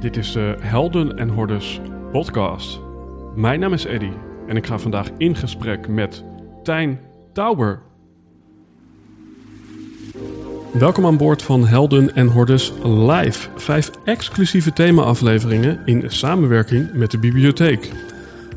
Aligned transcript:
Dit 0.00 0.16
is 0.16 0.32
de 0.32 0.56
Helden 0.60 1.18
en 1.18 1.28
Hordes 1.28 1.80
podcast. 2.12 2.80
Mijn 3.34 3.60
naam 3.60 3.72
is 3.72 3.84
Eddy 3.84 4.10
en 4.48 4.56
ik 4.56 4.66
ga 4.66 4.78
vandaag 4.78 5.10
in 5.16 5.36
gesprek 5.36 5.88
met 5.88 6.24
Tijn 6.62 7.00
Tauber. 7.32 7.82
Welkom 10.72 11.06
aan 11.06 11.16
boord 11.16 11.42
van 11.42 11.66
Helden 11.66 12.14
en 12.14 12.26
Hordes 12.26 12.72
Live. 12.84 13.48
Vijf 13.56 13.90
exclusieve 14.04 14.72
thema-afleveringen 14.72 15.80
in 15.84 16.04
samenwerking 16.06 16.92
met 16.92 17.10
de 17.10 17.18
bibliotheek. 17.18 17.90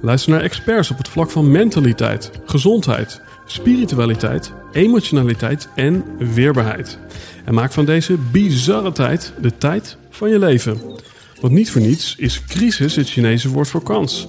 Luister 0.01 0.31
naar 0.31 0.41
experts 0.41 0.91
op 0.91 0.97
het 0.97 1.07
vlak 1.07 1.29
van 1.29 1.51
mentaliteit, 1.51 2.31
gezondheid, 2.45 3.21
spiritualiteit, 3.45 4.53
emotionaliteit 4.71 5.69
en 5.75 6.03
weerbaarheid. 6.33 6.99
En 7.45 7.53
maak 7.53 7.71
van 7.71 7.85
deze 7.85 8.17
bizarre 8.31 8.91
tijd 8.91 9.33
de 9.41 9.57
tijd 9.57 9.97
van 10.09 10.29
je 10.29 10.39
leven. 10.39 11.01
Want 11.43 11.55
niet 11.55 11.71
voor 11.71 11.81
niets 11.81 12.15
is 12.15 12.45
crisis 12.45 12.95
het 12.95 13.09
Chinese 13.09 13.49
woord 13.49 13.67
voor 13.67 13.83
kans. 13.83 14.27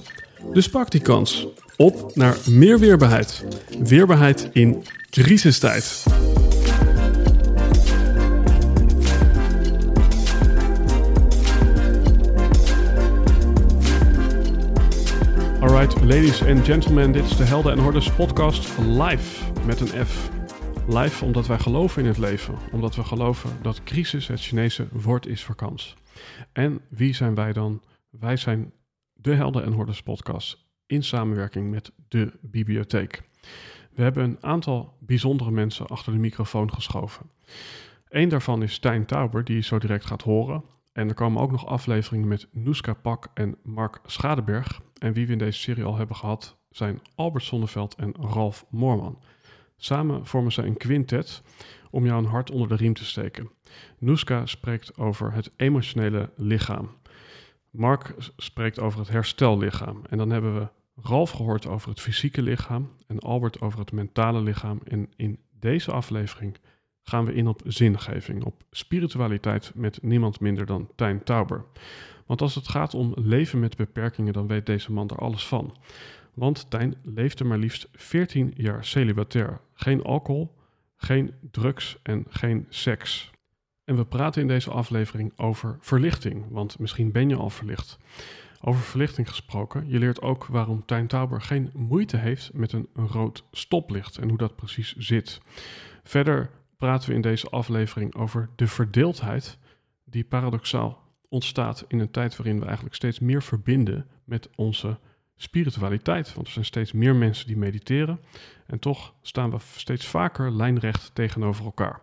Dus 0.53 0.69
pak 0.69 0.91
die 0.91 1.01
kans. 1.01 1.47
Op 1.77 2.15
naar 2.15 2.37
meer 2.49 2.79
weerbaarheid. 2.79 3.45
Weerbaarheid 3.83 4.49
in 4.53 4.83
crisistijd. 5.09 6.03
Alright, 15.59 16.01
ladies 16.01 16.43
and 16.43 16.65
gentlemen, 16.65 17.11
dit 17.11 17.25
is 17.25 17.37
de 17.37 17.43
Helden 17.43 17.71
en 17.71 17.79
Hordes 17.79 18.11
podcast 18.11 18.69
live 18.77 19.43
met 19.65 19.79
een 19.79 20.05
F. 20.05 20.29
Live 20.87 21.25
omdat 21.25 21.47
wij 21.47 21.59
geloven 21.59 22.01
in 22.01 22.07
het 22.07 22.17
leven, 22.17 22.55
omdat 22.71 22.95
we 22.95 23.03
geloven 23.03 23.49
dat 23.61 23.83
crisis 23.83 24.27
het 24.27 24.41
Chinese 24.41 24.87
woord 24.91 25.27
is 25.27 25.43
voor 25.43 25.55
kans. 25.55 25.95
En 26.51 26.81
wie 26.89 27.13
zijn 27.13 27.35
wij 27.35 27.53
dan? 27.53 27.81
Wij 28.09 28.37
zijn 28.37 28.73
de 29.13 29.33
Helden 29.33 29.63
en 29.63 29.71
Hordes 29.71 30.03
podcast 30.03 30.65
in 30.85 31.03
samenwerking 31.03 31.71
met 31.71 31.91
de 32.07 32.31
bibliotheek. 32.41 33.23
We 33.91 34.01
hebben 34.01 34.23
een 34.23 34.37
aantal 34.41 34.97
bijzondere 34.99 35.51
mensen 35.51 35.87
achter 35.87 36.11
de 36.11 36.19
microfoon 36.19 36.73
geschoven. 36.73 37.29
Eén 38.07 38.29
daarvan 38.29 38.63
is 38.63 38.73
Stijn 38.73 39.05
Tauber, 39.05 39.43
die 39.43 39.55
je 39.55 39.61
zo 39.61 39.79
direct 39.79 40.05
gaat 40.05 40.21
horen. 40.21 40.63
En 40.93 41.07
er 41.07 41.13
komen 41.13 41.41
ook 41.41 41.51
nog 41.51 41.65
afleveringen 41.65 42.27
met 42.27 42.47
Noeska 42.51 42.93
Pak 42.93 43.27
en 43.33 43.57
Mark 43.63 43.99
Schadeberg. 44.05 44.81
En 44.97 45.13
wie 45.13 45.25
we 45.25 45.31
in 45.31 45.37
deze 45.37 45.59
serie 45.59 45.83
al 45.83 45.97
hebben 45.97 46.15
gehad 46.15 46.57
zijn 46.69 47.01
Albert 47.15 47.43
Sonneveld 47.43 47.95
en 47.95 48.15
Ralf 48.19 48.65
Moorman. 48.69 49.21
Samen 49.77 50.25
vormen 50.25 50.51
ze 50.51 50.61
een 50.61 50.77
quintet 50.77 51.43
om 51.89 52.05
jou 52.05 52.23
een 52.23 52.29
hart 52.29 52.51
onder 52.51 52.67
de 52.67 52.75
riem 52.75 52.93
te 52.93 53.05
steken. 53.05 53.49
Noeska 53.99 54.45
spreekt 54.45 54.97
over 54.97 55.33
het 55.33 55.51
emotionele 55.55 56.29
lichaam. 56.35 56.89
Mark 57.71 58.13
spreekt 58.37 58.79
over 58.79 58.99
het 58.99 59.09
herstellichaam. 59.09 60.01
En 60.09 60.17
dan 60.17 60.29
hebben 60.29 60.59
we 60.59 60.67
Ralf 61.01 61.31
gehoord 61.31 61.67
over 61.67 61.89
het 61.89 61.99
fysieke 61.99 62.41
lichaam 62.41 62.91
en 63.07 63.19
Albert 63.19 63.61
over 63.61 63.79
het 63.79 63.91
mentale 63.91 64.41
lichaam. 64.41 64.79
En 64.83 65.09
in 65.15 65.39
deze 65.59 65.91
aflevering 65.91 66.57
gaan 67.03 67.25
we 67.25 67.33
in 67.33 67.47
op 67.47 67.61
zingeving, 67.65 68.43
op 68.43 68.63
spiritualiteit 68.71 69.71
met 69.75 69.99
niemand 70.01 70.39
minder 70.39 70.65
dan 70.65 70.89
Tijn 70.95 71.23
Tauber. 71.23 71.65
Want 72.25 72.41
als 72.41 72.55
het 72.55 72.67
gaat 72.67 72.93
om 72.93 73.13
leven 73.15 73.59
met 73.59 73.75
beperkingen, 73.75 74.33
dan 74.33 74.47
weet 74.47 74.65
deze 74.65 74.91
man 74.91 75.09
er 75.09 75.17
alles 75.17 75.47
van. 75.47 75.77
Want 76.33 76.69
Tijn 76.69 76.95
leefde 77.03 77.43
maar 77.43 77.57
liefst 77.57 77.87
14 77.91 78.53
jaar 78.55 78.85
celibatair. 78.85 79.59
Geen 79.73 80.03
alcohol, 80.03 80.55
geen 80.95 81.33
drugs 81.51 81.97
en 82.03 82.25
geen 82.29 82.65
seks. 82.69 83.31
En 83.83 83.95
we 83.95 84.05
praten 84.05 84.41
in 84.41 84.47
deze 84.47 84.71
aflevering 84.71 85.33
over 85.35 85.77
verlichting, 85.79 86.45
want 86.49 86.79
misschien 86.79 87.11
ben 87.11 87.29
je 87.29 87.35
al 87.35 87.49
verlicht. 87.49 87.97
Over 88.61 88.81
verlichting 88.81 89.29
gesproken, 89.29 89.89
je 89.89 89.99
leert 89.99 90.21
ook 90.21 90.45
waarom 90.45 90.85
Tijn 90.85 91.07
Tauber 91.07 91.41
geen 91.41 91.71
moeite 91.73 92.17
heeft 92.17 92.53
met 92.53 92.71
een 92.71 92.87
rood 92.93 93.43
stoplicht 93.51 94.17
en 94.17 94.29
hoe 94.29 94.37
dat 94.37 94.55
precies 94.55 94.95
zit. 94.95 95.41
Verder 96.03 96.51
praten 96.77 97.09
we 97.09 97.15
in 97.15 97.21
deze 97.21 97.49
aflevering 97.49 98.15
over 98.15 98.49
de 98.55 98.67
verdeeldheid 98.67 99.57
die 100.03 100.23
paradoxaal 100.23 101.03
ontstaat 101.29 101.85
in 101.87 101.99
een 101.99 102.11
tijd 102.11 102.35
waarin 102.35 102.59
we 102.59 102.65
eigenlijk 102.65 102.95
steeds 102.95 103.19
meer 103.19 103.43
verbinden 103.43 104.07
met 104.23 104.49
onze 104.55 104.99
spiritualiteit. 105.37 106.33
Want 106.33 106.47
er 106.47 106.53
zijn 106.53 106.65
steeds 106.65 106.91
meer 106.91 107.15
mensen 107.15 107.47
die 107.47 107.57
mediteren. 107.57 108.19
En 108.65 108.79
toch 108.79 109.13
staan 109.21 109.51
we 109.51 109.57
steeds 109.75 110.05
vaker 110.05 110.51
lijnrecht 110.51 111.11
tegenover 111.13 111.65
elkaar. 111.65 112.01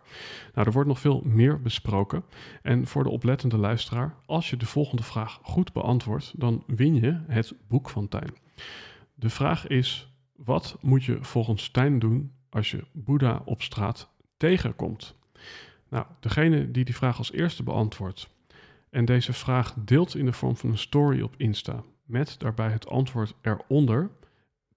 Nou, 0.53 0.67
er 0.67 0.73
wordt 0.73 0.87
nog 0.87 0.99
veel 0.99 1.21
meer 1.25 1.61
besproken. 1.61 2.23
En 2.61 2.87
voor 2.87 3.03
de 3.03 3.09
oplettende 3.09 3.57
luisteraar, 3.57 4.15
als 4.25 4.49
je 4.49 4.57
de 4.57 4.65
volgende 4.65 5.03
vraag 5.03 5.39
goed 5.41 5.73
beantwoordt, 5.73 6.33
dan 6.35 6.63
win 6.67 6.95
je 6.95 7.19
het 7.27 7.53
boek 7.67 7.89
van 7.89 8.07
Tijn. 8.07 8.33
De 9.15 9.29
vraag 9.29 9.67
is: 9.67 10.13
wat 10.35 10.77
moet 10.81 11.03
je 11.03 11.17
volgens 11.21 11.69
Tijn 11.69 11.99
doen 11.99 12.31
als 12.49 12.71
je 12.71 12.83
Boeddha 12.91 13.41
op 13.45 13.61
straat 13.61 14.09
tegenkomt? 14.37 15.15
Nou, 15.89 16.05
degene 16.19 16.71
die 16.71 16.85
die 16.85 16.95
vraag 16.95 17.17
als 17.17 17.31
eerste 17.31 17.63
beantwoordt 17.63 18.29
en 18.93 19.05
deze 19.05 19.33
vraag 19.33 19.73
deelt 19.77 20.15
in 20.15 20.25
de 20.25 20.33
vorm 20.33 20.55
van 20.57 20.69
een 20.69 20.77
story 20.77 21.21
op 21.21 21.33
Insta, 21.37 21.83
met 22.13 22.35
daarbij 22.37 22.69
het 22.69 22.87
antwoord 22.87 23.33
eronder, 23.41 24.09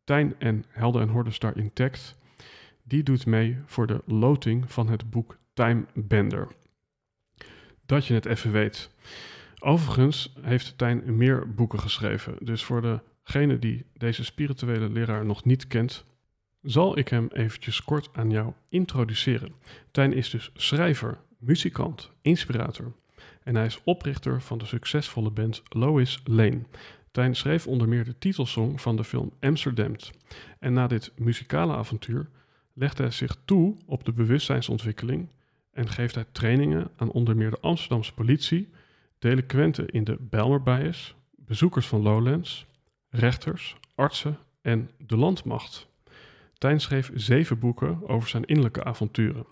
Tijn 0.04 0.34
en 0.38 0.64
Helden 0.68 1.02
en 1.02 1.08
Hordes 1.08 1.38
daar 1.38 1.56
intact, 1.56 2.18
die 2.82 3.02
doet 3.02 3.26
mee 3.26 3.58
voor 3.66 3.86
de 3.86 4.02
loting 4.06 4.72
van 4.72 4.88
het 4.88 5.10
boek 5.10 5.38
Time 5.54 5.86
Bender. 5.94 6.48
Dat 7.86 8.06
je 8.06 8.14
het 8.14 8.26
even 8.26 8.52
weet. 8.52 8.90
Overigens 9.58 10.34
heeft 10.40 10.78
Tijn 10.78 11.16
meer 11.16 11.54
boeken 11.54 11.80
geschreven, 11.80 12.36
dus 12.40 12.64
voor 12.64 13.02
degene 13.22 13.58
die 13.58 13.84
deze 13.92 14.24
spirituele 14.24 14.90
leraar 14.90 15.24
nog 15.24 15.44
niet 15.44 15.66
kent, 15.66 16.04
zal 16.62 16.98
ik 16.98 17.08
hem 17.08 17.28
eventjes 17.32 17.82
kort 17.82 18.08
aan 18.12 18.30
jou 18.30 18.52
introduceren. 18.68 19.54
Tijn 19.90 20.12
is 20.12 20.30
dus 20.30 20.50
schrijver, 20.54 21.18
muzikant, 21.38 22.10
inspirator 22.22 22.92
en 23.46 23.54
hij 23.54 23.66
is 23.66 23.80
oprichter 23.84 24.42
van 24.42 24.58
de 24.58 24.64
succesvolle 24.64 25.30
band 25.30 25.62
Lois 25.68 26.20
Lane. 26.24 26.60
Tijn 27.16 27.36
schreef 27.36 27.66
onder 27.66 27.88
meer 27.88 28.04
de 28.04 28.18
titelsong 28.18 28.80
van 28.80 28.96
de 28.96 29.04
film 29.04 29.32
Amsterdam. 29.40 29.96
En 30.58 30.72
na 30.72 30.86
dit 30.86 31.12
muzikale 31.18 31.74
avontuur 31.74 32.28
legt 32.72 32.98
hij 32.98 33.10
zich 33.10 33.36
toe 33.44 33.76
op 33.86 34.04
de 34.04 34.12
bewustzijnsontwikkeling 34.12 35.28
en 35.72 35.88
geeft 35.88 36.14
hij 36.14 36.24
trainingen 36.32 36.90
aan 36.96 37.10
onder 37.10 37.36
meer 37.36 37.50
de 37.50 37.60
Amsterdamse 37.60 38.14
politie, 38.14 38.68
delinquenten 39.18 39.88
in 39.88 40.04
de 40.04 40.16
Belmer 40.20 40.62
Bias, 40.62 41.14
bezoekers 41.36 41.86
van 41.86 42.02
Lowlands, 42.02 42.66
rechters, 43.08 43.76
artsen 43.94 44.38
en 44.62 44.90
de 44.98 45.16
landmacht. 45.16 45.88
Tijn 46.58 46.80
schreef 46.80 47.10
zeven 47.14 47.58
boeken 47.58 48.08
over 48.08 48.28
zijn 48.28 48.44
innerlijke 48.44 48.84
avonturen. 48.84 49.46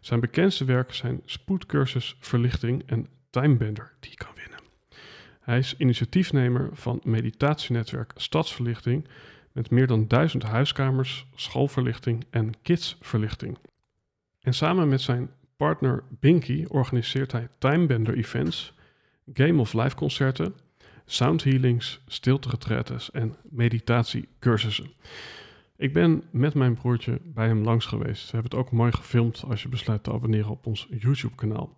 Zijn 0.00 0.20
bekendste 0.20 0.64
werken 0.64 0.96
zijn 0.96 1.22
Spoedcursus 1.24 2.16
Verlichting 2.20 2.82
en 2.86 3.08
Timebender 3.30 3.92
die 4.00 4.14
kan 4.14 4.30
winnen. 4.34 4.55
Hij 5.46 5.58
is 5.58 5.74
initiatiefnemer 5.76 6.68
van 6.72 7.00
meditatienetwerk 7.04 8.12
Stadsverlichting 8.16 9.08
met 9.52 9.70
meer 9.70 9.86
dan 9.86 10.08
duizend 10.08 10.42
huiskamers, 10.42 11.26
schoolverlichting 11.34 12.24
en 12.30 12.52
kidsverlichting. 12.62 13.58
En 14.40 14.54
samen 14.54 14.88
met 14.88 15.00
zijn 15.00 15.30
partner 15.56 16.02
Binky 16.08 16.64
organiseert 16.68 17.32
hij 17.32 17.48
Timebender 17.58 18.16
events, 18.16 18.72
Game 19.32 19.60
of 19.60 19.72
Life 19.72 19.96
concerten, 19.96 20.54
sound 21.04 21.44
healings, 21.44 22.00
stilte 22.06 22.84
en 23.12 23.36
meditatiecursussen. 23.42 24.90
Ik 25.76 25.92
ben 25.92 26.22
met 26.30 26.54
mijn 26.54 26.74
broertje 26.74 27.20
bij 27.24 27.46
hem 27.46 27.62
langs 27.62 27.86
geweest. 27.86 28.24
We 28.30 28.36
hebben 28.36 28.50
het 28.50 28.60
ook 28.60 28.72
mooi 28.72 28.92
gefilmd 28.92 29.44
als 29.48 29.62
je 29.62 29.68
besluit 29.68 30.02
te 30.02 30.12
abonneren 30.12 30.50
op 30.50 30.66
ons 30.66 30.86
YouTube 30.90 31.34
kanaal. 31.34 31.76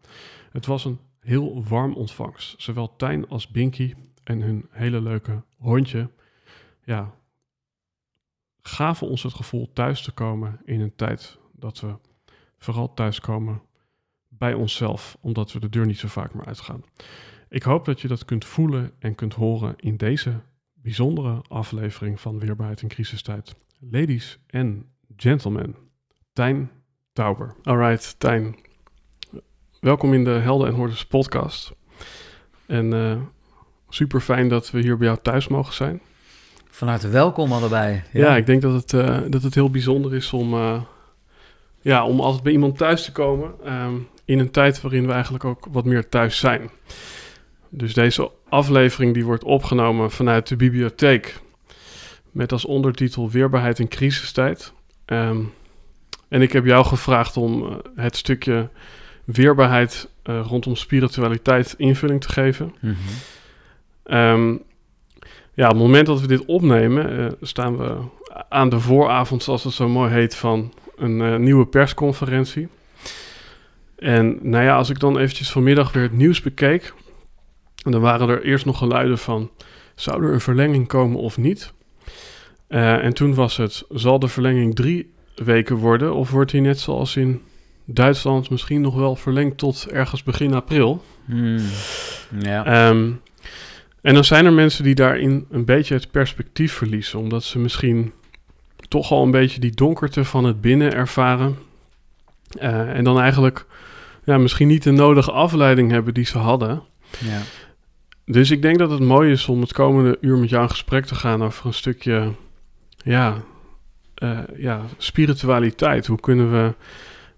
Het 0.52 0.66
was 0.66 0.84
een 0.84 0.98
heel 1.28 1.64
warm 1.64 1.94
ontvangst. 1.94 2.62
Zowel 2.62 2.96
Tijn 2.96 3.28
als 3.28 3.48
Binky 3.48 3.94
en 4.24 4.40
hun 4.40 4.66
hele 4.70 5.00
leuke 5.00 5.42
hondje 5.56 6.10
ja, 6.84 7.14
gaven 8.60 9.08
ons 9.08 9.22
het 9.22 9.34
gevoel 9.34 9.72
thuis 9.72 10.02
te 10.02 10.12
komen 10.12 10.60
in 10.64 10.80
een 10.80 10.96
tijd 10.96 11.38
dat 11.52 11.80
we 11.80 11.94
vooral 12.58 12.94
thuiskomen 12.94 13.62
bij 14.28 14.54
onszelf, 14.54 15.16
omdat 15.20 15.52
we 15.52 15.60
de 15.60 15.68
deur 15.68 15.86
niet 15.86 15.98
zo 15.98 16.08
vaak 16.08 16.34
meer 16.34 16.46
uitgaan. 16.46 16.84
Ik 17.48 17.62
hoop 17.62 17.84
dat 17.84 18.00
je 18.00 18.08
dat 18.08 18.24
kunt 18.24 18.44
voelen 18.44 18.92
en 18.98 19.14
kunt 19.14 19.34
horen 19.34 19.74
in 19.76 19.96
deze 19.96 20.40
bijzondere 20.74 21.42
aflevering 21.48 22.20
van 22.20 22.38
Weerbaarheid 22.38 22.82
in 22.82 22.88
crisistijd. 22.88 23.56
Ladies 23.78 24.38
and 24.50 24.84
gentlemen, 25.16 25.76
Tijn 26.32 26.70
Tauber. 27.12 27.54
Alright, 27.62 28.18
Tijn, 28.18 28.56
welkom 29.80 30.14
in 30.14 30.24
de 30.24 30.30
Helden 30.30 30.68
en 30.68 30.74
Hordes 30.74 31.06
podcast. 31.06 31.72
En 32.66 32.92
uh, 32.94 33.16
super 33.88 34.20
fijn 34.20 34.48
dat 34.48 34.70
we 34.70 34.80
hier 34.80 34.96
bij 34.96 35.06
jou 35.06 35.18
thuis 35.22 35.48
mogen 35.48 35.74
zijn. 35.74 36.00
Van 36.70 36.88
harte 36.88 37.08
welkom 37.08 37.52
allebei. 37.52 38.02
Ja, 38.12 38.20
ja 38.20 38.36
ik 38.36 38.46
denk 38.46 38.62
dat 38.62 38.72
het, 38.72 38.92
uh, 38.92 39.18
dat 39.28 39.42
het 39.42 39.54
heel 39.54 39.70
bijzonder 39.70 40.14
is 40.14 40.32
om, 40.32 40.54
uh, 40.54 40.82
ja, 41.80 42.06
om 42.06 42.20
altijd 42.20 42.42
bij 42.42 42.52
iemand 42.52 42.78
thuis 42.78 43.04
te 43.04 43.12
komen. 43.12 43.72
Um, 43.72 44.08
in 44.24 44.38
een 44.38 44.50
tijd 44.50 44.80
waarin 44.80 45.06
we 45.06 45.12
eigenlijk 45.12 45.44
ook 45.44 45.66
wat 45.70 45.84
meer 45.84 46.08
thuis 46.08 46.38
zijn. 46.38 46.70
Dus 47.68 47.94
deze 47.94 48.30
aflevering 48.48 49.14
die 49.14 49.24
wordt 49.24 49.44
opgenomen 49.44 50.10
vanuit 50.10 50.48
de 50.48 50.56
bibliotheek 50.56 51.40
met 52.30 52.52
als 52.52 52.64
ondertitel 52.64 53.30
Weerbaarheid 53.30 53.78
in 53.78 53.88
crisistijd. 53.88 54.72
Ehm, 55.04 55.40
en 56.28 56.42
ik 56.42 56.52
heb 56.52 56.64
jou 56.64 56.84
gevraagd 56.84 57.36
om 57.36 57.62
eh, 57.62 57.76
het 57.96 58.16
stukje 58.16 58.68
weerbaarheid 59.34 60.08
uh, 60.24 60.40
rondom 60.46 60.76
spiritualiteit 60.76 61.74
invulling 61.76 62.20
te 62.20 62.28
geven. 62.28 62.74
Mhm. 62.80 62.94
Ehm, 64.02 64.56
ja, 65.54 65.64
op 65.64 65.72
het 65.72 65.82
moment 65.82 66.06
dat 66.06 66.20
we 66.20 66.26
dit 66.26 66.44
opnemen, 66.44 67.18
eh, 67.18 67.32
staan 67.40 67.76
we 67.76 67.96
aan 68.48 68.68
de 68.68 68.80
vooravond, 68.80 69.42
zoals 69.42 69.64
het 69.64 69.72
zo 69.72 69.88
mooi 69.88 70.12
heet, 70.12 70.34
van 70.34 70.72
een 70.96 71.20
eh, 71.20 71.36
nieuwe 71.36 71.66
persconferentie. 71.66 72.68
En 73.96 74.38
nou 74.42 74.64
ja, 74.64 74.76
als 74.76 74.90
ik 74.90 75.00
dan 75.00 75.18
eventjes 75.18 75.50
vanmiddag 75.50 75.92
weer 75.92 76.02
het 76.02 76.12
nieuws 76.12 76.40
bekeek, 76.40 76.94
dan 77.74 78.00
waren 78.00 78.28
er 78.28 78.42
eerst 78.42 78.64
nog 78.64 78.78
geluiden 78.78 79.18
van, 79.18 79.50
zou 79.94 80.24
er 80.24 80.32
een 80.32 80.40
verlenging 80.40 80.86
komen 80.86 81.20
of 81.20 81.36
niet? 81.36 81.72
Eh, 82.66 83.04
en 83.04 83.14
toen 83.14 83.34
was 83.34 83.56
het, 83.56 83.84
zal 83.88 84.18
de 84.18 84.28
verlenging 84.28 84.74
drie 84.74 85.12
weken 85.34 85.76
worden 85.76 86.14
of 86.14 86.30
wordt 86.30 86.50
die 86.50 86.60
net 86.60 86.78
zoals 86.78 87.16
in 87.16 87.42
Duitsland 87.90 88.50
misschien 88.50 88.80
nog 88.80 88.94
wel 88.94 89.16
verlengd 89.16 89.58
tot 89.58 89.86
ergens 89.90 90.22
begin 90.22 90.54
april? 90.54 91.04
Hmm. 91.24 91.60
Ja. 92.40 92.64
Ehm, 92.64 93.10
en 94.00 94.14
dan 94.14 94.24
zijn 94.24 94.46
er 94.46 94.52
mensen 94.52 94.84
die 94.84 94.94
daarin 94.94 95.46
een 95.50 95.64
beetje 95.64 95.94
het 95.94 96.10
perspectief 96.10 96.72
verliezen, 96.72 97.18
omdat 97.18 97.44
ze 97.44 97.58
misschien 97.58 98.12
toch 98.88 99.10
al 99.10 99.22
een 99.22 99.30
beetje 99.30 99.60
die 99.60 99.74
donkerte 99.74 100.24
van 100.24 100.44
het 100.44 100.60
binnen 100.60 100.94
ervaren. 100.94 101.58
Eh, 102.58 102.96
en 102.96 103.04
dan 103.04 103.20
eigenlijk 103.20 103.66
ja, 104.24 104.38
misschien 104.38 104.68
niet 104.68 104.82
de 104.82 104.90
nodige 104.90 105.32
afleiding 105.32 105.90
hebben 105.90 106.14
die 106.14 106.26
ze 106.26 106.38
hadden. 106.38 106.82
ja. 107.18 107.40
Dus 108.24 108.50
ik 108.50 108.62
denk 108.62 108.78
dat 108.78 108.90
het 108.90 109.00
mooi 109.00 109.32
is 109.32 109.48
om 109.48 109.60
het 109.60 109.72
komende 109.72 110.18
uur 110.20 110.36
met 110.36 110.48
jou 110.48 110.62
in 110.62 110.70
gesprek 110.70 111.04
te 111.04 111.14
gaan 111.14 111.42
over 111.42 111.66
een 111.66 111.74
stukje 111.74 112.32
ja, 113.04 113.42
eh, 114.14 114.38
ja, 114.56 114.82
spiritualiteit. 114.98 116.06
Hoe 116.06 116.20
kunnen 116.20 116.52
we 116.52 116.74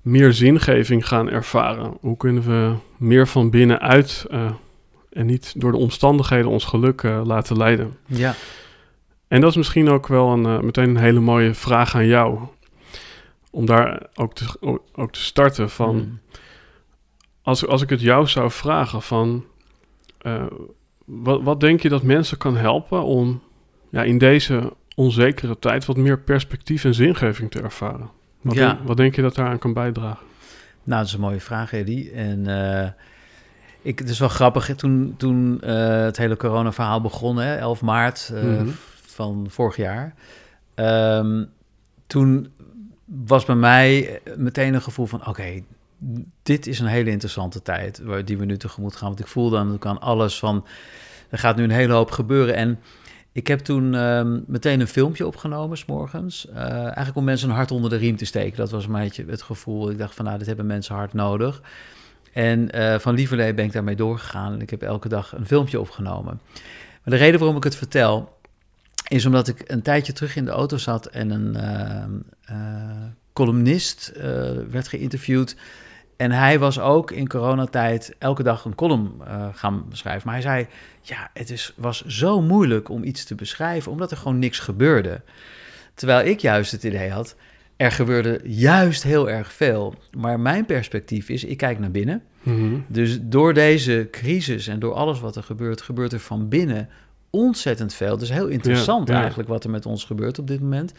meer 0.03 0.33
zingeving 0.33 1.07
gaan 1.07 1.31
ervaren? 1.31 1.97
Hoe 2.01 2.17
kunnen 2.17 2.43
we 2.43 2.75
meer 2.97 3.29
van 3.29 3.51
binnenuit 3.51 4.27
eh, 4.31 4.51
en 5.11 5.27
niet 5.27 5.53
door 5.57 5.73
de 5.73 5.79
omstandigheden 5.79 6.51
ons 6.51 6.65
geluk 6.65 7.03
eh, 7.03 7.21
laten 7.25 7.57
leiden? 7.57 7.97
Ja. 8.07 8.35
En 9.29 9.41
dat 9.41 9.51
is 9.51 9.57
misschien 9.57 9.89
ook 9.89 10.07
wel 10.07 10.29
een, 10.29 10.47
eh, 10.47 10.61
meteen 10.61 10.89
een 10.89 10.97
hele 10.97 11.21
mooie 11.21 11.55
vraag 11.55 11.95
aan 11.95 12.07
jou. 12.07 12.39
Om 13.51 13.67
daar 13.67 14.07
ook 14.15 14.35
te, 14.35 14.79
ook 14.93 15.13
te 15.13 15.21
starten 15.21 15.71
van... 15.71 15.97
Hmm. 15.97 16.21
Als, 17.43 17.67
als 17.67 17.83
ik 17.83 17.91
het 17.91 18.01
jou 18.01 18.27
zou 18.27 18.51
vragen 18.51 19.03
van... 19.03 19.45
wat, 21.05 21.43
wat 21.43 21.61
denk 21.61 21.81
je 21.81 21.89
dat 21.89 22.03
mensen 22.03 22.39
kan 22.39 22.57
helpen 22.57 23.03
om 23.03 23.43
ja, 23.91 24.03
in 24.03 24.19
deze 24.19 24.73
onzekere 24.95 25.59
tijd... 25.59 25.85
wat 25.85 25.97
meer 25.97 26.19
perspectief 26.19 26.85
en 26.85 26.95
zingeving 26.95 27.51
te 27.51 27.61
ervaren? 27.61 28.11
Wat, 28.41 28.55
Ja. 28.55 28.67
denk, 28.75 28.87
wat 28.89 28.97
denk 28.97 29.15
je 29.15 29.23
dat 29.23 29.35
daaraan 29.35 29.59
kan 29.59 29.73
bijdragen? 29.73 30.27
Nou, 30.85 30.99
dat 30.99 31.07
is 31.07 31.13
een 31.13 31.21
mooie 31.21 31.41
vraag, 31.41 31.73
Eddie. 31.73 32.11
En 32.11 32.47
eh, 32.47 32.89
ik, 33.83 33.99
het 33.99 34.09
is 34.09 34.19
wel 34.19 34.29
grappig, 34.29 34.75
toen, 34.77 35.15
toen 35.17 35.61
eh, 35.61 36.03
het 36.03 36.17
hele 36.17 36.37
corona-verhaal 36.37 37.01
begon, 37.01 37.37
hè, 37.37 37.57
11 37.57 37.81
maart 37.83 38.31
eh, 38.35 38.43
Mhm. 38.43 38.69
van 39.07 39.47
vorig 39.49 39.77
jaar. 39.77 40.15
ehm, 40.75 41.45
toen 42.07 42.53
was 43.05 43.45
bij 43.45 43.55
mij 43.55 44.21
meteen 44.37 44.75
een 44.75 44.83
gevoel 44.83 45.07
van, 45.07 45.27
oké, 45.27 45.63
dit 46.43 46.67
is 46.67 46.79
een 46.79 46.87
hele 46.87 47.11
interessante 47.11 47.63
tijd 47.63 48.01
waar, 48.03 48.25
die 48.25 48.39
we 48.39 48.45
nu 48.45 48.57
tegemoet 48.57 48.97
gaan. 48.97 49.09
Want 49.09 49.21
ik 49.21 49.27
voel 49.27 49.51
dan 49.51 49.73
ook 49.73 49.87
aan 49.87 50.01
alles 50.01 50.39
van, 50.39 50.67
er 51.29 51.39
gaat 51.39 51.57
nu 51.57 51.63
een 51.63 51.71
hele 51.71 51.93
hoop 51.93 52.11
gebeuren. 52.11 52.55
En 52.55 52.79
ik 53.33 53.47
heb 53.47 53.59
toen 53.59 53.95
ehm, 53.95 54.41
meteen 54.47 54.81
een 54.81 54.89
filmpje 54.89 55.27
opgenomen, 55.27 55.79
s 55.79 55.85
morgens. 55.85 56.49
Eh, 56.49 56.73
eigenlijk 56.73 57.17
om 57.17 57.25
mensen 57.25 57.49
een 57.49 57.55
hart 57.55 57.71
onder 57.71 57.91
de 57.91 57.97
riem 57.97 58.17
te 58.17 58.25
steken. 58.25 58.57
Dat 58.57 58.71
was 58.71 58.85
een 58.85 58.93
beetje 58.93 59.25
het 59.29 59.43
gevoel. 59.43 59.91
Ik 59.91 59.99
dacht 59.99 60.15
van, 60.15 60.25
nou, 60.25 60.39
dit 60.39 60.47
hebben 60.47 60.67
mensen 60.67 60.95
hard 60.95 61.13
nodig. 61.13 61.63
En 62.33 62.71
eh, 62.71 62.99
van 62.99 63.15
lieverlee 63.15 63.55
ben 63.55 63.65
ik 63.65 63.73
daarmee 63.73 63.97
doorgegaan. 63.97 64.53
En 64.53 64.61
ik 64.61 64.71
heb 64.71 64.83
elke 64.83 65.09
dag 65.09 65.33
een 65.33 65.47
filmpje 65.47 65.81
opgenomen. 65.81 66.41
Maar 67.03 67.15
de 67.15 67.17
reden 67.17 67.39
waarom 67.39 67.57
ik 67.57 67.65
het 67.65 67.77
vertel... 67.77 68.39
is 69.09 69.27
omdat 69.27 69.49
ik 69.49 69.63
een 69.67 69.83
tijdje 69.83 70.13
terug 70.13 70.37
in 70.37 70.45
de 70.45 70.51
auto 70.51 70.77
zat... 70.77 71.07
en 71.07 71.31
een 71.31 71.57
ehm, 71.57 72.11
eh, 72.45 72.57
columnist 73.33 74.13
werd 74.71 74.89
geïnterviewd... 74.89 75.57
En 76.21 76.31
hij 76.31 76.59
was 76.59 76.81
ook 76.81 77.11
in 77.11 77.29
coronatijd 77.29 78.15
elke 78.19 78.43
dag 78.43 78.65
een 78.65 78.75
column 78.75 79.13
eh, 79.27 79.47
gaan 79.53 79.85
beschrijven. 79.89 80.23
Maar 80.25 80.35
hij 80.35 80.43
zei, 80.43 80.67
ja, 81.01 81.31
het 81.33 81.51
is, 81.51 81.73
was 81.77 82.05
zo 82.07 82.43
moeilijk 82.43 82.89
om 82.89 83.05
iets 83.05 83.25
te 83.25 83.35
beschrijven, 83.35 83.93
omdat 83.93 84.11
er 84.11 84.17
gewoon 84.17 84.39
niks 84.39 84.59
gebeurde. 84.59 85.21
Terwijl 85.95 86.27
ik 86.27 86.41
juist 86.41 86.73
het 86.73 86.85
idee 86.85 87.11
had, 87.11 87.37
er 87.77 87.93
gebeurde 87.93 88.41
juist 88.45 89.03
heel 89.03 89.31
erg 89.31 89.53
veel. 89.53 89.95
Maar 90.17 90.41
mijn 90.41 90.67
perspectief 90.67 91.29
is, 91.29 91.45
ik 91.45 91.57
kijk 91.57 91.79
naar 91.79 91.91
binnen. 91.91 92.23
Mhm. 92.43 92.75
Dus 92.87 93.19
door 93.23 93.55
deze 93.55 94.09
crisis 94.11 94.67
en 94.67 94.79
door 94.79 94.95
alles 94.95 95.21
wat 95.21 95.37
er 95.37 95.43
gebeurt, 95.43 95.81
gebeurt 95.81 96.13
er 96.13 96.21
van 96.21 96.49
binnen 96.49 96.89
ontzettend 97.31 97.95
veel. 97.95 98.17
Dus 98.17 98.31
heel 98.31 98.49
interessant 98.49 99.09
Ja, 99.09 99.15
ja. 99.15 99.21
eigenlijk 99.21 99.49
wat 99.49 99.65
er 99.65 99.71
met 99.71 99.87
ons 99.87 100.05
gebeurt 100.05 100.39
op 100.39 100.47
dit 100.47 100.61
moment. 100.61 100.93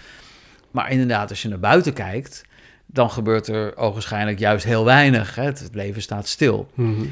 Maar 0.72 0.92
inderdaad, 0.92 1.30
als 1.30 1.42
je 1.42 1.50
naar 1.50 1.60
buiten 1.60 1.94
kijkt, 1.94 2.44
dan 2.94 3.12
gebeurt 3.12 3.48
er 3.48 3.78
ogenschijnlijk 3.78 4.40
juist 4.40 4.66
heel 4.66 4.86
weinig. 4.86 5.36
Hè? 5.36 5.44
Het 5.44 5.70
leven 5.74 6.02
staat 6.02 6.28
stil. 6.28 6.70
Mhm. 6.74 7.06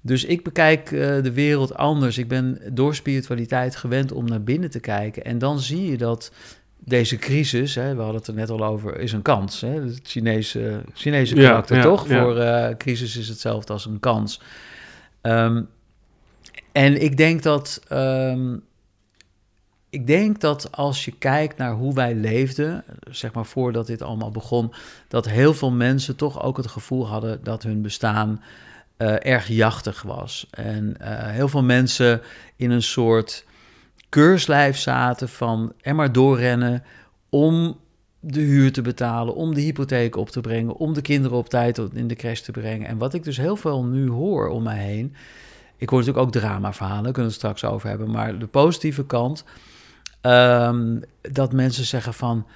Dus 0.00 0.24
ik 0.24 0.42
bekijk 0.42 0.92
eh, 0.92 1.22
de 1.22 1.32
wereld 1.32 1.74
anders. 1.74 2.18
Ik 2.18 2.28
ben 2.28 2.60
door 2.72 2.94
spiritualiteit 2.94 3.76
gewend 3.76 4.12
om 4.12 4.24
naar 4.24 4.42
binnen 4.42 4.70
te 4.70 4.80
kijken. 4.80 5.24
En 5.24 5.38
dan 5.38 5.60
zie 5.60 5.90
je 5.90 5.96
dat 5.96 6.32
deze 6.78 7.16
crisis, 7.16 7.74
hè, 7.74 7.94
we 7.94 8.00
hadden 8.00 8.18
het 8.18 8.26
er 8.26 8.34
net 8.34 8.50
al 8.50 8.64
over, 8.64 8.98
is 8.98 9.12
een 9.12 9.22
kans. 9.22 9.60
Hè? 9.60 9.80
Het 9.80 10.00
Chinese, 10.02 10.82
Chinese 10.94 11.34
karakter, 11.34 11.76
ja, 11.76 11.82
toch? 11.82 12.08
ja. 12.08 12.22
Voor 12.22 12.38
eh, 12.38 12.76
crisis 12.76 13.16
is 13.16 13.28
hetzelfde 13.28 13.72
als 13.72 13.86
een 13.86 14.00
kans. 14.00 14.40
Ehm, 15.20 15.62
en 16.72 17.02
ik 17.02 17.16
denk 17.16 17.42
dat. 17.42 17.80
ehm, 17.88 18.56
ik 19.94 20.06
denk 20.06 20.40
dat 20.40 20.72
als 20.72 21.04
je 21.04 21.12
kijkt 21.18 21.56
naar 21.56 21.72
hoe 21.72 21.94
wij 21.94 22.14
leefden, 22.14 22.84
zeg 23.10 23.32
maar 23.32 23.46
voordat 23.46 23.86
dit 23.86 24.02
allemaal 24.02 24.30
begon, 24.30 24.72
dat 25.08 25.28
heel 25.28 25.54
veel 25.54 25.70
mensen 25.70 26.16
toch 26.16 26.42
ook 26.42 26.56
het 26.56 26.66
gevoel 26.66 27.06
hadden 27.06 27.40
dat 27.42 27.62
hun 27.62 27.82
bestaan 27.82 28.42
eh, 28.96 29.26
erg 29.26 29.48
jachtig 29.48 30.02
was. 30.02 30.46
En 30.50 30.96
eh, 31.00 31.30
heel 31.30 31.48
veel 31.48 31.62
mensen 31.62 32.20
in 32.56 32.70
een 32.70 32.82
soort 32.82 33.44
keurslijf 34.08 34.76
zaten 34.76 35.28
van 35.28 35.72
er 35.80 35.94
maar 35.94 36.12
doorrennen 36.12 36.82
om 37.28 37.76
de 38.20 38.40
huur 38.40 38.72
te 38.72 38.82
betalen, 38.82 39.34
om 39.34 39.54
de 39.54 39.60
hypotheek 39.60 40.16
op 40.16 40.30
te 40.30 40.40
brengen, 40.40 40.76
om 40.76 40.94
de 40.94 41.02
kinderen 41.02 41.38
op 41.38 41.48
tijd 41.48 41.78
in 41.92 42.08
de 42.08 42.14
crash 42.14 42.40
te 42.40 42.52
brengen. 42.52 42.88
En 42.88 42.98
wat 42.98 43.14
ik 43.14 43.24
dus 43.24 43.36
heel 43.36 43.56
veel 43.56 43.84
nu 43.84 44.08
hoor 44.08 44.48
om 44.48 44.62
mij 44.62 44.78
heen, 44.78 45.14
ik 45.76 45.88
hoor 45.88 45.98
natuurlijk 45.98 46.26
ook 46.26 46.32
dramaverhalen, 46.32 47.02
daar 47.02 47.12
kunnen 47.12 47.32
we 47.32 47.38
het 47.38 47.46
straks 47.46 47.64
over 47.64 47.88
hebben, 47.88 48.10
maar 48.10 48.38
de 48.38 48.46
positieve 48.46 49.06
kant, 49.06 49.44
ehm, 50.24 51.00
dat 51.20 51.52
mensen 51.52 51.84
zeggen 51.84 52.14
van, 52.14 52.46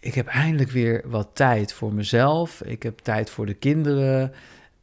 ik 0.00 0.14
heb 0.14 0.26
eindelijk 0.26 0.70
weer 0.70 1.02
wat 1.06 1.28
tijd 1.32 1.72
voor 1.72 1.92
mezelf, 1.92 2.62
ik 2.62 2.82
heb 2.82 2.98
tijd 2.98 3.30
voor 3.30 3.46
de 3.46 3.54
kinderen, 3.54 4.32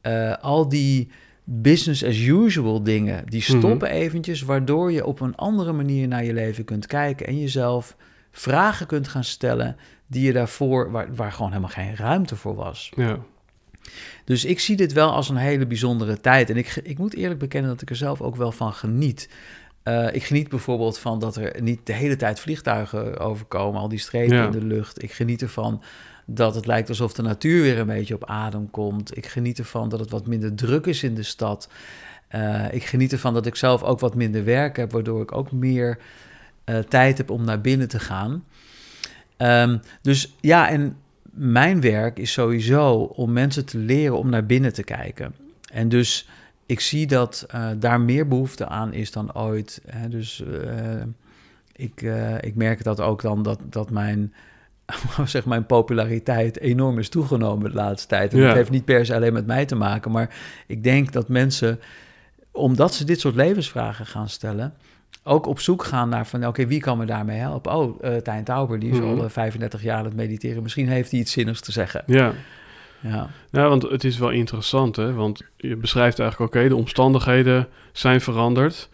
eh, 0.02 0.38
al 0.42 0.70
die 0.70 1.10
business 1.44 2.04
as 2.04 2.18
usual 2.18 2.84
dingen, 2.84 3.26
die 3.26 3.42
stoppen 3.42 3.90
eventjes, 3.90 4.42
waardoor 4.42 4.92
je 4.92 5.06
op 5.06 5.20
een 5.20 5.36
andere 5.36 5.72
manier 5.72 6.08
naar 6.08 6.24
je 6.24 6.34
leven 6.34 6.64
kunt 6.64 6.86
kijken 6.86 7.28
en 7.28 7.40
jezelf 7.40 7.96
vragen 8.32 8.88
kunt 8.88 9.08
gaan 9.08 9.24
stellen 9.24 9.78
die 10.08 10.26
je 10.26 10.34
daarvoor, 10.34 10.92
waar, 10.92 11.16
waar 11.16 11.32
gewoon 11.32 11.52
helemaal 11.52 11.70
geen 11.70 11.96
ruimte 11.96 12.36
voor 12.36 12.56
was. 12.56 12.92
Ja. 12.96 13.20
Dus 14.24 14.46
ik 14.46 14.60
zie 14.60 14.76
dit 14.76 14.94
wel 14.94 15.12
als 15.12 15.30
een 15.30 15.36
hele 15.36 15.66
bijzondere 15.68 16.22
tijd. 16.22 16.50
En 16.50 16.58
ik, 16.58 16.80
ik 16.84 16.98
moet 16.98 17.16
eerlijk 17.16 17.40
bekennen 17.40 17.72
dat 17.72 17.82
ik 17.82 17.90
er 17.90 17.96
zelf 17.96 18.22
ook 18.22 18.36
wel 18.36 18.52
van 18.52 18.74
geniet. 18.74 19.30
Eh, 19.86 20.08
ik 20.12 20.24
geniet 20.24 20.50
bijvoorbeeld 20.50 20.98
van 20.98 21.20
dat 21.20 21.36
er 21.36 21.62
niet 21.62 21.80
de 21.84 21.94
hele 21.94 22.16
tijd 22.16 22.40
vliegtuigen 22.40 23.18
overkomen, 23.20 23.82
al 23.82 23.90
die 23.90 24.00
strepen 24.00 24.36
Ja. 24.36 24.46
in 24.46 24.52
de 24.52 24.64
lucht. 24.66 25.04
Ik 25.04 25.12
geniet 25.12 25.42
ervan 25.42 25.82
dat 26.26 26.56
het 26.56 26.66
lijkt 26.66 26.90
alsof 26.90 27.14
de 27.14 27.22
natuur 27.22 27.62
weer 27.62 27.80
een 27.80 27.88
beetje 27.88 28.14
op 28.16 28.26
adem 28.26 28.72
komt. 28.72 29.18
Ik 29.18 29.26
geniet 29.26 29.60
ervan 29.60 29.90
dat 29.90 30.00
het 30.00 30.10
wat 30.12 30.28
minder 30.28 30.56
druk 30.56 30.86
is 30.86 31.04
in 31.04 31.16
de 31.16 31.24
stad. 31.24 31.70
Eh, 32.28 32.66
ik 32.74 32.84
geniet 32.84 33.12
ervan 33.12 33.34
dat 33.34 33.46
ik 33.46 33.56
zelf 33.56 33.84
ook 33.84 34.00
wat 34.00 34.16
minder 34.16 34.44
werk 34.44 34.78
heb, 34.78 34.92
waardoor 34.92 35.22
ik 35.22 35.32
ook 35.32 35.52
meer 35.52 35.98
eh, 36.64 36.78
tijd 36.80 37.18
heb 37.18 37.30
om 37.30 37.44
naar 37.44 37.62
binnen 37.62 37.88
te 37.88 38.00
gaan. 38.00 38.44
Ehm, 39.38 39.78
dus 40.02 40.36
ja, 40.42 40.70
en 40.70 40.98
mijn 41.32 41.82
werk 41.82 42.20
is 42.20 42.32
sowieso 42.32 42.94
om 42.94 43.34
mensen 43.34 43.66
te 43.66 43.78
leren 43.78 44.18
om 44.18 44.30
naar 44.30 44.46
binnen 44.46 44.74
te 44.74 44.84
kijken. 44.84 45.36
En 45.74 45.90
dus 45.90 46.28
ik 46.66 46.80
zie 46.80 47.08
dat 47.08 47.46
eh, 47.50 47.68
daar 47.78 48.02
meer 48.02 48.28
behoefte 48.28 48.68
aan 48.68 48.94
is 48.94 49.12
dan 49.12 49.36
ooit. 49.36 49.82
Hè. 49.90 50.08
Dus 50.10 50.44
eh, 50.64 51.02
ik, 51.76 52.02
eh, 52.02 52.36
ik 52.42 52.56
merk 52.56 52.84
dat 52.84 53.02
ook 53.02 53.22
dan 53.22 53.44
dat, 53.44 53.60
dat 53.70 53.90
mijn, 53.90 54.34
zeg, 55.26 55.46
mijn 55.46 55.66
populariteit 55.66 56.60
enorm 56.60 57.00
is 57.00 57.10
toegenomen 57.10 57.70
de 57.70 57.76
laatste 57.76 58.08
tijd. 58.08 58.34
En 58.34 58.40
Ja. 58.40 58.46
dat 58.48 58.56
heeft 58.56 58.70
niet 58.70 58.86
per 58.86 59.06
se 59.06 59.16
alleen 59.16 59.34
met 59.34 59.46
mij 59.46 59.66
te 59.66 59.76
maken, 59.76 60.12
maar 60.12 60.36
ik 60.68 60.84
denk 60.84 61.12
dat 61.12 61.28
mensen 61.28 61.80
omdat 62.52 62.94
ze 62.94 63.06
dit 63.06 63.20
soort 63.20 63.36
levensvragen 63.36 64.06
gaan 64.06 64.30
stellen, 64.30 64.74
ook 65.24 65.46
op 65.46 65.60
zoek 65.60 65.84
gaan 65.84 66.10
naar 66.10 66.28
van, 66.28 66.48
oké, 66.48 66.66
wie 66.68 66.80
kan 66.80 66.98
me 66.98 67.06
daarmee 67.06 67.38
helpen? 67.40 67.74
Oh, 67.76 68.00
Tijn 68.18 68.44
Tauber, 68.44 68.80
die 68.80 68.92
is 68.92 68.98
Mhm. 69.00 69.08
al 69.08 69.24
eh, 69.24 69.30
35 69.30 69.82
jaar 69.84 69.98
aan 69.98 70.06
het 70.06 70.16
mediteren. 70.16 70.64
Misschien 70.64 70.88
heeft 70.90 71.12
hij 71.12 71.20
iets 71.20 71.32
zinnigs 71.32 71.62
te 71.62 71.72
zeggen. 71.72 72.04
Ja. 72.06 72.34
Ja, 73.08 73.30
ja, 73.52 73.68
want 73.70 73.82
het 73.82 74.04
is 74.04 74.18
wel 74.18 74.30
interessant, 74.30 74.96
hè? 74.96 75.14
Want 75.14 75.42
je 75.58 75.76
beschrijft 75.76 76.20
eigenlijk, 76.20 76.56
oké, 76.56 76.68
de 76.68 76.76
omstandigheden 76.76 77.68
zijn 77.92 78.22
veranderd. 78.22 78.90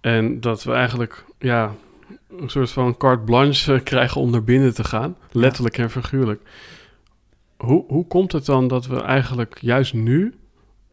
En 0.00 0.40
dat 0.40 0.64
we 0.64 0.72
eigenlijk, 0.72 1.24
ja, 1.38 1.74
een 2.38 2.50
soort 2.50 2.70
van 2.70 2.96
carte 2.96 3.24
blanche 3.24 3.74
eh, 3.74 3.82
krijgen 3.82 4.20
om 4.20 4.30
naar 4.30 4.44
binnen 4.44 4.74
te 4.74 4.84
gaan. 4.84 5.16
Letterlijk 5.32 5.78
en 5.78 5.90
figuurlijk. 5.90 6.42
Hoe, 7.56 7.84
hoe 7.88 8.06
komt 8.06 8.32
het 8.32 8.46
dan 8.46 8.68
dat 8.68 8.86
we 8.86 9.02
eigenlijk 9.02 9.58
juist 9.60 9.94
nu 9.94 10.34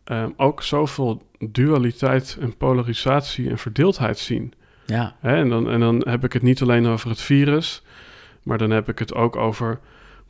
ehm, 0.03 0.29
ook 0.37 0.63
zoveel 0.63 1.21
dualiteit 1.39 2.37
en 2.39 2.57
polarisatie 2.57 3.49
en 3.49 3.57
verdeeldheid 3.57 4.19
zien? 4.19 4.53
ja, 4.85 5.15
Hè, 5.19 5.35
en, 5.35 5.49
dan, 5.49 5.69
en 5.69 5.79
dan 5.79 6.03
heb 6.07 6.23
ik 6.23 6.33
het 6.33 6.41
niet 6.41 6.61
alleen 6.61 6.87
over 6.87 7.09
het 7.09 7.21
virus, 7.21 7.83
maar 8.43 8.57
dan 8.57 8.69
heb 8.69 8.89
ik 8.89 8.99
het 8.99 9.13
ook 9.13 9.35
over 9.35 9.79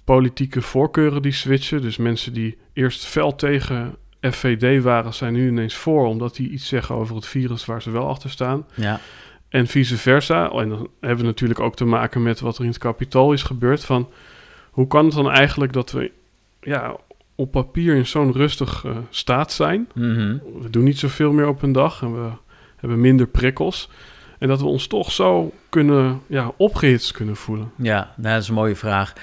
politieke 0.06 0.62
voorkeuren 0.62 1.22
die 1.22 1.32
switchen. 1.32 1.82
Dus 1.82 1.98
mensen 1.98 2.34
die 2.34 2.58
eerst 2.74 3.06
fel 3.06 3.36
tegen 3.36 3.96
FVD 4.22 4.84
waren, 4.84 5.14
zijn 5.14 5.34
nu 5.34 5.48
ineens 5.48 5.76
voor, 5.76 6.08
omdat 6.08 6.36
die 6.36 6.50
iets 6.50 6.68
zeggen 6.68 6.96
over 6.96 7.16
het 7.16 7.26
virus 7.26 7.66
waar 7.66 7.82
ze 7.82 7.92
wel 7.92 8.08
achter 8.08 8.30
staan. 8.30 8.66
ja, 8.74 9.00
En 9.50 9.68
vice 9.68 9.98
versa. 9.98 10.52
En 10.52 10.70
dan 10.70 10.90
hebben 11.00 11.20
we 11.20 11.26
natuurlijk 11.26 11.60
ook 11.60 11.76
te 11.76 11.86
maken 11.86 12.24
met 12.24 12.40
wat 12.40 12.58
er 12.58 12.64
in 12.64 12.70
het 12.70 12.78
kapitool 12.78 13.34
is 13.34 13.44
gebeurd. 13.44 13.86
Van 13.86 14.10
hoe 14.72 14.88
kan 14.88 15.06
het 15.06 15.14
dan 15.14 15.32
eigenlijk 15.32 15.74
dat 15.74 15.92
we 15.92 16.12
ja, 16.62 16.96
op 17.36 17.52
papier 17.52 17.96
in 17.96 18.06
zo'n 18.06 18.32
rustig 18.32 18.86
eh, 18.86 18.98
staat 19.10 19.52
zijn? 19.52 19.88
Mhm. 19.94 20.38
We 20.62 20.70
doen 20.70 20.84
niet 20.84 21.00
zoveel 21.00 21.32
meer 21.32 21.48
op 21.48 21.62
een 21.62 21.72
dag 21.72 22.02
en 22.02 22.14
we 22.14 22.30
hebben 22.76 23.02
minder 23.02 23.28
prikkels. 23.28 23.90
En 24.40 24.48
dat 24.48 24.60
we 24.60 24.66
ons 24.66 24.88
toch 24.88 25.12
zo 25.12 25.54
kunnen, 25.70 26.22
ja, 26.28 26.52
opgehitst 26.58 27.12
kunnen 27.12 27.36
voelen. 27.36 27.72
ja 27.78 28.14
nou, 28.18 28.34
dat 28.34 28.42
is 28.42 28.48
een 28.48 28.54
mooie 28.54 28.76
vraag. 28.76 29.14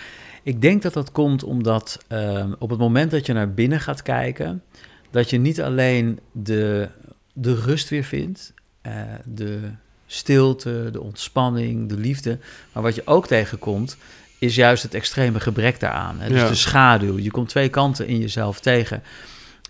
Ik 0.42 0.60
denk 0.62 0.82
dat 0.82 0.92
dat 0.92 1.12
komt 1.12 1.44
omdat 1.44 1.98
ehm, 2.08 2.52
op 2.58 2.70
het 2.70 2.78
moment 2.78 3.10
dat 3.10 3.26
je 3.26 3.32
naar 3.32 3.50
binnen 3.54 3.80
gaat 3.80 4.02
kijken, 4.02 4.62
dat 5.10 5.30
je 5.30 5.38
niet 5.38 5.62
alleen 5.62 6.20
de, 6.32 6.88
de 7.32 7.54
rust 7.54 7.88
weer 7.88 8.04
vindt, 8.04 8.52
eh, 8.80 8.92
de 9.24 9.58
stilte, 10.06 10.88
de 10.92 11.00
ontspanning, 11.00 11.88
de 11.88 11.96
liefde, 11.96 12.38
maar 12.72 12.82
wat 12.82 12.94
je 12.94 13.02
ook 13.04 13.26
tegenkomt, 13.26 13.96
is 14.38 14.54
juist 14.54 14.82
het 14.82 14.94
extreme 14.94 15.40
gebrek 15.40 15.80
daaraan. 15.80 16.20
Hè? 16.20 16.28
Dus 16.28 16.40
Ja. 16.40 16.48
de 16.48 16.54
schaduw. 16.54 17.18
Je 17.18 17.30
komt 17.30 17.48
twee 17.48 17.68
kanten 17.68 18.06
in 18.06 18.18
jezelf 18.18 18.60
tegen. 18.60 19.02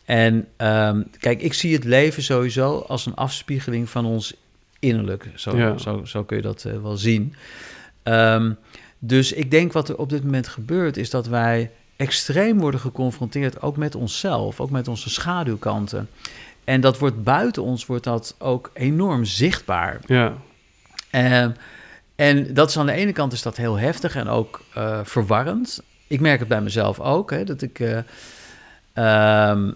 En 0.04 0.46
ehm, 0.56 1.02
kijk, 1.18 1.42
ik 1.42 1.52
zie 1.54 1.74
het 1.74 1.84
leven 1.84 2.22
sowieso 2.22 2.78
als 2.78 3.06
een 3.06 3.14
afspiegeling 3.14 3.88
van 3.90 4.04
ons 4.06 4.34
innerlijk. 4.78 5.28
Zo, 5.34 5.56
Ja. 5.56 5.78
zo, 5.78 6.04
zo 6.04 6.24
kun 6.24 6.36
je 6.36 6.42
dat 6.42 6.64
eh, 6.64 6.82
wel 6.82 6.96
zien. 6.96 7.34
Ehm, 8.02 8.52
dus 9.04 9.32
ik 9.32 9.50
denk 9.50 9.72
wat 9.72 9.88
er 9.88 9.98
op 9.98 10.08
dit 10.08 10.24
moment 10.24 10.48
gebeurt, 10.48 10.96
is 10.96 11.10
dat 11.10 11.26
wij 11.26 11.70
extreem 11.96 12.58
worden 12.58 12.80
geconfronteerd, 12.80 13.62
ook 13.62 13.76
met 13.76 13.94
onszelf, 13.94 14.60
ook 14.60 14.70
met 14.70 14.88
onze 14.88 15.10
schaduwkanten. 15.10 16.08
En 16.64 16.80
dat 16.80 16.98
wordt 16.98 17.22
buiten 17.22 17.62
ons 17.62 17.86
wordt 17.86 18.04
dat 18.04 18.34
ook 18.38 18.70
enorm 18.74 19.24
zichtbaar. 19.24 20.00
Ja, 20.06 20.36
Ehm, 21.12 21.50
en 22.16 22.54
dat 22.54 22.68
is 22.68 22.78
aan 22.78 22.86
de 22.86 22.92
ene 22.92 23.12
kant 23.12 23.32
is 23.32 23.42
dat 23.42 23.56
heel 23.56 23.78
heftig 23.78 24.16
en 24.16 24.28
ook 24.28 24.62
eh, 24.74 25.00
verwarrend. 25.02 25.82
Ik 26.06 26.20
merk 26.20 26.38
het 26.38 26.48
bij 26.48 26.60
mezelf 26.60 27.00
ook, 27.00 27.30
hè, 27.30 27.44
dat 27.44 27.62
ik 27.62 27.80
eh, 27.80 27.98
ehm, 28.92 29.70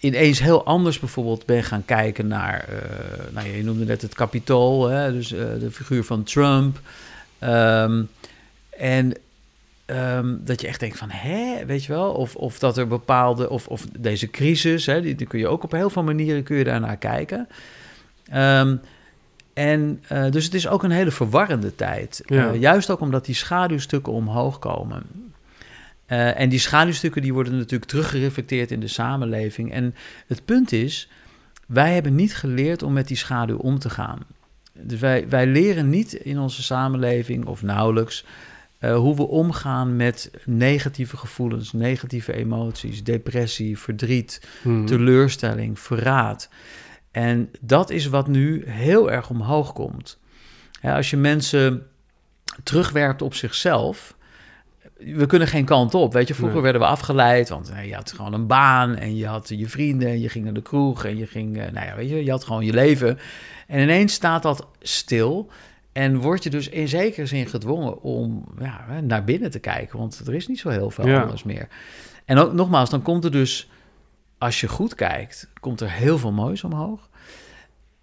ineens 0.00 0.40
heel 0.40 0.64
anders 0.64 0.98
bijvoorbeeld 0.98 1.46
ben 1.46 1.64
gaan 1.64 1.84
kijken 1.84 2.26
naar, 2.26 2.64
eh, 2.68 3.32
nou 3.32 3.48
je 3.48 3.64
noemde 3.64 3.84
net 3.84 4.02
het 4.02 4.14
kapitool, 4.14 4.88
hè, 4.88 5.12
dus 5.12 5.28
de 5.28 5.68
figuur 5.72 6.04
van 6.04 6.22
Trump. 6.22 6.80
Ehm, 7.38 8.02
en 8.78 9.12
ehm, 9.84 10.36
dat 10.40 10.60
je 10.60 10.66
echt 10.66 10.80
denkt 10.80 10.98
van, 10.98 11.10
hè, 11.10 11.66
weet 11.66 11.84
je 11.84 11.92
wel, 11.92 12.12
of, 12.12 12.36
of 12.36 12.58
dat 12.58 12.78
er 12.78 12.86
bepaalde, 12.86 13.50
of, 13.50 13.66
of 13.68 13.86
deze 13.98 14.30
crisis, 14.30 14.86
hè, 14.86 15.00
die, 15.00 15.14
die 15.14 15.26
kun 15.26 15.38
je 15.38 15.48
ook 15.48 15.62
op 15.62 15.72
heel 15.72 15.90
veel 15.90 16.02
manieren 16.02 16.42
kun 16.42 16.56
je 16.56 16.64
daarnaar 16.64 16.96
kijken. 16.96 17.48
Ehm, 18.28 18.76
en 19.58 20.02
eh, 20.08 20.30
dus 20.30 20.44
het 20.44 20.54
is 20.54 20.68
ook 20.68 20.82
een 20.82 20.90
hele 20.90 21.10
verwarrende 21.10 21.74
tijd. 21.74 22.22
Ja. 22.24 22.52
Eh, 22.52 22.60
juist 22.60 22.90
ook 22.90 23.00
omdat 23.00 23.24
die 23.24 23.34
schaduwstukken 23.34 24.12
omhoog 24.12 24.58
komen. 24.58 25.02
Eh, 26.06 26.40
en 26.40 26.48
die 26.48 26.58
schaduwstukken 26.58 27.22
die 27.22 27.32
worden 27.32 27.56
natuurlijk 27.56 27.90
teruggereflecteerd 27.90 28.70
in 28.70 28.80
de 28.80 28.88
samenleving. 28.88 29.72
En 29.72 29.94
het 30.26 30.44
punt 30.44 30.72
is, 30.72 31.08
wij 31.66 31.94
hebben 31.94 32.14
niet 32.14 32.36
geleerd 32.36 32.82
om 32.82 32.92
met 32.92 33.08
die 33.08 33.16
schaduw 33.16 33.56
om 33.56 33.78
te 33.78 33.90
gaan. 33.90 34.18
Dus 34.72 35.00
wij, 35.00 35.28
wij 35.28 35.46
leren 35.46 35.88
niet 35.88 36.12
in 36.12 36.38
onze 36.38 36.62
samenleving, 36.62 37.46
of 37.46 37.62
nauwelijks, 37.62 38.24
eh, 38.78 38.96
hoe 38.96 39.16
we 39.16 39.26
omgaan 39.28 39.96
met 39.96 40.30
negatieve 40.44 41.16
gevoelens, 41.16 41.72
negatieve 41.72 42.32
emoties, 42.32 43.04
depressie, 43.04 43.78
verdriet, 43.78 44.48
Hmm. 44.62 44.86
teleurstelling, 44.86 45.78
verraad. 45.78 46.48
En 47.10 47.50
dat 47.60 47.90
is 47.90 48.06
wat 48.06 48.26
nu 48.28 48.62
heel 48.66 49.10
erg 49.10 49.30
omhoog 49.30 49.72
komt. 49.72 50.18
Als 50.82 51.10
je 51.10 51.16
mensen 51.16 51.86
terugwerpt 52.62 53.22
op 53.22 53.34
zichzelf. 53.34 54.16
We 54.98 55.26
kunnen 55.26 55.48
geen 55.48 55.64
kant 55.64 55.94
op. 55.94 56.12
Weet 56.12 56.28
je, 56.28 56.34
vroeger 56.34 56.54
Nee. 56.54 56.64
werden 56.64 56.80
we 56.82 56.86
afgeleid. 56.88 57.48
Want 57.48 57.70
eh, 57.70 57.86
je 57.88 57.94
had 57.94 58.12
gewoon 58.12 58.32
een 58.32 58.46
baan 58.46 58.96
en 58.96 59.16
je 59.16 59.26
had 59.26 59.48
je 59.48 59.68
vrienden 59.68 60.08
en 60.08 60.20
je 60.20 60.28
ging 60.28 60.44
naar 60.44 60.54
de 60.54 60.62
kroeg 60.62 61.04
en 61.04 61.16
je 61.16 61.26
ging, 61.26 61.58
eh, 61.58 61.72
nou 61.72 61.86
ja, 61.86 61.96
weet 61.96 62.08
je, 62.08 62.24
je 62.24 62.30
had 62.30 62.44
gewoon 62.44 62.64
je 62.64 62.72
leven. 62.72 63.18
En 63.66 63.82
ineens 63.82 64.12
staat 64.12 64.42
dat 64.42 64.66
stil. 64.80 65.50
En 65.98 66.16
word 66.20 66.42
je 66.42 66.50
dus 66.50 66.68
in 66.68 66.88
zekere 66.88 67.26
zin 67.26 67.46
gedwongen 67.46 68.02
om 68.02 68.44
ja, 68.58 69.00
naar 69.02 69.24
binnen 69.24 69.50
te 69.50 69.58
kijken. 69.58 69.98
Want 69.98 70.22
er 70.26 70.34
is 70.34 70.46
niet 70.48 70.58
zo 70.58 70.68
heel 70.68 70.90
veel 70.90 71.06
Ja. 71.06 71.20
anders 71.22 71.42
meer. 71.42 71.68
En 72.24 72.38
ook 72.38 72.52
nogmaals, 72.52 72.90
dan 72.90 73.02
komt 73.02 73.24
er 73.24 73.30
dus, 73.30 73.70
als 74.38 74.60
je 74.60 74.68
goed 74.68 74.94
kijkt, 74.94 75.50
komt 75.60 75.80
er 75.80 75.90
heel 75.90 76.18
veel 76.18 76.32
moois 76.32 76.64
omhoog. 76.64 77.08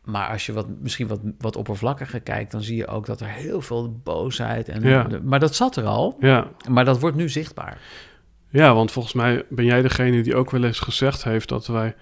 Maar 0.03 0.29
als 0.29 0.45
je 0.45 0.53
wat, 0.53 0.67
misschien 0.81 1.07
wat, 1.07 1.19
wat 1.39 1.55
oppervlakkiger 1.55 2.19
kijkt, 2.21 2.51
dan 2.51 2.61
zie 2.61 2.75
je 2.75 2.87
ook 2.87 3.05
dat 3.05 3.21
er 3.21 3.27
heel 3.27 3.61
veel 3.61 3.99
boosheid 4.03 4.69
en. 4.69 4.81
Ja. 4.83 5.07
Maar 5.23 5.39
dat 5.39 5.55
zat 5.55 5.75
er 5.75 5.85
al, 5.85 6.17
Ja. 6.19 6.47
maar 6.69 6.85
dat 6.85 6.99
wordt 6.99 7.15
nu 7.15 7.29
zichtbaar. 7.29 7.77
ja, 8.49 8.73
want 8.73 8.91
volgens 8.91 9.13
mij 9.13 9.43
ben 9.49 9.65
jij 9.65 9.81
degene 9.81 10.21
die 10.21 10.35
ook 10.35 10.51
wel 10.51 10.63
eens 10.63 10.79
gezegd 10.79 11.23
heeft 11.23 11.49
dat 11.49 11.67
wij 11.67 11.95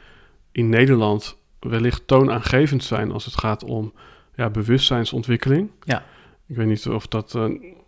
in 0.52 0.70
Nederland 0.70 1.38
wellicht 1.60 2.08
toonaangevend 2.08 2.84
zijn 2.84 3.12
als 3.12 3.26
het 3.26 3.38
gaat 3.38 3.64
om 3.64 3.94
ja, 4.36 4.50
bewustzijnsontwikkeling. 4.50 5.70
Ja. 5.84 6.04
Ik 6.48 6.56
weet 6.56 6.68
niet 6.68 6.88
of 6.88 7.08
dat, 7.08 7.36
eh, 7.36 7.46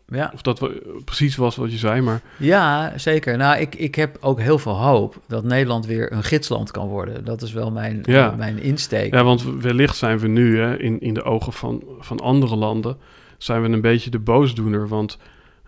Ja, 0.07 0.31
of 0.33 0.41
dat 0.41 0.59
wel 0.59 0.71
precies 1.05 1.35
was 1.35 1.55
wat 1.55 1.71
je 1.71 1.77
zei, 1.77 2.01
maar 2.01 2.21
ja 2.37 2.93
zeker. 2.97 3.37
Nou, 3.37 3.59
ik, 3.59 3.75
ik 3.75 3.95
heb 3.95 4.17
ook 4.21 4.39
heel 4.39 4.57
veel 4.59 4.77
hoop 4.81 5.21
dat 5.27 5.43
Nederland 5.43 5.85
weer 5.85 6.11
een 6.11 6.23
gidsland 6.23 6.71
kan 6.71 6.87
worden. 6.87 7.25
Dat 7.25 7.41
is 7.41 7.53
wel 7.53 7.71
mijn, 7.71 7.99
Ja. 8.03 8.33
mijn 8.37 8.59
insteek. 8.59 9.13
Ja, 9.13 9.23
want 9.23 9.43
wellicht 9.61 9.95
zijn 9.97 10.19
we 10.19 10.27
nu 10.27 10.59
hè, 10.59 10.77
in, 10.79 10.99
in 10.99 11.13
de 11.13 11.23
ogen 11.23 11.53
van, 11.53 11.83
van 11.99 12.19
andere 12.19 12.55
landen, 12.55 12.97
zijn 13.37 13.61
we 13.61 13.67
een 13.69 13.81
beetje 13.81 14.09
de 14.09 14.19
boosdoener. 14.19 14.87
Want 14.87 15.17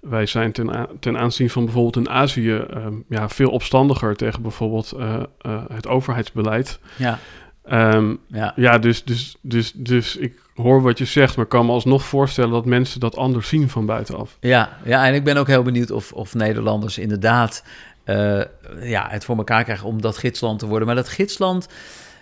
wij 0.01 0.25
zijn 0.25 0.51
ten, 0.51 0.87
ten 0.99 1.17
aanzien 1.17 1.49
van 1.49 1.63
bijvoorbeeld 1.63 1.95
in 2.07 2.09
Azië 2.13 2.55
ehm, 2.55 2.93
ja, 3.09 3.29
veel 3.29 3.49
opstandiger 3.49 4.15
tegen 4.15 4.41
bijvoorbeeld 4.41 4.91
eh, 4.91 5.23
eh, 5.41 5.63
het 5.73 5.87
overheidsbeleid. 5.87 6.79
Ja, 6.95 7.19
Ehm, 7.67 8.15
ja. 8.27 8.53
ja, 8.55 8.77
dus, 8.77 9.03
dus, 9.03 9.37
dus, 9.41 9.71
dus 9.75 10.15
ik 10.15 10.39
hoor 10.55 10.81
wat 10.81 10.97
je 10.97 11.05
zegt, 11.05 11.35
maar 11.35 11.45
kan 11.45 11.65
me 11.65 11.71
alsnog 11.71 12.03
voorstellen 12.03 12.51
dat 12.51 12.65
mensen 12.65 12.99
dat 12.99 13.15
anders 13.15 13.47
zien 13.47 13.69
van 13.69 13.85
buitenaf. 13.85 14.37
Ja, 14.39 14.77
ja, 14.83 15.07
en 15.07 15.13
ik 15.13 15.23
ben 15.23 15.37
ook 15.37 15.47
heel 15.47 15.63
benieuwd 15.63 15.91
of, 15.91 16.11
of 16.11 16.33
Nederlanders 16.33 16.97
inderdaad 16.97 17.63
eh, 18.03 18.41
ja, 18.81 19.07
het 19.09 19.25
voor 19.25 19.37
elkaar 19.37 19.63
krijgen 19.63 19.87
om 19.87 20.01
dat 20.01 20.17
gidsland 20.17 20.59
te 20.59 20.67
worden. 20.67 20.87
Maar 20.87 20.95
dat 20.95 21.09
gidsland, 21.09 21.67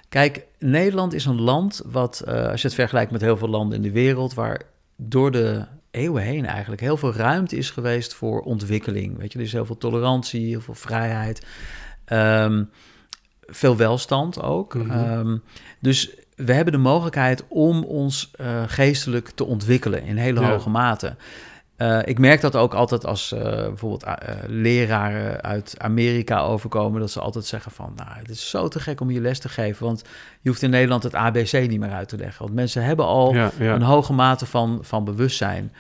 kijk, 0.09 0.45
Nederland 0.59 1.13
is 1.13 1.25
een 1.25 1.41
land 1.41 1.81
wat, 1.85 2.19
eh, 2.19 2.47
als 2.47 2.61
je 2.61 2.67
het 2.67 2.75
vergelijkt 2.75 3.11
met 3.11 3.21
heel 3.21 3.37
veel 3.37 3.49
landen 3.49 3.77
in 3.77 3.83
de 3.83 3.91
wereld, 3.91 4.33
waar 4.33 4.61
door 4.95 5.31
de 5.31 5.65
eeuwen 5.91 6.23
heen 6.23 6.45
eigenlijk 6.45 6.81
heel 6.81 6.97
veel 6.97 7.13
ruimte 7.13 7.55
is 7.55 7.69
geweest 7.69 8.13
voor 8.13 8.41
ontwikkeling. 8.41 9.17
Weet 9.17 9.31
je, 9.31 9.39
er 9.39 9.45
is 9.45 9.51
heel 9.51 9.65
veel 9.65 9.77
tolerantie, 9.77 10.47
heel 10.47 10.61
veel 10.61 10.73
vrijheid. 10.73 11.45
Ehm, 12.05 12.63
veel 13.47 13.77
welstand 13.77 14.41
ook. 14.41 14.73
Mhm. 14.73 14.91
Ehm, 14.91 15.37
dus 15.79 16.15
we 16.35 16.53
hebben 16.53 16.73
de 16.73 16.79
mogelijkheid 16.79 17.43
om 17.47 17.83
ons 17.83 18.31
eh, 18.35 18.63
geestelijk 18.67 19.29
te 19.29 19.45
ontwikkelen 19.45 20.03
in 20.03 20.17
hele 20.17 20.39
Ja. 20.39 20.49
hoge 20.49 20.69
mate. 20.69 21.15
Eh, 21.75 21.99
ik 22.05 22.19
merk 22.19 22.41
dat 22.41 22.55
ook 22.55 22.73
altijd 22.73 23.05
als 23.05 23.31
eh, 23.31 23.41
bijvoorbeeld 23.41 24.05
leraren 24.47 25.41
uit 25.41 25.75
Amerika 25.77 26.39
overkomen, 26.41 26.99
dat 26.99 27.11
ze 27.11 27.19
altijd 27.19 27.45
zeggen 27.45 27.71
van, 27.71 27.93
nou, 27.95 28.09
het 28.13 28.29
is 28.29 28.49
zo 28.49 28.67
te 28.67 28.79
gek 28.79 29.01
om 29.01 29.11
je 29.11 29.21
les 29.21 29.39
te 29.39 29.49
geven, 29.49 29.85
want 29.85 30.03
je 30.41 30.49
hoeft 30.49 30.61
in 30.61 30.69
Nederland 30.69 31.03
het 31.03 31.15
ABC 31.15 31.51
niet 31.51 31.79
meer 31.79 31.91
uit 31.91 32.07
te 32.09 32.17
leggen, 32.17 32.41
want 32.43 32.53
mensen 32.53 32.83
hebben 32.83 33.05
al 33.05 33.33
Ja, 33.33 33.51
ja. 33.59 33.73
een 33.73 33.81
hoge 33.81 34.13
mate 34.13 34.45
van, 34.45 34.79
van 34.81 35.03
bewustzijn. 35.03 35.73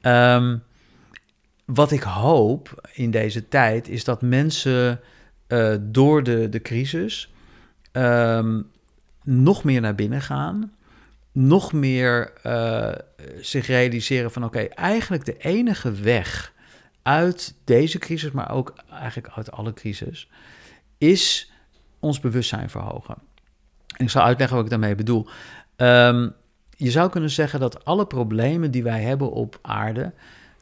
Ehm, 0.00 0.56
wat 1.64 1.90
ik 1.90 2.02
hoop 2.02 2.88
in 2.92 3.10
deze 3.10 3.48
tijd 3.48 3.88
is 3.88 4.04
dat 4.04 4.22
mensen 4.22 5.00
eh, 5.46 5.74
door 5.80 6.22
de, 6.22 6.48
de 6.48 6.62
crisis 6.62 7.32
ehm, 7.92 8.62
nog 9.22 9.64
meer 9.64 9.80
naar 9.80 9.94
binnen 9.94 10.22
gaan. 10.22 10.72
Nog 11.32 11.72
meer 11.72 12.32
uh, 12.46 12.92
zich 13.40 13.66
realiseren 13.66 14.30
van 14.30 14.44
oké, 14.44 14.58
eigenlijk 14.60 15.24
de 15.24 15.36
enige 15.36 15.92
weg 15.92 16.52
uit 17.02 17.54
deze 17.64 17.98
crisis, 17.98 18.30
maar 18.30 18.50
ook 18.50 18.74
eigenlijk 18.90 19.28
uit 19.34 19.50
alle 19.50 19.72
crisis, 19.72 20.28
is 20.98 21.52
ons 22.00 22.20
bewustzijn 22.20 22.70
verhogen. 22.70 23.14
En 23.96 24.04
ik 24.04 24.10
zal 24.10 24.22
uitleggen 24.22 24.56
wat 24.56 24.64
ik 24.64 24.70
daarmee 24.70 24.94
bedoel. 24.94 25.28
Um, 25.76 26.34
je 26.76 26.90
zou 26.90 27.10
kunnen 27.10 27.30
zeggen 27.30 27.60
dat 27.60 27.84
alle 27.84 28.06
problemen 28.06 28.70
die 28.70 28.82
wij 28.82 29.02
hebben 29.02 29.30
op 29.30 29.58
aarde 29.62 30.12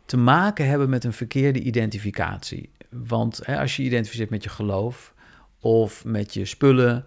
te 0.06 0.16
maken 0.16 0.68
hebben 0.68 0.88
met 0.90 1.04
een 1.04 1.12
verkeerde 1.12 1.60
identificatie. 1.60 2.70
Want 3.06 3.40
hè, 3.44 3.58
als 3.58 3.76
je 3.76 3.82
identificeert 3.82 4.30
met 4.30 4.42
je 4.42 4.48
geloof, 4.48 5.14
of 5.60 6.04
met 6.04 6.34
je 6.34 6.44
spullen, 6.44 7.04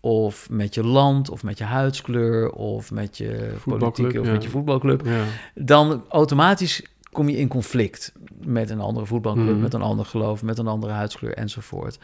of 0.00 0.50
met 0.50 0.74
je 0.74 0.84
land, 0.84 1.30
of 1.30 1.42
met 1.42 1.58
je 1.58 1.64
huidskleur, 1.64 2.50
of 2.50 2.90
met 2.90 3.16
je 3.16 3.54
politieke 3.64 4.20
of 4.20 4.26
met 4.26 4.42
je 4.42 4.48
voetbalclub, 4.48 5.04
ja. 5.04 5.24
dan 5.54 6.04
automatisch 6.08 6.82
kom 7.12 7.28
je 7.28 7.36
in 7.36 7.48
conflict 7.48 8.12
met 8.44 8.70
een 8.70 8.80
andere 8.80 9.06
voetbalclub, 9.06 9.52
mhm. 9.52 9.60
met 9.60 9.74
een 9.74 9.82
ander 9.82 10.06
geloof, 10.06 10.42
met 10.42 10.58
een 10.58 10.66
andere 10.66 10.92
huidskleur 10.92 11.34
enzovoort. 11.34 11.98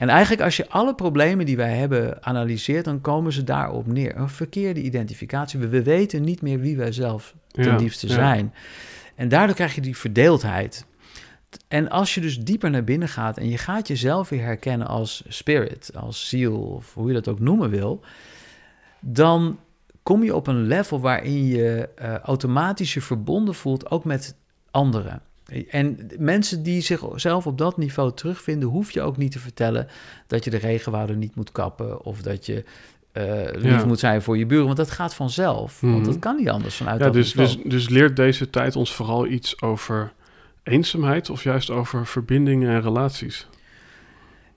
En 0.00 0.08
eigenlijk 0.08 0.42
als 0.42 0.56
je 0.56 0.68
alle 0.68 0.94
problemen 0.94 1.46
die 1.46 1.56
wij 1.56 1.76
hebben 1.76 2.24
analyseert, 2.24 2.84
dan 2.84 3.00
komen 3.00 3.32
ze 3.32 3.44
daarop 3.44 3.86
neer. 3.86 4.16
Een 4.16 4.28
verkeerde 4.28 4.82
identificatie. 4.82 5.58
We, 5.58 5.82
weten 5.82 6.22
niet 6.22 6.42
meer 6.42 6.60
wie 6.60 6.76
wij 6.76 6.92
zelf 6.92 7.34
ten 7.50 7.76
liefste 7.76 8.08
zijn. 8.08 8.54
En 9.14 9.28
daardoor 9.28 9.54
krijg 9.54 9.74
je 9.74 9.80
die 9.80 9.96
verdeeldheid. 9.96 10.86
En 11.68 11.90
als 11.90 12.14
je 12.14 12.20
dus 12.20 12.38
dieper 12.38 12.70
naar 12.70 12.84
binnen 12.84 13.08
gaat 13.08 13.38
en 13.38 13.48
je 13.48 13.58
gaat 13.58 13.88
jezelf 13.88 14.28
weer 14.28 14.42
herkennen 14.42 14.86
als 14.86 15.22
spirit, 15.28 15.90
als 15.94 16.28
ziel, 16.28 16.56
of 16.56 16.94
hoe 16.94 17.08
je 17.08 17.14
dat 17.14 17.28
ook 17.28 17.40
noemen 17.40 17.70
wil, 17.70 18.00
dan 19.00 19.58
kom 20.02 20.24
je 20.24 20.34
op 20.34 20.46
een 20.46 20.66
level 20.66 21.00
waarin 21.00 21.46
je 21.46 21.88
uh, 22.02 22.14
automatisch 22.18 22.94
je 22.94 23.00
verbonden 23.00 23.54
voelt, 23.54 23.90
ook 23.90 24.04
met 24.04 24.34
anderen. 24.70 25.22
En 25.68 26.08
mensen 26.18 26.62
die 26.62 26.80
zichzelf 26.80 27.46
op 27.46 27.58
dat 27.58 27.76
niveau 27.76 28.12
terugvinden, 28.14 28.68
hoef 28.68 28.90
je 28.90 29.02
ook 29.02 29.16
niet 29.16 29.32
te 29.32 29.38
vertellen 29.38 29.88
dat 30.26 30.44
je 30.44 30.50
de 30.50 30.56
regenwouden 30.56 31.18
niet 31.18 31.34
moet 31.34 31.52
kappen 31.52 32.04
of 32.04 32.22
dat 32.22 32.46
je 32.46 32.64
uh, 33.12 33.62
lief 33.62 33.86
moet 33.86 33.98
zijn 33.98 34.22
voor 34.22 34.38
je 34.38 34.46
buren, 34.46 34.64
want 34.64 34.76
dat 34.76 34.90
gaat 34.90 35.14
vanzelf. 35.14 35.80
Want 35.80 36.04
dat 36.04 36.14
mhm. 36.14 36.22
kan 36.22 36.36
niet 36.36 36.48
anders 36.48 36.76
vanuit 36.76 36.98
ja, 36.98 37.04
dat 37.04 37.12
dus, 37.12 37.32
dus, 37.32 37.58
dus 37.64 37.88
leert 37.88 38.16
deze 38.16 38.50
tijd 38.50 38.76
ons 38.76 38.94
vooral 38.94 39.26
iets 39.26 39.62
over 39.62 40.12
eenzaamheid 40.70 41.30
of 41.30 41.42
juist 41.42 41.70
over 41.70 42.06
verbindingen 42.06 42.70
en 42.70 42.82
relaties? 42.82 43.48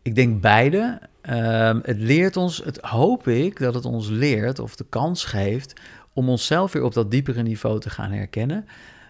Ik 0.01 0.15
denk 0.15 0.41
beide. 0.41 0.99
Ehm, 1.21 1.79
het 1.83 1.97
leert 1.97 2.37
ons, 2.37 2.63
het 2.63 2.77
hoop 2.81 3.27
ik 3.27 3.59
dat 3.59 3.73
het 3.73 3.85
ons 3.85 4.09
leert 4.09 4.59
of 4.59 4.75
de 4.75 4.85
kans 4.89 5.25
geeft 5.25 5.81
om 6.13 6.29
onszelf 6.29 6.71
weer 6.71 6.83
op 6.83 6.93
dat 6.93 7.11
diepere 7.11 7.41
niveau 7.41 7.79
te 7.79 7.89
gaan 7.89 8.11
herkennen 8.11 8.65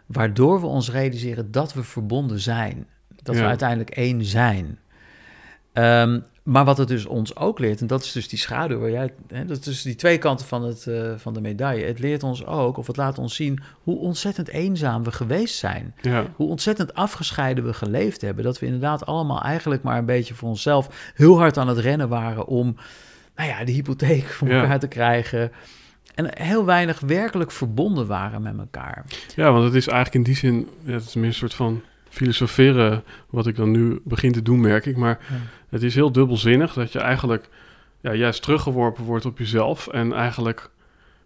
waardoor 0.06 0.60
we 0.60 0.66
ons 0.66 0.92
realiseren 0.92 1.52
dat 1.52 1.74
we 1.74 1.84
verbonden 1.84 2.40
zijn. 2.40 2.88
Dat 3.24 3.36
we 3.36 3.46
uiteindelijk 3.46 3.90
één 3.90 4.26
zijn. 4.26 4.80
Ehm, 5.74 6.20
maar 6.44 6.66
wat 6.66 6.78
het 6.78 6.88
dus 6.88 7.06
ons 7.06 7.36
ook 7.36 7.60
leert, 7.60 7.82
en 7.82 7.88
dat 7.88 8.04
is 8.04 8.12
dus 8.12 8.28
die 8.28 8.40
schaduw 8.40 8.80
waar 8.80 8.90
jij. 8.90 9.14
Hè, 9.28 9.46
dat 9.46 9.58
is 9.58 9.64
dus 9.64 9.82
die 9.82 9.96
twee 9.96 10.18
kanten 10.18 10.46
van, 10.46 10.64
het, 10.64 10.86
uh, 10.86 11.14
van 11.18 11.34
de 11.34 11.42
medaille. 11.42 11.86
Het 11.86 12.00
leert 12.00 12.24
ons 12.24 12.46
ook, 12.46 12.78
of 12.78 12.88
het 12.88 12.98
laat 12.98 13.18
ons 13.18 13.36
zien, 13.36 13.60
hoe 13.84 13.98
ontzettend 13.98 14.48
eenzaam 14.48 15.04
we 15.04 15.12
geweest 15.12 15.56
zijn. 15.56 15.96
Ja. 16.02 16.26
Hoe 16.36 16.50
ontzettend 16.50 16.94
afgescheiden 16.94 17.66
we 17.66 17.74
geleefd 17.74 18.22
hebben. 18.22 18.44
Dat 18.44 18.60
we 18.60 18.66
inderdaad 18.66 19.06
allemaal 19.06 19.42
eigenlijk 19.42 19.84
maar 19.84 19.98
een 19.98 20.06
beetje 20.06 20.34
voor 20.34 20.50
onszelf 20.50 21.14
heel 21.16 21.38
hard 21.38 21.58
aan 21.58 21.68
het 21.68 21.78
rennen 21.78 22.10
waren 22.10 22.48
om 22.48 22.76
nou 23.36 23.50
ja, 23.50 23.64
de 23.64 23.72
hypotheek 23.72 24.26
voor 24.26 24.48
elkaar 24.48 24.80
te 24.80 24.88
krijgen. 24.88 25.52
En 26.16 26.38
heel 26.38 26.66
weinig 26.66 27.00
werkelijk 27.00 27.52
verbonden 27.52 28.08
waren 28.08 28.42
met 28.42 28.58
elkaar. 28.58 29.06
Ja, 29.36 29.52
want 29.52 29.64
het 29.64 29.74
is 29.74 29.88
eigenlijk 29.88 30.16
in 30.16 30.34
die 30.34 30.36
zin, 30.36 30.68
het 30.86 31.06
is 31.06 31.14
meer 31.14 31.26
een 31.26 31.34
soort 31.34 31.54
van 31.54 31.82
filosoferen, 32.14 33.04
wat 33.30 33.48
ik 33.48 33.56
dan 33.56 33.72
nu 33.72 34.02
begin 34.04 34.32
te 34.32 34.42
doen, 34.42 34.62
merk 34.62 34.86
ik. 34.86 34.98
Maar 34.98 35.20
het 35.70 35.84
is 35.84 35.96
heel 35.96 36.12
dubbelzinnig 36.12 36.74
dat 36.74 36.92
je 36.92 37.00
eigenlijk 37.00 37.50
ja, 38.02 38.14
juist 38.14 38.42
teruggeworpen 38.42 39.04
wordt 39.04 39.26
op 39.26 39.38
jezelf. 39.38 39.88
En 39.88 40.14
eigenlijk 40.14 40.70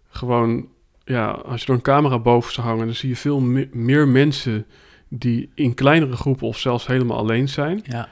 gewoon, 0.08 0.68
ja, 1.04 1.28
als 1.30 1.60
je 1.60 1.66
er 1.66 1.74
een 1.74 1.80
camera 1.80 2.18
boven 2.18 2.52
zou 2.52 2.66
hangen, 2.66 2.86
dan 2.86 2.94
zie 2.94 3.08
je 3.08 3.16
veel 3.16 3.40
meer 3.72 4.08
mensen 4.08 4.66
die 5.08 5.50
in 5.54 5.74
kleinere 5.74 6.16
groepen 6.16 6.46
of 6.46 6.58
zelfs 6.58 6.86
helemaal 6.86 7.18
alleen 7.18 7.48
zijn. 7.48 7.80
Ja. 7.84 8.08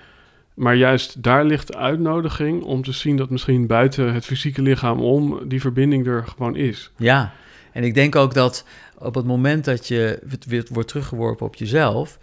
Maar 0.55 0.75
juist 0.75 1.23
daar 1.23 1.45
ligt 1.45 1.67
de 1.67 1.77
uitnodiging 1.77 2.63
om 2.63 2.83
te 2.83 2.93
zien 2.93 3.17
dat 3.17 3.31
misschien 3.31 3.67
buiten 3.67 4.15
het 4.15 4.25
fysieke 4.25 4.63
lichaam 4.63 5.01
om 5.01 5.49
die 5.49 5.61
verbinding 5.61 6.07
er 6.07 6.25
gewoon 6.27 6.57
is. 6.57 6.93
Ja, 6.97 7.33
en 7.73 7.85
ik 7.85 7.95
denk 7.95 8.17
ook 8.17 8.35
dat 8.35 8.65
op 8.99 9.15
het 9.15 9.25
moment 9.25 9.65
dat 9.65 9.89
je 9.89 10.19
wordt 10.73 10.89
teruggeworpen 10.89 11.47
op 11.47 11.55
jezelf 11.55 12.19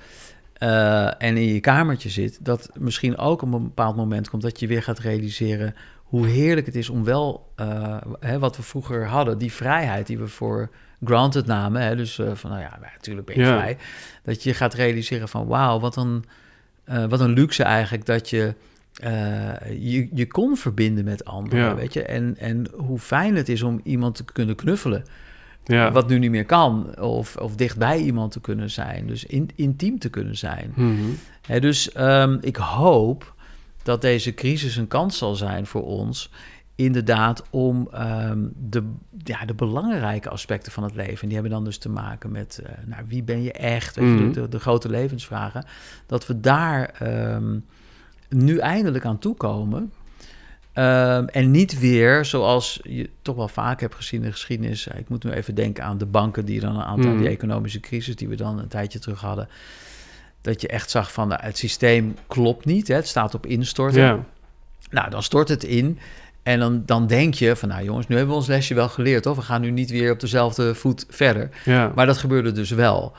uh, 0.64 1.22
en 1.22 1.38
in 1.38 1.54
je 1.54 1.60
kamertje 1.60 2.10
zit, 2.10 2.46
dat 2.46 2.70
misschien 2.74 3.18
ook 3.18 3.42
op 3.42 3.54
een 3.54 3.64
bepaald 3.64 3.96
moment 3.96 4.30
komt 4.30 4.42
dat 4.42 4.60
je 4.60 4.68
weer 4.68 4.84
gaat 4.84 5.00
realiseren 5.00 5.76
hoe 6.04 6.28
heerlijk 6.28 6.66
het 6.66 6.76
is 6.76 6.90
om 6.90 7.04
wel, 7.04 7.52
uh, 7.60 7.98
hè, 8.20 8.40
wat 8.40 8.58
we 8.58 8.64
vroeger 8.64 9.08
hadden, 9.08 9.38
die 9.38 9.52
vrijheid 9.52 10.08
die 10.08 10.18
we 10.18 10.28
voor 10.28 10.70
granted 11.04 11.46
namen, 11.46 11.82
hè, 11.82 11.96
dus 11.96 12.18
uh, 12.18 12.32
van 12.34 12.50
nou 12.50 12.62
ja, 12.62 12.80
natuurlijk 12.94 13.28
ben 13.28 13.38
je 13.38 13.46
vrij, 13.46 13.78
dat 14.24 14.44
je 14.44 14.54
gaat 14.54 14.74
realiseren 14.74 15.30
van 15.30 15.48
wauw, 15.48 15.80
wat 15.80 15.96
een 15.96 16.26
wat 17.10 17.20
een 17.20 17.34
luxe 17.34 17.64
eigenlijk 17.64 18.06
dat 18.06 18.30
je, 18.30 18.54
je 19.80 20.10
je 20.14 20.28
kon 20.28 20.58
verbinden 20.58 21.04
met 21.04 21.26
anderen, 21.26 21.76
weet 21.76 21.94
je. 21.94 22.04
En, 22.04 22.38
en 22.38 22.68
hoe 22.76 23.00
fijn 23.00 23.36
het 23.36 23.50
is 23.50 23.62
om 23.62 23.80
iemand 23.84 24.16
te 24.16 24.26
kunnen 24.26 24.56
knuffelen. 24.56 25.04
Ja. 25.66 25.92
Wat 25.92 26.08
nu 26.08 26.20
niet 26.20 26.32
meer 26.32 26.46
kan. 26.46 27.00
Of, 27.00 27.36
of 27.36 27.56
dichtbij 27.56 28.00
iemand 28.00 28.32
te 28.32 28.42
kunnen 28.42 28.70
zijn. 28.70 29.08
Dus 29.08 29.26
in, 29.26 29.50
intiem 29.56 30.00
te 30.00 30.10
kunnen 30.10 30.38
zijn. 30.38 30.74
Mm 30.76 31.16
dus 31.60 31.98
um, 31.98 32.38
ik 32.42 32.56
hoop 32.56 33.34
dat 33.84 34.02
deze 34.02 34.34
crisis 34.34 34.76
een 34.76 34.88
kans 34.88 35.18
zal 35.18 35.36
zijn 35.36 35.66
voor 35.66 35.84
ons 35.84 36.30
inderdaad 36.76 37.44
om 37.50 37.90
um, 37.94 38.54
de, 38.56 38.84
ja, 39.24 39.46
de 39.46 39.54
belangrijke 39.54 40.30
aspecten 40.30 40.72
van 40.72 40.84
het 40.84 40.96
leven. 40.96 41.22
En 41.22 41.26
die 41.28 41.34
hebben 41.34 41.52
dan 41.52 41.64
dus 41.64 41.78
te 41.78 41.90
maken 41.90 42.32
met 42.32 42.62
uh, 42.64 42.70
nou, 42.86 43.04
wie 43.08 43.24
ben 43.24 43.44
je 43.44 43.52
echt, 43.52 44.00
mm. 44.00 44.34
de, 44.34 44.50
de, 44.50 44.60
grote 44.60 44.90
levensvragen. 44.90 45.66
Dat 46.06 46.28
we 46.28 46.40
daar 46.40 46.96
um, 47.36 47.66
nu 48.30 48.58
eindelijk 48.58 49.06
aan 49.06 49.20
toekomen. 49.20 49.92
Um, 50.76 51.28
en 51.28 51.52
niet 51.52 51.80
weer, 51.80 52.26
zoals 52.26 52.80
je 52.84 53.10
toch 53.22 53.36
wel 53.36 53.48
vaak 53.48 53.80
hebt 53.80 53.96
gezien 53.96 54.20
in 54.20 54.26
de 54.26 54.32
geschiedenis. 54.32 54.88
Ik 54.88 55.10
moet 55.10 55.24
nu 55.24 55.32
even 55.32 55.56
denken 55.56 55.84
aan 55.84 55.98
de 55.98 56.06
banken 56.06 56.46
die 56.46 56.60
dan 56.60 56.76
een 56.76 56.84
aantal 56.84 57.12
mm. 57.12 57.18
die 57.18 57.28
economische 57.28 57.80
crisis 57.80 58.16
die 58.16 58.28
we 58.28 58.36
dan 58.36 58.60
een 58.60 58.68
tijdje 58.68 59.00
terug 59.00 59.22
hadden. 59.22 59.48
Dat 60.42 60.62
je 60.62 60.68
echt 60.68 60.90
zag 60.90 61.12
van 61.12 61.28
nou, 61.28 61.42
het 61.44 61.58
systeem 61.58 62.16
klopt 62.28 62.66
niet, 62.66 62.88
hè, 62.88 62.96
het 62.96 63.08
staat 63.08 63.34
op 63.34 63.46
instorten. 63.46 64.26
Nou, 64.90 65.10
dan 65.10 65.24
stort 65.24 65.50
het 65.50 65.64
in. 65.64 66.00
En 66.44 66.60
dan, 66.60 66.84
dan 66.86 67.08
denk 67.08 67.34
je 67.34 67.56
van, 67.56 67.70
nou 67.70 67.84
jongens, 67.84 68.08
nu 68.08 68.16
hebben 68.16 68.34
we 68.34 68.40
ons 68.40 68.50
lesje 68.50 68.74
wel 68.74 68.90
geleerd, 68.90 69.26
of 69.26 69.36
we 69.36 69.42
gaan 69.42 69.62
nu 69.62 69.72
niet 69.72 69.90
weer 69.90 70.12
op 70.12 70.20
dezelfde 70.20 70.76
voet 70.76 71.06
verder. 71.10 71.50
Maar 71.96 72.06
dat 72.06 72.18
gebeurde 72.18 72.52
dus 72.52 72.70
wel. 72.70 73.14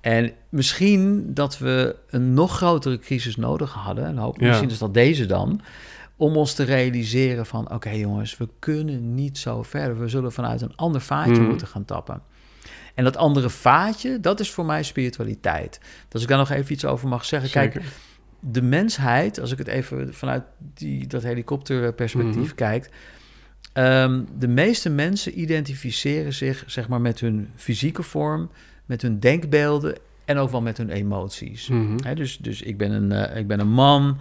En 0.00 0.32
misschien 0.48 1.34
dat 1.34 1.58
we 1.58 1.96
een 2.10 2.34
nog 2.34 2.56
grotere 2.56 2.98
crisis 2.98 3.36
nodig 3.36 3.72
hadden, 3.72 4.04
en 4.04 4.16
hoop, 4.16 4.40
misschien 4.40 4.70
is 4.70 4.78
dat 4.78 4.94
deze 4.94 5.26
dan, 5.26 5.60
om 6.16 6.36
ons 6.36 6.54
te 6.54 6.62
realiseren 6.62 7.46
van, 7.46 7.72
oké 7.72 7.90
jongens, 7.90 8.36
we 8.36 8.48
kunnen 8.58 9.14
niet 9.14 9.38
zo 9.38 9.62
verder. 9.62 10.00
We 10.00 10.08
zullen 10.08 10.32
vanuit 10.32 10.60
een 10.60 10.76
ander 10.76 11.00
vaatje 11.00 11.40
mm. 11.40 11.48
moeten 11.48 11.66
gaan 11.66 11.84
tappen. 11.84 12.22
En 12.94 13.04
dat 13.04 13.16
andere 13.16 13.50
vaatje, 13.50 14.20
dat 14.20 14.40
is 14.40 14.50
voor 14.50 14.64
mij 14.64 14.82
spiritualiteit. 14.82 15.78
Dus 15.80 16.12
als 16.12 16.22
ik 16.22 16.28
daar 16.28 16.38
nog 16.38 16.50
even 16.50 16.72
iets 16.72 16.84
over 16.84 17.08
mag 17.08 17.24
zeggen. 17.24 17.50
Kijk, 17.50 17.80
de 18.40 18.62
mensheid, 18.62 19.40
als 19.40 19.52
ik 19.52 19.58
het 19.58 19.66
even 19.66 20.14
vanuit 20.14 20.42
die, 20.74 21.06
dat 21.06 21.22
helikopterperspectief 21.22 22.48
mm 22.48 22.54
kijk. 22.54 22.90
Ehm, 23.72 24.24
de 24.38 24.48
meeste 24.48 24.90
mensen 24.90 25.40
identificeren 25.40 26.32
zich 26.32 26.64
zeg 26.66 26.88
maar, 26.88 27.00
met 27.00 27.20
hun 27.20 27.48
fysieke 27.54 28.02
vorm, 28.02 28.50
met 28.86 29.02
hun 29.02 29.20
denkbeelden 29.20 29.98
en 30.24 30.38
ook 30.38 30.50
wel 30.50 30.62
met 30.62 30.76
hun 30.76 30.90
emoties. 30.90 31.68
Mhm. 31.68 32.14
dus, 32.14 32.38
dus 32.38 32.62
ik, 32.62 32.78
ben 32.78 32.90
een, 32.90 33.30
uh, 33.30 33.36
ik 33.36 33.46
ben 33.46 33.60
een 33.60 33.70
man, 33.70 34.18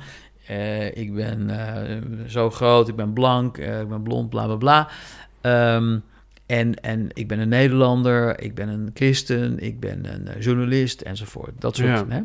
uh, 0.50 0.96
ik 0.96 1.14
ben 1.14 1.50
uh, 1.50 2.28
zo 2.28 2.50
groot, 2.50 2.88
ik 2.88 2.96
ben 2.96 3.14
blank, 3.14 3.58
ik 3.58 3.90
ben 3.90 4.04
blond, 4.04 4.30
bla 4.30 4.46
bla 4.46 4.56
bla. 4.56 4.90
Um, 5.76 6.04
en, 6.46 6.76
en 6.76 7.10
ik 7.14 7.28
ben 7.28 7.40
een 7.40 7.50
Nederlander, 7.50 8.40
ik 8.42 8.56
ben 8.56 8.68
een 8.68 8.92
christen, 8.94 9.60
ik 9.60 9.80
ben 9.80 10.06
een 10.06 10.40
journalist 10.40 11.02
enzovoort. 11.02 11.62
Dat 11.62 11.76
soort. 11.76 11.88
Ja. 11.88 12.06
Hè? 12.10 12.22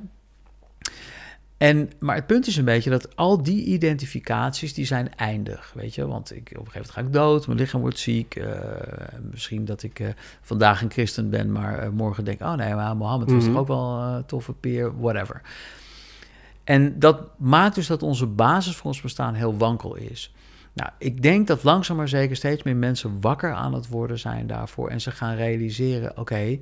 En, 1.61 1.91
maar 1.99 2.15
het 2.15 2.27
punt 2.27 2.47
is 2.47 2.57
een 2.57 2.65
beetje 2.65 2.91
dat 2.91 3.17
al 3.17 3.43
die 3.43 3.65
identificaties, 3.65 4.75
die 4.75 4.85
zijn 4.85 5.15
eindig, 5.17 5.73
weet 5.75 5.95
je. 5.95 6.07
Want 6.07 6.31
ik, 6.35 6.39
op 6.39 6.67
een 6.67 6.73
gegeven 6.73 6.73
moment 6.73 6.91
ga 6.91 7.01
ik 7.01 7.13
dood, 7.13 7.47
mijn 7.47 7.59
lichaam 7.59 7.81
wordt 7.81 7.99
ziek. 7.99 8.37
Uh, 8.37 8.47
misschien 9.31 9.65
dat 9.65 9.83
ik 9.83 9.99
uh, 9.99 10.09
vandaag 10.43 10.83
een 10.83 10.91
christen 10.91 11.31
ben, 11.31 11.53
maar 11.53 11.85
uh, 11.85 11.91
morgen 11.91 12.25
denk 12.25 12.41
oh 12.41 12.55
nee, 12.55 12.75
maar 12.75 12.97
Mohammed 12.97 13.31
was 13.31 13.45
toch 13.45 13.53
mhm. 13.53 13.61
ook 13.61 13.69
wel 13.69 14.01
een 14.01 14.27
toffe 14.27 14.53
peer, 14.53 15.01
whatever. 15.01 15.41
En 16.65 16.99
dat 16.99 17.23
maakt 17.39 17.75
dus 17.75 17.87
dat 17.87 18.03
onze 18.03 18.27
basis 18.27 18.77
voor 18.77 18.87
ons 18.87 19.01
bestaan 19.01 19.35
heel 19.35 19.57
wankel 19.57 19.95
is. 19.95 20.33
Nou, 20.73 20.91
ik 20.99 21.23
denk 21.23 21.47
dat 21.47 21.63
langzaam 21.63 21.97
maar 21.97 22.09
zeker 22.09 22.37
steeds 22.37 22.63
meer 22.63 22.77
mensen 22.77 23.21
wakker 23.21 23.53
aan 23.53 23.75
het 23.75 23.89
worden 23.89 24.19
zijn 24.19 24.47
daarvoor. 24.47 24.89
En 24.89 25.01
ze 25.01 25.11
gaan 25.11 25.35
realiseren: 25.35 26.17
oké, 26.17 26.59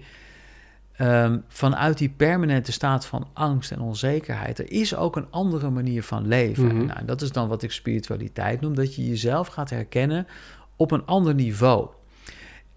ehm, 0.97 1.39
vanuit 1.49 1.99
die 1.99 2.09
permanente 2.09 2.73
staat 2.73 3.07
van 3.07 3.27
angst 3.33 3.73
en 3.73 3.81
onzekerheid, 3.81 4.59
er 4.59 4.73
is 4.73 4.97
ook 4.97 5.17
een 5.17 5.31
andere 5.31 5.71
manier 5.71 6.03
van 6.03 6.27
leven. 6.27 6.67
Mhm. 6.67 6.87
Nou, 6.87 7.05
dat 7.05 7.23
is 7.23 7.33
dan 7.33 7.49
wat 7.49 7.63
ik 7.63 7.73
spiritualiteit 7.73 8.61
noem: 8.61 8.75
dat 8.75 8.95
je 8.95 9.09
jezelf 9.09 9.49
gaat 9.49 9.71
herkennen 9.71 10.27
op 10.77 10.91
een 10.91 11.07
ander 11.07 11.35
niveau. 11.35 11.89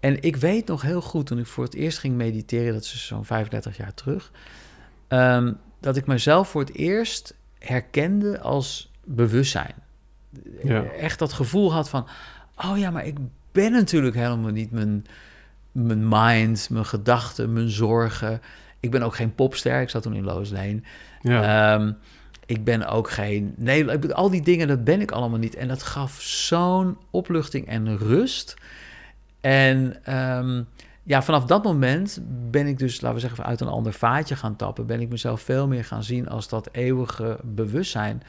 En 0.00 0.22
ik 0.22 0.36
weet 0.36 0.66
nog 0.66 0.82
heel 0.82 1.00
goed, 1.00 1.26
toen 1.26 1.38
ik 1.38 1.46
voor 1.46 1.64
het 1.64 1.74
eerst 1.74 1.98
ging 1.98 2.16
mediteren, 2.16 2.72
dat 2.72 2.82
is 2.82 3.06
zo'n 3.06 3.24
35 3.24 3.76
jaar 3.76 3.94
terug, 3.94 4.32
ehm, 5.08 5.52
dat 5.82 5.96
ik 5.96 6.06
mezelf 6.06 6.48
voor 6.48 6.60
het 6.60 6.74
eerst 6.74 7.34
herkende 7.58 8.40
als 8.40 8.90
bewustzijn. 9.04 9.74
Ja. 10.62 10.82
Echt 10.84 11.18
dat 11.18 11.32
gevoel 11.32 11.72
had 11.72 11.88
van, 11.88 12.06
oh 12.56 12.78
ja, 12.78 12.90
maar 12.90 13.06
ik 13.06 13.16
ben 13.52 13.72
natuurlijk 13.72 14.16
helemaal 14.16 14.50
niet 14.50 14.70
mijn, 14.70 15.06
mijn 15.72 16.08
mind, 16.08 16.70
mijn 16.70 16.86
gedachten, 16.86 17.52
mijn 17.52 17.70
zorgen. 17.70 18.40
Ik 18.80 18.90
ben 18.90 19.02
ook 19.02 19.14
geen 19.14 19.34
popster, 19.34 19.80
ik 19.80 19.90
zat 19.90 20.02
toen 20.02 20.14
in 20.14 20.24
Loos 20.24 20.50
Lane. 20.50 20.80
Ja. 21.20 21.74
Ehm, 21.74 21.92
ik 22.46 22.64
ben 22.64 22.86
ook 22.86 23.10
geen... 23.10 23.54
Nee, 23.56 24.12
al 24.12 24.30
die 24.30 24.42
dingen, 24.42 24.68
dat 24.68 24.84
ben 24.84 25.00
ik 25.00 25.10
allemaal 25.10 25.38
niet. 25.38 25.54
En 25.54 25.68
dat 25.68 25.82
gaf 25.82 26.20
zo'n 26.20 26.96
opluchting 27.10 27.66
en 27.66 27.98
rust. 27.98 28.56
En 29.40 30.04
ehm, 30.04 30.62
ja, 31.02 31.22
vanaf 31.22 31.44
dat 31.44 31.64
moment 31.64 32.18
ben 32.50 32.66
ik 32.66 32.78
dus, 32.78 33.00
laten 33.00 33.14
we 33.20 33.26
zeggen, 33.26 33.44
uit 33.44 33.60
een 33.60 33.68
ander 33.68 33.92
vaatje 33.92 34.36
gaan 34.36 34.56
tappen. 34.56 34.86
Ben 34.86 35.00
ik 35.00 35.08
mezelf 35.08 35.40
veel 35.40 35.68
meer 35.68 35.84
gaan 35.84 36.04
zien 36.04 36.28
als 36.28 36.48
dat 36.48 36.68
eeuwige 36.72 37.38
bewustzijn. 37.42 38.22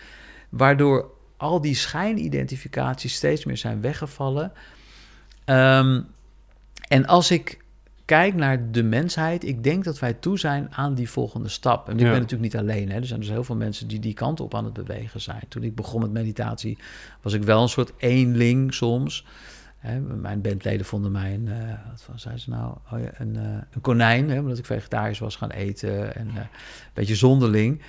Waardoor 0.49 1.11
al 1.37 1.61
die 1.61 1.75
schijnidentificaties 1.75 3.13
steeds 3.15 3.45
meer 3.45 3.57
zijn 3.57 3.81
weggevallen. 3.81 4.51
Ehm, 5.45 6.01
en 6.87 7.05
als 7.05 7.31
ik 7.31 7.61
kijk 8.05 8.33
naar 8.35 8.71
de 8.71 8.83
mensheid, 8.83 9.45
ik 9.45 9.63
denk 9.63 9.83
dat 9.83 9.99
wij 9.99 10.13
toe 10.13 10.39
zijn 10.39 10.67
aan 10.71 10.93
die 10.93 11.09
volgende 11.09 11.49
stap. 11.49 11.87
En 11.87 11.93
ik 11.93 11.99
Ja. 11.99 12.11
ben 12.11 12.21
natuurlijk 12.21 12.53
niet 12.53 12.61
alleen. 12.61 12.89
Hè. 12.91 12.97
Er 12.97 13.05
zijn 13.05 13.19
dus 13.19 13.29
heel 13.29 13.43
veel 13.43 13.55
mensen 13.55 13.87
die 13.87 13.99
die 13.99 14.13
kant 14.13 14.39
op 14.39 14.55
aan 14.55 14.65
het 14.65 14.73
bewegen 14.73 15.21
zijn. 15.21 15.41
Toen 15.47 15.63
ik 15.63 15.75
begon 15.75 16.01
met 16.01 16.11
meditatie, 16.11 16.77
was 17.21 17.33
ik 17.33 17.43
wel 17.43 17.61
een 17.61 17.69
soort 17.69 17.91
eenling 17.97 18.73
soms. 18.73 19.25
Hè, 19.83 19.99
mijn 19.99 20.41
bandleden 20.41 20.85
vonden 20.85 21.11
mij 21.11 21.33
een, 21.33 21.47
eh, 21.47 21.73
wat 21.89 22.05
was 22.11 22.21
zei 22.21 22.37
ze 22.37 22.49
nou, 22.49 22.75
oh 22.91 22.99
ja, 22.99 23.09
een, 23.13 23.35
eh, 23.35 23.43
een 23.71 23.81
konijn, 23.81 24.29
hè, 24.29 24.39
omdat 24.39 24.57
ik 24.57 24.65
vegetarisch 24.65 25.19
was 25.19 25.35
gaan 25.35 25.49
eten 25.49 26.15
en 26.15 26.27
eh, 26.27 26.35
een 26.35 26.47
beetje 26.93 27.15
zonderling. 27.15 27.81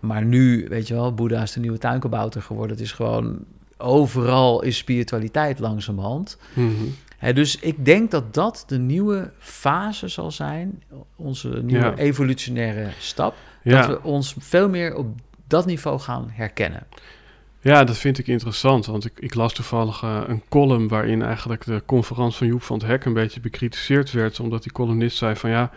Maar 0.00 0.24
nu, 0.24 0.66
weet 0.68 0.88
je 0.88 0.94
wel, 0.94 1.14
Boeddha 1.14 1.42
is 1.42 1.52
de 1.52 1.60
nieuwe 1.60 1.78
tuinkabouter 1.78 2.42
geworden. 2.42 2.76
Het 2.76 2.84
is 2.84 2.92
gewoon, 2.92 3.44
overal 3.76 4.62
is 4.62 4.76
spiritualiteit 4.76 5.58
langzamerhand. 5.58 6.38
Hè, 7.16 7.32
dus 7.32 7.58
ik 7.58 7.84
denk 7.84 8.10
dat 8.10 8.34
dat 8.34 8.64
de 8.66 8.78
nieuwe 8.78 9.32
fase 9.38 10.08
zal 10.08 10.30
zijn, 10.30 10.82
onze 11.16 11.48
nieuwe 11.62 11.84
Ja. 11.84 11.94
evolutionaire 11.96 12.90
stap. 12.98 13.34
Ja. 13.62 13.80
Dat 13.80 13.86
we 13.90 14.02
ons 14.08 14.34
veel 14.38 14.68
meer 14.68 14.94
op 14.94 15.06
dat 15.46 15.66
niveau 15.66 15.98
gaan 16.00 16.30
herkennen. 16.32 16.86
Ja, 17.60 17.84
dat 17.84 17.96
vind 17.96 18.18
ik 18.18 18.26
interessant. 18.26 18.86
Want 18.86 19.04
ik, 19.04 19.12
ik 19.18 19.34
las 19.34 19.52
toevallig 19.52 20.02
eh, 20.02 20.20
een 20.26 20.42
column 20.48 20.88
waarin 20.88 21.22
eigenlijk 21.22 21.64
de 21.64 21.82
conferentie 21.86 22.38
van 22.38 22.46
Joep 22.46 22.62
van 22.62 22.78
het 22.78 22.86
Hek 22.86 23.04
een 23.04 23.12
beetje 23.12 23.40
bekritiseerd 23.40 24.12
werd. 24.12 24.40
Omdat 24.40 24.62
die 24.62 24.72
columnist 24.72 25.16
zei 25.16 25.36
van 25.36 25.50
ja, 25.50 25.70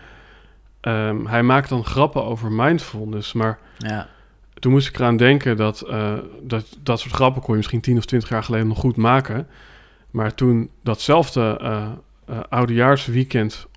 ehm, 0.82 1.26
hij 1.26 1.44
maakt 1.44 1.70
dan 1.70 1.86
grappen 1.86 2.24
over 2.24 2.52
mindfulness. 2.52 3.34
Maar 3.34 3.60
Ja, 3.78 4.08
toen 4.54 4.72
moest 4.72 4.88
ik 4.88 4.96
eraan 4.96 5.18
denken 5.18 5.58
dat, 5.58 5.82
eh, 5.82 6.18
dat 6.42 6.78
dat 6.84 7.00
soort 7.00 7.14
grappen 7.14 7.42
kon 7.42 7.52
je 7.52 7.58
misschien 7.58 7.82
10 7.82 7.98
of 7.98 8.06
20 8.06 8.30
jaar 8.30 8.44
geleden 8.44 8.68
nog 8.68 8.80
goed 8.80 8.96
maken. 8.96 9.48
Maar 10.12 10.34
toen 10.34 10.70
datzelfde 10.84 11.58
eh, 11.62 12.40
oudejaarsweekend 12.50 13.68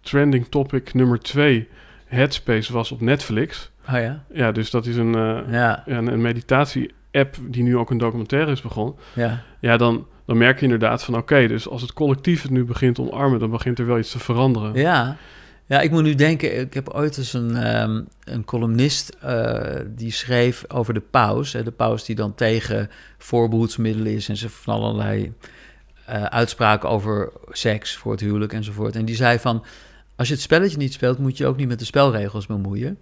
trending 0.00 0.46
topic 0.48 0.94
nummer 0.94 1.20
2 1.20 1.68
Headspace 2.06 2.72
was 2.72 2.92
op 2.92 3.00
Netflix. 3.00 3.70
Oh 3.88 4.00
ja, 4.00 4.24
Ja, 4.32 4.52
dus 4.52 4.70
dat 4.70 4.86
is 4.86 4.96
een, 4.96 5.14
eh, 5.14 5.38
ja, 5.50 5.82
een, 5.86 6.06
een 6.06 6.20
meditatie-app 6.20 7.36
die 7.40 7.62
nu 7.62 7.76
ook 7.76 7.90
een 7.90 7.98
documentaire 7.98 8.50
is 8.50 8.62
begonnen. 8.62 8.94
ja. 9.14 9.42
Ja, 9.60 9.76
dan, 9.76 10.06
dan 10.26 10.36
merk 10.36 10.58
je 10.58 10.64
inderdaad 10.64 11.04
van 11.04 11.16
oké, 11.16 11.46
dus 11.46 11.68
als 11.68 11.82
het 11.82 11.92
collectief 11.92 12.42
het 12.42 12.50
nu 12.50 12.64
begint 12.64 12.94
te 12.94 13.02
omarmen, 13.02 13.38
dan 13.38 13.50
begint 13.50 13.78
er 13.78 13.86
wel 13.86 13.98
iets 13.98 14.10
te 14.10 14.18
veranderen. 14.18 14.74
Ja. 14.74 15.16
ja, 15.66 15.80
ik 15.80 15.90
moet 15.90 16.02
nu 16.02 16.14
denken, 16.14 16.60
ik 16.60 16.74
heb 16.74 16.88
ooit 16.88 17.18
eens 17.18 17.32
een, 17.32 17.56
ehm, 17.56 18.02
een 18.24 18.44
columnist 18.44 19.16
eh, 19.20 19.80
die 19.86 20.12
schreef 20.12 20.64
over 20.68 20.94
de 20.94 21.02
paus. 21.10 21.52
Hè, 21.52 21.62
de 21.62 21.70
paus 21.70 22.04
die 22.04 22.16
dan 22.16 22.34
tegen 22.34 22.90
voorbehoedsmiddelen 23.18 24.12
is 24.12 24.28
en 24.28 24.36
ze 24.36 24.50
van 24.50 24.74
allerlei 24.74 25.32
eh, 26.06 26.22
uitspraken 26.24 26.88
over 26.88 27.32
seks 27.50 27.96
voor 27.96 28.12
het 28.12 28.20
huwelijk 28.20 28.52
enzovoort. 28.52 28.96
En 28.96 29.04
die 29.04 29.16
zei 29.16 29.38
van, 29.38 29.64
als 30.16 30.28
je 30.28 30.34
het 30.34 30.42
spelletje 30.42 30.76
niet 30.76 30.92
speelt, 30.92 31.18
moet 31.18 31.36
je 31.36 31.46
ook 31.46 31.56
niet 31.56 31.68
met 31.68 31.78
de 31.78 31.84
spelregels 31.84 32.46
bemoeien. 32.46 32.98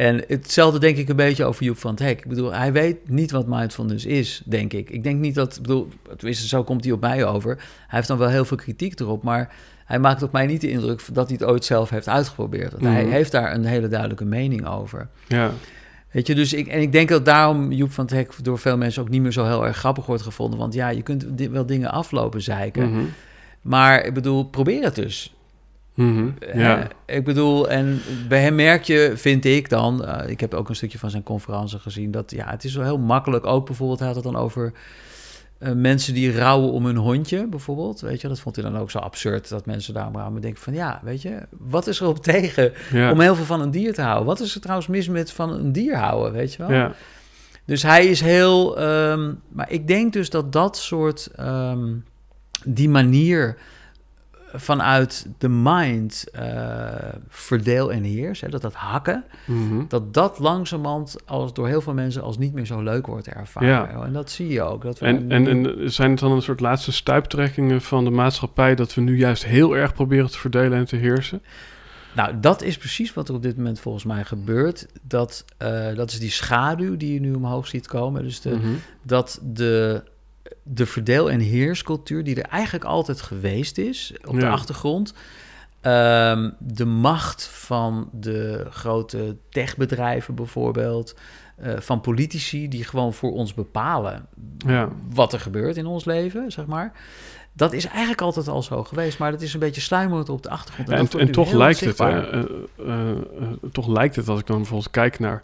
En 0.00 0.24
hetzelfde 0.26 0.78
denk 0.78 0.96
ik 0.96 1.08
een 1.08 1.16
beetje 1.16 1.44
over 1.44 1.64
Joep 1.64 1.78
van 1.78 1.90
het 1.90 2.00
Hek. 2.00 2.18
Ik 2.18 2.28
bedoel, 2.28 2.52
hij 2.52 2.72
weet 2.72 3.08
niet 3.08 3.30
wat 3.30 3.46
mindfulness 3.46 4.04
is, 4.04 4.42
denk 4.44 4.72
ik. 4.72 4.90
Ik 4.90 5.02
denk 5.02 5.20
niet 5.20 5.34
dat, 5.34 5.56
ik 5.56 5.62
bedoel, 5.62 5.88
tenminste 6.16 6.46
zo 6.48 6.64
komt 6.64 6.84
hij 6.84 6.92
op 6.92 7.00
mij 7.00 7.24
over. 7.24 7.56
Hij 7.56 7.64
heeft 7.88 8.08
dan 8.08 8.18
wel 8.18 8.28
heel 8.28 8.44
veel 8.44 8.56
kritiek 8.56 9.00
erop, 9.00 9.22
maar 9.22 9.54
hij 9.84 9.98
maakt 9.98 10.22
op 10.22 10.32
mij 10.32 10.46
niet 10.46 10.60
de 10.60 10.70
indruk 10.70 11.02
dat 11.12 11.28
hij 11.28 11.36
het 11.40 11.48
ooit 11.48 11.64
zelf 11.64 11.90
heeft 11.90 12.08
uitgeprobeerd. 12.08 12.70
Want 12.72 12.84
Hij 12.84 13.02
Mhm. 13.02 13.12
heeft 13.12 13.32
daar 13.32 13.54
een 13.54 13.64
hele 13.64 13.88
duidelijke 13.88 14.24
mening 14.24 14.66
over. 14.66 15.08
Ja, 15.28 15.50
Weet 16.10 16.26
je, 16.26 16.34
dus 16.34 16.52
ik, 16.52 16.66
en 16.66 16.80
ik 16.80 16.92
denk 16.92 17.08
dat 17.08 17.24
daarom 17.24 17.72
Joep 17.72 17.92
van 17.92 18.04
het 18.04 18.14
Hek 18.14 18.32
door 18.44 18.58
veel 18.58 18.76
mensen 18.76 19.02
ook 19.02 19.08
niet 19.08 19.22
meer 19.22 19.32
zo 19.32 19.44
heel 19.44 19.66
erg 19.66 19.76
grappig 19.76 20.06
wordt 20.06 20.22
gevonden. 20.22 20.58
Want 20.58 20.74
ja, 20.74 20.88
je 20.88 21.02
kunt 21.02 21.26
wel 21.50 21.66
dingen 21.66 21.90
aflopen 21.90 22.42
zeiken. 22.42 22.90
Mhm. 22.90 23.00
Maar 23.62 24.04
ik 24.04 24.14
bedoel, 24.14 24.44
probeer 24.44 24.82
het 24.84 24.94
dus. 24.94 25.34
Mhm. 26.00 26.28
ja. 26.54 26.88
Eh, 27.06 27.16
ik 27.16 27.24
bedoel, 27.24 27.68
en 27.68 28.00
bij 28.28 28.40
hem 28.40 28.54
merk 28.54 28.82
je, 28.82 29.12
vind 29.14 29.44
ik 29.44 29.68
dan, 29.68 30.04
eh, 30.04 30.30
ik 30.30 30.40
heb 30.40 30.54
ook 30.54 30.68
een 30.68 30.76
stukje 30.76 30.98
van 30.98 31.10
zijn 31.10 31.22
conferentie 31.22 31.78
gezien, 31.78 32.10
dat 32.10 32.30
ja, 32.30 32.50
het 32.50 32.64
is 32.64 32.74
wel 32.74 32.84
heel 32.84 32.98
makkelijk. 32.98 33.46
Ook 33.46 33.66
bijvoorbeeld, 33.66 33.98
hij 33.98 34.08
had 34.08 34.16
het 34.16 34.24
dan 34.24 34.36
over 34.36 34.72
eh, 35.58 35.72
mensen 35.72 36.14
die 36.14 36.38
rouwen 36.38 36.72
om 36.72 36.86
hun 36.86 36.96
hondje, 36.96 37.46
bijvoorbeeld. 37.46 38.00
Weet 38.00 38.20
je, 38.20 38.28
dat 38.28 38.40
vond 38.40 38.56
hij 38.56 38.64
dan 38.64 38.78
ook 38.78 38.90
zo 38.90 38.98
absurd 38.98 39.48
dat 39.48 39.66
mensen 39.66 39.94
daar 39.94 40.10
maar 40.10 40.24
aan 40.24 40.32
me 40.32 40.40
denken 40.40 40.62
van, 40.62 40.74
ja, 40.74 41.00
weet 41.02 41.22
je, 41.22 41.40
wat 41.50 41.86
is 41.86 42.00
er 42.00 42.06
op 42.06 42.22
tegen 42.32 42.72
ja. 42.92 43.10
om 43.10 43.20
heel 43.20 43.34
veel 43.34 43.44
van 43.44 43.60
een 43.60 43.70
dier 43.70 43.94
te 43.94 44.02
houden? 44.02 44.26
Wat 44.26 44.40
is 44.40 44.54
er 44.54 44.60
trouwens 44.60 44.88
mis 44.88 45.08
met 45.08 45.32
van 45.32 45.52
een 45.52 45.72
dier 45.72 45.96
houden, 45.96 46.32
weet 46.32 46.52
je 46.52 46.58
wel? 46.58 46.72
ja. 46.72 46.92
Dus 47.64 47.82
hij 47.82 48.06
is 48.06 48.20
heel. 48.20 48.78
ehm, 48.78 49.32
maar 49.48 49.70
ik 49.70 49.86
denk 49.86 50.12
dus 50.12 50.30
dat 50.30 50.52
dat 50.52 50.76
soort. 50.76 51.30
ehm, 51.36 51.88
die 52.64 52.88
manier 52.88 53.56
vanuit 54.54 55.26
de 55.38 55.48
mind 55.48 56.24
eh, 56.32 56.44
verdeel 57.28 57.92
en 57.92 58.02
heers, 58.02 58.40
hè, 58.40 58.48
dat 58.48 58.62
dat 58.62 58.74
hakken, 58.74 59.24
Mhm. 59.46 59.82
dat 59.88 60.14
dat 60.14 60.38
langzamerhand 60.38 61.16
als 61.26 61.52
door 61.54 61.66
heel 61.66 61.80
veel 61.80 61.94
mensen 61.94 62.22
als 62.22 62.38
niet 62.38 62.52
meer 62.52 62.66
zo 62.66 62.82
leuk 62.82 63.06
wordt 63.06 63.28
ervaren. 63.28 63.68
Ja. 63.68 64.04
En 64.04 64.12
dat 64.12 64.30
zie 64.30 64.48
je 64.48 64.62
ook. 64.62 64.82
Dat 64.82 64.98
we 64.98 65.06
En, 65.06 65.30
en, 65.30 65.46
en 65.46 65.92
zijn 65.92 66.10
het 66.10 66.20
dan 66.20 66.32
een 66.32 66.42
soort 66.42 66.60
laatste 66.60 66.92
stuiptrekkingen 66.92 67.80
van 67.80 68.04
de 68.04 68.10
maatschappij 68.10 68.74
dat 68.74 68.94
we 68.94 69.00
nu 69.00 69.18
juist 69.18 69.44
heel 69.44 69.76
erg 69.76 69.94
proberen 69.94 70.30
te 70.30 70.38
verdelen 70.38 70.78
en 70.78 70.84
te 70.84 70.96
heersen? 70.96 71.42
Nou, 72.14 72.40
dat 72.40 72.62
is 72.62 72.76
precies 72.78 73.14
wat 73.14 73.28
er 73.28 73.34
op 73.34 73.42
dit 73.42 73.56
moment 73.56 73.80
volgens 73.80 74.04
mij 74.04 74.24
gebeurt. 74.24 74.86
Dat, 75.02 75.44
eh, 75.56 75.94
dat 75.94 76.10
is 76.10 76.18
die 76.18 76.30
schaduw 76.30 76.96
die 76.96 77.12
je 77.14 77.20
nu 77.20 77.32
omhoog 77.34 77.66
ziet 77.66 77.86
komen. 77.86 78.22
Dus 78.22 78.40
de, 78.40 78.50
Mhm. 78.50 78.68
dat 79.02 79.40
de, 79.42 80.02
de 80.62 80.86
verdeel- 80.86 81.30
en 81.30 81.40
heerscultuur, 81.40 82.24
die 82.24 82.36
er 82.42 82.50
eigenlijk 82.50 82.84
altijd 82.84 83.20
geweest 83.20 83.78
is 83.78 84.12
op 84.24 84.40
de 84.40 84.48
achtergrond, 84.48 85.14
ehm, 85.80 86.50
de 86.58 86.84
macht 86.84 87.46
van 87.46 88.08
de 88.12 88.66
grote 88.70 89.36
techbedrijven 89.50 90.34
bijvoorbeeld, 90.34 91.14
eh, 91.56 91.72
van 91.78 92.00
politici 92.00 92.68
die 92.68 92.84
gewoon 92.84 93.12
voor 93.12 93.32
ons 93.32 93.54
bepalen 93.54 94.26
Ja. 94.66 94.88
wat 95.12 95.32
er 95.32 95.40
gebeurt 95.40 95.76
in 95.76 95.86
ons 95.86 96.04
leven, 96.04 96.52
zeg 96.52 96.66
maar. 96.66 96.92
Dat 97.52 97.72
is 97.72 97.86
eigenlijk 97.86 98.20
altijd 98.20 98.48
al 98.48 98.62
zo 98.62 98.84
geweest, 98.84 99.18
maar 99.18 99.30
dat 99.30 99.42
is 99.42 99.54
een 99.54 99.60
beetje 99.60 99.80
sluimerend 99.80 100.28
op 100.28 100.42
de 100.42 100.50
achtergrond. 100.50 101.14
En, 101.14 101.30
toch 101.30 101.52
lijkt 101.52 101.80
het, 101.80 102.00
eh, 102.00 102.38
eh, 102.86 103.16
toch 103.72 103.86
lijkt 103.88 104.16
het 104.16 104.28
als 104.28 104.40
ik 104.40 104.46
dan 104.46 104.56
bijvoorbeeld 104.56 104.90
kijk 104.90 105.18
naar 105.18 105.42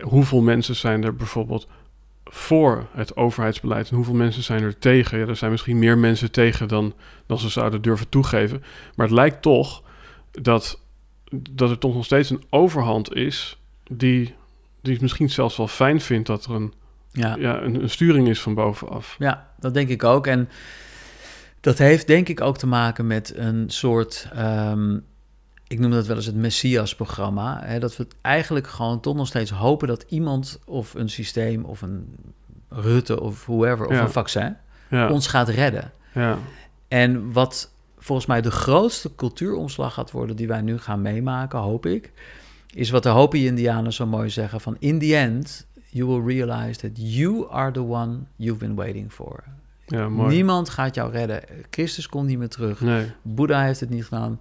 hoeveel 0.00 0.40
mensen 0.40 0.76
zijn 0.76 1.04
er 1.04 1.14
bijvoorbeeld 1.14 1.66
voor 2.24 2.86
het 2.92 3.16
overheidsbeleid 3.16 3.90
en 3.90 3.96
hoeveel 3.96 4.14
mensen 4.14 4.42
zijn 4.42 4.62
er 4.62 4.78
tegen. 4.78 5.18
Ja, 5.18 5.26
er 5.26 5.36
zijn 5.36 5.50
misschien 5.50 5.78
meer 5.78 5.98
mensen 5.98 6.30
tegen 6.30 6.68
dan, 6.68 6.94
dan 7.26 7.38
ze 7.38 7.48
zouden 7.48 7.82
durven 7.82 8.08
toegeven. 8.08 8.62
Maar 8.94 9.06
het 9.06 9.14
lijkt 9.14 9.42
toch 9.42 9.82
dat, 10.30 10.80
dat 11.50 11.70
er 11.70 11.78
toch 11.78 11.94
nog 11.94 12.04
steeds 12.04 12.30
een 12.30 12.44
overhand 12.50 13.14
is 13.14 13.58
die, 13.90 14.34
die 14.82 14.92
het 14.92 15.02
misschien 15.02 15.30
zelfs 15.30 15.56
wel 15.56 15.68
fijn 15.68 16.00
vindt 16.00 16.26
dat 16.26 16.44
er 16.44 16.50
een, 16.54 16.74
Ja. 17.12 17.36
ja, 17.38 17.62
een, 17.62 17.82
een 17.82 17.90
sturing 17.90 18.28
is 18.28 18.40
van 18.40 18.54
bovenaf. 18.54 19.16
Ja, 19.18 19.48
dat 19.58 19.74
denk 19.74 19.88
ik 19.88 20.04
ook. 20.04 20.26
En 20.26 20.48
dat 21.60 21.78
heeft 21.78 22.06
denk 22.06 22.28
ik 22.28 22.40
ook 22.40 22.58
te 22.58 22.66
maken 22.66 23.06
met 23.06 23.32
een 23.36 23.70
soort, 23.70 24.28
ehm, 24.32 24.98
ik 25.70 25.78
noem 25.78 25.90
dat 25.90 26.06
wel 26.06 26.16
eens 26.16 26.26
het 26.26 26.34
Messias-programma. 26.34 27.78
Dat 27.78 27.96
we 27.96 28.06
eigenlijk 28.20 28.66
gewoon 28.66 29.00
toch 29.00 29.14
nog 29.16 29.26
steeds 29.26 29.50
hopen 29.50 29.88
dat 29.88 30.04
iemand 30.08 30.58
of 30.66 30.94
een 30.94 31.08
systeem 31.10 31.64
of 31.64 31.82
een 31.82 32.14
Rutte 32.68 33.20
of 33.20 33.46
whoever, 33.46 33.86
of 33.86 33.92
Ja. 33.92 34.00
een 34.02 34.10
vaccin, 34.10 34.56
Ja. 34.90 35.08
ons 35.10 35.26
gaat 35.26 35.48
redden. 35.48 35.92
ja. 36.14 36.38
En 36.88 37.32
wat 37.32 37.72
volgens 37.98 38.26
mij 38.26 38.40
de 38.40 38.50
grootste 38.50 39.14
cultuuromslag 39.14 39.94
gaat 39.94 40.10
worden 40.10 40.36
die 40.36 40.48
wij 40.48 40.60
nu 40.60 40.78
gaan 40.78 41.02
meemaken, 41.02 41.58
hoop 41.58 41.86
ik, 41.86 42.12
is 42.74 42.90
wat 42.90 43.02
de 43.02 43.08
Hopi-Indianen 43.08 43.92
zo 43.92 44.06
mooi 44.06 44.30
zeggen 44.30 44.60
van 44.60 44.76
in 44.78 44.98
the 44.98 45.16
end, 45.16 45.66
you 45.88 46.06
will 46.08 46.34
realize 46.36 46.80
that 46.80 46.90
you 46.94 47.46
are 47.50 47.70
the 47.70 47.82
one 47.84 48.18
you've 48.36 48.58
been 48.58 48.74
waiting 48.74 49.12
for. 49.12 49.44
Niemand 50.28 50.68
gaat 50.68 50.94
jou 50.94 51.12
redden. 51.12 51.42
Christus 51.70 52.06
komt 52.08 52.26
niet 52.26 52.38
meer 52.38 52.48
terug. 52.48 52.80
Nee. 52.80 53.10
Boeddha 53.22 53.62
heeft 53.62 53.80
het 53.80 53.90
niet 53.90 54.04
gedaan. 54.04 54.40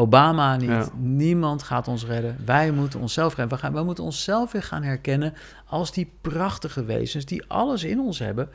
Obama 0.00 0.56
niet. 0.56 0.68
Ja. 0.68 0.88
Niemand 0.96 1.62
gaat 1.62 1.88
ons 1.88 2.04
redden. 2.06 2.36
Wij 2.44 2.70
moeten 2.70 3.00
onszelf 3.00 3.34
redden. 3.36 3.56
We, 3.56 3.62
gaan, 3.62 3.72
we 3.72 3.82
moeten 3.82 4.04
onszelf 4.04 4.52
weer 4.52 4.62
gaan 4.62 4.82
herkennen 4.82 5.34
als 5.66 5.92
die 5.92 6.10
prachtige 6.20 6.84
wezens 6.84 7.24
die 7.24 7.42
alles 7.48 7.84
in 7.84 8.00
ons 8.00 8.18
hebben 8.18 8.48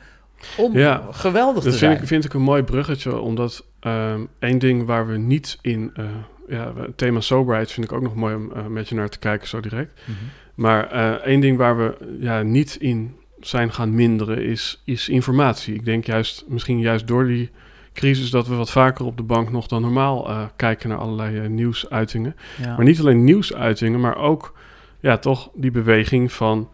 om 0.56 0.76
Ja. 0.78 1.02
geweldig 1.10 1.54
Dat 1.54 1.62
te 1.62 1.68
vind 1.68 1.80
zijn. 1.80 2.00
ik, 2.00 2.06
vind 2.06 2.24
ik 2.24 2.34
een 2.34 2.42
mooi 2.42 2.62
bruggetje, 2.62 3.18
omdat 3.18 3.64
ehm 3.80 4.20
één 4.38 4.58
ding 4.58 4.86
waar 4.86 5.06
we 5.06 5.16
niet 5.16 5.58
in... 5.60 5.90
eh, 5.94 6.04
ja, 6.48 6.72
het 6.76 6.98
thema 6.98 7.20
soberheid 7.20 7.72
vind 7.72 7.86
ik 7.86 7.92
ook 7.92 8.02
nog 8.02 8.14
mooi 8.14 8.34
om 8.34 8.52
eh, 8.52 8.66
met 8.66 8.88
je 8.88 8.94
naar 8.94 9.08
te 9.08 9.18
kijken 9.18 9.48
zo 9.48 9.60
direct. 9.60 10.00
Mhm. 10.04 10.16
Maar 10.54 10.90
eh, 10.90 11.10
één 11.10 11.40
ding 11.40 11.58
waar 11.58 11.76
we 11.76 12.16
ja, 12.20 12.42
niet 12.42 12.76
in 12.80 13.16
zijn 13.40 13.72
gaan 13.72 13.94
minderen 13.94 14.44
is, 14.44 14.82
is 14.84 15.08
informatie. 15.08 15.74
Ik 15.74 15.84
denk 15.84 16.04
juist, 16.06 16.44
misschien 16.48 16.78
juist 16.80 17.06
door 17.06 17.26
die 17.26 17.50
crisis, 17.94 18.30
dat 18.30 18.46
we 18.46 18.54
wat 18.54 18.70
vaker 18.70 19.04
op 19.04 19.16
de 19.16 19.22
bank 19.22 19.50
nog 19.50 19.66
dan 19.66 19.82
normaal 19.82 20.28
eh, 20.28 20.44
kijken 20.56 20.88
naar 20.88 20.98
allerlei 20.98 21.38
eh, 21.38 21.48
nieuwsuitingen. 21.48 22.36
Ja. 22.62 22.76
Maar 22.76 22.84
niet 22.84 23.00
alleen 23.00 23.24
nieuwsuitingen, 23.24 24.00
maar 24.00 24.16
ook 24.16 24.54
ja, 25.00 25.18
toch 25.18 25.50
die 25.54 25.70
beweging 25.70 26.32
van 26.32 26.68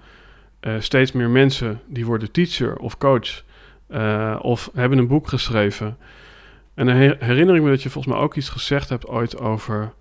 eh, 0.60 0.74
steeds 0.78 1.12
meer 1.12 1.30
mensen 1.30 1.80
die 1.86 2.06
worden 2.06 2.30
teacher 2.30 2.76
of 2.76 2.98
coach 2.98 3.42
of 4.40 4.70
hebben 4.74 4.98
een 4.98 5.06
boek 5.06 5.28
geschreven. 5.28 5.96
En 6.74 6.86
dan 6.86 6.94
her- 6.94 7.16
herinner 7.18 7.54
ik 7.56 7.62
me 7.62 7.68
dat 7.68 7.82
je 7.82 7.90
volgens 7.90 8.14
mij 8.14 8.22
ook 8.22 8.36
iets 8.36 8.48
gezegd 8.48 8.88
hebt 8.88 9.06
ooit 9.06 9.38
over 9.40 9.92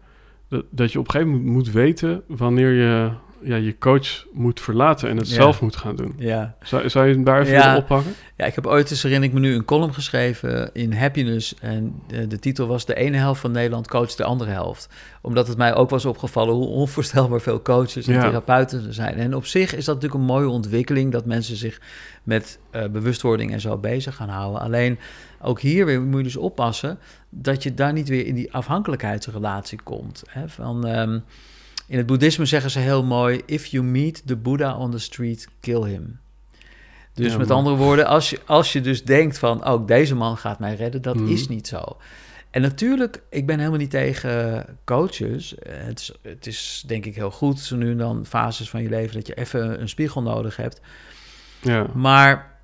dat, 0.50 0.66
dat 0.70 0.92
je 0.92 1.00
op 1.00 1.06
een 1.06 1.12
gegeven 1.12 1.34
moment 1.34 1.52
moet 1.52 1.72
weten 1.72 2.24
wanneer 2.28 2.72
je 2.72 3.10
ja, 3.44 3.56
je 3.56 3.78
coach 3.78 4.26
moet 4.32 4.62
verlaten 4.62 5.10
en 5.10 5.18
het 5.18 5.28
Ja. 5.30 5.34
zelf 5.34 5.62
moet 5.62 5.76
gaan 5.76 5.96
doen. 5.96 6.14
ja. 6.18 6.56
Zou, 6.62 6.90
zou 6.90 7.08
je 7.08 7.16
het 7.16 7.26
daar 7.26 7.42
even 7.42 7.54
Ja. 7.54 7.78
oppakken? 7.78 8.14
ja, 8.38 8.46
ik 8.46 8.56
heb 8.56 8.66
ooit 8.68 8.92
eens 8.92 9.04
herinner 9.04 9.28
ik 9.30 9.34
me 9.34 9.40
nu 9.40 9.54
een 9.56 9.66
column 9.66 9.94
geschreven 9.94 10.70
in 10.74 10.94
Happiness. 10.94 11.54
En 11.62 12.02
de, 12.08 12.28
de 12.28 12.40
titel 12.40 12.68
was 12.68 12.86
De 12.86 12.96
ene 12.96 13.18
helft 13.18 13.42
van 13.42 13.52
Nederland 13.52 13.88
coacht 13.88 14.18
de 14.18 14.24
andere 14.24 14.52
helft. 14.52 14.90
Omdat 15.22 15.48
het 15.48 15.58
mij 15.58 15.76
ook 15.76 15.90
was 15.90 16.06
opgevallen 16.06 16.54
hoe 16.56 16.68
onvoorstelbaar 16.68 17.42
veel 17.42 17.62
coaches 17.62 18.08
en 18.08 18.14
Ja. 18.14 18.22
therapeuten 18.22 18.86
er 18.88 18.94
zijn. 18.94 19.16
En 19.16 19.36
op 19.36 19.46
zich 19.46 19.76
is 19.76 19.86
dat 19.86 19.96
natuurlijk 19.96 20.22
een 20.22 20.28
mooie 20.36 20.50
ontwikkeling 20.50 21.12
dat 21.12 21.26
mensen 21.26 21.56
zich 21.56 21.82
met 22.24 22.60
eh, 22.72 22.86
bewustwording 22.88 23.52
en 23.52 23.62
zo 23.62 23.78
bezig 23.78 24.16
gaan 24.16 24.30
houden. 24.30 24.62
Alleen 24.62 25.00
ook 25.42 25.60
hier 25.62 25.86
weer 25.86 26.02
moet 26.02 26.18
je 26.18 26.24
dus 26.24 26.38
oppassen 26.38 27.00
dat 27.30 27.64
je 27.64 27.74
daar 27.74 27.94
niet 27.94 28.08
weer 28.10 28.26
in 28.26 28.36
die 28.36 28.54
afhankelijkheidsrelatie 28.54 29.80
komt. 29.84 30.24
Hè? 30.30 30.50
Van, 30.50 30.88
ehm, 30.88 31.20
in 31.90 31.98
het 31.98 32.06
boeddhisme 32.06 32.46
zeggen 32.46 32.72
ze 32.72 32.80
heel 32.80 33.04
mooi: 33.04 33.42
If 33.46 33.66
you 33.66 33.84
meet 33.84 34.22
the 34.28 34.36
Buddha 34.38 34.76
on 34.78 34.92
the 34.92 35.00
street, 35.00 35.48
kill 35.60 35.84
him. 35.84 36.20
Dus 37.14 37.32
Ja, 37.32 37.38
met 37.38 37.52
andere 37.52 37.76
woorden, 37.76 38.06
als 38.08 38.30
je, 38.30 38.40
als 38.46 38.74
je 38.74 38.82
dus 38.82 39.04
denkt 39.04 39.38
van, 39.38 39.68
oh, 39.68 39.88
deze 39.88 40.16
man 40.16 40.38
gaat 40.38 40.60
mij 40.60 40.76
redden, 40.76 41.02
dat 41.02 41.16
Mhm. 41.16 41.28
is 41.32 41.48
niet 41.48 41.68
zo. 41.68 41.98
En 42.52 42.62
natuurlijk, 42.62 43.22
ik 43.30 43.46
ben 43.46 43.58
helemaal 43.58 43.80
niet 43.80 43.90
tegen 43.90 44.66
coaches. 44.86 45.56
Het 45.68 46.00
is, 46.00 46.12
het 46.22 46.48
is 46.48 46.84
denk 46.88 47.06
ik 47.06 47.16
heel 47.16 47.32
goed, 47.32 47.60
zo 47.60 47.76
nu 47.76 47.92
en 47.92 47.98
dan 47.98 48.26
fases 48.26 48.70
van 48.70 48.82
je 48.82 48.90
leven, 48.90 49.16
dat 49.16 49.28
je 49.28 49.34
even 49.34 49.82
een 49.82 49.90
spiegel 49.90 50.22
nodig 50.22 50.56
hebt. 50.56 50.82
Ja, 51.62 51.88
Maar 51.94 52.60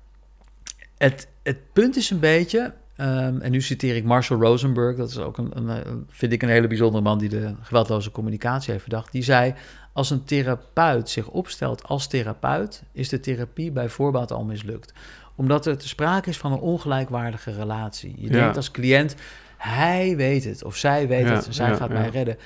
het, 0.98 1.28
het 1.42 1.72
punt 1.72 1.96
is 1.96 2.10
een 2.10 2.20
beetje, 2.20 2.72
ehm, 2.96 3.40
en 3.40 3.50
nu 3.50 3.60
citeer 3.60 3.96
ik 3.96 4.04
Marshall 4.04 4.40
Rosenberg, 4.40 4.96
dat 4.96 5.08
is 5.08 5.18
ook 5.18 5.38
een, 5.38 5.50
een, 5.54 5.68
eh, 5.68 5.92
vind 6.08 6.32
ik 6.32 6.42
een 6.42 6.48
hele 6.48 6.66
bijzondere 6.66 7.02
man 7.04 7.18
die 7.18 7.28
de 7.28 7.54
geweldloze 7.62 8.10
communicatie 8.10 8.72
heeft 8.72 8.84
bedacht. 8.84 9.12
Die 9.12 9.22
zei: 9.22 9.54
Als 9.92 10.10
een 10.10 10.24
therapeut 10.24 11.08
zich 11.10 11.28
opstelt 11.28 11.84
als 11.84 12.06
therapeut, 12.06 12.82
is 12.92 13.08
de 13.08 13.20
therapie 13.20 13.70
bij 13.72 13.88
voorbaat 13.88 14.32
al 14.32 14.44
mislukt. 14.44 14.92
Omdat 15.34 15.66
er 15.66 15.76
te 15.78 15.88
sprake 15.88 16.28
is 16.28 16.38
van 16.38 16.52
een 16.52 16.58
ongelijkwaardige 16.58 17.52
relatie. 17.52 18.14
Je 18.16 18.26
Ja. 18.26 18.32
denkt 18.32 18.56
als 18.56 18.70
cliënt: 18.70 19.14
hij 19.56 20.16
weet 20.16 20.44
het 20.44 20.64
of 20.64 20.76
zij 20.76 21.08
weet 21.08 21.26
Ja, 21.26 21.32
het, 21.34 21.46
zij 21.50 21.68
ja, 21.70 21.74
gaat 21.76 21.88
mij 21.88 22.08
redden. 22.08 22.36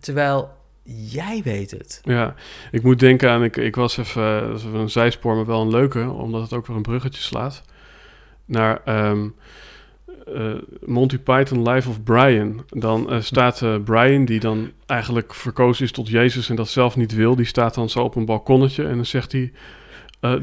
Terwijl 0.00 0.50
jij 0.88 1.40
weet 1.44 1.70
het. 1.70 2.00
ja. 2.04 2.34
ik 2.70 2.82
moet 2.82 2.98
denken 2.98 3.30
aan, 3.30 3.44
ik, 3.44 3.56
ik 3.56 3.76
was 3.76 3.96
even, 3.96 4.22
eh, 4.42 4.54
even 4.54 4.74
een 4.74 4.90
zijspoor, 4.90 5.36
maar 5.36 5.46
wel 5.46 5.60
een 5.60 5.70
leuke, 5.70 6.10
omdat 6.10 6.42
het 6.42 6.52
ook 6.52 6.66
weer 6.66 6.76
een 6.76 6.82
bruggetje 6.82 7.22
slaat. 7.22 7.62
Naar 8.44 8.80
ehm, 8.84 9.28
eh, 10.34 10.52
Monty 10.84 11.18
Python 11.18 11.68
Life 11.68 11.88
of 11.88 12.02
Brian. 12.02 12.64
Dan 12.68 13.10
eh, 13.10 13.20
staat 13.20 13.62
eh, 13.62 13.74
Brian, 13.84 14.24
die 14.24 14.40
dan 14.40 14.70
eigenlijk 14.86 15.34
verkozen 15.34 15.84
is 15.84 15.92
tot 15.92 16.08
Jezus 16.08 16.48
en 16.48 16.56
dat 16.56 16.68
zelf 16.68 16.96
niet 16.96 17.14
wil, 17.14 17.36
die 17.36 17.46
staat 17.46 17.74
dan 17.74 17.88
zo 17.88 18.02
op 18.02 18.16
een 18.16 18.24
balkonnetje 18.24 18.86
en 18.86 18.94
dan 18.96 19.06
zegt 19.06 19.32
hij... 19.32 19.52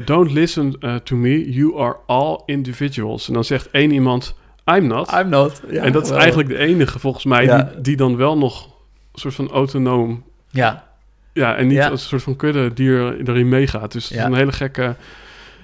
don't 0.04 0.30
listen 0.30 0.74
to 1.04 1.16
me, 1.16 1.52
you 1.52 1.80
are 1.80 1.96
all 2.06 2.40
individuals. 2.46 3.28
En 3.28 3.34
dan 3.34 3.44
zegt 3.44 3.70
één 3.70 3.90
iemand, 3.90 4.34
I'm 4.64 4.86
not. 4.86 5.12
I'm 5.12 5.28
not. 5.28 5.62
Ja, 5.70 5.82
en 5.82 5.92
dat 5.92 6.02
is 6.02 6.08
wel. 6.08 6.18
eigenlijk 6.18 6.48
de 6.48 6.56
enige 6.58 6.98
volgens 6.98 7.24
mij 7.24 7.44
Ja. 7.44 7.62
die, 7.62 7.80
die 7.80 7.96
dan 7.96 8.16
wel 8.16 8.38
nog 8.38 8.64
een 9.12 9.20
soort 9.20 9.34
van 9.34 9.50
autonoom... 9.50 10.24
Ja, 10.50 10.84
Ja, 11.32 11.56
en 11.56 11.66
niet 11.66 11.76
Ja. 11.76 11.88
als 11.88 12.02
een 12.02 12.08
soort 12.08 12.22
van 12.22 12.36
kudde 12.36 12.72
die 12.72 12.90
er, 12.90 13.28
erin 13.28 13.48
meegaat. 13.48 13.92
Dus 13.92 14.08
Ja. 14.08 14.16
is 14.18 14.24
een 14.24 14.34
hele 14.34 14.52
gekke... 14.52 14.94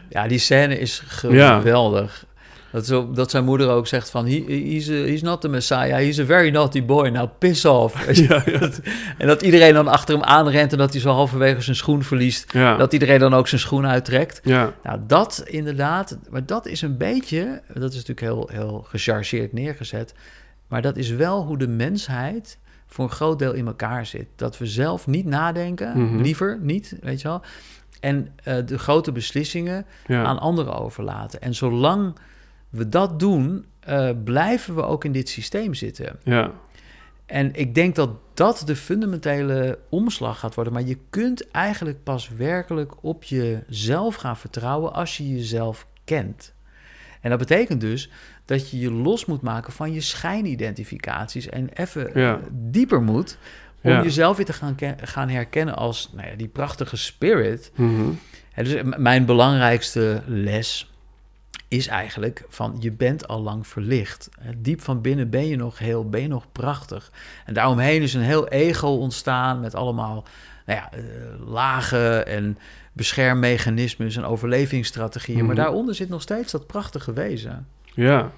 Ja, 0.09 0.29
die 0.29 0.39
scène 0.39 0.79
is 0.79 1.03
geweldig. 1.07 2.25
Dat, 2.73 3.15
dat 3.15 3.31
zijn 3.31 3.45
moeder 3.45 3.69
ook 3.69 3.87
zegt 3.87 4.11
van... 4.11 4.27
He, 4.27 4.45
he's, 4.47 4.89
a- 4.89 4.93
he's 4.93 5.23
not 5.23 5.41
the 5.41 5.49
messiah, 5.49 5.95
he's 5.97 6.19
a 6.21 6.25
very 6.25 6.51
naughty 6.51 6.85
boy, 6.85 7.09
now 7.09 7.29
piss 7.39 7.65
off. 7.65 8.07
Ja, 8.29 8.43
ja. 8.47 8.69
En 9.19 9.27
dat 9.27 9.43
iedereen 9.43 9.75
dan 9.75 9.89
achter 9.89 10.15
hem 10.15 10.25
aanrent... 10.25 10.73
en 10.73 10.79
dat 10.79 10.93
hij 10.93 11.01
zo 11.01 11.11
halverwege 11.11 11.61
zijn 11.61 11.77
schoen 11.77 12.03
verliest... 12.03 12.53
Ja, 12.53 12.77
dat 12.77 12.93
iedereen 12.93 13.19
dan 13.19 13.35
ook 13.35 13.49
zijn 13.49 13.61
schoen 13.61 13.87
uittrekt. 13.87 14.41
ja, 14.45 14.73
Nou, 14.83 14.99
dat 15.07 15.43
inderdaad... 15.47 16.19
Maar 16.31 16.47
dat 16.47 16.67
is 16.67 16.83
een 16.83 16.97
beetje... 16.97 17.63
Dat 17.75 17.91
is 17.93 18.05
natuurlijk 18.07 18.21
heel, 18.21 18.49
heel 18.53 18.85
gechargeerd 18.89 19.53
neergezet... 19.53 20.15
maar 20.69 20.83
dat 20.83 20.97
is 20.97 21.11
wel 21.11 21.45
hoe 21.47 21.59
de 21.59 21.69
mensheid... 21.69 22.59
voor 22.87 23.05
een 23.05 23.11
groot 23.11 23.39
deel 23.39 23.53
in 23.53 23.67
elkaar 23.67 24.07
zit. 24.07 24.27
Dat 24.37 24.59
we 24.59 24.67
zelf 24.67 25.07
niet 25.07 25.27
nadenken, 25.27 26.05
Mhm. 26.05 26.21
liever 26.23 26.59
niet, 26.63 26.97
weet 27.01 27.21
je 27.21 27.29
wel... 27.29 27.43
En 28.01 28.29
eh, 28.45 28.55
de 28.67 28.79
grote 28.79 29.13
beslissingen 29.13 29.87
aan 30.09 30.39
anderen 30.39 30.75
overlaten. 30.75 31.41
En 31.41 31.55
zolang 31.55 32.15
we 32.71 32.89
dat 32.89 33.19
doen, 33.19 33.65
eh, 33.81 34.11
blijven 34.25 34.75
we 34.75 34.83
ook 34.83 35.05
in 35.05 35.13
dit 35.13 35.29
systeem 35.29 35.75
zitten. 35.75 36.19
ja. 36.25 36.53
En 37.27 37.55
ik 37.55 37.75
denk 37.75 37.95
dat 37.95 38.11
dat 38.35 38.63
de 38.67 38.77
fundamentele 38.77 39.79
omslag 39.89 40.39
gaat 40.39 40.55
worden. 40.55 40.73
Maar 40.73 40.83
je 40.83 40.99
kunt 41.11 41.51
eigenlijk 41.51 42.03
pas 42.03 42.29
werkelijk 42.29 42.93
op 43.05 43.25
jezelf 43.25 44.15
gaan 44.15 44.37
vertrouwen 44.37 44.93
als 44.93 45.17
je 45.17 45.29
jezelf 45.29 45.87
kent. 46.05 46.55
En 47.21 47.31
dat 47.31 47.39
betekent 47.39 47.81
dus 47.81 48.11
dat 48.45 48.71
je 48.71 48.79
je 48.79 48.91
los 48.91 49.25
moet 49.25 49.41
maken 49.43 49.73
van 49.73 49.93
je 49.93 50.01
schijnidentificaties 50.01 51.49
en 51.49 51.69
even 51.69 52.11
Ja. 52.21 52.41
dieper 52.53 53.03
moet 53.03 53.39
om 53.83 53.91
Ja. 53.91 54.03
jezelf 54.03 54.37
weer 54.37 54.47
te 54.47 54.53
gaan, 54.53 54.77
gaan 55.03 55.29
herkennen 55.29 55.77
als 55.77 56.11
nou 56.15 56.29
ja, 56.29 56.35
die 56.37 56.49
prachtige 56.49 56.97
spirit 56.97 57.73
Mhm. 57.75 58.11
Hè, 58.53 58.63
dus 58.65 58.83
m- 58.83 59.03
mijn 59.03 59.25
belangrijkste 59.25 60.23
les 60.27 60.90
is 61.71 61.87
eigenlijk 61.87 62.45
van 62.49 62.77
je 62.81 62.93
bent 62.93 63.29
al 63.29 63.41
lang 63.43 63.67
verlicht. 63.67 64.29
Diep 64.57 64.81
van 64.81 65.01
binnen 65.01 65.31
ben 65.31 65.47
je 65.47 65.57
nog 65.57 65.79
heel, 65.79 66.09
ben 66.09 66.21
je 66.21 66.29
nog 66.29 66.53
prachtig. 66.53 67.11
En 67.45 67.55
daaromheen 67.55 68.03
is 68.03 68.15
een 68.15 68.21
heel 68.23 68.49
ego 68.49 68.89
ontstaan 68.89 69.61
met 69.61 69.75
allemaal 69.75 70.25
nou 70.67 70.79
ja, 70.79 70.91
eh, 70.93 71.03
lagen 71.47 72.27
en 72.27 72.59
beschermmechanismes 72.93 74.17
en 74.17 74.25
overlevingsstrategieën. 74.25 75.39
Maar 75.47 75.55
Mhm. 75.55 75.63
daaronder 75.65 75.95
zit 75.95 76.09
nog 76.09 76.23
steeds 76.23 76.53
dat 76.53 76.67
prachtige 76.67 77.13
wezen. 77.13 77.67
Ja. 77.95 78.31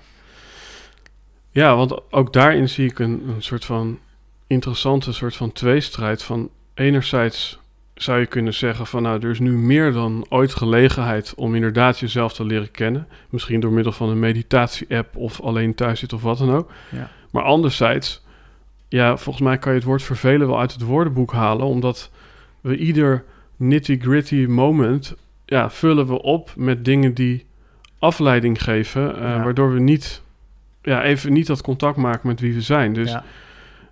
Ja, 1.51 1.77
want 1.77 2.12
ook 2.12 2.33
daarin 2.33 2.68
zie 2.68 2.88
ik 2.90 2.99
een, 2.99 3.29
een 3.29 3.42
soort 3.42 3.64
van 3.64 3.99
interessante 4.47 5.12
soort 5.12 5.37
van 5.37 5.53
tweestrijd. 5.53 6.23
Van 6.23 6.51
enerzijds 6.75 7.59
zou 7.94 8.18
je 8.18 8.26
kunnen 8.26 8.55
zeggen 8.55 8.87
van 8.87 9.02
nou, 9.02 9.22
er 9.22 9.31
is 9.31 9.38
nu 9.38 9.52
meer 9.57 9.92
dan 9.92 10.26
ooit 10.28 10.55
gelegenheid 10.55 11.35
om 11.37 11.55
inderdaad 11.55 11.98
jezelf 11.98 12.33
te 12.33 12.44
leren 12.44 12.70
kennen. 12.70 13.09
Misschien 13.31 13.61
door 13.61 13.72
middel 13.72 13.92
van 13.92 14.09
een 14.09 14.18
meditatie-app 14.18 15.16
of 15.16 15.40
alleen 15.40 15.74
thuis 15.74 15.98
zitten 15.98 16.16
of 16.16 16.22
wat 16.22 16.38
dan 16.38 16.50
ook. 16.55 16.70
Ja. 16.90 17.11
Maar 17.31 17.42
anderzijds, 17.42 18.24
ja, 18.88 19.16
volgens 19.16 19.44
mij 19.44 19.59
kan 19.59 19.72
je 19.72 19.78
het 19.78 19.87
woord 19.87 20.02
vervelen 20.02 20.46
wel 20.46 20.61
uit 20.61 20.72
het 20.72 20.83
woordenboek 20.83 21.33
halen, 21.33 21.66
omdat 21.66 22.11
we 22.61 22.76
ieder 22.76 23.24
nitty-gritty 23.57 24.46
moment 24.48 25.14
ja, 25.46 25.70
vullen 25.70 26.07
we 26.07 26.22
op 26.22 26.52
met 26.57 26.85
dingen 26.85 27.14
die 27.14 27.46
afleiding 27.98 28.62
geven, 28.62 29.14
eh, 29.16 29.20
Ja. 29.20 29.42
waardoor 29.42 29.72
we 29.72 29.81
niet, 29.81 30.22
ja, 30.83 31.02
even 31.02 31.33
niet 31.33 31.46
dat 31.46 31.62
contact 31.62 31.96
maken 31.96 32.28
met 32.28 32.40
wie 32.40 32.55
we 32.55 32.61
zijn. 32.61 32.92
Dus, 32.92 33.11
ja. 33.11 33.24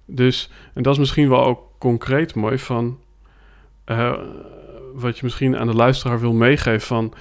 dus 0.05 0.51
en 0.75 0.83
dat 0.83 0.93
is 0.93 0.99
misschien 0.99 1.29
wel 1.29 1.45
ook 1.45 1.61
concreet 1.79 2.35
mooi 2.35 2.59
van 2.59 2.99
eh, 3.91 4.13
wat 4.95 5.17
je 5.17 5.25
misschien 5.25 5.57
aan 5.57 5.67
de 5.67 5.75
luisteraar 5.75 6.21
wil 6.21 6.33
meegeven 6.33 6.87
van 6.87 7.15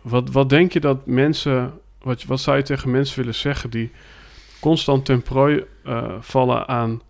Wat, 0.00 0.30
wat 0.30 0.48
denk 0.48 0.72
je 0.72 0.80
dat 0.80 1.06
mensen, 1.06 1.72
wat, 2.02 2.24
wat 2.24 2.40
zou 2.40 2.56
je 2.56 2.62
tegen 2.62 2.90
mensen 2.90 3.18
willen 3.18 3.34
zeggen 3.34 3.70
die 3.70 3.92
constant 4.60 5.04
ten 5.04 5.22
prooi 5.22 5.64
eh, 5.84 6.12
vallen 6.20 6.68
aan 6.68 7.02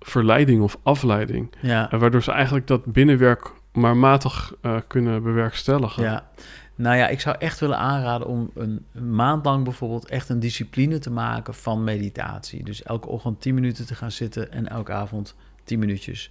verleiding 0.00 0.62
of 0.62 0.78
afleiding? 0.82 1.52
Ja. 1.60 1.88
Waardoor 1.90 2.22
ze 2.22 2.32
eigenlijk 2.32 2.66
dat 2.66 2.84
binnenwerk 2.84 3.50
maar 3.72 3.96
matig 3.96 4.54
eh, 4.60 4.76
kunnen 4.86 5.22
bewerkstelligen. 5.22 6.02
Ja, 6.02 6.28
nou 6.74 6.96
ja, 6.96 7.08
ik 7.08 7.20
zou 7.20 7.36
echt 7.38 7.60
willen 7.60 7.78
aanraden 7.78 8.26
om 8.26 8.50
een, 8.54 8.86
een 8.94 9.14
maand 9.14 9.44
lang 9.44 9.64
bijvoorbeeld 9.64 10.08
echt 10.08 10.28
een 10.28 10.40
discipline 10.40 10.98
te 10.98 11.10
maken 11.10 11.54
van 11.54 11.84
meditatie. 11.84 12.64
Dus 12.64 12.82
elke 12.82 13.08
ochtend 13.08 13.40
10 13.40 13.54
minuten 13.54 13.86
te 13.86 13.94
gaan 13.94 14.10
zitten 14.10 14.52
en 14.52 14.68
elke 14.68 14.92
avond 14.92 15.34
10 15.64 15.78
minuutjes. 15.78 16.30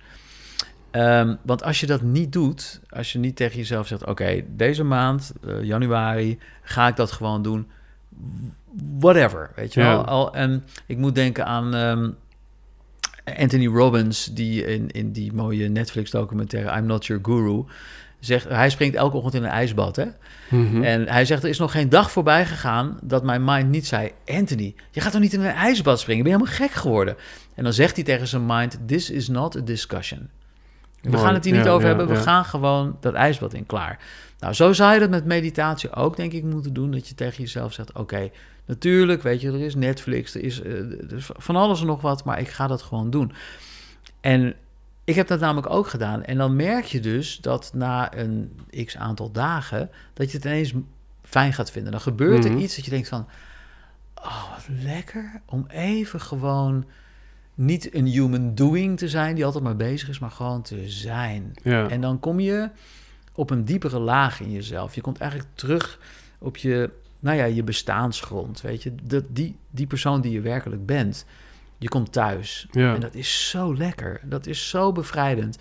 Ehm, 0.98 1.36
want 1.44 1.64
als 1.64 1.80
je 1.80 1.86
dat 1.86 2.02
niet 2.02 2.32
doet, 2.34 2.82
als 2.90 3.12
je 3.14 3.20
niet 3.20 3.36
tegen 3.36 3.58
jezelf 3.58 3.88
zegt: 3.88 4.06
Oké, 4.06 4.42
deze 4.56 4.84
maand, 4.84 5.34
eh, 5.48 5.64
januari, 5.64 6.40
ga 6.62 6.88
ik 6.88 6.96
dat 6.96 7.12
gewoon 7.12 7.42
doen. 7.42 7.68
Whatever, 9.00 9.52
weet 9.56 9.74
je 9.74 9.80
Ja. 9.80 9.88
wel. 9.90 10.06
Al, 10.06 10.34
en 10.34 10.64
ik 10.86 10.98
moet 10.98 11.16
denken 11.16 11.46
aan 11.46 11.74
ehm, 11.76 12.10
Anthony 13.40 13.68
Robbins, 13.68 14.26
die 14.26 14.66
in, 14.66 14.92
in 14.92 15.12
die 15.12 15.34
mooie 15.34 15.68
Netflix-documentaire 15.68 16.78
I'm 16.78 16.86
Not 16.86 17.06
Your 17.06 17.24
Guru 17.26 17.64
zegt: 18.20 18.50
Hij 18.50 18.70
springt 18.70 18.96
elke 18.96 19.18
ochtend 19.18 19.34
in 19.34 19.44
een 19.44 19.50
ijsbad, 19.50 19.96
hè? 19.96 20.06
Mhm. 20.50 20.84
En 20.84 21.08
hij 21.08 21.26
zegt, 21.26 21.44
er 21.44 21.50
is 21.50 21.58
nog 21.60 21.72
geen 21.72 21.90
dag 21.90 22.12
voorbij 22.12 22.46
gegaan 22.46 22.98
dat 23.04 23.24
mijn 23.24 23.44
mind 23.44 23.70
niet 23.70 23.88
zei... 23.88 24.12
Anthony, 24.26 24.76
je 24.92 25.02
gaat 25.02 25.12
toch 25.12 25.22
niet 25.22 25.34
in 25.34 25.40
een 25.40 25.52
ijsbad 25.52 26.00
springen? 26.00 26.24
Ben 26.24 26.32
je 26.32 26.38
helemaal 26.38 26.60
gek 26.60 26.72
geworden? 26.78 27.16
En 27.56 27.64
dan 27.64 27.74
zegt 27.74 27.96
hij 27.96 28.04
tegen 28.06 28.28
zijn 28.28 28.46
mind, 28.46 28.78
this 28.86 29.10
is 29.10 29.28
not 29.28 29.58
a 29.58 29.62
discussion. 29.62 30.30
We 31.02 31.10
Mooi. 31.10 31.24
gaan 31.24 31.34
het 31.34 31.44
hier 31.44 31.54
niet 31.54 31.64
Ja, 31.64 31.70
over 31.70 31.82
ja, 31.82 31.88
hebben, 31.88 32.08
we 32.08 32.14
ja. 32.14 32.22
gaan 32.22 32.46
gewoon 32.46 32.98
dat 33.00 33.14
ijsbad 33.14 33.54
in, 33.54 33.66
klaar. 33.66 34.00
Nou, 34.40 34.54
zo 34.54 34.74
zou 34.74 34.94
je 34.94 35.00
dat 35.00 35.10
met 35.10 35.26
meditatie 35.26 35.94
ook, 35.94 36.16
denk 36.16 36.32
ik, 36.34 36.44
moeten 36.44 36.74
doen. 36.74 36.92
Dat 36.92 37.08
je 37.08 37.16
tegen 37.16 37.44
jezelf 37.44 37.74
zegt, 37.74 37.92
oké, 37.94 38.30
natuurlijk, 38.66 39.22
weet 39.24 39.42
je, 39.42 39.48
er 39.52 39.62
is 39.62 39.76
Netflix, 39.76 40.36
er 40.36 40.44
is, 40.44 40.62
eh, 40.62 40.72
er 40.80 41.14
is 41.16 41.30
van 41.34 41.56
alles 41.56 41.82
en 41.82 41.88
nog 41.88 42.02
wat... 42.02 42.24
maar 42.24 42.40
ik 42.40 42.50
ga 42.50 42.68
dat 42.68 42.82
gewoon 42.82 43.10
doen. 43.10 43.32
En 44.22 44.56
ik 45.04 45.16
heb 45.16 45.28
dat 45.28 45.40
namelijk 45.40 45.70
ook 45.70 45.88
gedaan. 45.88 46.24
En 46.24 46.38
dan 46.38 46.56
merk 46.56 46.86
je 46.86 47.00
dus 47.00 47.38
dat 47.38 47.72
na 47.74 48.16
een 48.18 48.60
x 48.86 48.98
aantal 48.98 49.32
dagen... 49.32 49.90
dat 50.14 50.32
je 50.32 50.38
het 50.38 50.46
ineens 50.46 50.74
fijn 51.24 51.54
gaat 51.54 51.72
vinden. 51.72 51.92
Dan 51.92 52.02
gebeurt 52.02 52.44
Mhm. 52.44 52.54
er 52.54 52.60
iets 52.60 52.76
dat 52.76 52.86
je 52.86 52.92
denkt 52.92 53.08
van... 53.08 53.28
oh, 54.16 54.52
wat 54.52 54.66
lekker 54.84 55.42
om 55.46 55.66
even 55.68 56.22
gewoon... 56.22 56.86
niet 57.58 57.94
een 57.94 58.06
human 58.06 58.56
doing 58.56 58.98
te 58.98 59.10
zijn 59.10 59.36
die 59.36 59.46
altijd 59.46 59.64
maar 59.64 59.76
bezig 59.76 60.10
is... 60.10 60.20
maar 60.20 60.32
gewoon 60.32 60.62
te 60.62 60.90
zijn. 60.90 61.54
ja. 61.64 61.90
En 61.90 62.02
dan 62.02 62.20
kom 62.20 62.40
je 62.40 62.70
op 63.34 63.50
een 63.50 63.66
diepere 63.66 64.00
laag 64.00 64.40
in 64.40 64.52
jezelf. 64.52 64.96
Je 64.96 65.02
komt 65.02 65.20
eigenlijk 65.20 65.52
terug 65.54 66.00
op 66.38 66.58
je, 66.58 66.90
nou 67.20 67.38
ja, 67.38 67.44
je 67.44 67.64
bestaansgrond. 67.64 68.62
Weet 68.62 68.84
je, 68.84 68.96
dat, 69.04 69.24
die, 69.30 69.58
die 69.70 69.88
persoon 69.88 70.22
die 70.22 70.32
je 70.32 70.42
werkelijk 70.42 70.86
bent. 70.86 71.26
Je 71.78 71.88
komt 71.88 72.12
thuis. 72.12 72.68
Ja. 72.72 72.94
En 72.94 73.00
dat 73.00 73.16
is 73.16 73.50
zo 73.50 73.76
lekker. 73.76 74.22
Dat 74.24 74.46
is 74.46 74.70
zo 74.70 74.92
bevrijdend. 74.92 75.58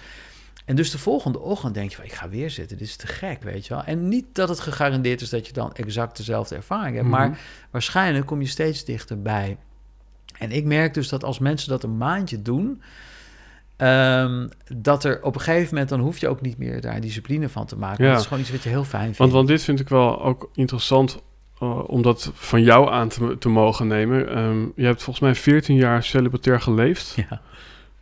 En 0.65 0.77
dus 0.77 0.91
de 0.91 0.99
volgende 0.99 1.41
ochtend 1.41 1.75
denk 1.75 1.91
je 1.91 1.97
van, 1.97 2.05
ik 2.05 2.13
ga 2.13 2.29
weer 2.29 2.51
zitten. 2.51 2.79
Dit 2.79 2.87
is 2.87 2.97
te 2.97 3.07
gek, 3.07 3.43
weet 3.43 3.67
je 3.67 3.75
wel. 3.75 3.85
En 3.85 4.09
niet 4.09 4.25
dat 4.33 4.49
het 4.49 4.61
gegarandeerd 4.61 5.21
is 5.21 5.31
dat 5.31 5.47
je 5.47 5.53
dan 5.53 5.75
exact 5.75 6.17
dezelfde 6.17 6.55
ervaring 6.55 6.97
hebt. 6.97 7.09
Mhm. 7.09 7.17
Maar 7.17 7.39
waarschijnlijk 7.71 8.27
kom 8.27 8.41
je 8.41 8.47
steeds 8.47 8.85
dichterbij. 8.85 9.57
En 10.39 10.51
ik 10.51 10.65
merk 10.65 10.95
dus 10.95 11.09
dat 11.09 11.25
als 11.25 11.39
mensen 11.39 11.69
dat 11.69 11.83
een 11.83 11.97
maandje 11.97 12.43
doen... 12.43 12.83
ehm, 13.77 14.49
dat 14.75 15.05
er 15.05 15.23
op 15.23 15.35
een 15.35 15.41
gegeven 15.41 15.69
moment... 15.71 15.89
dan 15.89 16.01
hoef 16.01 16.19
je 16.19 16.29
ook 16.29 16.41
niet 16.41 16.59
meer 16.59 16.81
daar 16.81 17.01
discipline 17.01 17.49
van 17.49 17.67
te 17.67 17.77
maken. 17.77 18.05
Ja. 18.05 18.11
Dat 18.11 18.21
is 18.21 18.27
gewoon 18.27 18.43
iets 18.43 18.53
wat 18.53 18.63
je 18.63 18.69
heel 18.69 18.85
fijn 18.85 19.03
vindt. 19.03 19.19
Want, 19.19 19.33
want 19.33 19.49
dit 19.49 19.63
vind 19.63 19.81
ik 19.81 19.89
wel 19.89 20.23
ook 20.23 20.51
interessant 20.55 21.23
eh, 21.61 21.89
om 21.89 22.03
dat 22.03 22.31
van 22.35 22.63
jou 22.63 22.91
aan 22.91 23.09
te, 23.09 23.37
te 23.39 23.49
mogen 23.49 23.87
nemen. 23.87 24.29
Ehm, 24.29 24.61
je 24.75 24.85
hebt 24.85 25.03
volgens 25.03 25.25
mij 25.25 25.35
14 25.35 25.77
jaar 25.77 26.03
celibatair 26.03 26.61
geleefd. 26.61 27.15
Ja. 27.17 27.41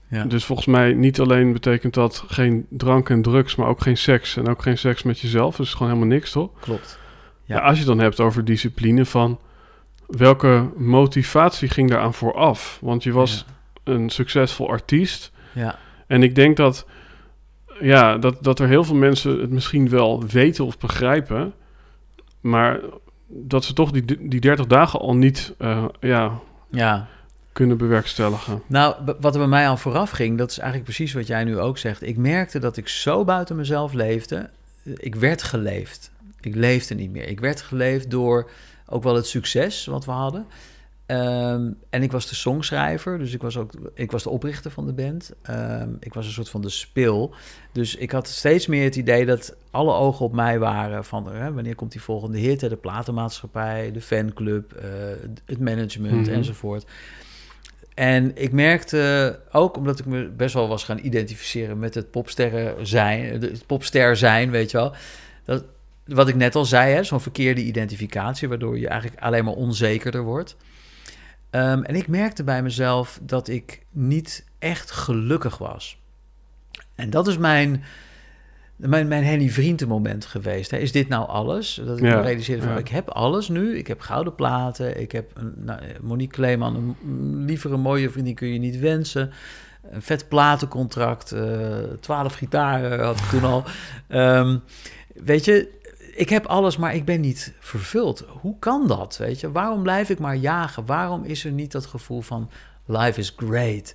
Ja. 0.09 0.25
Dus 0.25 0.45
volgens 0.45 0.69
mij 0.69 0.93
niet 0.93 1.21
alleen 1.21 1.53
betekent 1.53 1.95
dat 1.95 2.25
geen 2.27 2.67
drank 2.71 3.11
en 3.11 3.23
drugs, 3.23 3.55
maar 3.55 3.69
ook 3.69 3.83
geen 3.83 3.97
seks. 3.97 4.37
En 4.37 4.49
ook 4.49 4.63
geen 4.63 4.79
seks 4.79 5.03
met 5.03 5.21
jezelf. 5.21 5.57
Dus 5.57 5.73
gewoon 5.73 5.89
helemaal 5.89 6.17
niks, 6.17 6.31
toch? 6.31 6.51
Klopt. 6.61 6.99
Ja. 7.45 7.57
Ja. 7.57 7.61
als 7.63 7.73
je 7.73 7.79
het 7.79 7.87
dan 7.87 7.99
hebt 7.99 8.21
over 8.21 8.45
discipline 8.45 9.05
van... 9.05 9.39
welke 10.07 10.71
motivatie 10.77 11.69
ging 11.69 11.91
daaraan 11.91 12.15
vooraf? 12.15 12.79
Want 12.81 13.03
je 13.03 13.13
was 13.13 13.45
een 13.85 14.11
succesvol 14.11 14.69
artiest. 14.69 15.33
Ja. 15.53 15.79
En 16.07 16.23
ik 16.23 16.35
denk 16.35 16.57
dat, 16.57 16.87
ja, 17.81 18.19
dat, 18.19 18.37
dat 18.41 18.59
er 18.59 18.69
heel 18.69 18.85
veel 18.85 18.95
mensen 18.95 19.41
het 19.41 19.51
misschien 19.51 19.89
wel 19.89 20.27
weten 20.27 20.65
of 20.65 20.79
begrijpen, 20.79 21.55
maar 22.41 22.81
dat 23.27 23.65
ze 23.65 23.73
toch 23.73 23.91
die, 23.91 24.29
die 24.29 24.41
30 24.41 24.67
dagen 24.67 25.01
al 25.01 25.17
niet 25.17 25.55
eh, 25.59 25.85
ja, 26.01 26.39
ja. 26.71 27.09
kunnen 27.53 27.77
bewerkstelligen. 27.77 28.63
Nou, 28.67 28.95
wat 29.21 29.35
er 29.35 29.41
bij 29.41 29.49
mij 29.49 29.69
aan 29.69 29.79
vooraf 29.79 30.11
ging, 30.11 30.39
dat 30.39 30.51
is 30.51 30.59
eigenlijk 30.59 30.91
precies 30.91 31.13
wat 31.13 31.27
jij 31.27 31.45
nu 31.45 31.59
ook 31.59 31.79
zegt. 31.79 32.03
Ik 32.03 32.17
merkte 32.17 32.59
dat 32.59 32.77
ik 32.77 32.89
zo 32.89 33.25
buiten 33.25 33.57
mezelf 33.57 33.93
leefde. 33.93 34.51
Ik 34.97 35.15
werd 35.15 35.43
geleefd. 35.43 36.11
Ik 36.41 36.55
leefde 36.55 36.95
niet 36.95 37.11
meer. 37.11 37.29
Ik 37.29 37.41
werd 37.41 37.61
geleefd 37.61 38.11
door 38.11 38.51
ook 38.87 39.03
wel 39.03 39.15
het 39.15 39.27
succes 39.27 39.87
wat 39.87 40.05
we 40.05 40.11
hadden. 40.11 40.47
Ehm, 41.07 41.71
en 41.91 42.03
ik 42.03 42.13
was 42.13 42.29
de 42.29 42.35
songschrijver, 42.35 43.19
dus 43.19 43.33
ik 43.33 43.43
was 43.43 43.57
ook 43.57 43.73
ik 43.95 44.11
was 44.11 44.23
de 44.23 44.31
oprichter 44.31 44.71
van 44.71 44.87
de 44.87 44.93
band. 44.93 45.33
Ehm, 45.43 45.89
ik 46.01 46.15
was 46.15 46.27
een 46.27 46.33
soort 46.33 46.49
van 46.49 46.63
de 46.63 46.69
spil. 46.71 47.35
Dus 47.73 47.97
ik 47.97 48.11
had 48.11 48.29
steeds 48.29 48.67
meer 48.67 48.85
het 48.85 48.97
idee 48.97 49.27
dat 49.27 49.57
alle 49.71 49.93
ogen 49.93 50.25
op 50.25 50.33
mij 50.33 50.59
waren 50.59 51.05
van 51.05 51.33
hè, 51.33 51.53
wanneer 51.53 51.75
komt 51.75 51.93
die 51.93 52.03
volgende 52.03 52.39
hit, 52.39 52.61
hè, 52.61 52.69
de 52.69 52.77
platenmaatschappij, 52.77 53.93
de 53.93 54.01
fanclub, 54.01 54.73
eh, 54.73 54.85
het 55.45 55.61
management 55.61 56.27
Mhm. 56.27 56.35
enzovoort. 56.35 56.87
En 57.95 58.33
ik 58.37 58.53
merkte 58.53 59.39
ook, 59.53 59.77
omdat 59.77 59.99
ik 59.99 60.07
me 60.07 60.29
best 60.29 60.55
wel 60.55 60.69
was 60.69 60.85
gaan 60.85 60.99
identificeren 61.03 61.79
met 61.79 61.95
het 61.95 62.11
popsterren 62.11 62.87
zijn, 62.87 63.41
het 63.43 63.67
popster 63.67 64.17
zijn, 64.17 64.51
weet 64.51 64.71
je 64.71 64.77
wel. 64.77 64.93
Dat, 65.45 65.65
wat 66.07 66.29
ik 66.29 66.35
net 66.35 66.55
al 66.55 66.65
zei, 66.65 66.95
hè, 66.95 67.05
zo'n 67.05 67.21
verkeerde 67.21 67.63
identificatie, 67.63 68.49
waardoor 68.49 68.79
je 68.79 68.89
eigenlijk 68.89 69.23
alleen 69.23 69.45
maar 69.45 69.55
onzekerder 69.55 70.23
wordt. 70.23 70.57
Ehm, 71.51 71.83
en 71.83 71.95
ik 71.95 72.09
merkte 72.09 72.45
bij 72.45 72.63
mezelf 72.63 73.19
dat 73.23 73.49
ik 73.49 73.81
niet 73.91 74.45
echt 74.59 74.91
gelukkig 74.91 75.59
was. 75.59 75.99
En 76.95 77.11
dat 77.11 77.27
is 77.27 77.39
mijn, 77.39 77.85
mijn, 78.77 79.09
mijn 79.09 79.25
Henny 79.25 79.51
Vrienden 79.51 79.89
moment 79.89 80.27
geweest. 80.27 80.71
Hè. 80.71 80.77
Is 80.77 80.93
dit 80.93 81.09
nou 81.09 81.29
alles? 81.29 81.81
Dat 81.85 81.99
ik 81.99 82.05
Ja, 82.05 82.17
me 82.17 82.23
realiseerde 82.23 82.63
van, 82.63 82.73
ja. 82.73 82.79
ik 82.79 82.89
heb 82.89 83.09
alles 83.09 83.49
nu. 83.49 83.77
Ik 83.79 83.87
heb 83.87 84.01
gouden 84.01 84.35
platen. 84.35 85.01
Ik 85.01 85.13
heb 85.13 85.31
een, 85.35 85.53
nou, 85.57 85.81
Monique 86.01 86.35
Kleeman, 86.35 86.75
een 86.77 86.97
mm, 87.01 87.45
lievere, 87.45 87.77
mooie 87.77 88.11
vriendin 88.11 88.35
kun 88.35 88.49
je 88.49 88.59
niet 88.59 88.79
wensen. 88.79 89.31
Een 89.91 90.03
vet 90.03 90.29
platencontract. 90.29 91.33
eh, 91.33 91.79
Twaalf 92.01 92.35
gitaren 92.35 93.05
had 93.05 93.19
ik 93.19 93.25
toen 93.25 93.45
al. 93.45 93.65
Ehm, 94.09 94.59
weet 95.15 95.45
je, 95.45 95.83
ik 96.17 96.29
heb 96.29 96.47
alles, 96.47 96.77
maar 96.77 96.95
ik 96.95 97.05
ben 97.05 97.21
niet 97.21 97.53
vervuld. 97.59 98.25
Hoe 98.41 98.59
kan 98.59 98.87
dat? 98.87 99.17
Weet 99.17 99.41
je, 99.41 99.53
waarom 99.53 99.83
blijf 99.83 100.09
ik 100.11 100.19
maar 100.19 100.37
jagen? 100.37 100.87
Waarom 100.87 101.25
is 101.25 101.45
er 101.45 101.53
niet 101.53 101.73
dat 101.73 101.87
gevoel 101.87 102.21
van 102.21 102.51
life 102.87 103.21
is 103.21 103.35
great? 103.37 103.95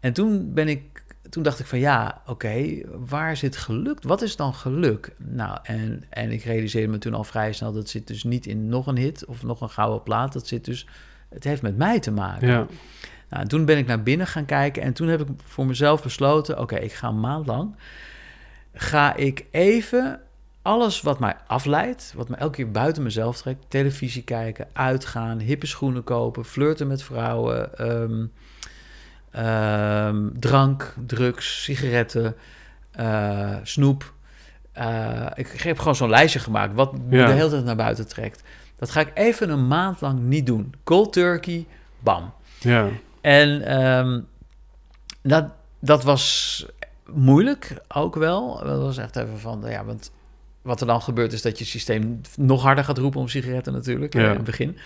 En 0.00 0.12
toen 0.12 0.52
ben 0.54 0.68
ik, 0.68 1.02
toen 1.28 1.42
dacht 1.42 1.58
ik 1.58 1.66
van 1.66 1.78
ja, 1.78 2.22
oké, 2.26 2.80
waar 3.06 3.36
zit 3.36 3.56
geluk? 3.56 4.02
Wat 4.02 4.22
is 4.22 4.36
dan 4.36 4.54
geluk? 4.54 5.14
Nou, 5.16 5.58
en, 5.62 6.04
en 6.10 6.30
ik 6.30 6.42
realiseerde 6.42 6.88
me 6.88 6.98
toen 6.98 7.14
al 7.14 7.24
vrij 7.24 7.52
snel 7.52 7.72
dat 7.72 7.88
zit 7.88 8.06
dus 8.06 8.24
niet 8.24 8.46
in 8.46 8.68
nog 8.68 8.86
een 8.86 8.96
hit 8.96 9.24
of 9.24 9.42
nog 9.42 9.60
een 9.60 9.70
gouden 9.70 10.02
plaat. 10.02 10.32
Dat 10.32 10.46
zit 10.46 10.64
dus, 10.64 10.86
het 11.28 11.44
heeft 11.44 11.62
met 11.62 11.76
mij 11.76 12.00
te 12.00 12.10
maken. 12.10 12.48
Ja, 12.48 12.66
Nou, 13.28 13.42
en 13.42 13.48
toen 13.48 13.64
ben 13.64 13.78
ik 13.78 13.86
naar 13.86 14.02
binnen 14.02 14.26
gaan 14.26 14.44
kijken 14.44 14.82
en 14.82 14.92
toen 14.92 15.08
heb 15.08 15.20
ik 15.20 15.28
voor 15.44 15.66
mezelf 15.66 16.02
besloten: 16.02 16.58
oké, 16.58 16.76
ik 16.76 16.92
ga 16.92 17.08
een 17.08 17.20
maand 17.20 17.46
lang. 17.46 17.76
Ga 18.74 19.16
ik 19.16 19.46
even 19.50 20.20
alles 20.62 21.00
wat 21.00 21.18
mij 21.18 21.36
afleidt, 21.46 22.12
wat 22.16 22.28
me 22.28 22.36
elke 22.36 22.54
keer 22.56 22.70
buiten 22.70 23.02
mezelf 23.02 23.36
trekt, 23.36 23.64
televisie 23.68 24.22
kijken, 24.22 24.66
uitgaan, 24.72 25.38
hippe 25.38 25.66
schoenen 25.66 26.04
kopen, 26.04 26.44
flirten 26.44 26.86
met 26.86 27.02
vrouwen, 27.02 27.78
ehm, 27.78 28.26
ehm, 29.30 30.28
drank, 30.38 30.94
drugs, 31.06 31.62
sigaretten, 31.62 32.34
eh, 32.90 33.56
snoep. 33.62 34.12
Eh, 34.72 35.26
ik 35.34 35.48
heb 35.48 35.78
gewoon 35.78 35.94
zo'n 35.96 36.08
lijstje 36.10 36.38
gemaakt 36.38 36.74
wat 36.74 36.92
me 36.98 37.16
Ja. 37.16 37.26
de 37.26 37.32
hele 37.32 37.48
tijd 37.48 37.64
naar 37.64 37.76
buiten 37.76 38.08
trekt. 38.08 38.42
Dat 38.76 38.90
ga 38.90 39.00
ik 39.00 39.10
even 39.14 39.50
een 39.50 39.66
maand 39.68 40.00
lang 40.00 40.20
niet 40.20 40.46
doen. 40.46 40.74
Cold 40.84 41.12
turkey, 41.12 41.66
bam. 41.98 42.32
ja, 42.58 42.88
En 43.20 43.62
ehm, 43.62 44.20
dat, 45.22 45.44
dat 45.80 46.02
was 46.04 46.66
moeilijk 47.12 47.76
ook 47.88 48.14
wel. 48.14 48.60
Dat 48.64 48.80
was 48.80 48.96
echt 48.96 49.16
even 49.16 49.38
van, 49.40 49.62
ja, 49.66 49.84
want 49.84 50.10
wat 50.62 50.80
er 50.80 50.86
dan 50.86 51.02
gebeurt 51.02 51.32
is 51.32 51.42
dat 51.42 51.58
je 51.58 51.64
systeem 51.64 52.20
nog 52.36 52.62
harder 52.62 52.84
gaat 52.84 52.98
roepen 52.98 53.20
om 53.20 53.28
sigaretten 53.28 53.72
natuurlijk, 53.72 54.14
Ja. 54.14 54.20
eh, 54.20 54.28
in 54.28 54.34
het 54.36 54.44
begin. 54.44 54.76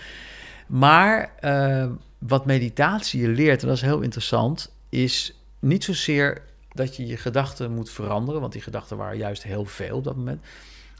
Maar 0.67 1.31
eh, 1.39 1.85
wat 2.17 2.45
meditatie 2.45 3.21
je 3.21 3.27
leert, 3.27 3.61
en 3.61 3.67
dat 3.67 3.75
is 3.77 3.81
heel 3.83 4.01
interessant, 4.01 4.71
is 4.89 5.33
niet 5.59 5.83
zozeer 5.83 6.41
dat 6.73 6.95
je 6.95 7.05
je 7.07 7.17
gedachten 7.17 7.71
moet 7.71 7.89
veranderen, 7.89 8.41
want 8.41 8.53
die 8.53 8.61
gedachten 8.61 8.97
waren 8.97 9.17
juist 9.17 9.43
heel 9.43 9.65
veel 9.65 9.95
op 9.97 10.03
dat 10.03 10.15
moment, 10.15 10.41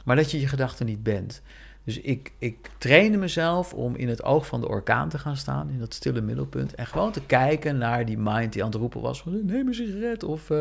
maar 0.04 0.16
dat 0.16 0.30
je 0.30 0.40
je 0.40 0.48
gedachten 0.48 0.86
niet 0.86 1.02
bent. 1.02 1.42
Dus 1.84 2.00
ik, 2.00 2.32
ik 2.38 2.56
trainde 2.78 3.16
mezelf 3.16 3.74
om 3.74 3.96
in 3.96 4.08
het 4.08 4.22
oog 4.22 4.46
van 4.46 4.60
de 4.60 4.68
orkaan 4.68 5.08
te 5.08 5.18
gaan 5.18 5.36
staan, 5.36 5.70
in 5.70 5.78
dat 5.78 5.94
stille 5.94 6.20
middelpunt. 6.20 6.74
En 6.74 6.86
gewoon 6.86 7.12
te 7.12 7.20
kijken 7.26 7.78
naar 7.78 8.06
die 8.06 8.18
mind 8.18 8.52
die 8.52 8.62
aan 8.64 8.70
het 8.70 8.78
roepen 8.78 9.00
was: 9.00 9.20
van, 9.22 9.44
neem 9.46 9.66
een 9.68 9.74
sigaret 9.74 10.22
of. 10.24 10.50
eh, 10.50 10.60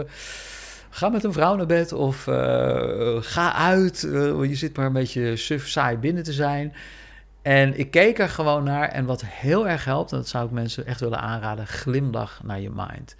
Ga 0.89 1.09
met 1.09 1.23
een 1.23 1.33
vrouw 1.33 1.55
naar 1.55 1.65
bed 1.65 1.93
of 1.93 2.27
eh, 2.27 3.17
ga 3.19 3.53
uit. 3.53 4.03
eh, 4.03 4.49
je 4.49 4.55
zit 4.55 4.77
maar 4.77 4.85
een 4.85 4.93
beetje 4.93 5.35
suf 5.35 5.67
saai 5.67 5.97
binnen 5.97 6.23
te 6.23 6.33
zijn. 6.33 6.73
En 7.41 7.79
ik 7.79 7.91
keek 7.91 8.19
er 8.19 8.29
gewoon 8.29 8.63
naar. 8.63 8.89
En 8.89 9.05
wat 9.05 9.23
heel 9.25 9.67
erg 9.67 9.85
helpt, 9.85 10.11
en 10.11 10.17
dat 10.17 10.27
zou 10.27 10.45
ik 10.45 10.51
mensen 10.51 10.85
echt 10.85 10.99
willen 10.99 11.19
aanraden, 11.21 11.67
glimlach 11.67 12.41
naar 12.43 12.59
je 12.59 12.69
mind. 12.75 13.15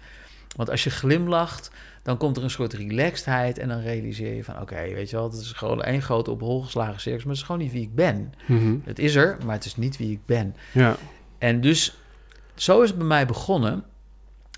Want 0.56 0.70
als 0.70 0.84
je 0.84 0.90
glimlacht, 0.90 1.70
dan 2.02 2.16
komt 2.16 2.36
er 2.36 2.42
een 2.42 2.50
soort 2.50 2.72
relaxedheid. 2.72 3.58
En 3.58 3.68
dan 3.68 3.80
realiseer 3.80 4.34
je 4.34 4.44
van, 4.44 4.60
oké, 4.60 4.74
weet 4.94 5.10
je 5.10 5.16
wel, 5.16 5.30
het 5.30 5.40
is 5.40 5.52
gewoon 5.52 5.82
één 5.82 6.02
grote 6.02 6.30
op 6.30 6.40
hol 6.40 6.62
geslagen 6.62 7.00
circus. 7.00 7.22
Maar 7.22 7.32
het 7.32 7.40
is 7.40 7.46
gewoon 7.46 7.60
niet 7.60 7.72
wie 7.72 7.82
ik 7.82 7.94
ben. 7.94 8.32
Mhm. 8.46 8.76
Het 8.84 8.98
is 8.98 9.14
er, 9.14 9.38
maar 9.44 9.54
het 9.54 9.64
is 9.64 9.76
niet 9.76 9.96
wie 9.96 10.10
ik 10.12 10.26
ben. 10.26 10.56
Ja. 10.72 10.96
En 11.38 11.60
dus 11.60 11.98
zo 12.54 12.82
is 12.82 12.88
het 12.88 12.98
bij 12.98 13.06
mij 13.06 13.26
begonnen. 13.26 13.84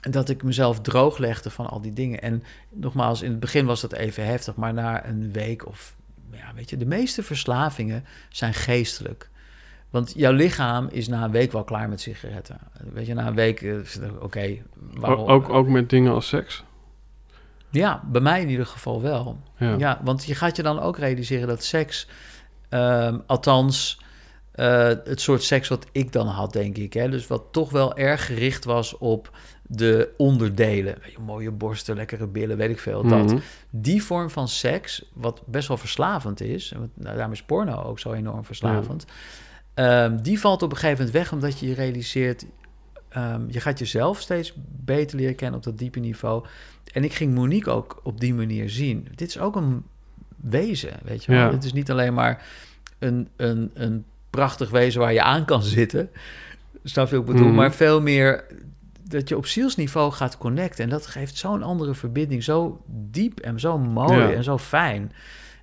Dat 0.01 0.29
ik 0.29 0.43
mezelf 0.43 0.81
drooglegde 0.81 1.51
van 1.51 1.67
al 1.67 1.81
die 1.81 1.93
dingen. 1.93 2.23
En 2.23 2.43
nogmaals, 2.71 3.23
in 3.23 3.31
het 3.31 3.41
begin 3.41 3.67
was 3.67 3.81
dat 3.81 3.93
even 3.93 4.27
heftig. 4.27 4.55
Maar 4.55 4.75
na 4.75 5.07
een 5.07 5.33
week 5.33 5.67
of... 5.67 5.97
Ja, 6.31 6.53
weet 6.55 6.71
je, 6.71 6.77
de 6.77 6.87
meeste 6.87 7.23
verslavingen 7.23 8.05
zijn 8.29 8.55
geestelijk. 8.55 9.31
Want 9.91 10.13
jouw 10.17 10.33
lichaam 10.33 10.89
is 10.91 11.09
na 11.09 11.25
een 11.25 11.31
week 11.31 11.53
wel 11.53 11.65
klaar 11.65 11.89
met 11.89 12.01
sigaretten. 12.01 12.59
Weet 12.93 13.07
je, 13.07 13.15
na 13.15 13.27
een 13.27 13.35
week... 13.35 13.63
eh, 13.63 13.79
is 13.79 13.95
het, 13.95 14.19
Oké, 14.21 14.57
ook, 15.01 15.49
ook 15.49 15.69
met 15.69 15.91
dingen 15.91 16.13
als 16.13 16.29
seks. 16.29 16.65
Ja, 17.71 18.03
bij 18.07 18.21
mij 18.21 18.41
in 18.41 18.49
ieder 18.49 18.67
geval 18.67 19.03
wel. 19.03 19.41
Ja. 19.57 19.75
Ja, 19.79 20.01
want 20.03 20.25
je 20.25 20.35
gaat 20.35 20.57
je 20.57 20.63
dan 20.63 20.81
ook 20.81 20.99
realiseren 20.99 21.49
dat 21.49 21.65
seks, 21.65 22.09
ehm, 22.69 23.19
althans 23.27 24.01
eh, 24.51 24.89
het 25.05 25.21
soort 25.21 25.43
seks 25.43 25.69
wat 25.69 25.87
ik 25.93 26.13
dan 26.13 26.27
had, 26.27 26.53
denk 26.53 26.77
ik, 26.77 26.93
hè, 26.93 27.09
dus 27.09 27.27
wat 27.27 27.43
toch 27.51 27.71
wel 27.71 27.97
erg 27.97 28.27
gericht 28.27 28.65
was 28.65 28.99
op 28.99 29.37
de 29.73 30.09
onderdelen, 30.17 30.97
mooie 31.25 31.51
borsten, 31.51 31.97
lekkere 31.97 32.27
billen, 32.27 32.57
weet 32.57 32.71
ik 32.71 32.79
veel, 32.79 33.03
dat. 33.03 33.27
Mhm. 33.27 33.39
Die 33.71 34.03
vorm 34.03 34.31
van 34.31 34.49
seks, 34.49 35.05
wat 35.13 35.43
best 35.47 35.69
wel 35.69 35.77
verslavend 35.77 36.41
is, 36.41 36.73
en 36.73 36.81
wat- 36.81 36.89
nou, 36.95 37.15
daarom 37.15 37.33
is 37.33 37.43
porno 37.43 37.83
ook 37.83 37.99
zo 37.99 38.13
enorm 38.13 38.45
verslavend, 38.45 39.05
ehm, 39.75 40.23
die 40.23 40.41
valt 40.41 40.63
op 40.63 40.71
een 40.71 40.77
gegeven 40.77 40.97
moment 40.99 41.15
weg 41.17 41.33
omdat 41.33 41.59
je 41.59 41.69
je 41.69 41.75
realiseert, 41.75 42.47
ehm, 43.09 43.41
je 43.49 43.61
gaat 43.61 43.79
jezelf 43.79 44.21
steeds 44.21 44.53
beter 44.85 45.17
leren 45.19 45.35
kennen 45.35 45.59
op 45.59 45.65
dat 45.65 45.79
diepe 45.79 45.99
niveau. 45.99 46.45
En 46.93 47.05
ik 47.05 47.13
ging 47.13 47.35
Monique 47.35 47.71
ook 47.73 48.01
op 48.03 48.21
die 48.21 48.35
manier 48.35 48.71
zien. 48.71 49.09
Dit 49.15 49.29
is 49.29 49.39
ook 49.39 49.57
een 49.57 49.85
wezen, 50.37 50.93
weet 51.05 51.25
je 51.25 51.33
wel. 51.33 51.41
Ja. 51.41 51.51
Het 51.53 51.65
is 51.65 51.73
niet 51.73 51.91
alleen 51.91 52.15
maar 52.15 52.47
een, 52.99 53.29
een, 53.37 53.71
een 53.75 54.05
prachtig 54.31 54.71
wezen 54.71 55.01
waar 55.01 55.13
je 55.13 55.23
aan 55.23 55.45
kan 55.45 55.63
zitten. 55.63 56.11
Snap 56.85 57.09
je 57.09 57.17
wat 57.17 57.25
ik 57.29 57.33
bedoel? 57.33 57.47
Mhm. 57.49 57.57
Maar 57.57 57.73
veel 57.73 58.01
meer 58.01 58.45
dat 59.11 59.29
je 59.29 59.37
op 59.37 59.47
zielsniveau 59.47 60.13
gaat 60.13 60.39
connecten. 60.39 60.85
En 60.85 60.91
dat 60.91 61.07
geeft 61.07 61.37
zo'n 61.37 61.63
andere 61.63 61.95
verbinding. 61.95 62.45
Zo 62.45 62.81
diep 62.87 63.41
en 63.41 63.61
zo 63.61 63.79
mooi 63.79 64.19
Ja. 64.19 64.33
en 64.33 64.45
zo 64.45 64.59
fijn. 64.59 65.13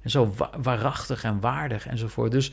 En 0.01 0.09
zo 0.09 0.33
wa- 0.37 0.49
waarachtig 0.61 1.23
en 1.23 1.39
waardig 1.39 1.87
enzovoort. 1.87 2.31
Dus 2.31 2.51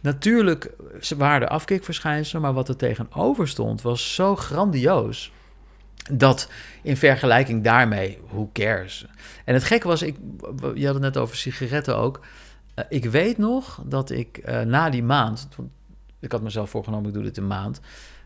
natuurlijk 0.00 0.70
waren 1.16 1.42
er 1.42 1.48
afkikverschijnselen... 1.54 2.42
maar 2.42 2.52
wat 2.52 2.68
er 2.68 2.76
tegenover 2.76 3.48
stond 3.48 3.82
was 3.82 4.14
zo 4.14 4.36
grandioos... 4.36 5.32
dat 6.10 6.48
in 6.82 6.96
vergelijking 6.96 7.64
daarmee, 7.64 8.18
who 8.28 8.50
cares? 8.52 9.06
En 9.44 9.54
het 9.54 9.64
gekke 9.64 9.86
was, 9.88 10.02
ik, 10.02 10.16
je 10.74 10.84
had 10.84 10.94
het 10.94 11.02
net 11.02 11.16
over 11.16 11.36
sigaretten 11.36 11.96
ook... 11.96 12.20
Eh, 12.74 12.84
ik 12.88 13.04
weet 13.04 13.38
nog 13.38 13.82
dat 13.86 14.10
ik 14.10 14.36
eh, 14.38 14.60
na 14.60 14.90
die 14.90 15.02
maand... 15.02 15.48
ik 16.20 16.32
had 16.32 16.42
mezelf 16.42 16.70
voorgenomen, 16.70 17.08
ik 17.08 17.14
doe 17.14 17.22
dit 17.22 17.36
een 17.36 17.46
maand... 17.46 17.80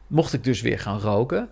mocht 0.06 0.32
ik 0.32 0.44
dus 0.44 0.60
weer 0.60 0.78
gaan 0.78 1.00
roken. 1.00 1.48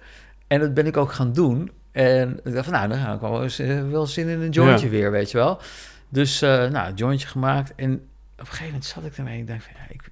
En 0.47 0.61
dat 0.61 0.75
ben 0.75 0.87
ik 0.87 0.97
ook 0.97 1.13
gaan 1.13 1.33
doen. 1.33 1.71
En 1.93 2.41
ik 2.45 2.53
dacht 2.53 2.65
van, 2.65 2.75
nou, 2.75 2.89
dan 2.89 2.99
ga 2.99 3.13
ik 3.13 3.21
wel, 3.21 3.43
eens, 3.43 3.59
eh, 3.59 3.89
wel 3.89 4.07
zin 4.07 4.29
in 4.29 4.41
een 4.41 4.51
jointje 4.51 4.87
Ja. 4.87 4.93
weer, 4.93 5.11
weet 5.11 5.31
je 5.31 5.37
wel. 5.37 5.61
Dus, 6.09 6.43
eh, 6.43 6.71
nou, 6.71 6.95
jointje 6.95 7.29
gemaakt. 7.29 7.75
En 7.75 7.93
op 7.93 8.01
een 8.41 8.47
gegeven 8.47 8.67
moment 8.67 8.85
zat 8.85 9.05
ik 9.05 9.17
ermee 9.17 9.35
en 9.35 9.41
ik 9.41 9.47
dacht 9.47 9.63
van, 9.65 9.73
ja, 9.77 9.95
ik, 9.95 10.11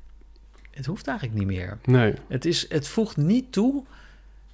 het 0.71 0.87
hoeft 0.87 1.07
eigenlijk 1.07 1.39
niet 1.39 1.47
meer. 1.47 1.79
Nee. 1.85 2.15
Het, 2.29 2.45
is, 2.45 2.67
het 2.69 2.89
voegt 2.89 3.17
niet 3.17 3.53
toe 3.53 3.85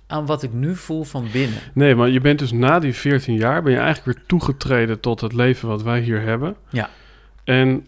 aan 0.07 0.27
wat 0.27 0.43
ik 0.43 0.53
nu 0.53 0.77
voel 0.77 1.05
van 1.05 1.29
binnen. 1.33 1.59
nee, 1.73 1.95
maar 1.95 2.09
je 2.09 2.21
bent 2.21 2.39
dus 2.39 2.53
na 2.53 2.79
die 2.79 2.95
14 2.95 3.35
jaar... 3.35 3.63
ben 3.63 3.73
je 3.73 3.79
eigenlijk 3.79 4.17
weer 4.17 4.27
toegetreden 4.27 5.01
tot 5.01 5.21
het 5.21 5.33
leven 5.33 5.69
wat 5.69 5.83
wij 5.83 6.01
hier 6.01 6.21
hebben. 6.23 6.57
Ja. 6.69 6.91
En, 7.45 7.87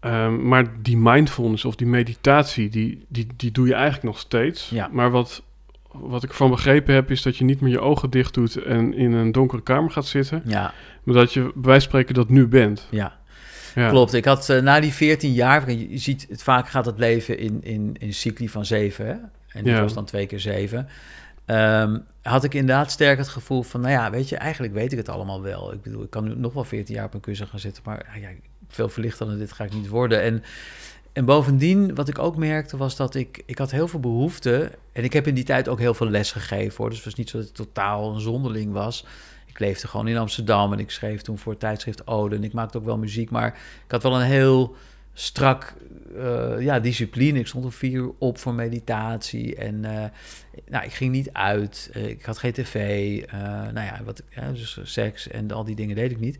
ehm, 0.00 0.48
maar 0.48 0.82
die 0.82 0.96
mindfulness 0.96 1.64
of 1.64 1.76
die 1.76 1.86
meditatie... 1.86 2.68
Die, 2.68 3.04
die, 3.08 3.26
die 3.36 3.52
doe 3.52 3.66
je 3.66 3.74
eigenlijk 3.74 4.04
nog 4.04 4.18
steeds. 4.18 4.68
Ja. 4.68 4.88
Maar 4.92 5.10
wat, 5.10 5.42
wat 6.00 6.22
ik 6.22 6.32
van 6.32 6.50
begrepen 6.50 6.94
heb... 6.94 7.10
is 7.10 7.22
dat 7.22 7.36
je 7.36 7.44
niet 7.44 7.60
meer 7.60 7.70
je 7.70 7.80
ogen 7.80 8.10
dicht 8.10 8.34
doet... 8.34 8.56
en 8.56 8.94
in 8.94 9.12
een 9.12 9.32
donkere 9.32 9.62
kamer 9.62 9.90
gaat 9.90 10.06
zitten... 10.06 10.42
Ja, 10.44 10.72
maar 11.02 11.14
dat 11.14 11.32
je 11.32 11.40
bij 11.40 11.50
wijze 11.54 11.62
van 11.64 11.80
spreken 11.80 12.14
dat 12.14 12.28
nu 12.28 12.46
bent. 12.46 12.86
ja. 12.90 13.22
Ja. 13.74 13.88
Klopt. 13.88 14.12
Ik 14.12 14.24
had 14.24 14.48
eh, 14.48 14.60
na 14.62 14.80
die 14.80 14.92
14 14.92 15.32
jaar, 15.32 15.70
je 15.70 15.98
ziet, 15.98 16.26
het 16.28 16.42
vaak 16.42 16.68
gaat 16.68 16.86
het 16.86 16.98
leven 16.98 17.38
in, 17.38 17.62
in, 17.62 17.96
in 17.98 18.14
cycli 18.14 18.48
van 18.48 18.64
zeven. 18.66 19.06
Hè? 19.06 19.12
En 19.48 19.64
dit 19.64 19.72
Ja. 19.74 19.80
was 19.80 19.94
dan 19.94 20.04
twee 20.04 20.26
keer 20.26 20.40
zeven. 20.40 20.88
Ehm, 21.44 21.98
had 22.22 22.44
ik 22.44 22.54
inderdaad 22.54 22.90
sterk 22.90 23.18
het 23.18 23.28
gevoel 23.28 23.62
van, 23.62 23.80
nou 23.80 23.92
ja, 23.92 24.10
weet 24.10 24.28
je, 24.28 24.36
eigenlijk 24.36 24.72
weet 24.74 24.92
ik 24.92 24.98
het 24.98 25.08
allemaal 25.08 25.42
wel. 25.42 25.72
Ik 25.72 25.82
bedoel, 25.82 26.02
ik 26.02 26.10
kan 26.10 26.24
nu 26.24 26.34
nog 26.36 26.52
wel 26.52 26.64
14 26.64 26.94
jaar 26.94 27.04
op 27.04 27.14
een 27.14 27.20
kussen 27.20 27.46
gaan 27.46 27.58
zitten, 27.58 27.82
maar 27.86 28.18
ja, 28.20 28.28
veel 28.68 28.88
verlichter 28.88 29.26
dan 29.26 29.38
dit 29.38 29.52
ga 29.52 29.64
ik 29.64 29.72
niet 29.72 29.88
worden. 29.88 30.22
En, 30.22 30.42
en 31.14 31.24
bovendien, 31.24 31.94
wat 31.94 32.08
ik 32.08 32.18
ook 32.18 32.36
merkte, 32.36 32.76
was 32.76 32.96
dat 32.96 33.14
ik, 33.14 33.42
ik 33.46 33.58
had 33.58 33.70
heel 33.70 33.88
veel 33.88 34.00
behoefte. 34.00 34.70
En 34.92 35.04
ik 35.04 35.12
heb 35.12 35.26
in 35.26 35.34
die 35.34 35.44
tijd 35.44 35.68
ook 35.68 35.78
heel 35.78 35.94
veel 35.94 36.08
les 36.08 36.32
gegeven, 36.32 36.76
hoor. 36.76 36.88
Dus 36.88 36.96
het 36.96 37.06
was 37.06 37.14
niet 37.14 37.30
zo 37.30 37.38
dat 37.38 37.48
ik 37.48 37.54
totaal 37.54 38.14
een 38.14 38.20
zonderling 38.20 38.72
was. 38.72 39.06
Ik 39.46 39.58
leefde 39.58 39.88
gewoon 39.88 40.08
in 40.08 40.16
Amsterdam 40.16 40.72
en 40.72 40.78
ik 40.78 40.90
schreef 40.90 41.22
toen 41.22 41.38
voor 41.38 41.52
het 41.52 41.60
tijdschrift 41.60 42.06
Ode. 42.06 42.36
En 42.36 42.44
ik 42.44 42.52
maakte 42.52 42.78
ook 42.78 42.84
wel 42.84 42.98
muziek, 42.98 43.30
maar 43.30 43.48
ik 43.84 43.90
had 43.90 44.02
wel 44.02 44.20
een 44.20 44.26
heel 44.26 44.76
strak 45.12 45.74
eh, 46.16 46.60
ja, 46.60 46.80
discipline. 46.80 47.38
Ik 47.38 47.46
stond 47.46 47.64
om 47.64 47.72
vier 47.72 47.92
uur 47.92 48.12
op 48.18 48.38
voor 48.38 48.54
meditatie 48.54 49.56
en 49.56 49.84
eh, 49.84 50.04
nou, 50.68 50.84
ik 50.84 50.92
ging 50.92 51.12
niet 51.12 51.32
uit. 51.32 51.90
Eh, 51.92 52.08
ik 52.08 52.24
had 52.24 52.38
geen 52.38 52.52
tv, 52.52 52.76
nou 53.72 53.86
ja, 53.86 54.00
wat, 54.04 54.22
dus 54.52 54.78
seks 54.82 55.28
en 55.28 55.50
al 55.50 55.64
die 55.64 55.76
dingen 55.76 55.96
deed 55.96 56.10
ik 56.10 56.20
niet. 56.20 56.38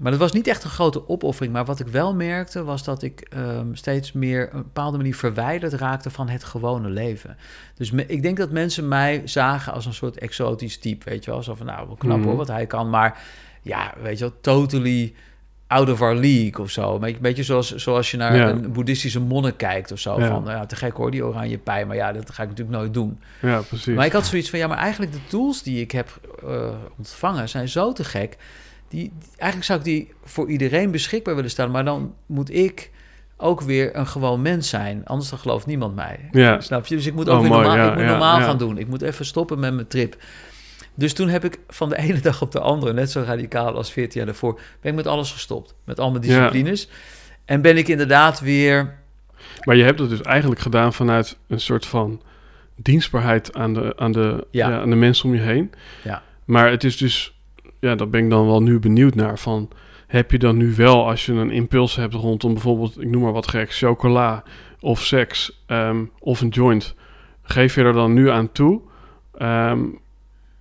Maar 0.00 0.10
dat 0.10 0.20
was 0.20 0.32
niet 0.32 0.46
echt 0.46 0.64
een 0.64 0.70
grote 0.70 1.08
opoffering. 1.08 1.52
Maar 1.52 1.64
wat 1.64 1.80
ik 1.80 1.86
wel 1.86 2.14
merkte 2.14 2.64
was 2.64 2.84
dat 2.84 3.02
ik 3.02 3.20
ehm, 3.20 3.74
steeds 3.74 4.12
meer 4.12 4.46
op 4.46 4.52
een 4.52 4.62
bepaalde 4.62 4.96
manier 4.96 5.14
verwijderd 5.16 5.72
raakte 5.72 6.10
van 6.10 6.28
het 6.28 6.44
gewone 6.44 6.88
leven. 6.88 7.36
Dus 7.74 7.90
me- 7.90 8.06
ik 8.06 8.22
denk 8.22 8.36
dat 8.36 8.50
mensen 8.50 8.88
mij 8.88 9.22
zagen 9.24 9.72
als 9.72 9.86
een 9.86 9.94
soort 9.94 10.18
exotisch 10.18 10.78
type, 10.78 11.10
weet 11.10 11.24
je 11.24 11.30
wel. 11.30 11.42
Zo 11.42 11.54
van, 11.54 11.66
nou, 11.66 11.88
knap 11.98 12.18
Mhm. 12.18 12.26
hoor, 12.26 12.36
wat 12.36 12.48
hij 12.48 12.66
kan. 12.66 12.90
Maar 12.90 13.18
ja, 13.62 13.94
weet 14.02 14.18
je 14.18 14.24
wel, 14.24 14.34
totally 14.40 15.14
out 15.66 15.90
of 15.90 16.00
our 16.02 16.14
league 16.16 16.58
of 16.64 16.70
zo. 16.70 16.98
Een 17.02 17.16
beetje, 17.20 17.42
zoals, 17.42 17.74
zoals 17.74 18.10
je 18.10 18.16
naar 18.16 18.36
Ja. 18.36 18.48
een 18.48 18.72
boeddhistische 18.72 19.20
monnik 19.20 19.56
kijkt 19.56 19.92
of 19.92 19.98
zo. 19.98 20.20
Ja. 20.20 20.28
Van, 20.28 20.42
nou 20.42 20.56
ja, 20.56 20.66
te 20.66 20.76
gek 20.76 20.92
hoor, 20.96 21.10
die 21.10 21.24
oranje 21.24 21.58
pij. 21.58 21.86
Maar 21.86 21.96
ja, 21.96 22.12
dat 22.12 22.30
ga 22.30 22.42
ik 22.42 22.48
natuurlijk 22.48 22.78
nooit 22.78 22.94
doen. 22.94 23.20
Ja, 23.40 23.60
precies. 23.60 23.94
Maar 23.94 24.06
ik 24.06 24.12
had 24.12 24.26
zoiets 24.26 24.50
van, 24.50 24.58
ja, 24.58 24.66
maar 24.66 24.78
eigenlijk 24.78 25.12
de 25.12 25.26
tools 25.28 25.62
die 25.62 25.80
ik 25.80 25.90
heb 25.90 26.20
eh, 26.46 26.68
ontvangen 26.98 27.48
zijn 27.48 27.68
zo 27.68 27.92
te 27.92 28.04
gek. 28.04 28.36
Die, 28.90 29.12
eigenlijk 29.36 29.64
zou 29.64 29.78
ik 29.78 29.84
die 29.84 30.12
voor 30.24 30.50
iedereen 30.50 30.90
beschikbaar 30.90 31.34
willen 31.34 31.50
stellen. 31.50 31.70
Maar 31.70 31.84
dan 31.84 32.14
moet 32.26 32.54
ik 32.54 32.90
ook 33.36 33.60
weer 33.60 33.96
een 33.96 34.06
gewoon 34.06 34.42
mens 34.42 34.68
zijn. 34.68 35.04
Anders 35.04 35.30
dan 35.30 35.38
gelooft 35.38 35.66
niemand 35.66 35.94
mij. 35.94 36.28
Ja. 36.30 36.60
Snap 36.60 36.86
je? 36.86 36.96
Dus 36.96 37.06
ik 37.06 37.14
moet 37.14 37.28
Oh, 37.28 37.34
ook 37.34 37.40
weer 37.40 37.50
mooi, 37.50 37.62
normaal, 37.62 37.84
ja, 37.84 37.90
ik 37.90 37.94
moet 37.94 38.04
ja, 38.04 38.10
normaal 38.10 38.40
gaan 38.40 38.58
doen. 38.58 38.78
Ik 38.78 38.88
moet 38.88 39.02
even 39.02 39.24
stoppen 39.24 39.58
met 39.58 39.74
mijn 39.74 39.86
trip. 39.86 40.16
Dus 40.94 41.14
toen 41.14 41.28
heb 41.28 41.44
ik 41.44 41.58
van 41.68 41.88
de 41.88 41.98
ene 42.06 42.20
dag 42.20 42.42
op 42.42 42.52
de 42.52 42.60
andere, 42.60 42.92
net 42.92 43.10
zo 43.10 43.22
radicaal 43.26 43.74
als 43.74 43.92
14 43.92 44.16
jaar 44.16 44.26
daarvoor, 44.26 44.60
ben 44.80 44.90
ik 44.90 44.96
met 44.96 45.06
alles 45.06 45.32
gestopt. 45.32 45.74
Met 45.84 46.00
al 46.00 46.10
mijn 46.10 46.22
disciplines. 46.22 46.88
En 47.44 47.60
ben 47.62 47.76
ik 47.76 47.88
inderdaad 47.88 48.40
weer 48.40 48.98
Maar 49.62 49.76
je 49.76 49.84
hebt 49.84 50.00
het 50.00 50.08
dus 50.08 50.20
eigenlijk 50.22 50.60
gedaan 50.60 50.92
vanuit 50.92 51.38
een 51.48 51.60
soort 51.60 51.86
van 51.86 52.22
dienstbaarheid 52.76 53.54
aan 53.54 53.74
de, 53.74 53.92
aan 53.96 54.12
de, 54.12 54.46
aan 54.62 54.90
de 54.90 54.96
mensen 54.96 55.24
om 55.24 55.34
je 55.34 55.40
heen. 55.40 55.72
Ja. 56.04 56.22
Maar 56.44 56.70
het 56.70 56.84
is 56.84 56.96
dus, 56.96 57.39
ja, 57.80 57.94
daar 57.94 58.08
ben 58.08 58.24
ik 58.24 58.30
dan 58.30 58.46
wel 58.46 58.62
nu 58.62 58.78
benieuwd 58.78 59.14
naar. 59.14 59.38
Van, 59.38 59.68
heb 60.06 60.30
je 60.30 60.38
dan 60.38 60.56
nu 60.56 60.74
wel, 60.74 61.08
als 61.08 61.26
je 61.26 61.32
een 61.32 61.50
impuls 61.50 61.96
hebt 61.96 62.14
rondom 62.14 62.52
bijvoorbeeld, 62.52 63.00
ik 63.00 63.08
noem 63.10 63.22
maar 63.22 63.32
wat 63.32 63.48
gek, 63.48 63.72
chocola 63.74 64.42
of 64.80 65.00
seks 65.04 65.62
ehm, 65.66 66.04
of 66.18 66.40
een 66.40 66.48
joint, 66.48 66.94
geef 67.42 67.74
je 67.74 67.82
er 67.82 67.92
dan 67.92 68.12
nu 68.12 68.30
aan 68.30 68.52
toe? 68.52 68.80
Ehm, 69.34 69.80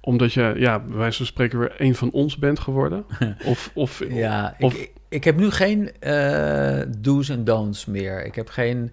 omdat 0.02 0.34
je, 0.34 0.54
ja, 0.58 0.80
bij 0.80 0.98
wijze 0.98 1.18
van 1.18 1.26
spreken 1.26 1.60
weer 1.60 1.76
een 1.78 1.96
van 1.96 2.12
ons 2.12 2.38
bent 2.38 2.60
geworden? 2.60 3.06
of, 3.46 3.72
of, 3.74 4.04
Ja, 4.10 4.56
Of- 4.60 4.74
ik, 4.74 4.92
ik 5.10 5.24
heb 5.24 5.38
nu 5.38 5.50
geen 5.52 5.92
eh 6.00 6.82
do's 6.98 7.30
en 7.30 7.44
don'ts 7.44 7.86
meer. 7.86 8.26
Ik 8.26 8.36
heb 8.36 8.50
geen 8.50 8.92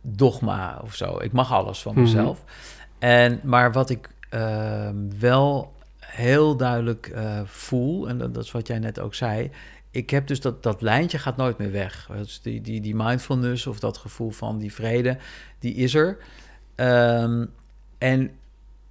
dogma 0.00 0.80
of 0.84 0.94
zo. 0.94 1.18
Ik 1.20 1.32
mag 1.32 1.52
alles 1.52 1.82
van 1.82 1.92
Mhm. 1.92 2.02
mezelf. 2.02 2.44
En, 2.98 3.40
maar 3.42 3.72
wat 3.72 3.90
ik 3.90 4.08
ehm, 4.30 4.94
wel 5.18 5.72
heel 6.12 6.56
duidelijk 6.56 7.06
eh, 7.06 7.40
voel, 7.44 8.08
en 8.08 8.18
dat, 8.18 8.34
dat 8.34 8.44
is 8.44 8.50
wat 8.50 8.66
jij 8.66 8.78
net 8.78 9.00
ook 9.00 9.14
zei, 9.14 9.50
ik 9.90 10.10
heb 10.10 10.26
dus 10.26 10.40
dat, 10.40 10.62
dat 10.62 10.82
lijntje 10.82 11.18
gaat 11.18 11.36
nooit 11.36 11.58
meer 11.58 11.72
weg. 11.72 12.08
Dus 12.16 12.40
die, 12.42 12.60
die, 12.60 12.80
die 12.80 12.94
mindfulness 12.96 13.66
of 13.66 13.78
dat 13.78 13.98
gevoel 13.98 14.30
van 14.30 14.58
die 14.58 14.72
vrede, 14.72 15.16
die 15.58 15.74
is 15.74 15.94
er. 15.94 16.18
Ehm, 16.74 17.46
en 17.98 18.30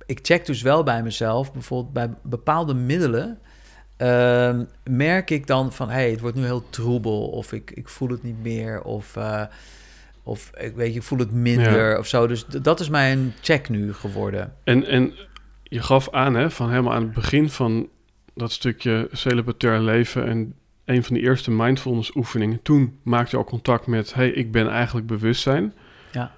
ik 0.06 0.20
check 0.22 0.46
dus 0.46 0.62
wel 0.62 0.84
bij 0.84 1.04
mezelf, 1.04 1.54
bijvoorbeeld 1.54 1.94
bij 1.94 2.10
bepaalde 2.22 2.74
middelen, 2.74 3.40
ehm, 3.98 4.64
merk 4.84 5.30
ik 5.30 5.48
dan 5.48 5.74
van, 5.74 5.90
hé, 5.90 5.94
hey, 5.94 6.12
het 6.12 6.20
wordt 6.20 6.36
nu 6.36 6.44
heel 6.44 6.70
troebel, 6.70 7.30
of 7.30 7.54
ik, 7.54 7.72
ik 7.72 7.90
voel 7.90 8.10
het 8.10 8.24
niet 8.24 8.44
meer, 8.44 8.82
of, 8.82 9.16
uh, 9.16 9.44
of 10.24 10.52
ik 10.58 10.76
weet 10.76 10.94
je, 10.94 11.00
ik 11.00 11.06
voel 11.06 11.20
het 11.20 11.32
minder, 11.32 11.98
of 11.98 12.08
zo. 12.08 12.28
Dus 12.28 12.46
dat 12.46 12.80
is 12.80 12.90
mijn 12.90 13.34
check 13.42 13.70
nu 13.70 13.94
geworden. 13.94 14.54
En, 14.64 14.86
en 14.86 15.14
je 15.72 15.82
gaf 15.82 16.10
aan, 16.10 16.34
hè, 16.34 16.52
van 16.52 16.70
helemaal 16.70 16.94
aan 16.94 17.04
het 17.04 17.14
begin 17.14 17.50
van 17.50 17.90
dat 18.34 18.52
stukje 18.52 19.08
celibatair 19.12 19.80
leven 19.80 20.28
en 20.28 20.56
een 20.86 21.04
van 21.04 21.16
de 21.16 21.22
eerste 21.22 21.52
mindfulness 21.52 22.16
oefeningen, 22.16 22.62
toen 22.62 23.00
maakte 23.04 23.32
je 23.32 23.38
al 23.38 23.50
contact 23.50 23.88
met, 23.88 24.14
hey, 24.14 24.30
ik 24.30 24.52
ben 24.52 24.70
eigenlijk 24.70 25.08
bewustzijn. 25.08 25.74
Ja. 26.12 26.32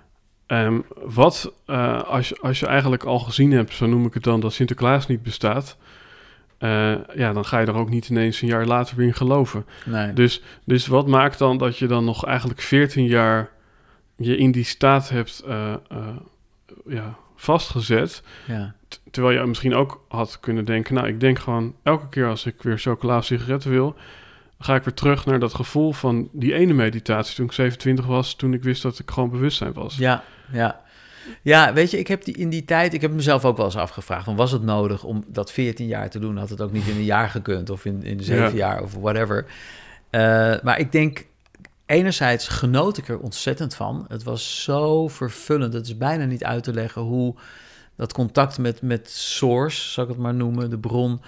Um, 0.47 0.85
wat 0.95 1.53
uh, 1.67 2.03
als, 2.03 2.29
je, 2.29 2.37
als 2.41 2.59
je 2.59 2.67
eigenlijk 2.67 3.03
al 3.03 3.19
gezien 3.19 3.51
hebt, 3.51 3.73
zo 3.73 3.85
noem 3.85 4.05
ik 4.05 4.13
het 4.13 4.23
dan, 4.23 4.39
dat 4.39 4.53
Sinterklaas 4.53 5.07
niet 5.07 5.23
bestaat, 5.23 5.77
uh, 6.59 6.95
ja, 7.15 7.33
dan 7.33 7.45
ga 7.45 7.59
je 7.59 7.65
er 7.65 7.75
ook 7.75 7.89
niet 7.89 8.09
ineens 8.09 8.41
een 8.41 8.47
jaar 8.47 8.65
later 8.65 8.95
weer 8.95 9.07
in 9.07 9.13
geloven. 9.13 9.65
Nee. 9.85 10.13
Dus, 10.13 10.41
dus 10.65 10.87
wat 10.87 11.07
maakt 11.07 11.37
dan 11.37 11.57
dat 11.57 11.77
je 11.77 11.87
dan 11.87 12.05
nog 12.05 12.25
eigenlijk 12.25 12.61
14 12.61 13.05
jaar 13.05 13.49
je 14.15 14.37
in 14.37 14.51
die 14.51 14.63
staat 14.63 15.09
hebt 15.09 15.43
uh, 15.47 15.75
ja, 16.85 17.17
vastgezet? 17.43 18.23
Ja. 18.47 18.73
Terwijl 19.11 19.39
je 19.39 19.45
misschien 19.45 19.73
ook 19.73 20.05
had 20.07 20.39
kunnen 20.39 20.65
denken, 20.65 20.93
nou, 20.93 21.07
ik 21.07 21.19
denk 21.19 21.39
gewoon 21.39 21.75
elke 21.83 22.09
keer 22.09 22.27
als 22.27 22.45
ik 22.45 22.61
weer 22.61 22.77
chocola 22.77 23.17
of 23.17 23.25
sigaretten 23.25 23.71
wil, 23.71 23.95
ga 24.59 24.75
ik 24.75 24.83
weer 24.83 24.93
terug 24.93 25.25
naar 25.25 25.39
dat 25.39 25.53
gevoel 25.53 25.91
van 25.91 26.29
die 26.31 26.53
ene 26.53 26.73
meditatie 26.73 27.35
toen 27.35 27.45
ik 27.45 27.51
27 27.51 28.05
was, 28.05 28.35
toen 28.35 28.53
ik 28.53 28.63
wist 28.63 28.81
dat 28.81 28.99
ik 28.99 29.11
gewoon 29.11 29.29
bewustzijn 29.29 29.73
was. 29.73 29.97
Ja, 29.97 30.23
ja. 30.51 30.81
Ja, 31.41 31.73
weet 31.73 31.91
je, 31.91 31.99
ik 31.99 32.07
heb 32.07 32.23
die, 32.23 32.37
in 32.37 32.49
die 32.49 32.65
tijd, 32.65 32.93
ik 32.93 33.01
heb 33.01 33.11
mezelf 33.11 33.45
ook 33.45 33.57
wel 33.57 33.65
eens 33.65 33.77
afgevraagd, 33.77 34.23
van 34.23 34.35
was 34.35 34.51
het 34.51 34.63
nodig 34.63 35.03
om 35.03 35.23
dat 35.27 35.51
14 35.51 35.87
jaar 35.87 36.09
te 36.09 36.19
doen? 36.19 36.37
Had 36.37 36.49
het 36.49 36.61
ook 36.61 36.71
niet 36.71 36.87
in 36.87 36.95
een 36.95 37.03
jaar 37.03 37.29
gekund 37.29 37.69
of 37.69 37.85
in, 37.85 38.03
in 38.03 38.23
zeven 38.23 38.43
ja. 38.43 38.55
jaar 38.55 38.81
of 38.81 38.93
whatever. 38.93 39.45
Uh, 40.11 40.55
maar 40.63 40.79
ik 40.79 40.91
denk, 40.91 41.25
enerzijds 41.85 42.47
genoot 42.47 42.97
ik 42.97 43.07
er 43.07 43.19
ontzettend 43.19 43.75
van. 43.75 44.05
Het 44.07 44.23
was 44.23 44.63
zo 44.63 45.07
vervullend. 45.07 45.73
Het 45.73 45.85
is 45.85 45.97
bijna 45.97 46.25
niet 46.25 46.43
uit 46.43 46.63
te 46.63 46.73
leggen 46.73 47.01
hoe 47.01 47.35
dat 47.95 48.13
contact 48.13 48.57
met, 48.57 48.81
met 48.81 49.09
source, 49.09 49.91
zal 49.91 50.03
ik 50.03 50.09
het 50.09 50.19
maar 50.19 50.33
noemen, 50.33 50.69
de 50.69 50.79
bron, 50.79 51.21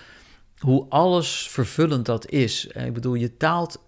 hoe 0.57 0.85
alles 0.89 1.47
vervullend 1.49 2.05
dat 2.05 2.29
is. 2.29 2.65
Ik 2.65 2.93
bedoel, 2.93 3.13
je 3.13 3.37
taalt. 3.37 3.83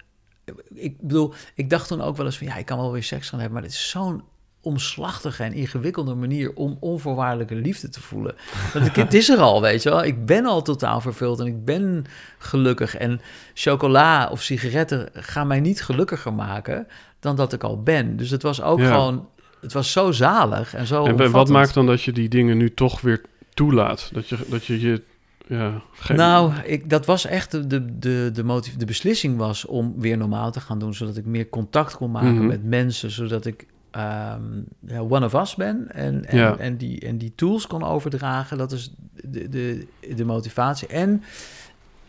Ik 0.73 1.01
bedoel, 1.01 1.33
ik 1.55 1.69
dacht 1.69 1.87
toen 1.87 2.01
ook 2.01 2.17
wel 2.17 2.25
eens 2.25 2.37
van 2.37 2.47
ja, 2.47 2.55
ik 2.55 2.65
kan 2.65 2.77
wel 2.77 2.91
weer 2.91 3.03
seks 3.03 3.29
gaan 3.29 3.39
hebben, 3.39 3.57
maar 3.57 3.67
het 3.67 3.77
is 3.77 3.89
zo'n 3.89 4.23
omslachtige 4.67 5.43
en 5.43 5.53
ingewikkelde 5.53 6.15
manier 6.15 6.53
om 6.53 6.77
onvoorwaardelijke 6.79 7.55
liefde 7.55 7.89
te 7.89 8.01
voelen. 8.01 8.35
Want 8.73 8.95
het 8.95 9.13
is 9.13 9.29
er 9.29 9.37
al, 9.37 9.61
weet 9.61 9.83
je 9.83 9.89
wel. 9.89 10.03
Ik 10.03 10.25
ben 10.25 10.45
al 10.45 10.61
totaal 10.61 11.01
vervuld 11.01 11.39
en 11.39 11.45
ik 11.45 11.65
ben 11.65 12.05
gelukkig. 12.37 12.95
En 12.95 13.21
chocola 13.53 14.29
of 14.29 14.41
sigaretten 14.41 15.09
gaan 15.13 15.47
mij 15.47 15.59
niet 15.59 15.83
gelukkiger 15.83 16.33
maken 16.33 16.87
dan 17.19 17.35
dat 17.35 17.53
ik 17.53 17.63
al 17.63 17.83
ben. 17.83 18.17
Dus 18.17 18.29
het 18.29 18.41
was 18.41 18.61
ook 18.61 18.79
ja. 18.79 18.87
gewoon, 18.87 19.27
het 19.61 19.73
was 19.73 19.91
zo 19.91 20.11
zalig 20.11 20.73
en 20.73 20.87
zo. 20.87 21.05
En 21.05 21.31
wat 21.31 21.49
maakt 21.49 21.73
dan 21.73 21.85
dat 21.85 22.01
je 22.01 22.11
die 22.11 22.29
dingen 22.29 22.57
nu 22.57 22.73
toch 22.73 23.01
weer 23.01 23.21
toelaat? 23.53 24.09
Dat 24.13 24.29
je 24.29 24.37
dat 24.49 24.65
je, 24.65 24.79
je 24.79 25.03
ja, 25.47 25.81
geen... 25.93 26.17
Nou, 26.17 26.53
ik, 26.65 26.89
dat 26.89 27.05
was 27.05 27.25
echt 27.25 27.51
de, 27.51 27.67
de, 27.67 27.97
de, 27.99 28.29
de, 28.33 28.43
motiv 28.43 28.75
de 28.75 28.85
beslissing 28.85 29.37
was 29.37 29.65
om 29.65 29.93
weer 29.97 30.17
normaal 30.17 30.51
te 30.51 30.59
gaan 30.59 30.79
doen, 30.79 30.93
zodat 30.93 31.17
ik 31.17 31.25
meer 31.25 31.49
contact 31.49 31.95
kon 31.95 32.11
maken 32.11 32.31
mm 32.31 32.37
-hmm. 32.37 32.47
met 32.47 32.63
mensen, 32.63 33.11
zodat 33.11 33.45
ik 33.45 33.65
um, 33.91 34.65
ja, 34.87 34.99
one 35.01 35.25
of 35.25 35.33
us 35.33 35.55
ben 35.55 35.87
en, 35.93 36.25
en, 36.25 36.37
Ja. 36.37 36.57
en, 36.57 36.77
die, 36.77 36.99
en 36.99 37.17
die 37.17 37.33
tools 37.35 37.67
kon 37.67 37.83
overdragen. 37.83 38.57
Dat 38.57 38.71
is 38.71 38.93
de, 39.23 39.49
de, 39.49 39.87
de 40.15 40.25
motivatie. 40.25 40.87
En 40.87 41.23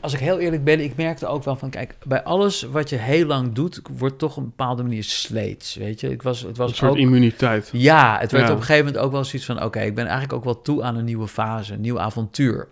als 0.00 0.12
ik 0.12 0.18
heel 0.18 0.38
eerlijk 0.38 0.64
ben, 0.64 0.80
ik 0.80 0.96
merkte 0.96 1.26
ook 1.26 1.44
wel 1.44 1.56
van, 1.56 1.70
kijk, 1.70 1.96
bij 2.06 2.22
alles 2.22 2.62
wat 2.62 2.88
je 2.90 2.96
heel 2.96 3.26
lang 3.26 3.52
doet, 3.52 3.80
wordt 3.98 4.18
toch 4.18 4.30
op 4.36 4.42
een 4.42 4.48
bepaalde 4.48 4.82
manier 4.82 5.04
sleets, 5.04 5.74
weet 5.74 6.00
je. 6.00 6.10
Ik 6.10 6.22
was, 6.22 6.40
het 6.40 6.56
was 6.56 6.70
Een 6.70 6.76
soort 6.76 6.90
ook, 6.90 6.96
immuniteit. 6.96 7.68
ja, 7.72 8.18
het 8.20 8.32
werd 8.32 8.44
Ja. 8.46 8.50
op 8.52 8.56
een 8.58 8.64
gegeven 8.64 8.84
moment 8.86 9.04
ook 9.04 9.12
wel 9.12 9.24
zoiets 9.24 9.46
van... 9.46 9.62
oké, 9.62 9.80
ik 9.80 9.94
ben 9.94 10.04
eigenlijk 10.04 10.32
ook 10.34 10.44
wel 10.44 10.62
toe 10.62 10.82
aan 10.82 10.96
een 10.96 11.04
nieuwe 11.04 11.28
fase, 11.28 11.74
een 11.74 11.80
nieuw 11.80 12.00
avontuur. 12.00 12.68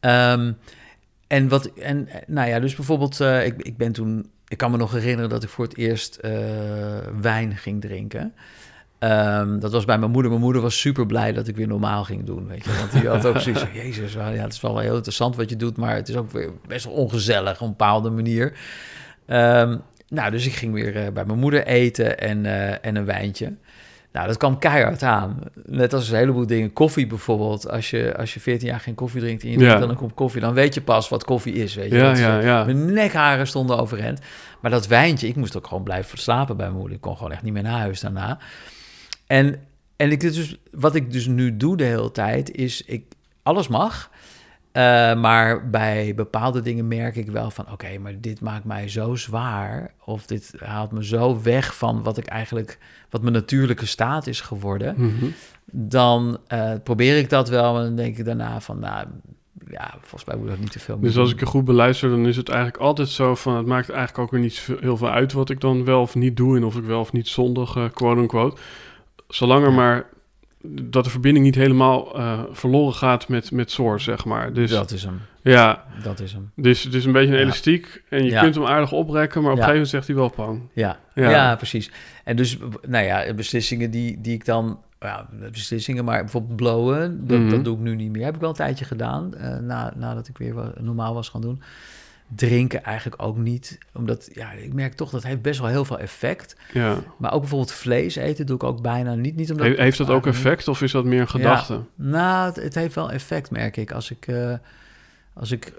Ehm, 0.00 0.52
en 1.26 1.48
wat, 1.48 1.66
en 1.66 2.08
nou 2.26 2.48
ja, 2.48 2.60
dus 2.60 2.74
bijvoorbeeld, 2.74 3.20
eh, 3.20 3.46
ik, 3.46 3.62
ik 3.62 3.76
ben 3.76 3.92
toen, 3.92 4.30
ik 4.52 4.58
kan 4.58 4.70
me 4.70 4.76
nog 4.76 4.92
herinneren 4.92 5.30
dat 5.30 5.42
ik 5.42 5.48
voor 5.48 5.64
het 5.64 5.76
eerst 5.76 6.16
eh, 6.16 6.32
wijn 7.20 7.56
ging 7.56 7.80
drinken. 7.80 8.34
Ehm, 8.98 9.58
dat 9.58 9.72
was 9.72 9.84
bij 9.84 9.98
mijn 9.98 10.10
moeder. 10.10 10.30
Mijn 10.30 10.42
moeder 10.42 10.62
was 10.62 10.80
super 10.80 11.06
blij 11.06 11.32
dat 11.32 11.48
ik 11.48 11.56
weer 11.56 11.66
normaal 11.66 12.04
ging 12.04 12.24
doen, 12.24 12.46
weet 12.46 12.64
je. 12.64 12.76
Want 12.78 12.92
die 12.92 13.08
had 13.08 13.26
ook 13.26 13.38
zoiets 13.40 13.62
van, 13.62 13.72
jezus, 13.72 14.12
ja, 14.12 14.30
het 14.30 14.52
is 14.52 14.60
wel 14.60 14.78
heel 14.78 14.94
interessant 14.94 15.36
wat 15.36 15.50
je 15.50 15.56
doet, 15.56 15.76
maar 15.76 15.94
het 15.94 16.08
is 16.08 16.16
ook 16.16 16.30
weer 16.30 16.50
best 16.66 16.84
wel 16.84 16.94
ongezellig 16.94 17.54
op 17.54 17.60
een 17.60 17.68
bepaalde 17.68 18.10
manier. 18.10 18.52
Ehm, 19.26 19.76
nou, 20.08 20.30
dus 20.30 20.46
ik 20.46 20.52
ging 20.52 20.72
weer 20.72 20.96
eh, 20.96 21.12
bij 21.12 21.24
mijn 21.24 21.38
moeder 21.38 21.66
eten 21.66 22.18
en, 22.18 22.46
eh, 22.46 22.86
en 22.86 22.96
een 22.96 23.04
wijntje. 23.04 23.54
Nou, 24.12 24.26
dat 24.26 24.36
kwam 24.36 24.58
keihard 24.58 25.02
aan. 25.02 25.38
Net 25.66 25.92
als 25.92 26.08
een 26.10 26.16
heleboel 26.16 26.46
dingen. 26.46 26.72
Koffie 26.72 27.06
bijvoorbeeld. 27.06 27.68
Als 27.70 27.90
je, 27.90 28.16
als 28.16 28.34
je 28.34 28.40
14 28.40 28.68
jaar 28.68 28.80
geen 28.80 28.94
koffie 28.94 29.20
drinkt 29.20 29.42
en 29.42 29.48
je 29.48 29.54
Ja. 29.54 29.60
drinkt 29.60 29.80
dan 29.80 29.90
een 29.90 29.96
kop 29.96 30.14
koffie... 30.14 30.40
dan 30.40 30.54
weet 30.54 30.74
je 30.74 30.80
pas 30.82 31.08
wat 31.08 31.24
koffie 31.24 31.52
is, 31.54 31.74
weet 31.74 31.90
je. 31.90 31.96
Ja, 31.96 32.16
ja, 32.16 32.38
ja. 32.40 32.64
Mijn 32.64 32.92
nekharen 32.92 33.46
stonden 33.46 33.78
overeind. 33.78 34.20
Maar 34.60 34.70
dat 34.70 34.86
wijntje, 34.86 35.26
ik 35.28 35.36
moest 35.36 35.56
ook 35.56 35.66
gewoon 35.66 35.82
blijven 35.82 36.18
slapen 36.18 36.56
bij 36.56 36.66
mijn 36.66 36.78
moeder. 36.78 36.96
Ik 36.96 37.02
kon 37.02 37.16
gewoon 37.16 37.32
echt 37.32 37.42
niet 37.42 37.52
meer 37.52 37.62
naar 37.62 37.78
huis 37.78 38.00
daarna. 38.00 38.38
En, 39.26 39.60
en 39.96 40.10
ik, 40.10 40.20
dus, 40.20 40.56
wat 40.70 40.94
ik 40.94 41.12
dus 41.12 41.26
nu 41.26 41.56
doe 41.56 41.76
de 41.76 41.84
hele 41.84 42.10
tijd, 42.12 42.50
is 42.50 42.82
ik, 42.82 43.04
alles 43.42 43.68
mag. 43.68 44.10
Eh, 44.72 44.82
maar 45.20 45.70
bij 45.70 46.12
bepaalde 46.14 46.60
dingen 46.60 46.88
merk 46.88 47.16
ik 47.16 47.30
wel 47.30 47.50
van, 47.50 47.72
oké, 47.72 47.98
maar 47.98 48.20
dit 48.20 48.40
maakt 48.40 48.64
mij 48.64 48.88
zo 48.88 49.14
zwaar. 49.14 49.94
Of 50.04 50.26
dit 50.26 50.54
haalt 50.58 50.92
me 50.92 51.04
zo 51.04 51.42
weg 51.42 51.76
van 51.76 52.02
wat 52.02 52.18
ik 52.18 52.26
eigenlijk, 52.26 52.78
wat 53.10 53.22
mijn 53.22 53.34
natuurlijke 53.34 53.86
staat 53.86 54.26
is 54.26 54.40
geworden. 54.40 54.94
Mhm. 54.96 55.26
Dan 55.70 56.38
eh, 56.46 56.72
probeer 56.82 57.16
ik 57.18 57.30
dat 57.30 57.48
wel. 57.48 57.76
En 57.78 57.82
dan 57.84 57.96
denk 57.96 58.18
ik 58.18 58.24
daarna 58.24 58.60
van, 58.60 58.78
nou, 58.78 59.06
ja, 59.68 59.94
volgens 60.00 60.24
mij 60.24 60.36
moet 60.36 60.48
dat 60.48 60.58
niet 60.58 60.72
te 60.72 60.78
veel 60.78 60.96
meer 60.96 61.04
Dus 61.04 61.18
als 61.18 61.32
ik 61.32 61.40
je 61.40 61.46
goed 61.46 61.64
beluister, 61.64 62.10
dan 62.10 62.26
is 62.26 62.36
het 62.36 62.48
eigenlijk 62.48 62.82
altijd 62.82 63.08
zo 63.08 63.34
van... 63.34 63.56
het 63.56 63.66
maakt 63.66 63.88
eigenlijk 63.88 64.18
ook 64.18 64.30
weer 64.30 64.40
niet 64.40 64.68
heel 64.80 64.96
veel 64.96 65.10
uit 65.10 65.32
wat 65.32 65.50
ik 65.50 65.60
dan 65.60 65.84
wel 65.84 66.00
of 66.00 66.14
niet 66.14 66.36
doe... 66.36 66.56
en 66.56 66.64
of 66.64 66.76
ik 66.76 66.84
wel 66.84 67.00
of 67.00 67.12
niet 67.12 67.28
zondig, 67.28 67.76
eh, 67.76 67.84
quote-unquote. 67.92 68.60
Zolang 69.28 69.64
er 69.64 69.70
Ja. 69.70 69.76
maar 69.76 70.06
dat 70.64 71.04
de 71.04 71.10
verbinding 71.10 71.44
niet 71.44 71.54
helemaal 71.54 72.16
eh, 72.18 72.40
verloren 72.50 72.94
gaat 72.94 73.28
met, 73.28 73.50
met 73.50 73.70
source, 73.70 74.04
zeg 74.04 74.24
maar. 74.24 74.52
Dus 74.52 74.70
Dat 74.70 74.90
is 74.90 75.04
hem, 75.04 75.20
ja, 75.42 75.84
dat 76.02 76.20
is 76.20 76.32
hem. 76.32 76.50
dus 76.56 76.82
het 76.82 76.94
is 76.94 77.04
een 77.04 77.12
beetje 77.12 77.34
een 77.34 77.40
elastiek... 77.40 78.02
en 78.08 78.24
je 78.24 78.30
Ja. 78.30 78.40
kunt 78.42 78.54
hem 78.54 78.66
aardig 78.66 78.92
oprekken, 78.92 79.42
maar 79.42 79.52
op 79.52 79.58
een 79.58 79.64
gegeven 79.64 79.72
moment 79.72 79.88
zegt 79.88 80.06
hij 80.06 80.16
wel 80.16 80.28
pang. 80.30 80.60
Ja, 80.72 80.98
Ja. 81.14 81.30
ja. 81.30 81.56
precies. 81.56 81.90
En 82.24 82.36
dus, 82.36 82.58
nou 82.88 83.04
ja, 83.04 83.34
beslissingen 83.34 83.90
die, 83.90 84.20
die 84.20 84.34
ik 84.34 84.44
dan, 84.44 84.78
ja, 85.00 85.28
beslissingen, 85.52 86.04
maar 86.04 86.20
bijvoorbeeld 86.20 86.56
blowen, 86.56 87.26
dat, 87.26 87.38
Mhm. 87.38 87.48
dat 87.50 87.64
doe 87.64 87.74
ik 87.76 87.80
nu 87.82 87.94
niet 87.96 88.10
meer. 88.12 88.24
Heb 88.24 88.34
ik 88.34 88.40
wel 88.40 88.50
een 88.50 88.54
tijdje 88.56 88.84
gedaan, 88.84 89.34
eh, 89.34 89.56
na, 89.58 89.92
nadat 89.96 90.28
ik 90.28 90.38
weer 90.38 90.54
normaal 90.80 91.14
was 91.14 91.28
gaan 91.28 91.40
doen. 91.40 91.62
Drinken 92.36 92.84
eigenlijk 92.84 93.22
ook 93.22 93.36
niet, 93.36 93.78
omdat, 93.94 94.28
ja, 94.32 94.50
ik 94.52 94.72
merk 94.72 94.92
toch 94.94 95.10
dat 95.10 95.22
heeft 95.22 95.42
best 95.42 95.60
wel 95.60 95.68
heel 95.68 95.84
veel 95.84 95.98
effect. 95.98 96.56
Ja. 96.72 96.96
Maar 97.16 97.32
ook 97.32 97.40
bijvoorbeeld 97.40 97.72
vlees 97.72 98.16
eten 98.16 98.46
doe 98.46 98.56
ik 98.56 98.62
ook 98.62 98.82
bijna 98.82 99.14
niet. 99.14 99.36
niet 99.36 99.50
omdat 99.50 99.66
He- 99.66 99.82
heeft 99.82 99.98
dat 99.98 100.10
ook 100.10 100.22
Ah, 100.26 100.32
effect 100.32 100.68
of 100.68 100.82
is 100.82 100.92
dat 100.92 101.04
meer 101.04 101.20
een 101.20 101.28
gedachte? 101.28 101.80
nou, 101.94 102.46
het, 102.46 102.56
het 102.56 102.74
heeft 102.74 102.94
wel 102.94 103.10
effect, 103.10 103.50
merk 103.50 103.76
ik. 103.76 103.92
Als 103.92 104.10
ik, 104.10 104.26
eh, 104.26 104.54
als 105.32 105.50
ik 105.50 105.72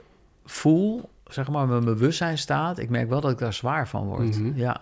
voel, 0.46 1.10
zeg 1.28 1.48
maar, 1.50 1.68
mijn 1.68 1.84
bewustzijn 1.86 2.38
staat, 2.38 2.80
ik 2.80 2.90
merk 2.90 3.10
wel 3.10 3.22
dat 3.22 3.32
ik 3.32 3.38
daar 3.38 3.54
zwaar 3.54 3.88
van 3.88 4.06
word. 4.06 4.40
Mhm. 4.40 4.52
Ja. 4.56 4.82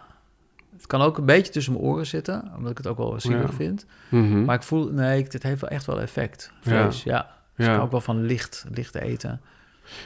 Het 0.76 0.88
kan 0.88 1.02
ook 1.02 1.18
een 1.18 1.26
beetje 1.26 1.52
tussen 1.52 1.74
mijn 1.74 1.86
oren 1.86 2.08
zitten, 2.08 2.52
omdat 2.58 2.72
ik 2.72 2.78
het 2.78 2.88
ook 2.88 2.98
wel 2.98 3.20
zielig 3.20 3.50
Ja. 3.50 3.56
vind. 3.56 3.86
Mhm. 4.10 4.44
Maar 4.46 4.56
ik 4.56 4.64
voel, 4.64 4.92
nee, 4.92 5.24
het 5.30 5.44
heeft 5.44 5.62
wel 5.62 5.70
echt 5.70 5.86
wel 5.86 6.02
effect. 6.02 6.52
Vlees, 6.62 7.04
ja. 7.04 7.20
Dus 7.56 7.66
ik 7.66 7.66
ja. 7.66 7.72
hou 7.72 7.82
ook 7.82 7.92
wel 7.92 8.02
van 8.02 8.22
licht, 8.22 8.66
licht 8.74 8.96
eten. 8.96 9.42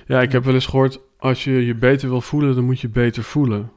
Ja, 0.07 0.21
ik 0.21 0.31
heb 0.31 0.43
wel 0.43 0.53
eens 0.53 0.65
gehoord... 0.65 0.99
als 1.19 1.43
je 1.43 1.65
je 1.65 1.75
beter 1.75 2.09
wil 2.09 2.21
voelen, 2.21 2.55
dan 2.55 2.63
moet 2.63 2.79
je 2.79 2.89
beter 2.89 3.23
voelen. 3.23 3.71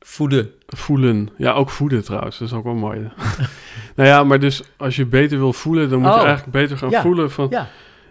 Voeden. 0.00 0.50
Voelen. 0.66 1.28
Ja, 1.36 1.52
ook 1.52 1.70
voeden 1.70 2.04
trouwens. 2.04 2.38
Dat 2.38 2.48
is 2.48 2.54
ook 2.54 2.64
wel 2.64 2.74
mooi. 2.74 3.00
nou 3.96 4.08
ja, 4.08 4.24
maar 4.24 4.40
dus 4.40 4.62
als 4.76 4.96
je 4.96 5.06
beter 5.06 5.38
wil 5.38 5.52
voelen, 5.52 5.88
dan 5.90 5.98
moet 6.00 6.08
je 6.12 6.14
Oh. 6.20 6.24
eigenlijk 6.26 6.52
beter 6.52 6.78
gaan 6.78 6.90
Ja. 6.90 7.00
voelen. 7.02 7.30
Van, 7.30 7.46
Ja, 7.50 7.68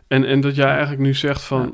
en, 0.08 0.26
en 0.26 0.42
dat 0.42 0.56
jij 0.56 0.68
eigenlijk 0.68 1.02
nu 1.02 1.14
zegt 1.14 1.42
van... 1.44 1.62
Ja. 1.62 1.72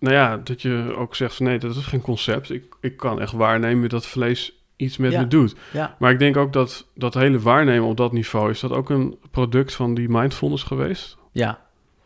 Nou 0.00 0.14
ja, 0.16 0.36
dat 0.36 0.62
je 0.62 0.94
ook 0.96 1.14
zegt 1.14 1.34
van 1.34 1.46
nee, 1.46 1.58
dat 1.58 1.76
is 1.76 1.84
geen 1.86 2.00
concept. 2.00 2.50
Ik, 2.50 2.64
ik 2.80 2.96
kan 2.96 3.20
echt 3.20 3.32
waarnemen 3.32 3.88
dat 3.88 4.06
vlees 4.06 4.52
iets 4.76 4.96
met 4.96 5.16
me 5.16 5.26
doet. 5.26 5.54
Maar 5.98 6.10
ik 6.10 6.18
denk 6.18 6.36
ook 6.36 6.52
dat 6.52 6.86
dat 6.94 7.14
hele 7.14 7.38
waarnemen 7.40 7.88
op 7.88 7.96
dat 7.96 8.12
niveau... 8.12 8.50
is 8.50 8.60
dat 8.60 8.70
ook 8.72 8.90
een 8.90 9.18
product 9.30 9.74
van 9.74 9.94
die 9.94 10.08
mindfulness 10.08 10.62
geweest? 10.62 11.16
ja, 11.32 11.63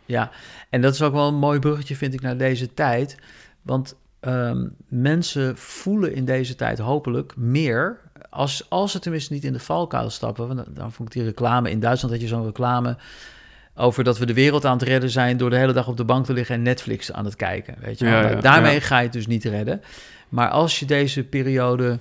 ja. 0.08 0.30
En 0.70 0.80
dat 0.80 0.94
is 0.94 1.02
ook 1.02 1.12
wel 1.12 1.28
een 1.28 1.34
mooi 1.34 1.58
bruggetje, 1.58 1.96
vind 1.96 2.14
ik, 2.14 2.20
naar 2.20 2.36
deze 2.36 2.74
tijd. 2.74 3.16
Want 3.62 3.96
ehm, 4.20 4.66
mensen 4.88 5.56
voelen 5.56 6.14
in 6.14 6.24
deze 6.24 6.54
tijd 6.54 6.78
hopelijk 6.78 7.36
meer. 7.36 7.98
Als, 8.30 8.66
als 8.68 8.92
ze 8.92 8.98
tenminste 8.98 9.32
niet 9.32 9.44
in 9.44 9.52
de 9.52 9.60
valkuil 9.60 10.10
stappen. 10.10 10.46
Want 10.46 10.64
dan, 10.64 10.74
dan 10.74 10.92
vond 10.92 11.08
ik 11.08 11.14
die 11.14 11.24
reclame 11.24 11.70
in 11.70 11.80
Duitsland 11.80 12.14
dat 12.14 12.22
je 12.22 12.28
zo'n 12.28 12.44
reclame 12.44 12.96
over 13.74 14.04
dat 14.04 14.18
we 14.18 14.26
de 14.26 14.34
wereld 14.34 14.64
aan 14.64 14.78
het 14.78 14.88
redden 14.88 15.10
zijn 15.10 15.36
door 15.36 15.50
de 15.50 15.56
hele 15.56 15.72
dag 15.72 15.88
op 15.88 15.96
de 15.96 16.04
bank 16.04 16.24
te 16.24 16.32
liggen 16.32 16.54
en 16.54 16.62
Netflix 16.62 17.12
aan 17.12 17.24
het 17.24 17.36
kijken. 17.36 17.74
Weet 17.80 17.98
je, 17.98 18.04
wel. 18.04 18.14
Ja, 18.14 18.28
ja, 18.28 18.40
daarmee 18.40 18.74
ja. 18.74 18.80
ga 18.80 18.98
je 18.98 19.04
het 19.04 19.12
dus 19.12 19.26
niet 19.26 19.44
redden. 19.44 19.82
Maar 20.28 20.48
als 20.48 20.78
je 20.78 20.86
deze 20.86 21.24
periode 21.24 21.98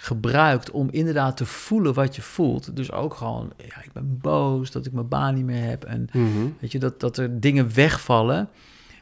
gebruikt 0.00 0.70
om 0.70 0.88
inderdaad 0.90 1.36
te 1.36 1.46
voelen 1.46 1.94
wat 1.94 2.16
je 2.16 2.22
voelt, 2.22 2.76
dus 2.76 2.92
ook 2.92 3.14
gewoon, 3.14 3.52
ja, 3.56 3.82
ik 3.84 3.92
ben 3.92 4.18
boos 4.20 4.70
dat 4.70 4.86
ik 4.86 4.92
mijn 4.92 5.08
baan 5.08 5.34
niet 5.34 5.44
meer 5.44 5.64
heb 5.68 5.84
en 5.84 6.08
Mhm. 6.12 6.28
weet 6.60 6.72
je 6.72 6.78
dat, 6.78 7.00
dat 7.00 7.16
er 7.16 7.40
dingen 7.40 7.74
wegvallen. 7.74 8.48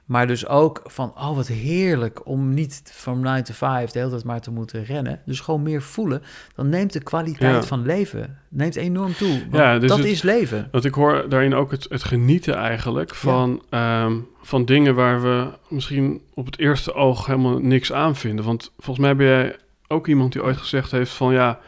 Maar 0.05 0.27
dus 0.27 0.47
ook 0.47 0.83
van, 0.85 1.13
oh 1.17 1.37
wat 1.37 1.47
heerlijk 1.47 2.27
om 2.27 2.55
niet 2.55 2.83
van 2.85 3.21
9 3.21 3.45
to 3.45 3.53
5 3.55 3.91
de 3.91 3.99
hele 3.99 4.11
tijd 4.11 4.25
maar 4.25 4.41
te 4.41 4.51
moeten 4.51 4.85
rennen. 4.85 5.21
Dus 5.27 5.41
gewoon 5.41 5.63
meer 5.63 5.83
voelen. 5.83 6.23
Dan 6.55 6.69
neemt 6.69 6.93
de 6.93 7.03
kwaliteit 7.03 7.55
Ja. 7.55 7.63
van 7.63 7.87
leven 7.87 8.39
neemt 8.49 8.77
enorm 8.77 9.15
toe. 9.15 9.29
Want 9.41 9.53
Ja, 9.53 9.79
dus 9.79 9.89
dat 9.89 9.99
het- 9.99 10.07
is 10.07 10.23
leven. 10.23 10.69
Want 10.71 10.85
ik 10.85 10.95
hoor 10.95 11.29
daarin 11.29 11.55
ook 11.55 11.71
het, 11.71 11.87
het 11.89 12.03
genieten 12.05 12.55
eigenlijk 12.55 13.15
van, 13.15 13.63
ehm, 13.69 14.17
van 14.43 14.65
dingen 14.65 14.95
waar 14.95 15.23
we 15.23 15.47
misschien 15.69 16.21
op 16.35 16.47
het 16.47 16.59
eerste 16.59 16.95
oog 16.95 17.27
helemaal 17.27 17.59
niks 17.59 17.93
aan 17.93 18.17
vinden. 18.17 18.45
Want 18.45 18.73
volgens 18.79 19.07
mij 19.07 19.17
ben 19.17 19.27
jij 19.27 19.57
ook 19.93 20.07
iemand 20.07 20.33
die 20.33 20.43
ooit 20.43 20.57
gezegd 20.57 20.91
heeft 20.91 21.13
van 21.13 21.33
ja, 21.33 21.59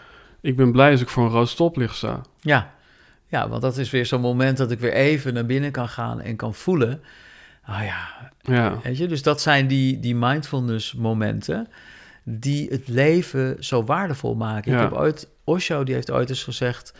ik 0.40 0.56
ben 0.56 0.72
blij 0.72 0.90
als 0.90 1.00
ik 1.00 1.08
voor 1.08 1.24
een 1.24 1.30
rood 1.30 1.48
stoplicht 1.48 1.96
sta. 1.96 2.20
Ja. 2.40 2.74
ja, 3.26 3.48
want 3.48 3.62
dat 3.62 3.76
is 3.76 3.90
weer 3.90 4.06
zo'n 4.06 4.20
moment 4.20 4.56
dat 4.56 4.70
ik 4.70 4.80
weer 4.80 4.92
even 4.92 5.34
naar 5.34 5.46
binnen 5.46 5.70
kan 5.70 5.88
gaan 5.88 6.20
en 6.20 6.36
kan 6.36 6.54
voelen. 6.54 7.02
Ah 7.64 7.84
ja, 7.84 8.30
Ja, 8.40 8.78
weet 8.82 8.98
je, 8.98 9.06
dus 9.06 9.22
dat 9.22 9.40
zijn 9.40 9.66
die, 9.66 10.00
die 10.00 10.14
mindfulness 10.14 10.94
momenten 10.94 11.68
die 12.24 12.68
het 12.68 12.88
leven 12.88 13.56
zo 13.64 13.84
waardevol 13.84 14.34
maken. 14.34 14.72
Ja. 14.72 14.76
Ik 14.76 14.82
heb 14.82 14.98
ooit, 14.98 15.28
Osho 15.44 15.84
die 15.84 15.94
heeft 15.94 16.10
ooit 16.10 16.28
eens 16.28 16.44
gezegd, 16.44 16.94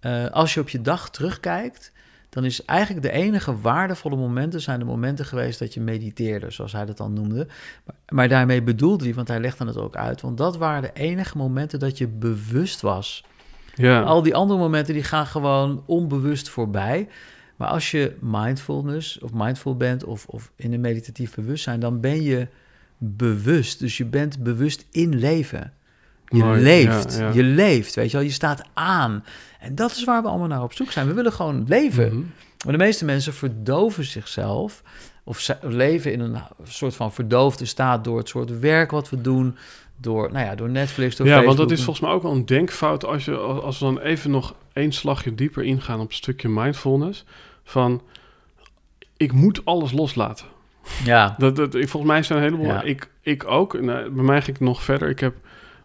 eh, 0.00 0.26
als 0.26 0.54
je 0.54 0.60
op 0.60 0.68
je 0.68 0.80
dag 0.80 1.10
terugkijkt, 1.10 1.92
dan 2.30 2.44
is 2.44 2.64
eigenlijk 2.64 3.06
de 3.06 3.12
enige 3.12 3.60
waardevolle 3.60 4.16
momenten 4.16 4.60
zijn 4.60 4.78
de 4.78 4.84
momenten 4.84 5.24
geweest 5.24 5.58
dat 5.58 5.74
je 5.74 5.80
mediteerde, 5.80 6.50
zoals 6.50 6.72
hij 6.72 6.86
dat 6.86 6.96
dan 6.96 7.12
noemde. 7.12 7.46
Maar, 7.84 7.94
maar 8.08 8.28
daarmee 8.28 8.62
bedoelde 8.62 9.04
hij, 9.04 9.14
want 9.14 9.28
hij 9.28 9.40
legde 9.40 9.64
het 9.64 9.76
ook 9.76 9.96
uit, 9.96 10.20
want 10.20 10.38
dat 10.38 10.56
waren 10.56 10.82
de 10.82 10.92
enige 10.92 11.36
momenten 11.36 11.78
dat 11.78 11.98
je 11.98 12.08
bewust 12.08 12.80
was. 12.80 13.24
ja, 13.74 14.02
Al 14.02 14.22
die 14.22 14.34
andere 14.34 14.58
momenten 14.58 14.94
die 14.94 15.02
gaan 15.02 15.26
gewoon 15.26 15.82
onbewust 15.86 16.48
voorbij. 16.48 17.08
Maar 17.56 17.68
als 17.68 17.90
je 17.90 18.16
mindfulness 18.20 19.18
of 19.18 19.32
mindful 19.32 19.76
bent 19.76 20.04
of, 20.04 20.26
of 20.26 20.52
in 20.56 20.72
een 20.72 20.80
meditatief 20.80 21.34
bewustzijn, 21.34 21.80
dan 21.80 22.00
ben 22.00 22.22
je 22.22 22.48
bewust. 22.98 23.78
Dus 23.78 23.96
je 23.96 24.04
bent 24.04 24.42
bewust 24.42 24.86
in 24.90 25.18
leven. 25.18 25.72
Je 26.30 26.44
Mooi, 26.44 26.60
leeft. 26.60 27.16
ja, 27.18 27.26
ja. 27.26 27.32
Je 27.34 27.42
leeft, 27.42 27.94
weet 27.94 28.10
je 28.10 28.16
wel. 28.16 28.26
Je 28.26 28.32
staat 28.32 28.62
aan. 28.74 29.24
En 29.60 29.74
dat 29.74 29.90
is 29.90 30.04
waar 30.04 30.22
we 30.22 30.28
allemaal 30.28 30.46
naar 30.48 30.62
op 30.62 30.72
zoek 30.72 30.90
zijn. 30.92 31.06
We 31.06 31.12
willen 31.14 31.32
gewoon 31.32 31.64
leven. 31.68 32.06
Mhm. 32.06 32.22
Maar 32.64 32.72
de 32.72 32.84
meeste 32.84 33.04
mensen 33.04 33.34
verdoven 33.34 34.04
zichzelf. 34.04 34.82
Of 35.24 35.40
ze- 35.40 35.56
leven 35.62 36.12
in 36.12 36.20
een 36.20 36.36
soort 36.64 36.94
van 36.96 37.12
verdoofde 37.12 37.64
staat 37.64 38.04
door 38.04 38.18
het 38.18 38.28
soort 38.28 38.58
werk 38.58 38.90
wat 38.90 39.10
we 39.10 39.20
doen. 39.20 39.56
Door, 39.96 40.32
nou 40.32 40.44
ja, 40.44 40.54
door 40.54 40.68
Netflix, 40.70 41.16
door 41.16 41.26
Ja, 41.26 41.42
want 41.42 41.56
dat 41.56 41.70
is 41.70 41.82
volgens 41.82 42.00
mij 42.06 42.14
ook 42.14 42.22
wel 42.22 42.32
een 42.32 42.46
denkfout 42.46 43.04
als, 43.04 43.24
je, 43.24 43.36
als 43.36 43.78
we 43.78 43.84
dan 43.84 43.98
even 44.00 44.30
nog 44.30 44.54
één 44.72 44.92
slagje 44.92 45.34
dieper 45.34 45.62
ingaan 45.64 46.00
op 46.00 46.06
het 46.06 46.16
stukje 46.16 46.48
mindfulness. 46.48 47.24
Van, 47.64 48.02
ik 49.16 49.32
moet 49.32 49.64
alles 49.64 49.92
loslaten. 49.92 50.46
Ja, 51.04 51.34
Dat, 51.38 51.56
dat, 51.56 51.74
ik, 51.74 51.88
volgens 51.88 52.12
mij 52.12 52.22
zijn 52.22 52.38
een 52.38 52.44
heleboel. 52.44 52.66
Ja. 52.66 52.82
Ik, 52.82 53.10
ik 53.20 53.48
ook. 53.50 53.80
Nou, 53.80 54.10
bij 54.10 54.24
mij 54.24 54.42
ging 54.42 54.56
ik 54.56 54.62
nog 54.62 54.82
verder. 54.82 55.08
Ik 55.08 55.20
heb 55.20 55.34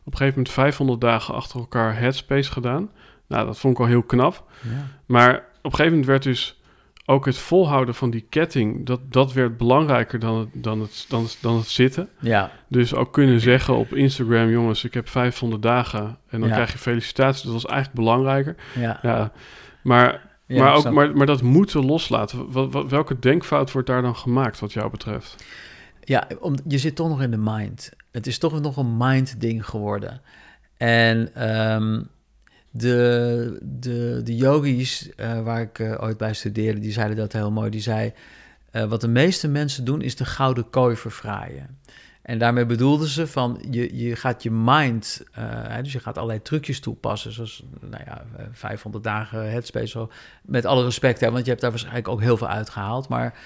op 0.06 0.12
een 0.12 0.18
gegeven 0.18 0.38
moment 0.38 0.49
500 0.53 1.01
dagen 1.01 1.34
achter 1.34 1.60
elkaar 1.60 1.97
Headspace 1.99 2.51
gedaan. 2.51 2.91
Nou, 3.28 3.45
dat 3.45 3.58
vond 3.60 3.74
ik 3.74 3.80
al 3.80 3.86
heel 3.89 4.03
knap. 4.03 4.43
ja. 4.62 4.70
Maar 5.06 5.34
op 5.36 5.43
een 5.64 5.70
gegeven 5.72 5.86
moment 5.89 6.06
werd 6.06 6.24
dus 6.24 6.60
ook 7.06 7.26
het 7.26 7.38
volhouden 7.38 7.95
van 7.95 8.10
die 8.10 8.26
ketting, 8.30 8.86
dat, 8.86 8.99
dat 9.12 9.34
werd 9.34 9.58
belangrijker 9.58 10.20
dan 10.20 10.38
het, 10.39 10.49
dan, 10.53 10.80
het, 10.82 11.06
dan, 11.10 11.24
het, 11.24 11.38
dan 11.41 11.56
het 11.58 11.68
zitten. 11.68 12.10
ja. 12.20 12.51
Dus 12.68 12.93
ook 12.93 13.14
kunnen 13.14 13.39
zeggen 13.39 13.76
op 13.76 13.93
Instagram, 13.93 14.49
jongens, 14.49 14.84
ik 14.84 14.93
heb 14.93 15.10
500 15.10 15.62
dagen 15.62 16.18
en 16.28 16.39
dan 16.39 16.49
Ja. 16.49 16.53
krijg 16.56 16.72
je 16.72 16.78
felicitaties. 16.78 17.41
Dat 17.43 17.53
was 17.53 17.66
eigenlijk 17.66 17.95
belangrijker. 17.99 18.56
ja. 18.76 18.99
Ja, 19.01 19.32
maar, 19.84 20.22
Ja, 20.47 20.64
maar, 20.64 20.74
ook, 20.76 20.89
maar, 20.91 21.18
maar 21.18 21.26
dat 21.26 21.41
moeten 21.41 21.86
loslaten. 21.86 22.51
Wat, 22.51 22.72
wat- 22.74 22.89
welke 22.89 23.20
denkfout 23.20 23.72
wordt 23.72 23.88
daar 23.88 24.01
dan 24.01 24.16
gemaakt, 24.16 24.60
wat 24.60 24.74
jou 24.74 24.89
betreft? 24.91 25.45
Ja, 26.06 26.28
om, 26.39 26.56
je 26.68 26.78
zit 26.78 26.95
toch 26.95 27.10
nog 27.10 27.22
in 27.22 27.32
de 27.32 27.38
mind. 27.38 27.91
Het 28.12 28.28
is 28.28 28.38
toch 28.38 28.62
nog 28.62 28.78
een 28.78 28.97
mind-ding 28.97 29.66
geworden. 29.66 30.22
En 30.78 31.36
ehm, 31.36 32.01
de, 32.72 33.60
de, 33.62 34.22
de 34.24 34.36
yogis 34.36 35.16
eh, 35.16 35.41
waar 35.41 35.62
ik 35.62 35.80
eh, 35.80 36.03
ooit 36.03 36.18
bij 36.18 36.34
studeerde, 36.34 36.80
die 36.80 36.91
zeiden 36.91 37.18
dat 37.18 37.34
heel 37.34 37.51
mooi. 37.51 37.70
Die 37.70 37.82
zei, 37.82 38.14
eh, 38.72 38.84
wat 38.84 39.01
de 39.01 39.08
meeste 39.08 39.47
mensen 39.47 39.86
doen, 39.86 40.01
is 40.01 40.16
de 40.16 40.26
gouden 40.26 40.70
kooi 40.70 40.95
verfraaien. 40.95 41.78
En 42.26 42.39
daarmee 42.39 42.66
bedoelden 42.66 43.08
ze 43.08 43.28
van, 43.28 43.62
je, 43.70 43.97
je 43.97 44.16
gaat 44.16 44.43
je 44.43 44.51
mind, 44.51 45.24
dus 45.82 45.91
je 45.91 45.99
gaat 45.99 46.16
allerlei 46.16 46.41
trucjes 46.41 46.80
toepassen, 46.80 47.32
zoals, 47.32 47.64
nou 47.80 48.03
ja, 48.06 48.26
eh, 48.38 48.45
500 48.51 49.03
dagen 49.03 49.51
headspace, 49.51 50.08
met 50.41 50.66
alle 50.66 50.84
respect, 50.84 51.20
hè, 51.20 51.32
want 51.32 51.43
je 51.43 51.49
hebt 51.49 51.62
daar 51.62 51.70
waarschijnlijk 51.70 52.08
ook 52.08 52.22
heel 52.22 52.38
veel 52.38 52.47
uitgehaald, 52.47 53.08
maar 53.08 53.39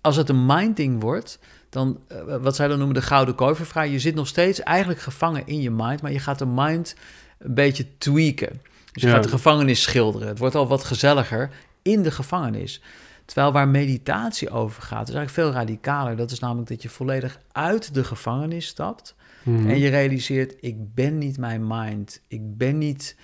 als 0.00 0.16
het 0.16 0.28
een 0.28 0.46
mind-ding 0.46 1.00
wordt, 1.00 1.38
dan, 1.68 2.00
eh, 2.08 2.36
wat 2.36 2.56
zij 2.56 2.68
dan 2.68 2.78
noemen 2.78 2.94
de 2.96 3.02
gouden 3.02 3.34
kooi 3.34 3.54
je 3.90 3.98
zit 3.98 4.14
nog 4.14 4.26
steeds 4.26 4.60
eigenlijk 4.62 5.00
gevangen 5.00 5.46
in 5.46 5.60
je 5.60 5.70
mind, 5.70 6.02
maar 6.02 6.12
je 6.12 6.18
gaat 6.18 6.38
de 6.38 6.46
mind 6.46 6.94
een 7.38 7.54
beetje 7.54 7.86
tweaken. 7.98 8.60
Dus 8.92 9.02
je 9.02 9.08
Ja. 9.08 9.14
gaat 9.14 9.22
de 9.22 9.28
gevangenis 9.28 9.82
schilderen. 9.82 10.28
Het 10.28 10.38
wordt 10.38 10.54
al 10.54 10.66
wat 10.68 10.84
gezelliger 10.84 11.50
in 11.82 12.02
de 12.02 12.10
gevangenis. 12.10 12.82
Terwijl 13.24 13.52
waar 13.52 13.68
meditatie 13.68 14.50
over 14.50 14.82
gaat, 14.82 15.08
is 15.08 15.14
eigenlijk 15.14 15.30
veel 15.30 15.60
radicaler. 15.60 16.16
Dat 16.16 16.30
is 16.30 16.38
namelijk 16.38 16.68
dat 16.68 16.82
je 16.82 16.88
volledig 16.88 17.38
uit 17.52 17.94
de 17.94 18.04
gevangenis 18.04 18.66
stapt. 18.66 19.14
Mhm. 19.42 19.68
En 19.68 19.78
je 19.78 19.88
realiseert, 19.88 20.54
ik 20.60 20.94
ben 20.94 21.18
niet 21.18 21.38
mijn 21.38 21.66
mind. 21.66 22.20
Ik 22.28 22.56
ben 22.56 22.78
niet, 22.78 23.16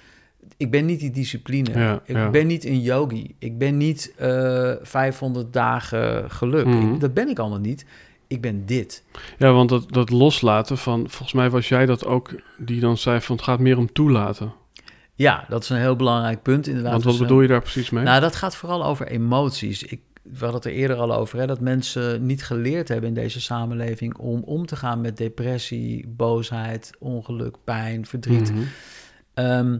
ik 0.56 0.70
ben 0.70 0.84
niet 0.86 1.00
die 1.00 1.10
discipline. 1.10 1.70
Ja, 1.78 2.00
ik 2.04 2.16
ja. 2.16 2.30
ben 2.30 2.46
niet 2.46 2.64
een 2.64 2.80
yogi. 2.80 3.34
Ik 3.38 3.58
ben 3.58 3.76
niet 3.76 4.12
eh 4.16 4.72
500 4.82 5.52
dagen 5.52 6.30
geluk. 6.30 6.66
Mhm. 6.66 6.92
Ik- 6.94 7.00
dat 7.00 7.14
ben 7.14 7.28
ik 7.28 7.38
allemaal 7.38 7.58
niet. 7.58 7.84
Ik 8.26 8.40
ben 8.40 8.66
dit. 8.66 9.04
Ja, 9.38 9.52
want 9.52 9.68
dat, 9.68 9.92
dat 9.92 10.10
loslaten 10.10 10.78
van, 10.78 11.00
volgens 11.08 11.32
mij 11.32 11.50
was 11.50 11.68
jij 11.68 11.86
dat 11.86 12.04
ook, 12.06 12.34
die 12.58 12.80
dan 12.80 12.96
zei 12.98 13.20
van 13.20 13.36
het 13.36 13.44
gaat 13.44 13.58
meer 13.58 13.78
om 13.78 13.92
toelaten. 13.92 14.52
Ja, 15.14 15.44
dat 15.48 15.62
is 15.62 15.68
een 15.68 15.76
heel 15.76 15.96
belangrijk 15.96 16.42
punt 16.42 16.66
inderdaad. 16.66 16.92
Want 16.92 17.04
wat 17.04 17.12
Dus, 17.12 17.22
eh, 17.22 17.28
bedoel 17.28 17.42
je 17.42 17.48
daar 17.48 17.60
precies 17.62 17.90
mee? 17.90 18.04
Nou, 18.04 18.20
dat 18.20 18.36
gaat 18.36 18.56
vooral 18.56 18.84
over 18.84 19.06
emoties. 19.06 19.82
Ik, 19.82 20.00
we 20.22 20.30
hadden 20.38 20.54
het 20.54 20.64
er 20.64 20.72
eerder 20.72 20.96
al 20.96 21.14
over, 21.14 21.38
hè, 21.38 21.46
dat 21.46 21.60
mensen 21.60 22.26
niet 22.26 22.44
geleerd 22.44 22.88
hebben 22.88 23.08
in 23.08 23.14
deze 23.14 23.40
samenleving 23.40 24.16
om 24.18 24.42
om 24.44 24.66
te 24.66 24.76
gaan 24.76 25.00
met 25.00 25.16
depressie, 25.16 26.08
boosheid, 26.08 26.90
ongeluk, 26.98 27.56
pijn, 27.64 28.06
verdriet. 28.06 28.52
Ehm, 29.34 29.76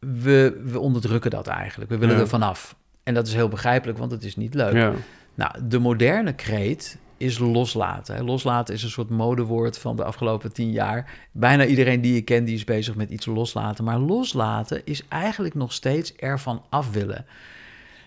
we, 0.00 0.60
we 0.64 0.78
onderdrukken 0.78 1.30
dat 1.30 1.46
eigenlijk. 1.46 1.90
We 1.90 1.98
willen 1.98 2.14
Ja. 2.14 2.20
er 2.20 2.28
vanaf. 2.28 2.76
En 3.02 3.14
dat 3.14 3.26
is 3.26 3.34
heel 3.34 3.48
begrijpelijk, 3.48 3.98
want 3.98 4.10
het 4.10 4.24
is 4.24 4.36
niet 4.36 4.54
leuk. 4.54 4.74
Ja, 4.74 4.92
Nou, 5.34 5.52
de 5.68 5.78
moderne 5.78 6.32
kreet 6.32 6.98
is 7.16 7.38
loslaten. 7.38 8.14
hè. 8.14 8.22
Loslaten 8.22 8.74
is 8.74 8.82
een 8.82 8.90
soort 8.90 9.10
modewoord 9.10 9.78
van 9.78 9.96
de 9.96 10.04
afgelopen 10.04 10.52
tien 10.52 10.70
jaar. 10.70 11.10
Bijna 11.32 11.64
iedereen 11.64 12.00
die 12.00 12.16
ik 12.16 12.24
ken, 12.24 12.44
die 12.44 12.54
is 12.54 12.64
bezig 12.64 12.94
met 12.94 13.10
iets 13.10 13.26
loslaten. 13.26 13.84
Maar 13.84 13.98
loslaten 13.98 14.82
is 14.84 15.02
eigenlijk 15.08 15.54
nog 15.54 15.72
steeds 15.72 16.14
ervan 16.16 16.62
af 16.68 16.90
willen. 16.92 17.26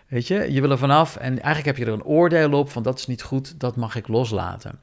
Weet 0.07 0.27
je, 0.27 0.51
je 0.53 0.61
wil 0.61 0.71
er 0.71 0.77
vanaf 0.77 1.15
en 1.15 1.29
eigenlijk 1.41 1.65
heb 1.65 1.77
je 1.77 1.85
er 1.85 1.97
een 1.97 2.03
oordeel 2.03 2.51
op 2.53 2.69
van 2.71 2.83
dat 2.83 2.99
is 2.99 3.07
niet 3.07 3.23
goed, 3.23 3.59
dat 3.59 3.75
mag 3.75 3.95
ik 3.95 4.07
loslaten. 4.07 4.79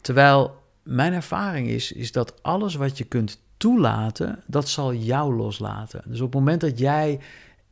Terwijl 0.00 0.62
mijn 0.82 1.12
ervaring 1.12 1.68
is, 1.68 1.92
is 1.92 2.12
dat 2.12 2.42
alles 2.42 2.74
wat 2.74 2.98
je 2.98 3.04
kunt 3.04 3.40
toelaten, 3.56 4.42
dat 4.46 4.68
zal 4.68 4.94
jou 4.94 5.34
loslaten. 5.34 6.02
Dus 6.06 6.20
op 6.20 6.32
het 6.32 6.40
moment 6.40 6.60
dat 6.60 6.78
jij 6.78 7.20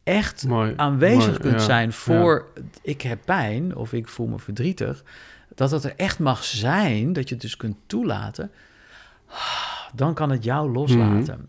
echt 0.02 0.46
mooi. 0.46 0.72
aanwezig 0.76 1.26
Mooi, 1.26 1.38
kunt 1.38 1.52
ja, 1.52 1.58
zijn 1.58 1.92
voor 1.92 2.48
ik 2.82 3.02
heb 3.02 3.18
pijn 3.24 3.76
of 3.76 3.92
ik 3.92 4.08
voel 4.08 4.26
me 4.26 4.38
verdrietig, 4.38 5.04
dat 5.54 5.70
dat 5.70 5.84
er 5.84 5.92
echt 5.96 6.18
mag 6.18 6.44
zijn, 6.44 7.12
dat 7.12 7.28
je 7.28 7.34
het 7.34 7.42
dus 7.42 7.56
kunt 7.56 7.76
toelaten, 7.86 8.50
dan 9.94 10.14
kan 10.14 10.30
het 10.30 10.44
jou 10.44 10.72
loslaten. 10.72 11.48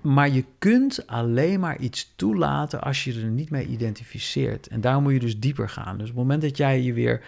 Maar 0.00 0.28
je 0.28 0.44
kunt 0.58 1.06
alleen 1.06 1.60
maar 1.60 1.78
iets 1.78 2.12
toelaten 2.16 2.80
als 2.80 3.04
je 3.04 3.20
er 3.20 3.28
niet 3.28 3.50
mee 3.50 3.66
identificeert. 3.66 4.66
En 4.66 4.80
daarom 4.80 5.02
moet 5.02 5.12
je 5.12 5.18
dus 5.18 5.38
dieper 5.38 5.68
gaan. 5.68 5.98
Dus 5.98 6.10
op 6.10 6.16
het 6.16 6.22
moment 6.22 6.42
dat 6.42 6.56
jij 6.56 6.82
je 6.82 6.92
weer 6.92 7.22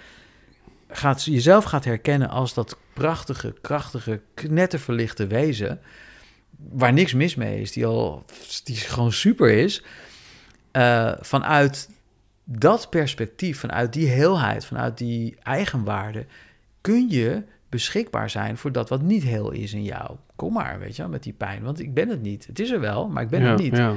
gaat, 0.89 1.25
jezelf 1.25 1.65
gaat 1.65 1.85
herkennen 1.85 2.29
als 2.29 2.55
dat 2.55 2.77
prachtige, 2.93 3.55
krachtige, 3.61 4.21
knetterverlichte 4.35 5.27
wezen, 5.27 5.81
waar 6.71 6.93
niks 6.93 7.15
mis 7.15 7.35
mee 7.35 7.61
is, 7.61 7.73
die 7.73 7.87
al 7.87 8.25
die 8.65 8.77
gewoon 8.77 9.13
super 9.13 9.51
is, 9.51 9.83
eh, 10.71 11.13
vanuit 11.21 11.89
dat 12.45 12.91
perspectief, 12.91 13.59
vanuit 13.59 13.93
die 13.93 14.09
heelheid, 14.09 14.65
vanuit 14.65 14.99
die 14.99 15.37
eigenwaarde, 15.43 16.27
kun 16.81 17.09
je 17.09 17.43
beschikbaar 17.69 18.31
zijn 18.31 18.57
voor 18.57 18.73
dat 18.73 18.89
wat 18.89 19.03
niet 19.03 19.23
heel 19.23 19.51
is 19.51 19.73
in 19.73 19.83
jou. 19.83 20.17
Kom 20.37 20.53
maar, 20.53 20.79
weet 20.79 20.97
je, 20.97 21.09
met 21.09 21.23
die 21.23 21.33
pijn. 21.33 21.63
Want 21.63 21.81
ik 21.81 21.95
ben 21.95 22.09
het 22.09 22.23
niet. 22.23 22.47
Het 22.47 22.59
is 22.59 22.71
er 22.71 22.81
wel, 22.81 23.09
maar 23.09 23.23
ik 23.23 23.29
ben 23.29 23.43
ja, 23.43 23.51
het 23.51 23.61
niet. 23.61 23.77
Ja. 23.77 23.95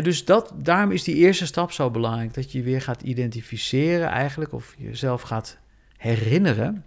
Dus 0.00 0.24
dat, 0.24 0.52
daarom 0.56 0.90
is 0.90 1.04
die 1.04 1.14
eerste 1.14 1.46
stap 1.46 1.72
zo 1.72 1.90
belangrijk. 1.90 2.34
Dat 2.34 2.52
je 2.52 2.62
weer 2.62 2.82
gaat 2.82 3.02
identificeren 3.02 4.08
eigenlijk, 4.08 4.52
of 4.52 4.74
jezelf 4.78 5.22
gaat 5.22 5.58
herinneren. 5.96 6.84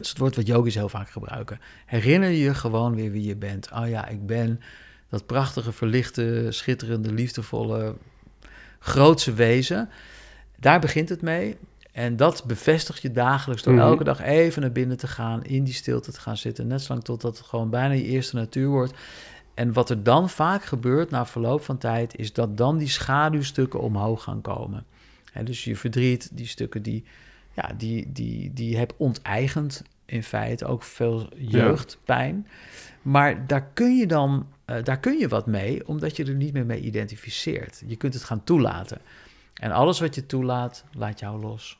Is 0.00 0.08
het 0.08 0.18
woord 0.18 0.36
wat 0.36 0.46
yogis 0.46 0.74
heel 0.74 0.88
vaak 0.88 1.10
gebruiken. 1.10 1.60
Herinner 1.86 2.30
je 2.30 2.54
gewoon 2.54 2.94
weer 2.94 3.10
wie 3.10 3.24
je 3.26 3.36
bent. 3.36 3.70
Oh 3.74 3.88
ja, 3.88 4.08
ik 4.08 4.26
ben 4.26 4.60
dat 5.08 5.26
prachtige, 5.26 5.72
verlichte, 5.72 6.46
schitterende, 6.50 7.12
liefdevolle, 7.12 7.94
grootse 8.78 9.32
wezen. 9.32 9.88
Daar 10.58 10.80
begint 10.80 11.08
het 11.08 11.22
mee. 11.22 11.56
En 11.92 12.16
dat 12.16 12.44
bevestig 12.46 13.02
je 13.02 13.12
dagelijks 13.12 13.62
door 13.62 13.74
Mhm. 13.74 13.82
elke 13.82 14.04
dag 14.04 14.20
even 14.20 14.62
naar 14.62 14.72
binnen 14.72 14.96
te 14.96 15.06
gaan, 15.06 15.44
in 15.44 15.64
die 15.64 15.74
stilte 15.74 16.12
te 16.12 16.20
gaan 16.20 16.36
zitten. 16.36 16.66
Net 16.66 16.82
zolang 16.82 17.04
totdat 17.04 17.38
het 17.38 17.46
gewoon 17.46 17.70
bijna 17.70 17.94
je 17.94 18.04
eerste 18.04 18.36
natuur 18.36 18.68
wordt. 18.68 18.92
En 19.54 19.72
wat 19.72 19.90
er 19.90 20.02
dan 20.02 20.30
vaak 20.30 20.64
gebeurt 20.64 21.10
na 21.10 21.26
verloop 21.26 21.64
van 21.64 21.78
tijd, 21.78 22.16
is 22.16 22.32
dat 22.32 22.56
dan 22.56 22.78
die 22.78 22.88
schaduwstukken 22.88 23.80
omhoog 23.80 24.22
gaan 24.22 24.40
komen. 24.40 24.84
Hè, 25.32 25.42
dus 25.42 25.64
je 25.64 25.76
verdriet, 25.76 26.28
die 26.32 26.46
stukken 26.46 26.82
die, 26.82 27.04
ja, 27.54 27.70
die, 27.76 28.12
die, 28.12 28.52
die 28.52 28.70
je 28.70 28.76
hebt 28.76 28.94
onteigend 28.96 29.82
in 30.10 30.22
feite, 30.22 30.66
ook 30.66 30.82
veel 30.82 31.28
jeugdpijn. 31.36 32.46
Maar 33.02 33.46
daar 33.46 33.66
kun 33.74 33.96
je 33.96 34.06
dan, 34.06 34.46
eh, 34.64 34.76
daar 34.82 34.98
kun 35.00 35.18
je 35.18 35.28
wat 35.28 35.46
mee, 35.46 35.88
omdat 35.88 36.16
je 36.16 36.24
er 36.24 36.34
niet 36.34 36.52
meer 36.52 36.66
mee 36.66 36.80
identificeert. 36.80 37.82
Je 37.86 37.96
kunt 37.96 38.14
het 38.14 38.24
gaan 38.24 38.44
toelaten. 38.44 38.98
En 39.54 39.70
alles 39.70 40.00
wat 40.00 40.14
je 40.14 40.26
toelaat, 40.26 40.84
laat 40.92 41.20
jou 41.20 41.40
los. 41.40 41.78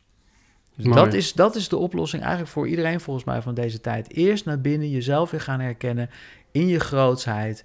Dus 0.76 0.84
Mooi. 0.84 1.04
dat 1.04 1.14
is, 1.14 1.32
dat 1.32 1.56
is 1.56 1.68
de 1.68 1.76
oplossing 1.76 2.22
eigenlijk 2.22 2.52
voor 2.52 2.68
iedereen 2.68 3.00
volgens 3.00 3.26
mij 3.26 3.42
van 3.42 3.54
deze 3.54 3.80
tijd. 3.80 4.12
Eerst 4.12 4.44
naar 4.44 4.60
binnen 4.60 4.90
jezelf 4.90 5.30
weer 5.30 5.40
gaan 5.40 5.60
herkennen 5.60 6.10
in 6.52 6.66
je 6.66 6.80
grootsheid. 6.80 7.64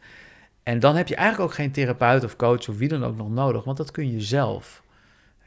En 0.63 0.79
dan 0.79 0.95
heb 0.95 1.07
je 1.07 1.15
eigenlijk 1.15 1.49
ook 1.49 1.55
geen 1.55 1.71
therapeut 1.71 2.23
of 2.23 2.35
coach 2.35 2.69
of 2.69 2.77
wie 2.77 2.87
dan 2.87 3.03
ook 3.03 3.17
nog 3.17 3.29
nodig, 3.29 3.63
want 3.63 3.77
dat 3.77 3.91
kun 3.91 4.11
je 4.11 4.21
zelf. 4.21 4.83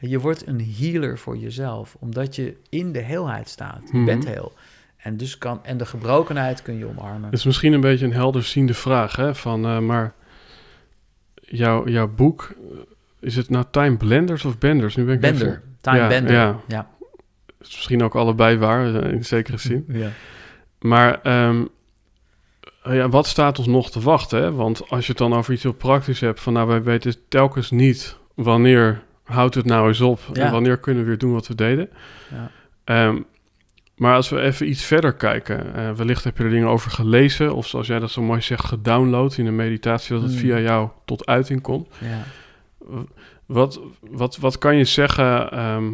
Je 0.01 0.21
wordt 0.21 0.47
een 0.47 0.75
healer 0.79 1.19
voor 1.19 1.37
jezelf, 1.37 1.97
omdat 1.99 2.37
je 2.37 2.57
in 2.69 2.93
de 2.93 2.99
heelheid 3.03 3.49
staat. 3.49 3.81
Je 3.93 3.97
Mhm. 3.97 4.05
bent 4.07 4.27
heel. 4.27 4.53
En, 4.99 5.17
dus 5.17 5.39
kan, 5.39 5.61
en 5.65 5.77
de 5.77 5.87
gebrokenheid 5.87 6.63
kun 6.63 6.79
je 6.79 6.87
omarmen. 6.87 7.23
Het 7.25 7.39
is 7.39 7.45
misschien 7.45 7.73
een 7.73 7.81
beetje 7.81 8.05
een 8.05 8.13
helderziende 8.13 8.75
vraag, 8.75 9.17
hè? 9.17 9.35
Van, 9.35 9.65
eh, 9.65 9.79
maar 9.79 10.15
jouw, 11.41 11.89
jouw 11.89 12.09
boek, 12.09 12.55
is 13.21 13.37
het 13.37 13.51
nou 13.51 13.65
Time 13.71 13.97
Blenders 13.97 14.45
of 14.45 14.59
Benders? 14.59 14.97
Nu 14.97 15.05
ben 15.05 15.15
ik 15.15 15.21
Bender, 15.21 15.47
even- 15.49 15.63
time 15.81 15.97
Ja, 15.99 16.09
bender. 16.09 16.33
ja. 16.33 16.57
ja. 16.69 16.89
Is 17.61 17.75
misschien 17.75 18.03
ook 18.03 18.15
allebei 18.15 18.57
waar, 18.59 18.95
eh, 18.95 19.13
in 19.13 19.25
zekere 19.25 19.57
zin. 19.59 19.85
ja. 19.89 20.09
Maar 20.81 21.21
ehm, 21.23 21.65
eh, 22.83 22.95
ja, 22.95 23.09
wat 23.09 23.27
staat 23.27 23.59
ons 23.59 23.67
nog 23.67 23.91
te 23.91 24.01
wachten? 24.01 24.43
Hè? 24.43 24.53
Want 24.53 24.91
als 24.91 25.05
je 25.05 25.09
het 25.09 25.19
dan 25.19 25.35
over 25.35 25.53
iets 25.53 25.63
heel 25.63 25.73
praktisch 25.73 26.21
hebt, 26.21 26.41
van 26.41 26.53
nou, 26.53 26.69
wij 26.69 26.83
weten 26.83 27.15
telkens 27.29 27.71
niet 27.71 28.17
wanneer 28.35 29.03
houdt 29.25 29.55
het 29.55 29.65
nou 29.65 29.89
eens 29.89 30.01
op 30.01 30.21
Ja. 30.33 30.45
en 30.47 30.53
wanneer 30.53 30.79
kunnen 30.79 31.03
we 31.03 31.09
weer 31.09 31.19
doen 31.19 31.33
wat 31.33 31.47
we 31.47 31.55
deden. 31.55 31.91
Ja. 32.31 32.51
Ehm, 32.85 33.21
maar 33.99 34.15
als 34.15 34.29
we 34.29 34.41
even 34.41 34.69
iets 34.69 34.85
verder 34.85 35.13
kijken, 35.15 35.75
eh, 35.75 35.91
wellicht 35.93 36.25
heb 36.25 36.39
je 36.39 36.45
er 36.45 36.51
dingen 36.51 36.69
over 36.69 36.91
gelezen, 36.91 37.55
of 37.55 37.67
zoals 37.67 37.87
jij 37.87 37.99
dat 37.99 38.11
zo 38.11 38.23
mooi 38.23 38.41
zegt, 38.41 38.65
gedownload 38.65 39.37
in 39.37 39.47
een 39.47 39.57
meditatie, 39.57 40.13
dat 40.15 40.23
het 40.23 40.31
Hmm. 40.31 40.41
via 40.41 40.59
jou 40.61 40.89
tot 41.05 41.27
uiting 41.27 41.61
komt. 41.63 41.89
ja. 41.99 42.25
Wat, 43.47 43.81
wat, 44.11 44.37
wat 44.37 44.59
kan 44.59 44.77
je 44.77 44.85
zeggen 44.85 45.51
ehm, 45.51 45.91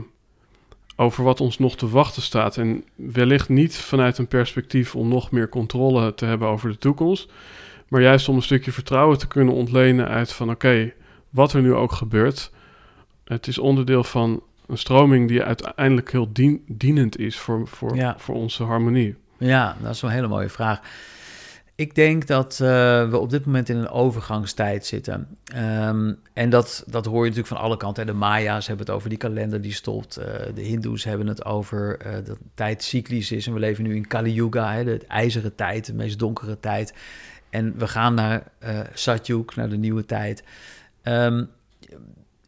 over 0.97 1.25
wat 1.25 1.41
ons 1.41 1.59
nog 1.59 1.77
te 1.77 1.89
wachten 1.89 2.23
staat? 2.23 2.57
En 2.57 2.85
wellicht 2.95 3.49
niet 3.49 3.77
vanuit 3.77 4.19
een 4.19 4.27
perspectief 4.27 4.95
om 4.95 5.09
nog 5.09 5.31
meer 5.31 5.49
controle 5.49 6.15
te 6.15 6.25
hebben 6.25 6.49
over 6.49 6.71
de 6.71 6.79
toekomst, 6.79 7.33
maar 7.89 8.01
juist 8.01 8.29
om 8.29 8.37
een 8.37 8.43
stukje 8.43 8.73
vertrouwen 8.73 9.19
te 9.19 9.27
kunnen 9.27 9.55
ontlenen 9.55 10.09
uit 10.09 10.33
van 10.33 10.51
oké, 10.51 10.93
wat 11.31 11.53
er 11.53 11.63
nu 11.63 11.75
ook 11.75 11.93
gebeurt, 11.93 12.51
het 13.25 13.47
is 13.47 13.59
onderdeel 13.59 14.05
van 14.05 14.43
een 14.75 14.81
stroming 14.81 15.29
die 15.29 15.43
uiteindelijk 15.43 16.13
heel 16.13 16.33
dien- 16.33 16.65
dienend 16.69 17.19
is 17.19 17.39
voor, 17.39 17.69
voor, 17.69 17.97
Ja. 17.97 18.15
voor 18.19 18.35
onze 18.35 18.63
harmonie. 18.65 19.17
Ja, 19.39 19.77
dat 19.83 19.95
is 19.95 20.03
een 20.03 20.09
hele 20.09 20.29
mooie 20.29 20.49
vraag. 20.49 20.81
Ik 21.77 21.95
denk 21.95 22.27
dat 22.27 22.53
eh, 22.53 22.69
we 23.11 23.19
op 23.19 23.31
dit 23.31 23.45
moment 23.47 23.69
in 23.69 23.77
een 23.77 23.89
overgangstijd 23.89 24.87
zitten. 24.87 25.29
Ehm, 25.45 26.13
en 26.33 26.51
dat, 26.51 26.85
dat 26.87 27.05
hoor 27.05 27.17
je 27.25 27.31
natuurlijk 27.31 27.47
van 27.55 27.57
alle 27.57 27.77
kanten. 27.77 28.07
hè. 28.07 28.13
De 28.13 28.19
Maya's 28.19 28.67
hebben 28.67 28.87
het 28.87 28.95
over 28.95 29.09
die 29.09 29.19
kalender 29.19 29.61
die 29.61 29.73
stopt. 29.73 30.17
eh, 30.17 30.27
de 30.55 30.61
Hindoes 30.63 31.05
hebben 31.05 31.27
het 31.27 31.45
over 31.45 31.99
eh, 31.99 32.13
dat 32.25 32.39
tijd 32.55 32.83
cyclisch 32.83 33.33
is. 33.33 33.47
En 33.47 33.53
we 33.53 33.59
leven 33.59 33.85
nu 33.85 33.95
in 33.95 34.07
Kali 34.07 34.33
Yuga, 34.33 34.73
hè, 34.73 34.85
de 34.85 35.01
ijzeren 35.09 35.55
tijd, 35.55 35.87
de 35.87 35.95
meest 35.95 36.19
donkere 36.19 36.61
tijd. 36.61 36.95
En 37.51 37.75
we 37.79 37.89
gaan 37.89 38.15
naar 38.15 38.43
Satyug, 38.93 39.57
naar 39.57 39.69
de 39.69 39.77
nieuwe 39.77 40.05
tijd. 40.07 40.45
Ehm, 41.03 41.45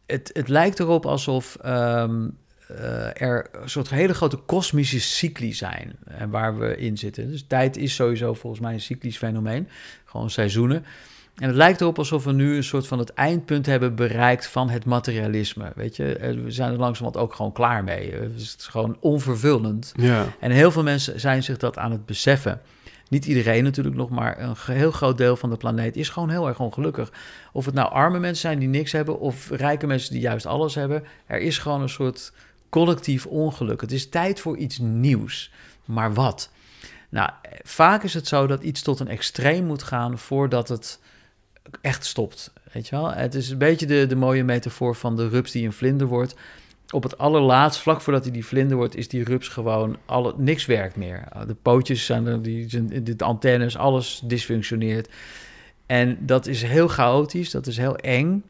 het, 0.07 0.29
het 0.33 0.47
lijkt 0.47 0.79
erop 0.79 1.05
alsof 1.05 1.57
ehm, 1.61 2.27
eh, 2.67 3.21
er 3.21 3.47
een 3.61 3.69
soort 3.69 3.89
hele 3.89 4.13
grote 4.13 4.37
kosmische 4.37 4.99
cycli 4.99 5.53
zijn 5.53 5.95
en 6.05 6.29
waar 6.29 6.57
we 6.57 6.77
in 6.77 6.97
zitten. 6.97 7.31
Dus 7.31 7.45
tijd 7.47 7.77
is 7.77 7.95
sowieso 7.95 8.33
volgens 8.33 8.61
mij 8.61 8.73
een 8.73 8.81
cyclisch 8.81 9.17
fenomeen, 9.17 9.67
gewoon 10.05 10.29
seizoenen. 10.29 10.85
En 11.35 11.47
het 11.47 11.55
lijkt 11.55 11.81
erop 11.81 11.97
alsof 11.97 12.23
we 12.23 12.31
nu 12.31 12.55
een 12.55 12.63
soort 12.63 12.87
van 12.87 12.99
het 12.99 13.13
eindpunt 13.13 13.65
hebben 13.65 13.95
bereikt 13.95 14.47
van 14.47 14.69
het 14.69 14.85
materialisme. 14.85 15.71
Weet 15.75 15.95
je, 15.95 16.15
Eh, 16.15 16.33
we 16.43 16.51
zijn 16.51 16.71
er 16.71 16.77
langzamerhand 16.79 17.25
ook 17.25 17.33
gewoon 17.35 17.51
klaar 17.51 17.83
mee. 17.83 18.11
Eh, 18.11 18.19
Het 18.19 18.35
is 18.35 18.55
gewoon 18.59 18.97
onvervullend. 18.99 19.93
Ja, 19.95 20.25
En 20.39 20.51
heel 20.51 20.71
veel 20.71 20.83
mensen 20.83 21.19
zijn 21.19 21.43
zich 21.43 21.57
dat 21.57 21.77
aan 21.77 21.91
het 21.91 22.05
beseffen. 22.05 22.61
Niet 23.09 23.25
iedereen 23.25 23.63
natuurlijk 23.63 23.95
nog, 23.95 24.09
maar 24.09 24.39
een 24.39 24.55
heel 24.65 24.91
groot 24.91 25.17
deel 25.17 25.35
van 25.35 25.49
de 25.49 25.57
planeet 25.57 25.95
is 25.95 26.09
gewoon 26.09 26.29
heel 26.29 26.47
erg 26.47 26.59
ongelukkig. 26.59 27.11
Of 27.51 27.65
het 27.65 27.73
nou 27.73 27.91
arme 27.91 28.19
mensen 28.19 28.41
zijn 28.41 28.59
die 28.59 28.67
niks 28.67 28.91
hebben, 28.91 29.19
of 29.19 29.49
rijke 29.49 29.87
mensen 29.87 30.11
die 30.11 30.21
juist 30.21 30.45
alles 30.45 30.75
hebben. 30.75 31.03
Er 31.25 31.39
is 31.39 31.57
gewoon 31.57 31.81
een 31.81 31.89
soort 31.89 32.31
collectief 32.69 33.25
ongeluk. 33.25 33.81
Het 33.81 33.91
is 33.91 34.09
tijd 34.09 34.39
voor 34.39 34.57
iets 34.57 34.77
nieuws. 34.77 35.51
Maar 35.85 36.13
wat? 36.13 36.49
Nou, 37.09 37.29
vaak 37.63 38.03
is 38.03 38.13
het 38.13 38.27
zo 38.27 38.47
dat 38.47 38.63
iets 38.63 38.81
tot 38.81 38.99
een 38.99 39.07
extreem 39.07 39.65
moet 39.65 39.83
gaan 39.83 40.17
voordat 40.17 40.67
het 40.67 40.99
echt 41.81 42.05
stopt. 42.05 42.53
Weet 42.71 42.87
je 42.87 42.95
wel? 42.95 43.13
Het 43.13 43.35
is 43.35 43.49
een 43.49 43.57
beetje 43.57 43.85
de, 43.85 44.05
de 44.07 44.15
mooie 44.15 44.43
metafoor 44.43 44.95
van 44.95 45.15
de 45.15 45.27
rups 45.27 45.51
die 45.51 45.65
een 45.65 45.73
vlinder 45.73 46.07
wordt. 46.07 46.35
Op 46.93 47.03
het 47.03 47.17
allerlaatst, 47.17 47.81
vlak 47.81 48.01
voordat 48.01 48.23
hij 48.23 48.33
die 48.33 48.45
vlinder 48.45 48.77
wordt, 48.77 48.95
is 48.95 49.07
die 49.07 49.23
rups 49.23 49.47
gewoon 49.47 49.97
alle, 50.05 50.33
niks 50.37 50.65
werkt 50.65 50.95
meer. 50.95 51.23
De 51.47 51.55
pootjes 51.61 52.05
zijn 52.05 52.25
er, 52.27 52.41
die, 52.41 53.03
de 53.03 53.23
antennes, 53.23 53.77
alles 53.77 54.21
dysfunctioneert. 54.23 55.09
En 55.85 56.17
dat 56.19 56.45
is 56.47 56.61
heel 56.63 56.87
chaotisch, 56.87 57.51
dat 57.51 57.67
is 57.67 57.77
heel 57.77 57.95
eng. 57.95 58.43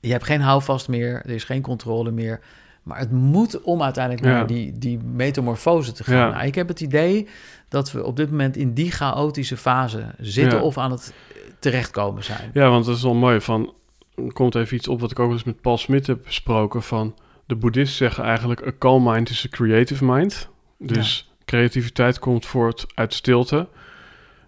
Je 0.00 0.10
hebt 0.12 0.24
geen 0.24 0.40
houvast 0.40 0.88
meer, 0.88 1.14
er 1.24 1.30
is 1.30 1.44
geen 1.44 1.62
controle 1.62 2.10
meer. 2.10 2.40
Maar 2.82 2.98
het 2.98 3.10
moet 3.10 3.62
om 3.62 3.82
uiteindelijk 3.82 4.24
Ja. 4.26 4.32
naar 4.32 4.46
die, 4.46 4.78
die 4.78 4.98
metamorfose 4.98 5.92
te 5.92 6.04
gaan. 6.04 6.16
Ja. 6.16 6.30
Nou, 6.30 6.46
ik 6.46 6.54
heb 6.54 6.68
het 6.68 6.80
idee 6.80 7.28
dat 7.68 7.92
we 7.92 8.04
op 8.04 8.16
dit 8.16 8.30
moment 8.30 8.56
in 8.56 8.74
die 8.74 8.90
chaotische 8.90 9.56
fase 9.56 10.06
zitten 10.18 10.58
Ja. 10.58 10.64
of 10.64 10.78
aan 10.78 10.90
het 10.90 11.12
terechtkomen 11.58 12.24
zijn. 12.24 12.50
Ja, 12.52 12.68
want 12.70 12.84
dat 12.84 12.96
is 12.96 13.02
wel 13.02 13.14
mooi. 13.14 13.40
Van, 13.40 13.72
er 14.14 14.32
komt 14.32 14.54
even 14.54 14.76
iets 14.76 14.88
op 14.88 15.00
wat 15.00 15.10
ik 15.10 15.18
ook 15.18 15.32
eens 15.32 15.44
met 15.44 15.60
Paul 15.60 15.78
Smit 15.78 16.06
heb 16.06 16.18
besproken. 16.24 16.82
Van 16.82 17.14
de 17.50 17.56
boeddhisten 17.56 17.96
zeggen 17.96 18.24
eigenlijk: 18.24 18.66
a 18.66 18.72
calm 18.78 19.02
mind 19.12 19.30
is 19.30 19.46
a 19.46 19.48
creative 19.48 20.04
mind. 20.04 20.48
Dus 20.78 21.32
creativiteit 21.44 22.18
komt 22.18 22.46
voort 22.46 22.86
uit 22.94 23.14
stilte. 23.14 23.68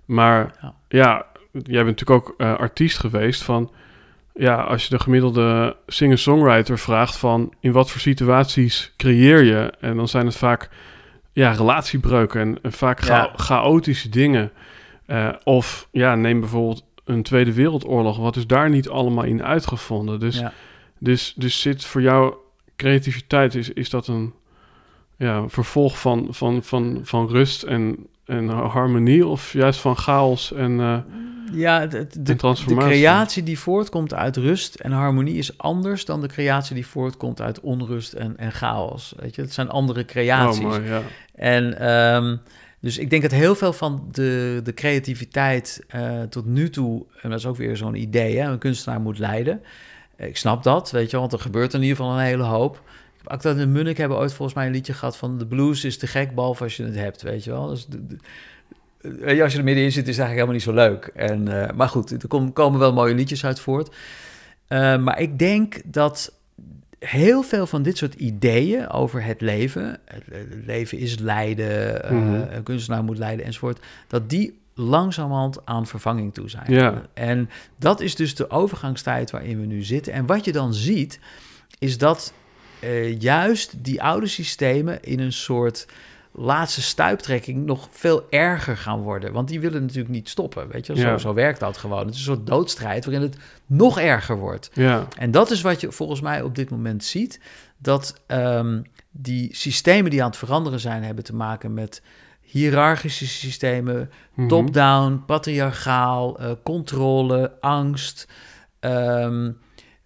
Maar 0.04 0.54
Ja. 0.60 0.74
ja, 0.88 1.26
jij 1.52 1.84
bent 1.84 1.98
natuurlijk 2.00 2.28
ook 2.28 2.34
eh, 2.38 2.54
artiest 2.54 2.98
geweest. 2.98 3.42
Van 3.42 3.70
ja, 4.34 4.54
als 4.62 4.82
je 4.84 4.90
de 4.90 5.00
gemiddelde 5.02 5.76
singer-songwriter 5.86 6.78
vraagt 6.78 7.16
van 7.16 7.52
in 7.60 7.72
wat 7.72 7.90
voor 7.90 8.00
situaties 8.00 8.92
creëer 8.96 9.42
je, 9.42 9.72
en 9.80 9.96
dan 9.96 10.08
zijn 10.08 10.26
het 10.26 10.36
vaak 10.36 10.70
ja, 11.32 11.50
relatiebreuken 11.52 12.40
en, 12.40 12.58
en 12.62 12.72
vaak 12.72 13.00
cha- 13.00 13.16
Ja. 13.16 13.32
chaotische 13.36 14.08
dingen. 14.08 14.52
Eh, 15.06 15.28
of 15.44 15.88
ja, 15.90 16.14
neem 16.14 16.40
bijvoorbeeld 16.40 16.84
een 17.04 17.22
Tweede 17.22 17.52
Wereldoorlog. 17.52 18.16
Wat 18.16 18.36
is 18.36 18.46
daar 18.46 18.70
niet 18.70 18.88
allemaal 18.88 19.24
in 19.24 19.42
uitgevonden? 19.44 20.20
Dus, 20.20 20.38
Ja. 20.38 20.52
dus, 20.98 21.34
dus 21.36 21.60
zit 21.60 21.84
voor 21.84 22.02
jou 22.02 22.34
creativiteit, 22.76 23.54
is, 23.54 23.68
is 23.70 23.90
dat 23.90 24.06
een 24.06 24.32
ja, 25.16 25.48
vervolg 25.48 26.00
van, 26.00 26.26
van, 26.30 26.62
van, 26.62 27.00
van 27.02 27.28
rust 27.28 27.62
en, 27.62 27.96
en 28.24 28.48
harmonie? 28.48 29.26
Of 29.26 29.52
juist 29.52 29.80
van 29.80 29.96
chaos 29.96 30.52
en... 30.52 30.80
eh, 30.80 30.98
Ja, 31.52 31.86
de, 31.86 32.06
de 32.22 32.36
creatie 32.76 33.42
die 33.42 33.58
voortkomt 33.58 34.14
uit 34.14 34.36
rust 34.36 34.74
en 34.74 34.92
harmonie 34.92 35.36
is 35.36 35.58
anders 35.58 36.04
dan 36.04 36.20
de 36.20 36.28
creatie 36.28 36.74
die 36.74 36.86
voortkomt 36.86 37.40
uit 37.40 37.60
onrust 37.60 38.12
en, 38.12 38.36
en 38.36 38.52
chaos. 38.52 39.14
Weet 39.16 39.34
je, 39.34 39.42
het 39.42 39.52
zijn 39.52 39.68
andere 39.68 40.04
creaties. 40.04 40.64
oh, 40.64 40.86
ja. 40.86 41.02
En 41.34 41.78
ehm, 41.78 42.36
dus 42.80 42.98
ik 42.98 43.10
denk 43.10 43.22
dat 43.22 43.30
heel 43.30 43.54
veel 43.54 43.72
van 43.72 44.08
de, 44.10 44.60
de 44.64 44.74
creativiteit 44.74 45.84
eh, 45.88 46.22
tot 46.22 46.46
nu 46.46 46.70
toe, 46.70 47.04
en 47.20 47.30
dat 47.30 47.38
is 47.38 47.46
ook 47.46 47.56
weer 47.56 47.76
zo'n 47.76 47.94
idee, 47.94 48.38
hè, 48.38 48.50
een 48.50 48.58
kunstenaar 48.58 49.00
moet 49.00 49.18
leiden. 49.18 49.60
Ik 50.16 50.36
snap 50.36 50.62
dat, 50.62 50.90
weet 50.90 51.10
je, 51.10 51.18
want 51.18 51.32
er 51.32 51.40
gebeurt 51.40 51.74
in 51.74 51.82
ieder 51.82 51.96
geval 51.96 52.12
een 52.12 52.24
hele 52.24 52.42
hoop. 52.42 52.82
Ik 53.22 53.28
Acta 53.28 53.50
en 53.50 53.56
de 53.56 53.66
Munnik 53.66 53.96
hebben 53.96 54.18
ooit 54.18 54.32
volgens 54.32 54.56
mij 54.56 54.66
een 54.66 54.72
liedje 54.72 54.92
gehad 54.92 55.16
van... 55.16 55.38
de 55.38 55.46
blues 55.46 55.84
is 55.84 55.98
te 55.98 56.06
gek, 56.06 56.34
behalve 56.34 56.62
als 56.62 56.76
je 56.76 56.84
het 56.84 56.94
hebt, 56.94 57.22
weet 57.22 57.44
je 57.44 57.50
wel. 57.50 57.66
Dus 57.66 57.86
de, 57.86 58.06
de, 58.06 59.42
als 59.42 59.52
je 59.52 59.58
er 59.58 59.64
middenin 59.64 59.92
zit, 59.92 60.08
is 60.08 60.16
het 60.16 60.26
eigenlijk 60.26 60.30
helemaal 60.30 60.54
niet 60.54 60.62
zo 60.62 60.72
leuk. 60.72 61.06
En, 61.06 61.48
uh, 61.48 61.76
maar 61.76 61.88
goed, 61.88 62.22
er 62.22 62.28
kom, 62.28 62.52
komen 62.52 62.78
wel 62.78 62.92
mooie 62.92 63.14
liedjes 63.14 63.44
uit 63.44 63.60
voort. 63.60 63.94
Uh, 64.68 64.98
maar 64.98 65.20
ik 65.20 65.38
denk 65.38 65.80
dat 65.84 66.32
heel 66.98 67.42
veel 67.42 67.66
van 67.66 67.82
dit 67.82 67.96
soort 67.96 68.14
ideeën 68.14 68.88
over 68.88 69.24
het 69.24 69.40
leven... 69.40 70.00
het 70.04 70.24
leven 70.66 70.98
is 70.98 71.18
lijden, 71.18 72.00
mm 72.14 72.22
-hmm. 72.22 72.34
uh, 72.34 72.54
een 72.54 72.62
kunstenaar 72.62 73.04
moet 73.04 73.18
lijden 73.18 73.44
enzovoort... 73.44 73.80
dat 74.06 74.30
die 74.30 74.61
langzamerhand 74.74 75.66
aan 75.66 75.86
vervanging 75.86 76.34
toe 76.34 76.48
zijn. 76.50 76.72
Ja. 76.72 77.02
En 77.14 77.50
dat 77.78 78.00
is 78.00 78.14
dus 78.14 78.34
de 78.34 78.50
overgangstijd 78.50 79.30
waarin 79.30 79.60
we 79.60 79.66
nu 79.66 79.82
zitten. 79.82 80.12
En 80.12 80.26
wat 80.26 80.44
je 80.44 80.52
dan 80.52 80.74
ziet, 80.74 81.18
is 81.78 81.98
dat 81.98 82.32
uh, 82.84 83.20
juist 83.20 83.84
die 83.84 84.02
oude 84.02 84.26
systemen 84.26 85.02
in 85.02 85.20
een 85.20 85.32
soort 85.32 85.86
laatste 86.34 86.82
stuiptrekking 86.82 87.64
nog 87.66 87.88
veel 87.90 88.26
erger 88.30 88.76
gaan 88.76 89.00
worden. 89.00 89.32
Want 89.32 89.48
die 89.48 89.60
willen 89.60 89.80
natuurlijk 89.80 90.08
niet 90.14 90.28
stoppen. 90.28 90.68
Weet 90.68 90.86
je, 90.86 90.96
zo, 90.96 91.08
Ja. 91.08 91.18
zo 91.18 91.34
werkt 91.34 91.60
dat 91.60 91.76
gewoon. 91.76 91.98
Het 92.06 92.14
is 92.14 92.16
een 92.26 92.34
soort 92.34 92.46
doodstrijd 92.46 93.04
waarin 93.04 93.22
het 93.22 93.36
nog 93.66 93.98
erger 93.98 94.36
wordt. 94.38 94.70
Ja, 94.72 95.06
En 95.18 95.30
dat 95.30 95.50
is 95.50 95.60
wat 95.60 95.80
je 95.80 95.92
volgens 95.92 96.20
mij 96.20 96.42
op 96.42 96.54
dit 96.54 96.70
moment 96.70 97.04
ziet. 97.04 97.40
Dat 97.78 98.20
ehm, 98.26 98.82
die 99.10 99.54
systemen 99.56 100.10
die 100.10 100.22
aan 100.22 100.28
het 100.28 100.36
veranderen 100.38 100.80
zijn, 100.80 101.02
hebben 101.02 101.24
te 101.24 101.34
maken 101.34 101.74
met 101.74 102.02
hiërarchische 102.52 103.26
systemen, 103.26 104.10
Mhm. 104.34 104.48
top-down, 104.48 105.22
patriarchaal, 105.26 106.38
eh, 106.38 106.50
controle, 106.64 107.56
angst, 107.60 108.28
ehm, 108.80 109.50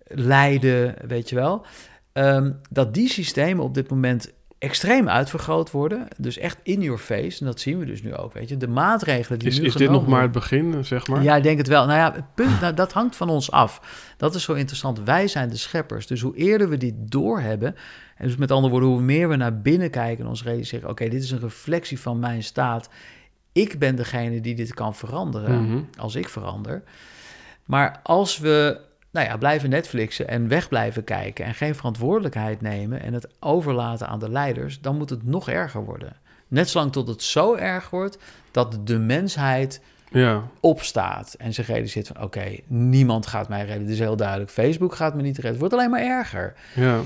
lijden, 0.05 0.95
weet 1.07 1.29
je 1.29 1.35
wel. 1.35 1.67
Ehm, 2.13 2.53
dat 2.71 2.95
die 2.95 3.09
systemen 3.09 3.65
op 3.65 3.75
dit 3.75 3.91
moment 3.91 4.33
extreem 4.59 5.09
uitvergroot 5.09 5.71
worden. 5.71 6.09
Dus 6.19 6.39
echt 6.39 6.59
in 6.63 6.81
your 6.83 6.99
face. 6.99 7.41
En 7.41 7.47
dat 7.47 7.61
zien 7.61 7.79
we 7.79 7.85
dus 7.85 8.03
nu 8.03 8.15
ook, 8.15 8.33
weet 8.33 8.49
je. 8.49 8.57
De 8.57 8.69
maatregelen 8.69 9.39
die 9.39 9.49
Is, 9.49 9.59
nu 9.61 9.67
is 9.67 9.75
dit 9.75 9.91
nog 9.91 10.07
maar 10.07 10.23
het 10.23 10.33
begin, 10.33 10.85
zeg 10.85 11.07
maar? 11.07 11.23
ja, 11.23 11.37
ik 11.37 11.43
denk 11.43 11.59
het 11.59 11.67
wel. 11.69 11.87
Nou 11.87 11.99
ja, 11.99 12.13
het 12.13 12.35
punt, 12.35 12.61
nou, 12.61 12.75
dat 12.75 12.93
hangt 12.93 13.17
van 13.17 13.29
ons 13.29 13.51
af. 13.51 13.81
Dat 14.17 14.35
is 14.35 14.43
zo 14.43 14.53
interessant. 14.53 15.01
Wij 15.05 15.29
zijn 15.29 15.49
de 15.49 15.57
scheppers. 15.57 16.07
Dus 16.07 16.21
hoe 16.21 16.37
eerder 16.37 16.69
we 16.69 16.77
dit 16.77 16.95
doorhebben... 16.97 17.75
en 18.17 18.27
dus 18.27 18.37
met 18.37 18.51
andere 18.51 18.71
woorden, 18.73 18.89
hoe 18.91 19.01
meer 19.03 19.29
we 19.29 19.37
naar 19.37 19.61
binnen 19.61 19.91
kijken... 19.91 20.25
en 20.25 20.31
ons 20.31 20.43
realiseren, 20.45 20.89
oké, 20.89 21.09
dit 21.09 21.23
is 21.23 21.31
een 21.31 21.41
reflectie 21.41 22.01
van 22.01 22.19
mijn 22.19 22.43
staat. 22.43 22.89
Ik 23.53 23.79
ben 23.79 23.97
degene 23.97 24.41
die 24.41 24.55
dit 24.55 24.75
kan 24.75 24.95
veranderen, 24.95 25.63
Mhm. 25.65 25.79
als 25.99 26.15
ik 26.15 26.29
verander. 26.29 26.83
Maar 27.65 28.01
als 28.03 28.39
we 28.39 28.81
nou 29.11 29.27
ja, 29.27 29.37
blijven 29.37 29.71
Netflixen 29.71 30.29
en 30.29 30.49
weg 30.49 30.69
blijven 30.69 31.05
kijken... 31.05 31.45
en 31.45 31.55
geen 31.55 31.75
verantwoordelijkheid 31.75 32.61
nemen 32.61 33.03
en 33.03 33.13
het 33.15 33.29
overlaten 33.41 34.07
aan 34.09 34.19
de 34.19 34.31
leiders... 34.31 34.81
dan 34.81 34.97
moet 34.97 35.11
het 35.11 35.27
nog 35.27 35.49
erger 35.49 35.85
worden. 35.85 36.17
Net 36.49 36.69
zolang 36.69 36.93
tot 36.93 37.09
het 37.09 37.23
zo 37.23 37.55
erg 37.55 37.91
wordt 37.91 38.19
dat 38.51 38.79
de 38.87 38.99
mensheid 38.99 39.81
Ja, 40.11 40.43
opstaat 40.61 41.35
en 41.39 41.55
zich 41.55 41.67
realiseert 41.67 42.07
van... 42.07 42.23
oké, 42.23 42.57
niemand 42.67 43.27
gaat 43.27 43.49
mij 43.49 43.65
redden. 43.65 43.85
Dit 43.85 43.95
is 43.95 43.99
heel 43.99 44.17
duidelijk. 44.17 44.51
Facebook 44.51 44.95
gaat 44.95 45.15
me 45.15 45.23
niet 45.23 45.35
redden. 45.35 45.51
Het 45.51 45.61
wordt 45.61 45.75
alleen 45.75 45.91
maar 45.91 46.01
erger. 46.19 46.55
ja, 46.75 47.01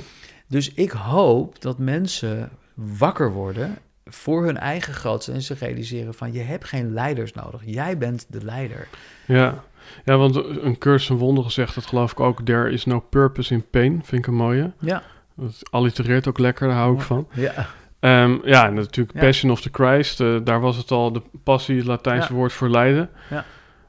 Dus 0.51 0.73
ik 0.75 0.91
hoop 0.91 1.61
dat 1.63 1.79
mensen 1.79 2.51
wakker 2.75 3.33
worden 3.33 3.79
voor 4.05 4.45
hun 4.45 4.57
eigen 4.59 4.95
grootste... 4.95 5.33
en 5.33 5.43
zich 5.43 5.61
realiseren 5.61 6.15
van 6.15 6.33
je 6.33 6.41
hebt 6.41 6.65
geen 6.65 6.93
leiders 6.93 7.33
nodig. 7.33 7.61
Jij 7.65 7.99
bent 7.99 8.27
de 8.29 8.45
leider. 8.45 8.89
ja. 9.27 9.65
Ja, 10.05 10.17
want 10.17 10.35
een 10.37 10.79
cursus 10.79 11.09
een 11.09 11.17
wonder 11.17 11.51
zegt 11.51 11.75
dat 11.75 11.87
geloof 11.87 12.13
ik 12.13 12.21
ook. 12.21 12.43
There 12.43 12.71
is 12.71 12.85
no 12.85 13.01
purpose 13.01 13.55
in 13.55 13.65
pain, 13.71 13.93
vind 14.05 14.23
ik 14.23 14.27
een 14.27 14.35
mooie. 14.35 14.73
Ja, 14.79 15.03
Het 15.41 15.63
allitereert 15.71 16.29
ook 16.29 16.39
lekker, 16.39 16.69
daar 16.69 16.77
hou 16.77 16.95
ik 16.95 17.01
van. 17.01 17.29
ja, 17.33 17.67
Ehm, 18.01 18.37
ja, 18.45 18.67
en 18.67 18.75
natuurlijk 18.75 19.17
Ja. 19.19 19.25
Passion 19.25 19.51
of 19.53 19.61
the 19.61 19.69
Christ. 19.73 20.21
eh, 20.21 20.37
daar 20.45 20.61
was 20.61 20.77
het 20.77 20.91
al, 20.91 21.13
de 21.13 21.23
passie, 21.45 21.77
het 21.77 21.87
Latijnse 21.87 22.29
Ja. 22.29 22.35
woord 22.35 22.53
voor 22.53 22.69
lijden. 22.69 23.11
Ja. 23.31 23.45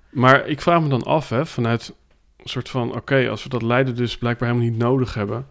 Maar 0.10 0.48
ik 0.48 0.62
vraag 0.62 0.82
me 0.82 0.88
dan 0.90 1.04
af, 1.04 1.30
hè, 1.30 1.46
vanuit 1.46 1.94
een 2.38 2.50
soort 2.50 2.70
van... 2.70 2.96
oké, 2.96 3.30
als 3.30 3.44
we 3.44 3.50
dat 3.50 3.62
lijden 3.62 3.96
dus 3.96 4.18
blijkbaar 4.18 4.48
helemaal 4.50 4.70
niet 4.70 4.80
nodig 4.80 5.14
hebben... 5.14 5.46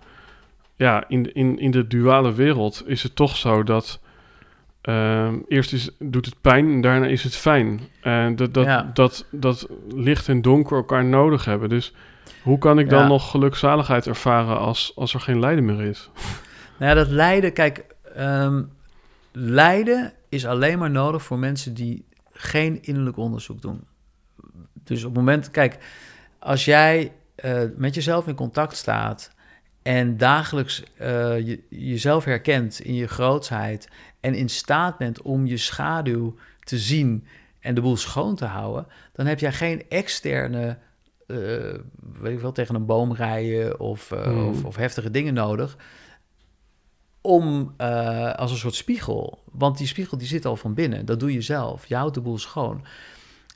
ja, 0.80 1.04
in, 1.08 1.32
in, 1.34 1.58
in 1.58 1.70
de 1.70 1.86
duale 1.86 2.32
wereld 2.34 2.82
is 2.86 3.02
het 3.02 3.16
toch 3.16 3.36
zo 3.36 3.62
dat... 3.62 4.00
ehm, 4.80 5.38
eerst 5.48 5.72
is, 5.72 5.90
doet 5.98 6.26
het 6.26 6.40
pijn 6.40 6.72
en 6.72 6.80
daarna 6.80 7.06
is 7.06 7.22
het 7.22 7.36
fijn. 7.36 7.80
En 8.00 8.36
dat, 8.36 8.54
dat, 8.54 8.64
Ja. 8.64 8.90
dat, 8.94 9.26
dat 9.30 9.68
licht 9.94 10.28
en 10.28 10.42
donker 10.42 10.76
elkaar 10.76 11.04
nodig 11.04 11.44
hebben. 11.44 11.68
Dus 11.68 11.94
hoe 12.42 12.58
kan 12.58 12.78
ik 12.78 12.88
dan 12.88 13.08
nog 13.08 13.30
gelukzaligheid 13.30 14.06
ervaren 14.06 14.58
als, 14.58 14.92
als 14.96 15.14
er 15.14 15.20
geen 15.20 15.38
lijden 15.40 15.64
meer 15.64 15.80
is? 15.80 16.08
Nou 16.78 16.92
ja, 16.92 16.98
dat 17.04 17.08
lijden, 17.10 17.52
kijk, 17.52 17.84
ehm, 18.14 18.62
lijden 19.32 20.12
is 20.28 20.46
alleen 20.46 20.78
maar 20.78 20.90
nodig 20.90 21.22
voor 21.22 21.38
mensen 21.38 21.74
die 21.74 22.04
geen 22.32 22.82
innerlijk 22.82 23.16
onderzoek 23.16 23.62
doen. 23.62 23.84
Dus 24.84 24.98
op 24.98 25.10
het 25.10 25.18
moment, 25.18 25.50
kijk, 25.50 25.78
als 26.38 26.64
jij 26.64 27.12
eh, 27.34 27.60
met 27.76 27.94
jezelf 27.94 28.26
in 28.26 28.34
contact 28.34 28.76
staat 28.76 29.30
en 29.90 30.16
dagelijks 30.16 30.82
eh, 30.96 31.46
je, 31.46 31.62
jezelf 31.68 32.24
herkent 32.24 32.80
in 32.80 32.94
je 32.94 33.06
grootsheid 33.06 33.88
en 34.20 34.34
in 34.34 34.48
staat 34.48 34.98
bent 34.98 35.22
om 35.22 35.46
je 35.46 35.56
schaduw 35.56 36.36
te 36.60 36.78
zien 36.78 37.26
en 37.60 37.74
de 37.74 37.80
boel 37.80 37.96
schoon 37.96 38.34
te 38.34 38.44
houden, 38.44 38.86
dan 39.12 39.26
heb 39.26 39.38
jij 39.38 39.52
geen 39.52 39.88
externe, 39.88 40.78
eh, 41.26 41.36
weet 42.20 42.32
ik 42.32 42.40
wel, 42.40 42.52
tegen 42.52 42.74
een 42.74 42.86
boom 42.86 43.14
rijden 43.14 43.80
of, 43.80 44.10
eh, 44.10 44.22
Hmm. 44.22 44.48
of, 44.48 44.64
of 44.64 44.76
heftige 44.76 45.10
dingen 45.10 45.34
nodig 45.34 45.76
om 47.20 47.74
als 48.36 48.50
een 48.50 48.56
soort 48.56 48.74
spiegel. 48.74 49.42
Want 49.52 49.78
die 49.78 49.86
spiegel 49.86 50.18
die 50.18 50.26
zit 50.26 50.44
al 50.44 50.56
van 50.56 50.74
binnen. 50.74 51.06
Dat 51.06 51.20
doe 51.20 51.32
je 51.32 51.40
zelf. 51.40 51.86
Je 51.86 51.96
houdt 51.96 52.14
de 52.14 52.20
boel 52.20 52.38
schoon. 52.38 52.84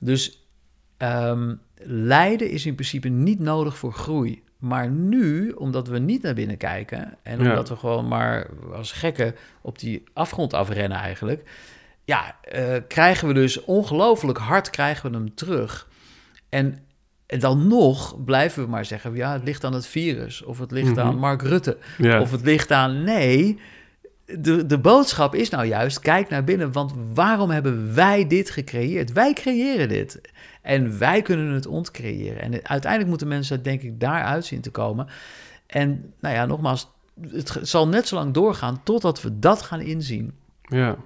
Dus 0.01 0.49
ehm, 0.97 1.55
lijden 1.85 2.51
is 2.51 2.66
in 2.66 2.74
principe 2.74 3.09
niet 3.09 3.39
nodig 3.39 3.78
voor 3.78 3.93
groei. 3.93 4.43
Maar 4.65 4.91
nu, 4.91 5.51
omdat 5.51 5.89
we 5.89 5.99
niet 5.99 6.23
naar 6.23 6.35
binnen 6.35 6.57
kijken... 6.57 7.15
en 7.23 7.43
Ja. 7.43 7.51
omdat 7.51 7.69
we 7.69 7.77
gewoon 7.77 8.09
maar 8.09 8.47
als 8.73 8.93
gekken 8.93 9.35
op 9.61 9.79
die 9.79 10.03
afgrond 10.12 10.53
afrennen 10.55 10.99
eigenlijk... 10.99 11.51
ja, 12.05 12.37
eh, 12.43 12.77
krijgen 12.89 13.29
we 13.29 13.35
dus 13.35 13.65
ongelooflijk 13.65 14.39
hard 14.39 14.71
krijgen 14.71 15.11
we 15.11 15.17
hem 15.17 15.35
terug. 15.35 15.89
En, 16.49 16.79
en 17.27 17.39
dan 17.39 17.67
nog 17.69 18.25
blijven 18.25 18.65
we 18.65 18.71
maar 18.71 18.85
zeggen... 18.85 19.15
ja, 19.15 19.33
het 19.33 19.45
ligt 19.45 19.65
aan 19.65 19.73
het 19.75 19.87
virus 19.87 20.43
of 20.43 20.59
het 20.59 20.71
ligt 20.71 20.91
Mhm. 20.91 21.01
aan 21.01 21.17
Mark 21.19 21.43
Rutte... 21.43 21.79
Ja, 21.99 22.21
Of 22.21 22.31
het 22.31 22.45
ligt 22.45 22.71
aan 22.71 23.05
nee. 23.05 23.59
De, 24.27 24.66
de 24.66 24.79
boodschap 24.79 25.35
is 25.35 25.51
nou 25.51 25.66
juist: 25.66 25.99
kijk 26.01 26.29
naar 26.29 26.45
binnen. 26.45 26.72
Want 26.72 26.93
waarom 27.14 27.51
hebben 27.51 27.95
wij 27.95 28.27
dit 28.27 28.51
gecreëerd? 28.51 29.12
Wij 29.12 29.33
creëren 29.33 29.89
dit. 29.89 30.20
En 30.62 30.99
wij 30.99 31.22
kunnen 31.22 31.55
het 31.55 31.66
ontcreëren. 31.66 32.41
En 32.41 32.53
uiteindelijk 32.53 33.09
moeten 33.09 33.29
mensen, 33.29 33.62
denk 33.62 33.83
ik, 33.83 34.01
daaruit 34.01 34.45
zien 34.45 34.61
te 34.61 34.70
komen. 34.70 35.07
En 35.66 36.12
nou 36.20 36.35
ja, 36.35 36.47
nogmaals, 36.47 36.91
het 37.31 37.59
zal 37.62 37.89
net 37.89 38.09
zo 38.09 38.14
lang 38.14 38.35
doorgaan 38.35 38.83
totdat 38.83 39.22
we 39.22 39.39
dat 39.39 39.62
gaan 39.62 39.81
inzien. 39.81 40.33
ja, 40.62 40.97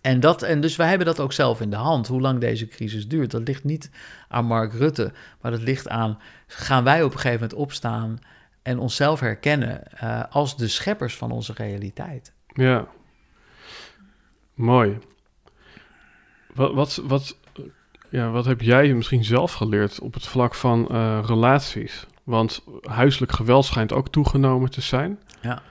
En, 0.00 0.20
dat, 0.20 0.42
en 0.42 0.60
dus 0.60 0.76
wij 0.76 0.88
hebben 0.88 1.06
dat 1.06 1.20
ook 1.20 1.32
zelf 1.32 1.60
in 1.60 1.70
de 1.70 1.76
hand, 1.76 2.06
hoe 2.06 2.20
lang 2.20 2.40
deze 2.40 2.68
crisis 2.68 3.08
duurt. 3.08 3.30
Dat 3.30 3.46
ligt 3.46 3.64
niet 3.64 3.90
aan 4.28 4.44
Mark 4.44 4.72
Rutte, 4.72 5.12
maar 5.40 5.50
dat 5.50 5.62
ligt 5.62 5.88
aan... 5.88 6.18
gaan 6.46 6.84
wij 6.84 7.02
op 7.02 7.12
een 7.12 7.18
gegeven 7.18 7.40
moment 7.40 7.58
opstaan 7.58 8.18
en 8.62 8.78
onszelf 8.78 9.20
herkennen... 9.20 9.92
eh, 9.92 10.22
als 10.30 10.56
de 10.56 10.68
scheppers 10.68 11.16
van 11.16 11.30
onze 11.30 11.52
realiteit. 11.56 12.32
Ja. 12.58 12.86
Mooi. 14.54 14.98
Wat, 16.54 16.74
wat, 16.74 17.02
wat, 17.04 17.36
ja, 18.10 18.30
wat 18.30 18.44
heb 18.44 18.60
jij 18.60 18.94
misschien 18.94 19.24
zelf 19.24 19.52
geleerd 19.52 20.00
op 20.00 20.14
het 20.14 20.26
vlak 20.26 20.54
van 20.54 20.88
eh, 20.88 21.20
relaties? 21.26 22.06
Want 22.24 22.64
huiselijk 22.82 23.32
geweld 23.32 23.64
schijnt 23.64 23.92
ook 23.92 24.08
toegenomen 24.08 24.70
te 24.70 24.80
zijn. 24.80 25.18
Ja. 25.40 25.62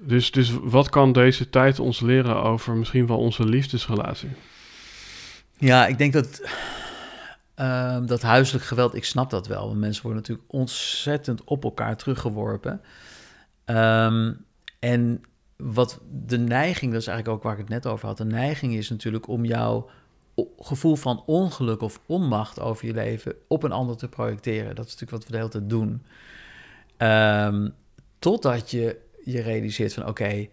Dus, 0.00 0.30
dus 0.30 0.52
wat 0.62 0.88
kan 0.88 1.12
deze 1.12 1.50
tijd 1.50 1.78
ons 1.78 2.00
leren 2.00 2.42
over 2.42 2.76
misschien 2.76 3.06
wel 3.06 3.18
onze 3.18 3.44
liefdesrelatie? 3.44 4.30
Ja, 5.56 5.86
ik 5.86 5.98
denk 5.98 6.12
dat 6.12 6.42
ehm, 7.54 8.06
dat 8.06 8.22
huiselijk 8.22 8.64
geweld, 8.64 8.94
ik 8.94 9.04
snap 9.04 9.30
dat 9.30 9.46
wel. 9.46 9.66
Want 9.66 9.78
mensen 9.78 10.02
worden 10.02 10.20
natuurlijk 10.20 10.52
ontzettend 10.52 11.44
op 11.44 11.64
elkaar 11.64 11.96
teruggeworpen. 11.96 12.80
Ehm, 13.64 14.32
en 14.78 15.22
wat 15.62 16.00
de 16.26 16.38
neiging, 16.38 16.92
dat 16.92 17.00
is 17.00 17.06
eigenlijk 17.06 17.36
ook 17.38 17.42
waar 17.44 17.52
ik 17.52 17.58
het 17.58 17.68
net 17.68 17.86
over 17.86 18.06
had. 18.06 18.16
De 18.16 18.24
neiging 18.24 18.74
is 18.74 18.90
natuurlijk 18.90 19.28
om 19.28 19.44
jouw 19.44 19.88
gevoel 20.58 20.96
van 20.96 21.22
ongeluk 21.26 21.80
of 21.80 22.00
onmacht 22.06 22.60
over 22.60 22.86
je 22.86 22.92
leven 22.94 23.34
op 23.48 23.62
een 23.62 23.72
ander 23.72 23.96
te 23.96 24.08
projecteren. 24.08 24.74
Dat 24.74 24.86
is 24.86 24.92
natuurlijk 24.92 25.10
wat 25.10 25.24
we 25.24 25.30
de 25.30 25.36
hele 25.36 25.48
tijd 25.50 25.68
doen. 25.70 26.02
Ehm, 26.96 27.68
totdat 28.18 28.70
je 28.70 28.96
je 29.24 29.40
realiseert 29.40 29.94
van 29.94 30.06
oké, 30.08 30.46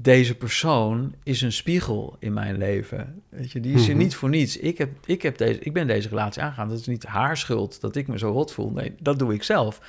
deze 0.00 0.34
persoon 0.34 1.14
is 1.22 1.40
een 1.42 1.52
spiegel 1.52 2.16
in 2.18 2.32
mijn 2.32 2.58
leven. 2.58 3.22
Weet 3.28 3.50
je, 3.52 3.60
die 3.60 3.74
is 3.74 3.84
er 3.88 3.94
Mhm. 3.94 3.98
niet 4.02 4.14
voor 4.14 4.28
niets. 4.28 4.56
Ik, 4.56 4.78
heb, 4.78 4.90
ik, 5.06 5.22
heb 5.22 5.38
deze, 5.38 5.58
ik 5.60 5.72
ben 5.72 5.86
deze 5.86 6.08
relatie 6.08 6.42
aangegaan. 6.42 6.68
Dat 6.68 6.78
is 6.78 6.86
niet 6.86 7.04
haar 7.06 7.36
schuld 7.36 7.80
dat 7.80 7.96
ik 7.96 8.06
me 8.08 8.18
zo 8.18 8.30
rot 8.30 8.52
voel. 8.52 8.70
Nee, 8.70 8.94
dat 9.00 9.18
doe 9.18 9.34
ik 9.34 9.42
zelf. 9.42 9.80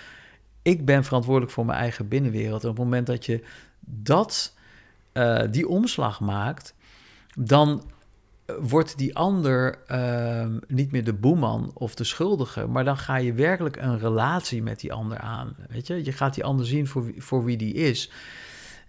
Ik 0.62 0.86
ben 0.86 1.04
verantwoordelijk 1.04 1.52
voor 1.54 1.66
mijn 1.66 1.80
eigen 1.80 2.08
binnenwereld. 2.08 2.64
En 2.64 2.70
op 2.70 2.76
het 2.76 2.84
moment 2.86 3.08
dat 3.08 3.26
je 3.26 3.44
dat 3.90 4.56
uh, 5.14 5.42
die 5.52 5.68
omslag 5.68 6.20
maakt, 6.20 6.74
dan 7.38 7.84
wordt 8.60 8.98
die 8.98 9.16
ander 9.16 9.80
uh, 9.92 10.46
niet 10.68 10.92
meer 10.92 11.04
de 11.04 11.14
boeman 11.14 11.72
of 11.74 11.96
de 11.96 12.04
schuldige, 12.04 12.68
maar 12.68 12.84
dan 12.84 12.98
ga 12.98 13.16
je 13.16 13.34
werkelijk 13.34 13.76
een 13.76 14.00
relatie 14.00 14.64
met 14.64 14.80
die 14.80 14.94
ander 14.94 15.18
aan. 15.18 15.56
Weet 15.70 15.88
je, 15.88 16.06
je 16.06 16.12
gaat 16.12 16.34
die 16.34 16.44
ander 16.44 16.66
zien 16.66 16.88
voor, 16.88 17.12
voor 17.18 17.44
wie 17.44 17.58
die 17.58 17.74
is. 17.74 18.12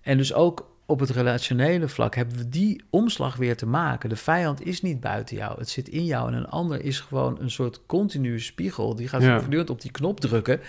En 0.02 0.16
dus 0.16 0.34
ook 0.34 0.68
op 0.86 1.00
het 1.00 1.10
relationele 1.10 1.88
vlak 1.88 2.14
hebben 2.14 2.36
we 2.36 2.48
die 2.48 2.82
omslag 2.90 3.36
weer 3.36 3.56
te 3.56 3.66
maken. 3.66 4.08
De 4.08 4.16
vijand 4.16 4.66
is 4.66 4.82
niet 4.82 5.00
buiten 5.00 5.36
jou, 5.36 5.58
het 5.58 5.68
zit 5.68 5.88
in 5.88 6.04
jou. 6.04 6.28
En 6.28 6.34
een 6.34 6.48
ander 6.48 6.84
is 6.84 7.00
gewoon 7.00 7.40
een 7.40 7.50
soort 7.50 7.80
continue 7.86 8.38
spiegel. 8.38 8.94
Die 8.94 9.08
gaat 9.08 9.22
ja. 9.22 9.38
voortdurend 9.38 9.70
op 9.70 9.80
die 9.80 9.90
knop 9.90 10.20
drukken. 10.20 10.60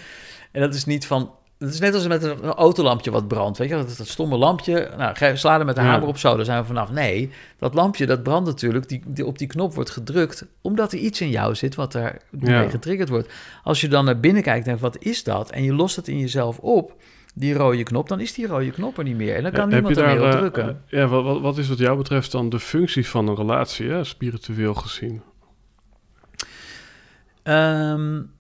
En 0.52 0.62
dat 0.62 0.74
is 0.74 0.86
niet 0.86 1.06
van, 1.06 1.32
het 1.62 1.74
is 1.74 1.80
net 1.80 1.94
als 1.94 2.08
met 2.08 2.24
een 2.24 2.44
autolampje 2.44 3.12
wat 3.12 3.28
brandt. 3.28 3.58
Weet 3.58 3.70
je, 3.70 3.76
dat, 3.76 3.98
dat 3.98 4.08
stomme 4.08 4.38
lampje. 4.38 4.92
Nou, 4.98 5.38
sla 5.38 5.60
er 5.60 5.66
met 5.66 5.76
de 5.76 5.82
hamer 5.82 6.08
op 6.08 6.18
zo, 6.18 6.36
daar 6.36 6.46
zijn 6.46 6.62
we 6.62 6.68
vanaf. 6.68 6.92
Nee, 6.92 7.32
dat 7.58 7.74
lampje 7.74 8.06
dat 8.06 8.24
brandt 8.24 8.48
natuurlijk. 8.48 8.90
Die, 8.90 9.04
die, 9.06 9.26
op 9.26 9.38
die 9.38 9.48
knop 9.48 9.74
wordt 9.74 9.90
gedrukt. 9.90 10.46
Omdat 10.62 10.92
er 10.92 11.00
iets 11.00 11.22
in 11.22 11.30
jou 11.30 11.56
zit 11.56 11.76
wat 11.76 11.92
daar 11.92 12.22
mee 12.30 12.70
getriggerd 12.70 13.10
wordt. 13.10 13.34
Als 13.64 13.82
je 13.82 13.88
dan 13.88 14.06
naar 14.06 14.20
binnen 14.20 14.44
kijkt 14.44 14.68
en 14.68 14.80
wat 14.80 14.98
is 15.04 15.24
dat? 15.24 15.52
En 15.52 15.64
je 15.64 15.74
lost 15.74 15.96
het 15.96 16.08
in 16.08 16.20
jezelf 16.20 16.58
op 16.58 16.96
die 17.34 17.54
rode 17.54 17.84
knop, 17.84 18.08
dan 18.08 18.20
is 18.20 18.34
die 18.34 18.48
rode 18.48 18.72
knop 18.72 18.98
er 18.98 19.04
niet 19.04 19.18
meer. 19.18 19.36
En 19.36 19.44
dan 19.44 19.52
kan 19.52 19.70
niemand 19.70 19.98
er 19.98 20.06
meer 20.06 20.26
op 20.26 20.32
drukken. 20.32 20.68
Uh, 20.68 21.00
ja, 21.00 21.08
wat, 21.08 21.42
wat, 21.42 21.58
is 21.58 21.68
wat 21.68 21.78
jou 21.78 21.98
betreft 21.98 22.32
dan 22.32 22.50
de 22.50 22.60
functie 22.60 23.08
van 23.08 23.28
een 23.28 23.36
relatie, 23.36 23.90
hè, 23.90 24.04
spiritueel 24.04 24.74
gezien? 24.74 25.22
Um, 27.44 28.32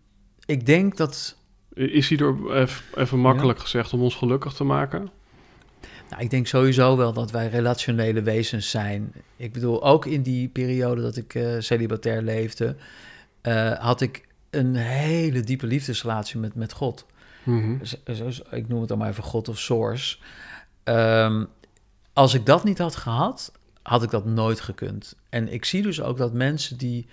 ik 0.45 0.65
denk 0.65 0.97
dat... 0.97 1.39
Is 1.73 2.09
hij 2.09 2.17
er 2.17 2.67
even, 2.95 3.19
makkelijk 3.19 3.59
gezegd 3.59 3.93
om 3.93 4.01
ons 4.01 4.15
gelukkig 4.15 4.53
te 4.53 4.63
maken? 4.63 5.09
Nou, 6.09 6.23
ik 6.23 6.29
denk 6.29 6.47
sowieso 6.47 6.97
wel 6.97 7.13
dat 7.13 7.31
wij 7.31 7.47
relationele 7.47 8.21
wezens 8.21 8.69
zijn. 8.69 9.13
Ik 9.35 9.53
bedoel, 9.53 9.83
ook 9.83 10.05
in 10.05 10.21
die 10.21 10.47
periode 10.47 11.01
dat 11.01 11.17
ik 11.17 11.33
uh, 11.33 11.55
celibatair 11.59 12.21
leefde, 12.21 12.75
uh, 13.43 13.71
had 13.71 14.01
ik 14.01 14.27
een 14.49 14.75
hele 14.75 15.39
diepe 15.39 15.67
liefdesrelatie 15.67 16.39
met, 16.39 16.55
met 16.55 16.73
God. 16.73 17.05
Mm 17.43 17.79
ik 18.51 18.67
noem 18.67 18.79
het 18.79 18.89
dan 18.89 18.97
maar 18.97 19.09
even 19.09 19.23
God 19.23 19.47
of 19.49 19.59
Source. 19.59 20.17
Um, 20.83 21.47
als 22.13 22.33
ik 22.33 22.45
dat 22.45 22.63
niet 22.63 22.77
had 22.77 22.95
gehad, 22.95 23.51
had 23.81 24.03
ik 24.03 24.09
dat 24.09 24.25
nooit 24.25 24.59
gekund. 24.59 25.15
En 25.29 25.53
ik 25.53 25.65
zie 25.65 25.81
dus 25.81 26.01
ook 26.01 26.17
dat 26.17 26.33
mensen 26.33 26.77
die 26.77 27.07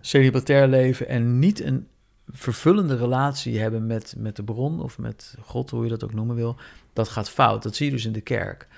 celibatair 0.00 0.68
leven 0.68 1.08
en 1.08 1.38
niet 1.38 1.60
een 1.60 1.86
vervullende 2.32 2.96
relatie 2.96 3.58
hebben 3.58 3.86
met, 3.86 4.14
met 4.18 4.36
de 4.36 4.42
bron 4.44 4.80
of 4.80 4.98
met 4.98 5.34
God, 5.40 5.70
hoe 5.70 5.84
je 5.84 5.90
dat 5.90 6.04
ook 6.04 6.14
noemen 6.14 6.36
wil, 6.36 6.56
dat 6.92 7.08
gaat 7.08 7.30
fout. 7.30 7.62
Dat 7.62 7.76
zie 7.76 7.86
je 7.86 7.92
dus 7.92 8.04
in 8.04 8.12
de 8.12 8.20
kerk. 8.20 8.68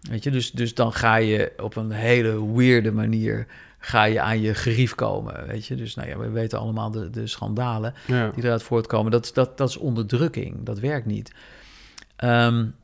Weet 0.00 0.22
je, 0.22 0.30
dus, 0.30 0.50
dus 0.50 0.74
dan 0.74 0.92
ga 0.92 1.16
je 1.16 1.52
op 1.56 1.76
een 1.76 1.90
hele 1.90 2.52
weirde 2.54 2.92
manier 2.92 3.46
ga 3.78 4.04
je 4.04 4.20
aan 4.20 4.40
je 4.40 4.54
gerief 4.54 4.94
komen. 4.94 5.46
Weet 5.46 5.66
je, 5.66 5.74
dus 5.74 5.94
nou 5.94 6.08
ja, 6.08 6.18
we 6.18 6.30
weten 6.30 6.58
allemaal 6.58 6.90
de, 6.90 7.10
de 7.10 7.26
schandalen 7.26 7.94
die 8.06 8.44
eruit 8.44 8.62
voortkomen. 8.62 9.10
Dat, 9.10 9.30
dat, 9.34 9.58
dat 9.58 9.68
is 9.68 9.76
onderdrukking, 9.76 10.56
dat 10.62 10.78
werkt 10.78 11.06
niet. 11.06 11.32
Um, 12.24 12.74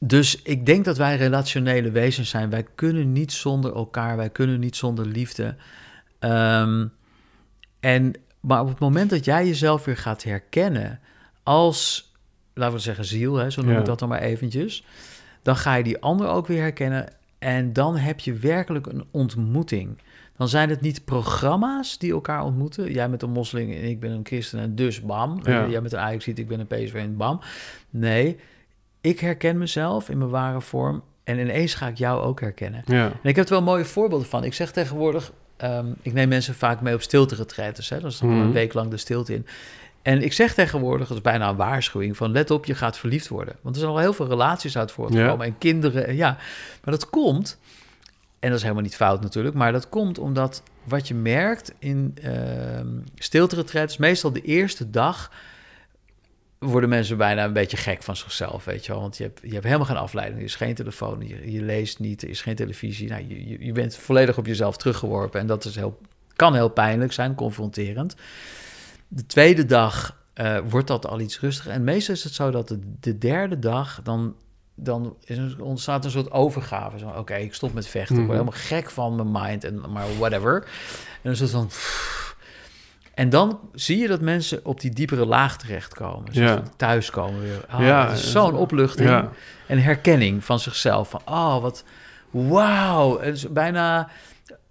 dus 0.00 0.42
ik 0.42 0.66
denk 0.66 0.84
dat 0.84 0.96
wij 0.96 1.16
relationele 1.16 1.90
wezens 1.90 2.28
zijn. 2.28 2.50
Wij 2.50 2.66
kunnen 2.74 3.12
niet 3.12 3.32
zonder 3.32 3.74
elkaar, 3.74 4.16
wij 4.16 4.30
kunnen 4.30 4.60
niet 4.60 4.76
zonder 4.76 5.06
liefde. 5.06 5.56
Um, 6.20 6.92
en, 7.80 8.14
maar 8.40 8.60
op 8.60 8.68
het 8.68 8.78
moment 8.78 9.10
dat 9.10 9.24
jij 9.24 9.46
jezelf 9.46 9.84
weer 9.84 9.96
gaat 9.96 10.22
herkennen 10.22 11.00
als, 11.42 12.12
laten 12.54 12.74
we 12.74 12.80
zeggen, 12.80 13.04
ziel, 13.04 13.34
hè, 13.34 13.50
zo 13.50 13.62
noem 13.62 13.78
ik 13.78 13.84
dat 13.84 13.98
dan 13.98 14.08
maar 14.08 14.20
eventjes, 14.20 14.84
dan 15.42 15.56
ga 15.56 15.74
je 15.74 15.84
die 15.84 16.00
ander 16.00 16.28
ook 16.28 16.46
weer 16.46 16.60
herkennen 16.60 17.08
en 17.38 17.72
dan 17.72 17.96
heb 17.96 18.20
je 18.20 18.32
werkelijk 18.32 18.86
een 18.86 19.04
ontmoeting. 19.10 19.98
Dan 20.36 20.48
zijn 20.48 20.68
het 20.68 20.80
niet 20.80 21.04
programma's 21.04 21.98
die 21.98 22.12
elkaar 22.12 22.44
ontmoeten. 22.44 22.92
Jij 22.92 23.08
met 23.08 23.22
een 23.22 23.30
moslim 23.30 23.70
en 23.70 23.84
ik 23.84 24.00
ben 24.00 24.10
een 24.10 24.26
christen 24.26 24.60
en 24.60 24.74
dus 24.74 25.00
bam. 25.00 25.40
Jij 25.42 25.80
met 25.80 25.92
een 25.92 25.98
Ajax 25.98 26.24
ziet, 26.24 26.38
ik 26.38 26.48
ben 26.48 26.60
een 26.60 26.66
PSV 26.66 26.94
en 26.94 27.16
bam. 27.16 27.40
Nee, 27.90 28.38
ik 29.00 29.20
herken 29.20 29.58
mezelf 29.58 30.08
in 30.08 30.18
mijn 30.18 30.30
ware 30.30 30.60
vorm 30.60 31.02
en 31.24 31.38
ineens 31.38 31.74
ga 31.74 31.88
ik 31.88 31.96
jou 31.96 32.22
ook 32.22 32.40
herkennen. 32.40 32.82
Ja. 32.86 33.04
En 33.04 33.28
ik 33.28 33.36
heb 33.36 33.44
er 33.44 33.50
wel 33.50 33.62
mooie 33.62 33.84
voorbeelden 33.84 34.28
van. 34.28 34.44
Ik 34.44 34.54
zeg 34.54 34.70
tegenwoordig, 34.70 35.32
ehm, 35.58 35.86
ik 36.02 36.12
neem 36.12 36.28
mensen 36.28 36.54
vaak 36.54 36.80
mee 36.80 36.94
op 36.94 37.02
stilte 37.02 37.34
retretes. 37.34 37.88
Hè? 37.88 38.00
Dat 38.00 38.12
is 38.12 38.18
dan 38.18 38.28
mm. 38.28 38.40
een 38.40 38.52
week 38.52 38.74
lang 38.74 38.90
de 38.90 38.96
stilte 38.96 39.34
in. 39.34 39.46
En 40.02 40.22
ik 40.22 40.32
zeg 40.32 40.54
tegenwoordig, 40.54 41.08
dat 41.08 41.16
is 41.16 41.22
bijna 41.22 41.48
een 41.48 41.56
waarschuwing, 41.56 42.16
van 42.16 42.32
let 42.32 42.50
op, 42.50 42.64
je 42.64 42.74
gaat 42.74 42.98
verliefd 42.98 43.28
worden. 43.28 43.56
Want 43.60 43.74
er 43.74 43.80
zijn 43.80 43.92
al 43.92 43.98
heel 43.98 44.12
veel 44.12 44.28
relaties 44.28 44.78
uit 44.78 44.92
voortgekomen 44.92 45.46
en 45.46 45.58
kinderen, 45.58 46.16
ja. 46.16 46.36
Maar 46.84 46.94
dat 46.94 47.10
komt, 47.10 47.58
en 48.38 48.48
dat 48.48 48.56
is 48.56 48.62
helemaal 48.62 48.82
niet 48.82 48.96
fout 48.96 49.20
natuurlijk, 49.20 49.54
maar 49.54 49.72
dat 49.72 49.88
komt 49.88 50.18
omdat 50.18 50.62
wat 50.84 51.08
je 51.08 51.14
merkt 51.14 51.72
in 51.78 52.16
uh, 52.24 52.32
stilte 53.14 53.64
meestal 53.98 54.32
de 54.32 54.40
eerste 54.40 54.90
dag 54.90 55.30
worden 56.58 56.88
mensen 56.88 57.16
bijna 57.16 57.44
een 57.44 57.52
beetje 57.52 57.76
gek 57.76 58.02
van 58.02 58.16
zichzelf, 58.16 58.64
weet 58.64 58.86
je 58.86 58.92
wel. 58.92 59.00
Want 59.00 59.16
je 59.16 59.22
hebt, 59.22 59.40
je 59.42 59.52
hebt 59.52 59.64
helemaal 59.64 59.86
geen 59.86 59.96
afleiding, 59.96 60.38
er 60.38 60.46
is 60.46 60.54
geen 60.54 60.74
telefoon, 60.74 61.26
je, 61.26 61.52
je 61.52 61.62
leest 61.62 61.98
niet, 61.98 62.22
er 62.22 62.28
is 62.28 62.42
geen 62.42 62.54
televisie. 62.54 63.08
Nou, 63.08 63.24
je, 63.28 63.64
je 63.64 63.72
bent 63.72 63.96
volledig 63.96 64.38
op 64.38 64.46
jezelf 64.46 64.76
teruggeworpen 64.76 65.40
en 65.40 65.46
dat 65.46 65.64
is 65.64 65.74
heel, 65.74 65.98
kan 66.36 66.54
heel 66.54 66.68
pijnlijk 66.68 67.12
zijn, 67.12 67.34
confronterend. 67.34 68.16
De 69.08 69.26
tweede 69.26 69.64
dag 69.64 70.16
uh, 70.34 70.58
wordt 70.68 70.86
dat 70.86 71.06
al 71.06 71.20
iets 71.20 71.40
rustiger. 71.40 71.72
En 71.72 71.84
meestal 71.84 72.14
is 72.14 72.24
het 72.24 72.34
zo 72.34 72.50
dat 72.50 72.68
de, 72.68 72.78
de 73.00 73.18
derde 73.18 73.58
dag, 73.58 74.00
dan, 74.02 74.34
dan 74.74 75.16
is 75.24 75.56
ontstaat 75.56 76.04
een 76.04 76.10
soort 76.10 76.30
overgave. 76.30 77.06
Oké, 77.16 77.34
ik 77.34 77.54
stop 77.54 77.72
met 77.72 77.86
vechten. 77.86 78.16
Ik 78.16 78.26
word 78.26 78.38
mhm. 78.38 78.46
helemaal 78.46 78.68
gek 78.68 78.90
van 78.90 79.16
mijn 79.16 79.44
mind 79.44 79.64
en 79.64 79.90
maar 79.90 80.06
whatever. 80.18 80.62
En 80.62 81.20
dan 81.22 81.32
is 81.32 81.40
het 81.40 81.50
van... 81.50 81.70
En 83.18 83.30
dan 83.30 83.60
zie 83.74 83.98
je 83.98 84.08
dat 84.08 84.20
mensen 84.20 84.60
op 84.64 84.80
die 84.80 84.90
diepere 84.90 85.26
laag 85.26 85.56
terechtkomen. 85.56 86.28
ja. 86.32 86.62
thuiskomen 86.76 87.40
weer. 87.40 87.64
Oh, 87.74 87.80
ja, 87.80 88.14
zo'n 88.14 88.54
opluchting. 88.54 89.08
Ja. 89.08 89.30
En 89.66 89.82
herkenning 89.82 90.44
van 90.44 90.60
zichzelf. 90.60 91.10
Van, 91.10 91.20
oh, 91.24 91.60
wat... 91.60 91.84
Wauw. 92.30 93.20
bijna 93.50 94.08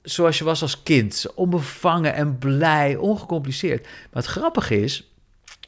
zoals 0.01 0.37
je 0.37 0.43
was 0.43 0.61
als 0.61 0.83
kind. 0.83 1.25
Onbevangen 1.35 2.13
en 2.13 2.37
blij, 2.37 2.95
ongecompliceerd. 2.95 3.83
Maar 3.83 4.23
het 4.23 4.31
grappige 4.31 4.81
is, 4.81 5.11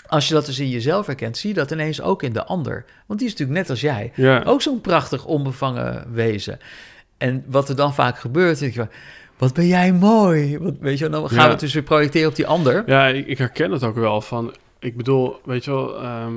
als 0.08 0.28
je 0.28 0.34
dat 0.34 0.46
dus 0.46 0.60
in 0.60 0.70
jezelf 0.70 1.06
herkent, 1.06 1.38
zie 1.38 1.50
je 1.50 1.56
dat 1.56 1.72
ineens 1.72 2.02
ook 2.02 2.24
in 2.24 2.34
de 2.34 2.46
ander. 2.46 2.86
Want 3.06 3.20
die 3.20 3.28
is 3.28 3.34
natuurlijk 3.36 3.60
net 3.60 3.70
als 3.70 3.82
jij. 3.82 4.14
Ook 4.46 4.62
zo'n 4.62 4.82
prachtig 4.82 5.26
onbevangen 5.26 6.14
wezen. 6.14 6.60
En 7.18 7.44
wat 7.48 7.70
er 7.70 7.76
dan 7.76 7.94
vaak 7.94 8.20
gebeurt, 8.20 8.60
denk 8.60 8.74
je, 8.74 8.88
wat 9.40 9.54
ben 9.54 9.68
jij 9.68 9.94
mooi. 9.94 10.58
Wat, 10.58 10.74
weet 10.80 10.98
je, 10.98 11.10
dan 11.10 11.30
gaan 11.30 11.46
we 11.46 11.52
het 11.52 11.60
dus 11.60 11.74
weer 11.74 11.84
projecteren 11.84 12.30
op 12.30 12.36
die 12.36 12.48
ander. 12.48 12.84
Ja, 12.86 13.08
ik, 13.08 13.28
ik, 13.28 13.38
herken 13.38 13.72
het 13.72 13.84
ook 13.84 13.96
wel 13.96 14.22
van, 14.22 14.54
ik 14.80 14.98
bedoel, 14.98 15.40
weet 15.44 15.66
je 15.66 15.72
wel, 15.72 16.02
ehm, 16.02 16.34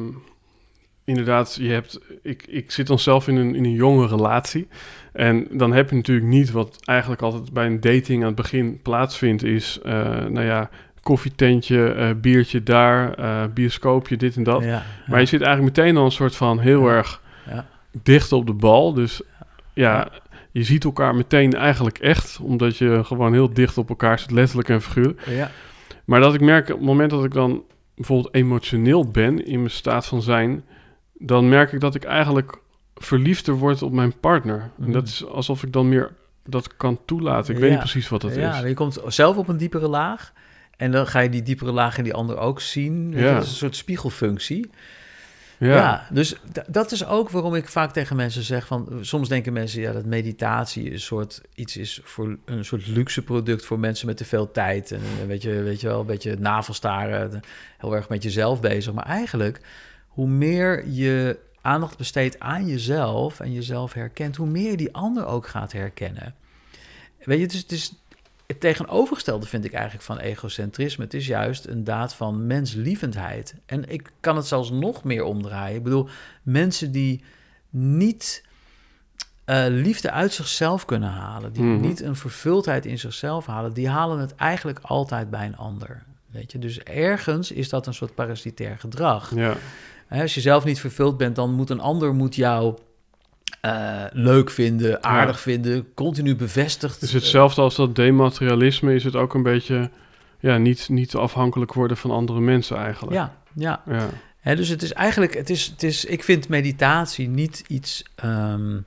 inderdaad, 1.05 1.55
je 1.61 1.68
hebt, 1.68 2.00
ik, 2.22 2.44
ik 2.46 2.70
zit 2.70 2.86
dan 2.86 2.98
zelf 2.98 3.28
in 3.28 3.36
een, 3.36 3.55
in 3.55 3.64
een 3.64 3.72
jonge 3.72 4.07
relatie. 4.07 4.68
En 5.12 5.46
dan 5.50 5.72
heb 5.72 5.90
je 5.90 5.96
natuurlijk 5.96 6.26
niet 6.26 6.50
wat 6.50 6.78
eigenlijk 6.84 7.22
altijd 7.22 7.53
bij 7.53 7.66
een 7.66 7.80
dating 7.80 8.20
aan 8.20 8.26
het 8.26 8.36
begin 8.36 8.80
plaatsvindt, 8.82 9.42
is, 9.42 9.78
uh, 9.84 9.92
nou 10.26 10.42
ja, 10.42 10.70
koffietentje, 11.00 11.94
uh, 11.96 12.11
biertje 12.20 12.62
daar, 12.62 13.18
uh, 13.18 13.42
bioscoopje, 13.55 14.16
dit 14.16 14.36
en 14.36 14.42
dat. 14.42 14.64
Maar 15.07 15.20
je 15.20 15.26
zit 15.26 15.42
eigenlijk 15.42 15.76
meteen 15.76 15.96
al 15.96 16.05
een 16.05 16.11
soort 16.11 16.36
van 16.36 16.59
heel 16.59 16.88
erg 16.88 17.20
dicht 18.03 18.32
op 18.32 18.46
de 18.46 18.53
bal. 18.53 18.92
Dus 18.92 19.22
ja, 19.72 20.09
je 20.53 20.62
ziet 20.62 20.84
elkaar 20.84 21.14
meteen 21.14 21.53
eigenlijk 21.55 21.98
echt, 21.98 22.38
omdat 22.42 22.76
je 22.76 23.05
gewoon 23.05 23.32
heel 23.32 23.53
dicht 23.53 23.78
op 23.78 23.88
elkaar 23.88 24.18
zit, 24.18 24.30
letterlijk 24.30 24.68
en 24.68 24.82
figuurlijk. 24.82 25.50
Maar 26.05 26.20
dat 26.20 26.34
ik 26.34 26.40
merk, 26.40 26.68
op 26.68 26.76
het 26.76 26.86
moment 26.86 27.11
dat 27.11 27.24
ik 27.24 27.32
dan 27.32 27.62
bijvoorbeeld 27.94 28.34
emotioneel 28.34 29.11
ben 29.11 29.46
in 29.46 29.59
mijn 29.59 29.70
staat 29.70 30.07
van 30.07 30.22
zijn, 30.22 30.64
dan 31.12 31.48
merk 31.48 31.72
ik 31.72 31.80
dat 31.80 31.94
ik 31.94 32.05
eigenlijk 32.05 32.59
verliefder 32.94 33.55
word 33.55 33.82
op 33.82 33.92
mijn 33.92 34.18
partner. 34.20 34.70
En 34.78 34.86
mm. 34.86 34.92
dat 34.92 35.07
is 35.07 35.26
alsof 35.26 35.62
ik 35.62 35.72
dan 35.72 35.88
meer 35.88 36.12
dat 36.44 36.76
kan 36.76 36.98
toelaten. 37.05 37.55
Ik 37.55 37.61
weet 37.61 37.70
niet 37.70 37.78
precies 37.78 38.09
wat 38.09 38.20
dat 38.20 38.30
is. 38.30 38.36
Ja, 38.36 38.66
je 38.66 38.74
komt 38.74 39.00
zelf 39.07 39.36
op 39.36 39.48
een 39.48 39.57
diepere 39.57 39.88
laag. 39.88 40.32
En 40.76 40.90
dan 40.90 41.07
ga 41.07 41.20
je 41.20 41.28
die 41.28 41.42
diepere 41.42 41.72
laag 41.72 41.98
in 41.98 42.05
die 42.05 42.14
ander 42.14 42.38
ook 42.38 42.61
zien. 42.61 43.12
Ja. 43.12 43.34
Dat 43.34 43.42
is 43.42 43.48
een 43.48 43.57
soort 43.57 43.76
spiegelfunctie. 43.76 44.70
Ja, 45.66 46.06
dus 46.10 46.36
dat 46.66 46.92
is 46.92 47.06
ook 47.06 47.30
waarom 47.30 47.54
ik 47.54 47.68
vaak 47.68 47.92
tegen 47.92 48.16
mensen 48.16 48.42
zeg 48.42 48.66
van... 48.66 48.98
Soms 49.00 49.28
denken 49.28 49.52
mensen 49.52 49.80
ja, 49.80 49.92
dat 49.92 50.04
meditatie 50.04 50.92
een 50.92 51.00
soort 51.00 51.40
iets 51.54 51.76
is 51.76 52.00
voor 52.04 52.36
een 52.44 52.64
soort 52.64 52.86
luxe 52.86 53.22
product 53.22 53.64
voor 53.64 53.78
mensen 53.78 54.06
met 54.06 54.16
te 54.16 54.24
veel 54.24 54.50
tijd. 54.50 54.90
En 54.90 55.00
weet 55.26 55.42
je, 55.42 55.62
weet 55.62 55.80
je 55.80 55.86
wel, 55.86 56.00
een 56.00 56.06
beetje 56.06 56.36
navelstaren, 56.38 57.40
heel 57.78 57.94
erg 57.94 58.08
met 58.08 58.22
jezelf 58.22 58.60
bezig. 58.60 58.92
Maar 58.92 59.06
eigenlijk, 59.06 59.60
hoe 60.08 60.28
meer 60.28 60.88
je 60.88 61.38
aandacht 61.60 61.98
besteedt 61.98 62.40
aan 62.40 62.66
jezelf 62.66 63.40
en 63.40 63.52
jezelf 63.52 63.92
herkent, 63.92 64.36
hoe 64.36 64.48
meer 64.48 64.70
je 64.70 64.76
die 64.76 64.94
ander 64.94 65.26
ook 65.26 65.46
gaat 65.46 65.72
herkennen. 65.72 66.34
Weet 67.24 67.52
je, 67.52 67.58
het 67.58 67.72
is, 67.72 67.92
het, 68.53 68.61
tegenovergestelde 68.61 69.46
vind 69.46 69.64
ik 69.64 69.72
eigenlijk 69.72 70.05
van 70.05 70.18
egocentrisme. 70.18 71.05
Het 71.05 71.14
is 71.14 71.26
juist 71.26 71.66
een 71.66 71.84
daad 71.84 72.14
van 72.14 72.46
menslievendheid. 72.46 73.55
En 73.66 73.88
ik 73.88 74.11
kan 74.20 74.36
het 74.36 74.46
zelfs 74.46 74.70
nog 74.70 75.05
meer 75.05 75.24
omdraaien. 75.24 75.76
Ik 75.76 75.82
bedoel, 75.82 76.09
mensen 76.42 76.92
die 76.92 77.24
niet 77.70 78.44
eh, 79.44 79.64
liefde 79.68 80.11
uit 80.11 80.32
zichzelf 80.32 80.84
kunnen 80.84 81.09
halen, 81.09 81.53
die 81.53 81.62
Mhm. 81.62 81.80
niet 81.80 82.00
een 82.03 82.16
vervuldheid 82.16 82.86
in 82.86 82.98
zichzelf 82.98 83.46
halen, 83.46 83.72
die 83.72 83.88
halen 83.88 84.18
het 84.18 84.34
eigenlijk 84.34 84.78
altijd 84.82 85.30
bij 85.30 85.46
een 85.46 85.57
ander. 85.57 86.03
Weet 86.30 86.53
je? 86.53 86.59
Dus 86.59 86.78
ergens 86.78 87.50
is 87.53 87.68
dat 87.68 87.86
een 87.86 87.94
soort 87.94 88.14
parasitair 88.14 88.78
gedrag. 88.78 89.34
Ja, 89.34 89.55
Als 90.09 90.34
je 90.34 90.40
zelf 90.40 90.64
niet 90.64 90.80
vervuld 90.80 91.16
bent, 91.16 91.36
dan 91.36 91.50
moet 91.55 91.70
een 91.70 91.80
ander 91.80 92.14
moet 92.14 92.34
jou 92.34 92.78
eh, 93.61 94.05
leuk 94.12 94.50
vinden, 94.50 95.05
aardig 95.05 95.40
vinden, 95.40 95.94
continu 95.94 96.36
bevestigd. 96.36 97.03
is 97.03 97.12
hetzelfde 97.12 97.61
als 97.61 97.74
dat 97.74 97.96
dematerialisme, 97.96 98.94
is 98.94 99.05
het 99.05 99.16
ook 99.16 99.34
een 99.34 99.42
beetje 99.42 99.90
ja, 100.38 100.57
niet, 100.57 100.88
niet 100.88 101.14
afhankelijk 101.14 101.72
worden 101.72 101.96
van 101.96 102.11
andere 102.11 102.40
mensen 102.40 102.76
eigenlijk. 102.76 103.16
Ja, 103.16 103.32
ja. 103.55 103.82
Ja, 104.44 104.55
dus 104.55 104.68
het 104.68 104.82
is 104.82 104.92
eigenlijk, 104.92 105.34
het 105.34 105.50
is, 105.50 105.66
het 105.66 105.82
is, 105.82 106.05
ik 106.05 106.24
vind 106.24 106.48
meditatie 106.48 107.28
niet 107.28 107.64
iets 107.66 108.05
ehm, 108.14 108.80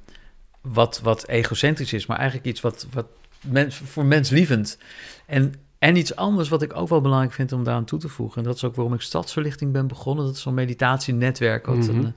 wat, 0.61 0.99
wat 1.03 1.28
egocentrisch 1.28 1.93
is, 1.93 2.05
maar 2.05 2.18
eigenlijk 2.18 2.47
iets 2.47 2.61
wat, 2.61 2.88
wat 2.93 3.05
mens, 3.41 3.76
voor 3.76 4.05
menslievend. 4.05 4.78
En, 5.26 5.53
en 5.80 5.95
iets 5.95 6.16
anders 6.16 6.49
wat 6.49 6.61
ik 6.61 6.76
ook 6.76 6.89
wel 6.89 7.01
belangrijk 7.01 7.34
vind 7.34 7.51
om 7.51 7.63
daaraan 7.63 7.86
toe 7.86 7.99
te 7.99 8.09
voegen, 8.09 8.38
en 8.38 8.47
dat 8.47 8.55
is 8.55 8.63
ook 8.63 8.76
waarom 8.76 8.93
ik 8.93 9.01
Stadsverlichting 9.01 9.72
ben 9.72 9.88
begonnen, 9.88 10.26
dat 10.26 10.36
is 10.36 10.41
zo'n 10.41 10.53
meditatienetwerk 10.53 11.66
wat 11.66 11.76
Mhm. 11.76 11.89
een 11.89 12.13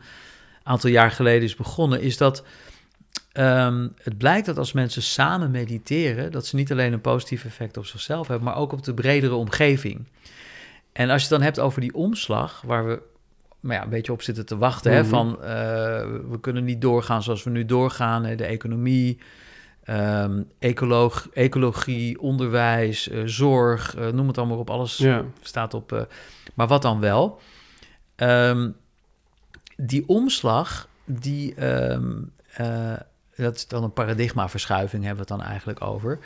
aantal 0.69 0.91
jaar 0.91 1.11
geleden 1.11 1.43
is 1.43 1.57
begonnen, 1.57 2.01
is 2.01 2.17
dat 2.17 2.45
ehm, 3.33 3.89
het 4.03 4.19
blijkt 4.19 4.47
dat 4.47 4.59
als 4.59 4.73
mensen 4.73 5.03
samen 5.03 5.51
mediteren, 5.51 6.33
dat 6.33 6.47
ze 6.47 6.57
niet 6.57 6.73
alleen 6.73 6.93
een 6.93 7.01
positief 7.01 7.45
effect 7.45 7.77
op 7.77 7.87
zichzelf 7.87 8.27
hebben, 8.29 8.47
maar 8.47 8.57
ook 8.57 8.73
op 8.73 8.85
de 8.85 8.95
bredere 8.95 9.35
omgeving. 9.35 10.07
En 10.93 11.11
als 11.11 11.23
je 11.23 11.29
het 11.29 11.37
dan 11.37 11.43
hebt 11.47 11.61
over 11.61 11.81
die 11.81 11.95
omslag, 11.95 12.63
waar 12.67 12.87
we 12.87 13.03
maar 13.61 13.77
ja, 13.77 13.83
een 13.83 13.89
beetje 13.89 14.13
op 14.13 14.23
zitten 14.23 14.47
te 14.47 14.57
wachten, 14.59 14.93
hè, 14.93 15.01
Mhm. 15.01 15.09
van 15.09 15.43
eh, 15.43 15.49
we 16.31 16.39
kunnen 16.41 16.65
niet 16.65 16.81
doorgaan 16.81 17.23
zoals 17.23 17.45
we 17.45 17.51
nu 17.51 17.65
doorgaan, 17.65 18.25
hè, 18.25 18.35
de 18.35 18.45
economie, 18.45 19.19
ehm, 19.85 20.43
ecoloog, 20.59 21.29
ecologie, 21.33 22.21
onderwijs, 22.21 23.09
eh, 23.09 23.21
zorg, 23.25 23.95
eh, 23.97 24.09
noem 24.09 24.27
het 24.27 24.39
allemaal 24.39 24.59
op, 24.59 24.71
alles 24.71 24.97
ja. 24.97 25.25
staat 25.41 25.75
op. 25.75 26.09
maar 26.55 26.67
wat 26.67 26.83
dan 26.83 27.01
wel? 27.01 27.41
Ehm, 28.17 28.71
die 29.83 30.05
omslag, 30.09 30.89
die, 31.05 31.55
ehm, 31.55 32.13
eh, 32.55 32.93
dat 33.37 33.57
is 33.57 33.67
dan 33.69 33.83
een 33.83 33.93
paradigmaverschuiving, 33.93 35.05
hebben 35.05 35.25
we 35.27 35.33
het 35.33 35.41
dan 35.41 35.49
eigenlijk 35.51 35.83
over. 35.83 36.19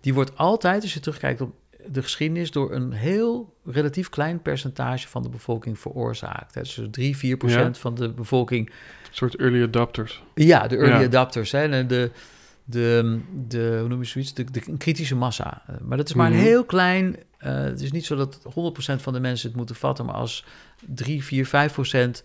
Die 0.00 0.14
wordt 0.14 0.36
altijd, 0.36 0.82
als 0.82 0.94
je 0.94 1.00
terugkijkt 1.00 1.40
op 1.40 1.54
de 1.86 2.02
geschiedenis, 2.02 2.50
door 2.50 2.72
een 2.74 2.92
heel 2.92 3.54
relatief 3.64 4.08
klein 4.08 4.42
percentage 4.42 5.08
van 5.08 5.22
de 5.22 5.28
bevolking 5.28 5.78
veroorzaakt. 5.78 6.54
Hè. 6.54 6.60
Dus 6.62 6.80
3, 6.90 7.16
4 7.16 7.36
procent 7.36 7.78
van 7.78 7.94
de 7.94 8.08
bevolking 8.10 8.66
Een 8.68 8.74
soort 9.10 9.36
early 9.36 9.62
adapters. 9.62 10.22
ja, 10.34 10.66
de 10.66 10.76
early 10.76 11.00
Ja. 11.00 11.04
adapters. 11.06 11.50
Hè, 11.52 11.68
en 11.68 11.86
de, 11.88 12.10
de, 12.64 13.20
de, 13.48 13.76
hoe 13.80 13.88
noem 13.88 13.98
je 14.00 14.06
zoiets? 14.06 14.34
De, 14.34 14.44
de 14.50 14.76
kritische 14.76 15.16
massa. 15.16 15.62
Maar 15.82 15.96
dat 15.96 16.08
is 16.08 16.14
maar 16.14 16.28
Mhm. 16.30 16.38
een 16.38 16.44
heel 16.44 16.64
klein... 16.64 17.16
eh, 17.38 17.54
het 17.54 17.80
is 17.80 17.92
niet 17.92 18.04
zo 18.06 18.16
dat 18.16 18.40
100% 18.44 19.02
van 19.02 19.12
de 19.12 19.20
mensen 19.20 19.48
het 19.48 19.56
moeten 19.56 19.74
vatten... 19.76 20.04
maar 20.04 20.14
als 20.14 20.44
3, 20.86 21.24
4, 21.24 21.46
5% 21.46 22.22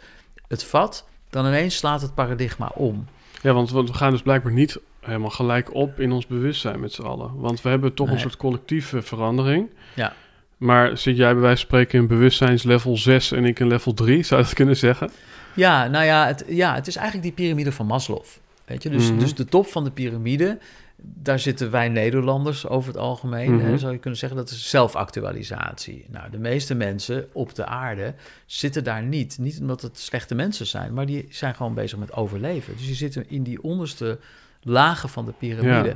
het 0.48 0.64
vat... 0.64 1.06
dan 1.30 1.46
ineens 1.46 1.76
slaat 1.78 2.02
het 2.02 2.14
paradigma 2.14 2.72
om. 2.76 3.06
Ja, 3.42 3.54
want 3.54 3.72
we 3.72 3.94
gaan 3.94 4.12
dus 4.12 4.22
blijkbaar 4.22 4.52
niet 4.52 4.78
helemaal 5.02 5.30
gelijk 5.30 5.74
op 5.74 6.00
in 6.00 6.12
ons 6.12 6.28
bewustzijn 6.28 6.80
met 6.80 6.94
z'n 6.94 7.02
allen. 7.02 7.32
Want 7.40 7.62
we 7.62 7.70
hebben 7.70 7.94
toch 7.94 8.10
een 8.10 8.20
soort 8.20 8.38
collectieve 8.38 9.02
verandering. 9.02 9.70
Ja. 9.96 10.14
Maar 10.58 10.98
zit 10.98 11.18
jij 11.18 11.32
bij 11.32 11.42
wijze 11.42 11.58
van 11.58 11.66
spreken 11.66 12.00
in 12.00 12.08
bewustzijnslevel 12.08 12.98
6 12.98 13.32
en 13.32 13.46
ik 13.46 13.60
in 13.60 13.68
level 13.68 13.94
3, 13.94 14.24
zou 14.24 14.40
je 14.40 14.46
dat 14.46 14.56
kunnen 14.56 14.78
zeggen? 14.78 15.10
Ja, 15.54 15.88
nou 15.88 16.06
ja 16.06 16.26
het, 16.28 16.46
ja, 16.48 16.74
het 16.76 16.88
is 16.88 16.96
eigenlijk 16.96 17.28
die 17.28 17.46
piramide 17.46 17.72
van 17.72 17.86
Maslow. 17.86 18.24
Weet 18.66 18.84
je? 18.84 18.90
Dus, 18.90 19.10
Mhm. 19.10 19.20
dus 19.20 19.36
de 19.36 19.46
top 19.46 19.68
van 19.68 19.84
de 19.84 19.92
piramide... 19.92 20.58
daar 20.98 21.40
zitten 21.40 21.72
wij 21.72 21.90
Nederlanders 21.90 22.68
over 22.68 22.88
het 22.88 23.02
algemeen. 23.02 23.56
Mhm. 23.56 23.66
hè, 23.66 23.78
zou 23.78 23.94
je 23.94 24.00
kunnen 24.00 24.20
zeggen, 24.20 24.38
dat 24.38 24.50
is 24.50 24.70
zelfactualisatie. 24.70 26.06
Nou, 26.10 26.30
de 26.30 26.38
meeste 26.38 26.76
mensen 26.76 27.28
op 27.32 27.56
de 27.56 27.66
aarde 27.66 28.14
zitten 28.46 28.84
daar 28.84 29.04
niet. 29.04 29.38
Niet 29.38 29.60
omdat 29.60 29.82
het 29.82 30.00
slechte 30.00 30.36
mensen 30.36 30.66
zijn, 30.66 30.94
maar 30.94 31.06
die 31.06 31.28
zijn 31.30 31.56
gewoon 31.56 31.74
bezig 31.74 32.00
met 32.00 32.14
overleven. 32.14 32.74
Dus 32.78 32.86
die 32.86 32.96
zitten 32.96 33.30
in 33.30 33.44
die 33.44 33.64
onderste 33.64 34.20
lagen 34.62 35.10
van 35.10 35.26
de 35.26 35.32
piramide. 35.32 35.90
Ja. 35.90 35.96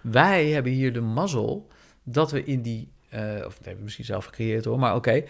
Wij 0.00 0.46
hebben 0.46 0.72
hier 0.72 0.92
de 0.92 1.00
mazzel 1.00 1.68
dat 2.02 2.30
we 2.30 2.44
in 2.44 2.62
die... 2.62 2.88
eh, 3.08 3.20
of 3.20 3.54
dat 3.56 3.64
hebben 3.64 3.76
we 3.76 3.82
misschien 3.82 4.04
zelf 4.04 4.24
gecreëerd 4.24 4.64
hoor, 4.64 4.78
maar 4.78 4.94
oké... 4.94 5.22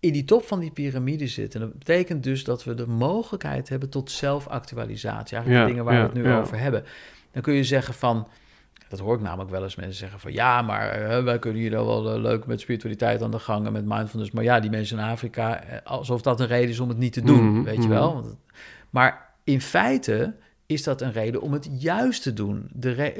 in 0.00 0.12
die 0.12 0.24
top 0.24 0.44
van 0.44 0.60
die 0.60 0.70
piramide 0.70 1.26
zitten. 1.26 1.60
Dat 1.60 1.78
betekent 1.78 2.22
dus 2.22 2.44
dat 2.44 2.64
we 2.64 2.74
de 2.74 2.86
mogelijkheid 2.86 3.68
hebben 3.68 3.88
tot 3.90 4.10
zelfactualisatie. 4.10 5.36
Eigenlijk 5.36 5.48
Ja, 5.48 5.60
de 5.60 5.70
dingen 5.70 5.84
waar 5.84 5.94
ja, 5.94 6.00
we 6.00 6.06
het 6.06 6.14
nu 6.24 6.30
ja. 6.30 6.40
over 6.40 6.58
hebben. 6.58 6.84
Dan 7.32 7.42
kun 7.42 7.54
je 7.54 7.64
zeggen 7.64 7.94
van... 7.94 8.28
Dat 8.88 8.98
hoor 8.98 9.14
ik 9.14 9.20
namelijk 9.20 9.50
wel 9.50 9.62
eens 9.62 9.76
mensen 9.76 9.96
zeggen 9.96 10.20
van... 10.20 10.32
ja, 10.32 10.62
maar 10.62 10.90
eh, 10.90 11.24
wij 11.24 11.38
kunnen 11.38 11.60
hier 11.60 11.70
dan 11.70 11.86
wel 11.86 12.14
eh, 12.14 12.20
leuk 12.20 12.46
met 12.46 12.60
spiritualiteit 12.60 13.22
aan 13.22 13.30
de 13.30 13.38
gang... 13.38 13.66
en 13.66 13.72
met 13.72 13.84
mindfulness. 13.84 14.30
Maar 14.30 14.44
ja, 14.44 14.60
die 14.60 14.70
mensen 14.70 14.98
in 14.98 15.04
Afrika... 15.04 15.62
eh, 15.62 15.78
alsof 15.84 16.22
dat 16.22 16.40
een 16.40 16.46
reden 16.46 16.70
is 16.70 16.80
om 16.80 16.88
het 16.88 16.98
niet 16.98 17.12
te 17.12 17.22
doen, 17.22 17.52
Mhm, 17.52 17.62
weet 17.62 17.74
je 17.74 17.80
mhm. 17.80 17.88
wel. 17.88 18.36
Maar 18.90 19.34
in 19.44 19.60
feite 19.60 20.34
is 20.68 20.82
dat 20.82 21.00
een 21.00 21.12
reden 21.12 21.40
om 21.40 21.52
het 21.52 21.68
juist 21.78 22.22
te 22.22 22.32
doen. 22.32 22.68
De 22.72 23.14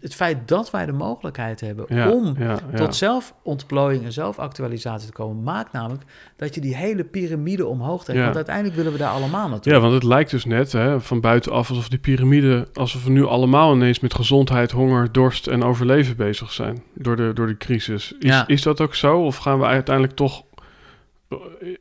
het 0.00 0.14
feit 0.14 0.48
dat 0.48 0.70
wij 0.70 0.86
de 0.86 0.92
mogelijkheid 0.92 1.60
hebben 1.60 1.84
Ja, 1.88 2.10
om 2.10 2.34
ja, 2.38 2.58
ja. 2.70 2.76
tot 2.76 2.96
zelfontplooiing 2.96 4.04
en 4.04 4.12
zelfactualisatie 4.12 5.06
te 5.06 5.12
komen, 5.12 5.42
maakt 5.42 5.72
namelijk 5.72 6.02
dat 6.36 6.54
je 6.54 6.60
die 6.60 6.76
hele 6.76 7.04
piramide 7.04 7.66
omhoog 7.66 8.04
trekt. 8.04 8.20
Want 8.22 8.36
uiteindelijk 8.36 8.76
willen 8.76 8.92
we 8.92 8.98
daar 8.98 9.12
allemaal 9.12 9.48
naartoe. 9.48 9.72
Ja, 9.72 9.80
want 9.80 9.92
het 9.92 10.02
lijkt 10.02 10.30
dus 10.30 10.44
net 10.44 10.72
hè, 10.72 11.00
van 11.00 11.20
buitenaf 11.20 11.68
alsof 11.68 11.88
die 11.88 11.98
piramide, 11.98 12.68
alsof 12.74 13.04
we 13.04 13.10
nu 13.10 13.24
allemaal 13.26 13.74
ineens 13.74 14.00
met 14.00 14.14
gezondheid, 14.14 14.70
honger, 14.70 15.12
dorst 15.12 15.46
en 15.46 15.62
overleven 15.62 16.16
bezig 16.16 16.52
zijn 16.52 16.82
door 16.94 17.16
de, 17.16 17.30
door 17.34 17.46
de 17.46 17.56
crisis. 17.56 18.12
Is, 18.18 18.28
Ja. 18.28 18.46
is 18.46 18.62
dat 18.62 18.80
ook 18.80 18.94
zo? 18.94 19.20
Of 19.20 19.36
gaan 19.36 19.58
we 19.58 19.64
uiteindelijk 19.64 20.16
toch, 20.16 20.42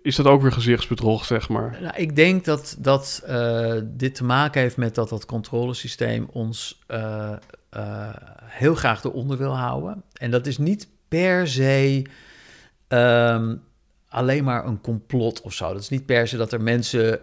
is 0.02 0.16
dat 0.16 0.26
ook 0.26 0.42
weer 0.42 0.52
gezichtsbedrog, 0.52 1.26
zeg 1.26 1.50
maar? 1.50 1.78
Nou, 1.82 1.94
ik 1.96 2.16
denk 2.16 2.46
dat, 2.46 2.76
dat 2.80 3.22
eh, 3.26 3.74
dit 3.84 4.16
te 4.16 4.24
maken 4.24 4.62
heeft 4.62 4.78
met 4.78 4.96
dat 4.96 5.10
dat 5.10 5.26
controlesysteem 5.26 6.28
ons 6.32 6.80
eh, 6.88 7.32
eh, 7.70 8.10
heel 8.44 8.76
graag 8.76 9.04
eronder 9.04 9.38
wil 9.38 9.58
houden. 9.58 10.04
En 10.14 10.32
dat 10.32 10.48
is 10.48 10.58
niet 10.58 10.88
per 11.08 11.48
se 11.48 12.04
ehm, 12.88 13.56
alleen 14.10 14.44
maar 14.44 14.66
een 14.66 14.82
complot 14.82 15.42
of 15.42 15.54
zo. 15.54 15.74
Dat 15.74 15.82
is 15.82 15.90
niet 15.90 16.06
per 16.06 16.28
se 16.28 16.38
dat 16.38 16.52
er 16.54 16.62
mensen 16.62 17.20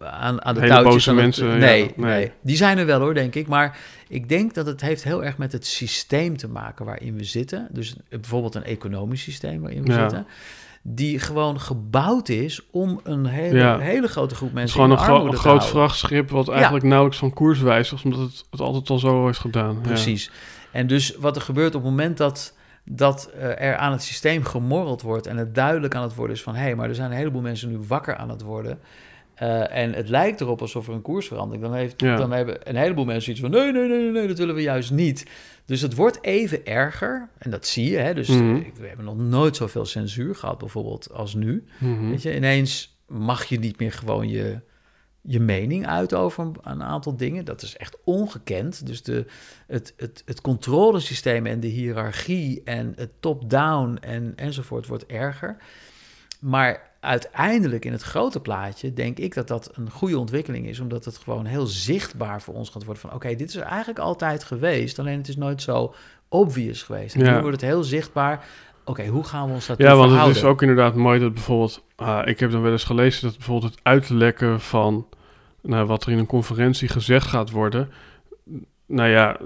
aan, 0.00 0.44
aan 0.44 0.54
de 0.54 0.60
Hele 0.60 0.72
touwtjes... 0.72 0.94
boze 0.94 1.10
het- 1.10 1.18
mensen, 1.18 1.46
ja, 1.48 1.54
nee, 1.56 1.92
nee. 1.96 2.06
nee, 2.06 2.32
die 2.40 2.56
zijn 2.56 2.78
er 2.78 2.86
wel 2.86 3.00
hoor, 3.00 3.14
denk 3.14 3.34
ik. 3.34 3.46
Maar 3.46 3.78
ik 4.08 4.28
denk 4.28 4.54
dat 4.54 4.66
het 4.66 4.80
heeft 4.80 5.04
heel 5.04 5.24
erg 5.24 5.38
met 5.38 5.52
het 5.52 5.66
systeem 5.66 6.36
te 6.36 6.48
maken 6.48 6.84
waarin 6.84 7.16
we 7.16 7.24
zitten. 7.24 7.68
Dus 7.70 7.96
bijvoorbeeld 8.08 8.54
een 8.54 8.64
economisch 8.64 9.22
systeem 9.22 9.60
waarin 9.60 9.82
we 9.82 9.92
Ja. 9.92 10.00
zitten 10.00 10.26
die 10.82 11.18
gewoon 11.18 11.60
gebouwd 11.60 12.28
is 12.28 12.60
om 12.70 13.00
een 13.04 13.26
hele, 13.26 13.58
Ja. 13.58 13.78
hele 13.78 14.08
grote 14.08 14.34
groep 14.34 14.48
Het 14.48 14.58
is 14.58 14.64
mensen 14.64 14.74
gewoon 14.80 14.90
in 14.90 14.96
een, 14.96 15.02
gro- 15.04 15.30
te 15.30 15.36
groot 15.36 15.42
houden. 15.44 15.68
vrachtschip 15.68 16.30
wat 16.30 16.48
eigenlijk 16.48 16.84
nauwelijks 16.84 17.18
van 17.18 17.32
koers 17.32 17.60
wijzigt, 17.60 18.04
omdat 18.04 18.20
het 18.20 18.44
het 18.50 18.60
altijd 18.60 18.90
al 18.90 18.98
zo 18.98 19.28
is 19.28 19.38
gedaan. 19.38 19.74
Ja. 19.74 19.80
Precies. 19.80 20.30
En 20.72 20.86
dus 20.86 21.16
wat 21.16 21.36
er 21.36 21.42
gebeurt 21.42 21.74
op 21.74 21.82
het 21.82 21.90
moment 21.90 22.16
dat, 22.16 22.54
dat 22.84 23.30
eh, 23.38 23.60
er 23.68 23.76
aan 23.76 23.92
het 23.92 24.02
systeem 24.02 24.44
gemorreld 24.44 25.02
wordt 25.02 25.26
en 25.26 25.36
het 25.36 25.54
duidelijk 25.54 25.94
aan 25.94 26.02
het 26.02 26.14
worden 26.14 26.36
is 26.36 26.42
van 26.42 26.54
hé, 26.54 26.60
hey, 26.62 26.74
maar 26.74 26.88
er 26.88 26.94
zijn 26.94 27.10
een 27.10 27.16
heleboel 27.16 27.40
mensen 27.42 27.68
nu 27.70 27.78
wakker 27.88 28.16
aan 28.16 28.28
het 28.30 28.42
worden. 28.42 28.78
Eh, 29.40 29.76
en 29.76 29.92
het 29.92 30.08
lijkt 30.08 30.40
erop 30.40 30.60
alsof 30.60 30.88
er 30.88 30.94
een 30.94 31.02
koersverandering. 31.02 31.62
Dan, 31.64 31.74
heeft, 31.74 32.00
Ja. 32.00 32.16
dan 32.16 32.32
hebben 32.32 32.68
een 32.68 32.76
heleboel 32.76 33.04
mensen 33.04 33.30
iets 33.32 33.40
van 33.40 33.50
nee, 33.50 33.72
nee, 33.72 33.88
nee, 33.88 33.98
nee, 34.02 34.10
nee, 34.10 34.26
dat 34.26 34.38
willen 34.38 34.54
we 34.54 34.62
juist 34.62 34.90
niet. 34.90 35.26
Dus 35.64 35.80
het 35.80 35.94
wordt 35.94 36.18
even 36.24 36.66
erger. 36.66 37.28
En 37.38 37.50
dat 37.50 37.66
zie 37.66 37.90
je. 37.90 37.96
Hè? 37.96 38.14
Dus 38.14 38.28
Mhm. 38.28 38.60
we 38.80 38.86
hebben 38.86 39.04
nog 39.04 39.16
nooit 39.16 39.56
zoveel 39.56 39.84
censuur 39.84 40.34
gehad, 40.34 40.58
bijvoorbeeld, 40.58 41.12
als 41.12 41.34
nu. 41.34 41.64
Mhm. 41.78 42.08
Weet 42.10 42.22
je, 42.22 42.36
ineens 42.36 42.98
mag 43.06 43.44
je 43.44 43.58
niet 43.58 43.78
meer 43.78 43.92
gewoon 43.92 44.28
je, 44.28 44.60
je 45.20 45.40
mening 45.40 45.86
uit 45.86 46.14
over 46.14 46.44
een, 46.44 46.54
een 46.62 46.82
aantal 46.82 47.16
dingen. 47.16 47.44
Dat 47.44 47.62
is 47.62 47.76
echt 47.76 47.96
ongekend. 48.04 48.86
Dus 48.86 49.02
de, 49.02 49.26
het, 49.66 49.94
het, 49.96 50.22
het 50.26 50.40
controlesysteem 50.40 51.46
en 51.46 51.60
de 51.60 51.66
hiërarchie 51.66 52.62
en 52.64 52.92
het 52.96 53.10
top-down 53.20 53.96
en, 54.00 54.32
enzovoort 54.36 54.86
wordt 54.86 55.06
erger. 55.06 55.56
Maar 56.40 56.89
uiteindelijk 57.00 57.84
in 57.84 57.92
het 57.92 58.02
grote 58.02 58.40
plaatje 58.40 58.92
denk 58.92 59.18
ik 59.18 59.34
dat 59.34 59.48
dat 59.48 59.70
een 59.74 59.90
goede 59.90 60.18
ontwikkeling 60.18 60.66
is, 60.66 60.80
omdat 60.80 61.04
het 61.04 61.18
gewoon 61.18 61.44
heel 61.46 61.66
zichtbaar 61.66 62.42
voor 62.42 62.54
ons 62.54 62.68
gaat 62.70 62.84
worden 62.84 63.02
van 63.02 63.12
oké, 63.12 63.34
dit 63.34 63.48
is 63.48 63.56
er 63.56 63.62
eigenlijk 63.62 63.98
altijd 63.98 64.44
geweest, 64.44 64.98
alleen 64.98 65.18
het 65.18 65.28
is 65.28 65.36
nooit 65.36 65.62
zo 65.62 65.94
obvious 66.28 66.82
geweest. 66.82 67.14
En 67.14 67.24
Ja. 67.24 67.34
nu 67.34 67.40
wordt 67.40 67.60
het 67.60 67.70
heel 67.70 67.82
zichtbaar. 67.82 68.44
Oké, 68.84 69.06
hoe 69.06 69.24
gaan 69.24 69.46
we 69.48 69.52
ons 69.54 69.66
daartoe 69.66 69.86
Ja, 69.86 69.96
want 69.96 70.12
het 70.12 70.36
is 70.36 70.44
ook 70.44 70.60
inderdaad 70.60 70.94
mooi 70.94 71.20
dat 71.20 71.34
bijvoorbeeld... 71.34 71.82
ah, 71.96 72.28
ik 72.28 72.40
heb 72.40 72.50
dan 72.50 72.62
wel 72.62 72.72
eens 72.72 72.84
gelezen 72.84 73.22
dat 73.22 73.36
bijvoorbeeld 73.36 73.72
het 73.72 73.80
uitlekken 73.82 74.60
van... 74.60 75.06
Nou, 75.62 75.86
wat 75.86 76.04
er 76.04 76.12
in 76.12 76.18
een 76.18 76.26
conferentie 76.26 76.88
gezegd 76.88 77.26
gaat 77.26 77.50
worden... 77.50 77.90
Nou 78.86 79.08
ja, 79.08 79.36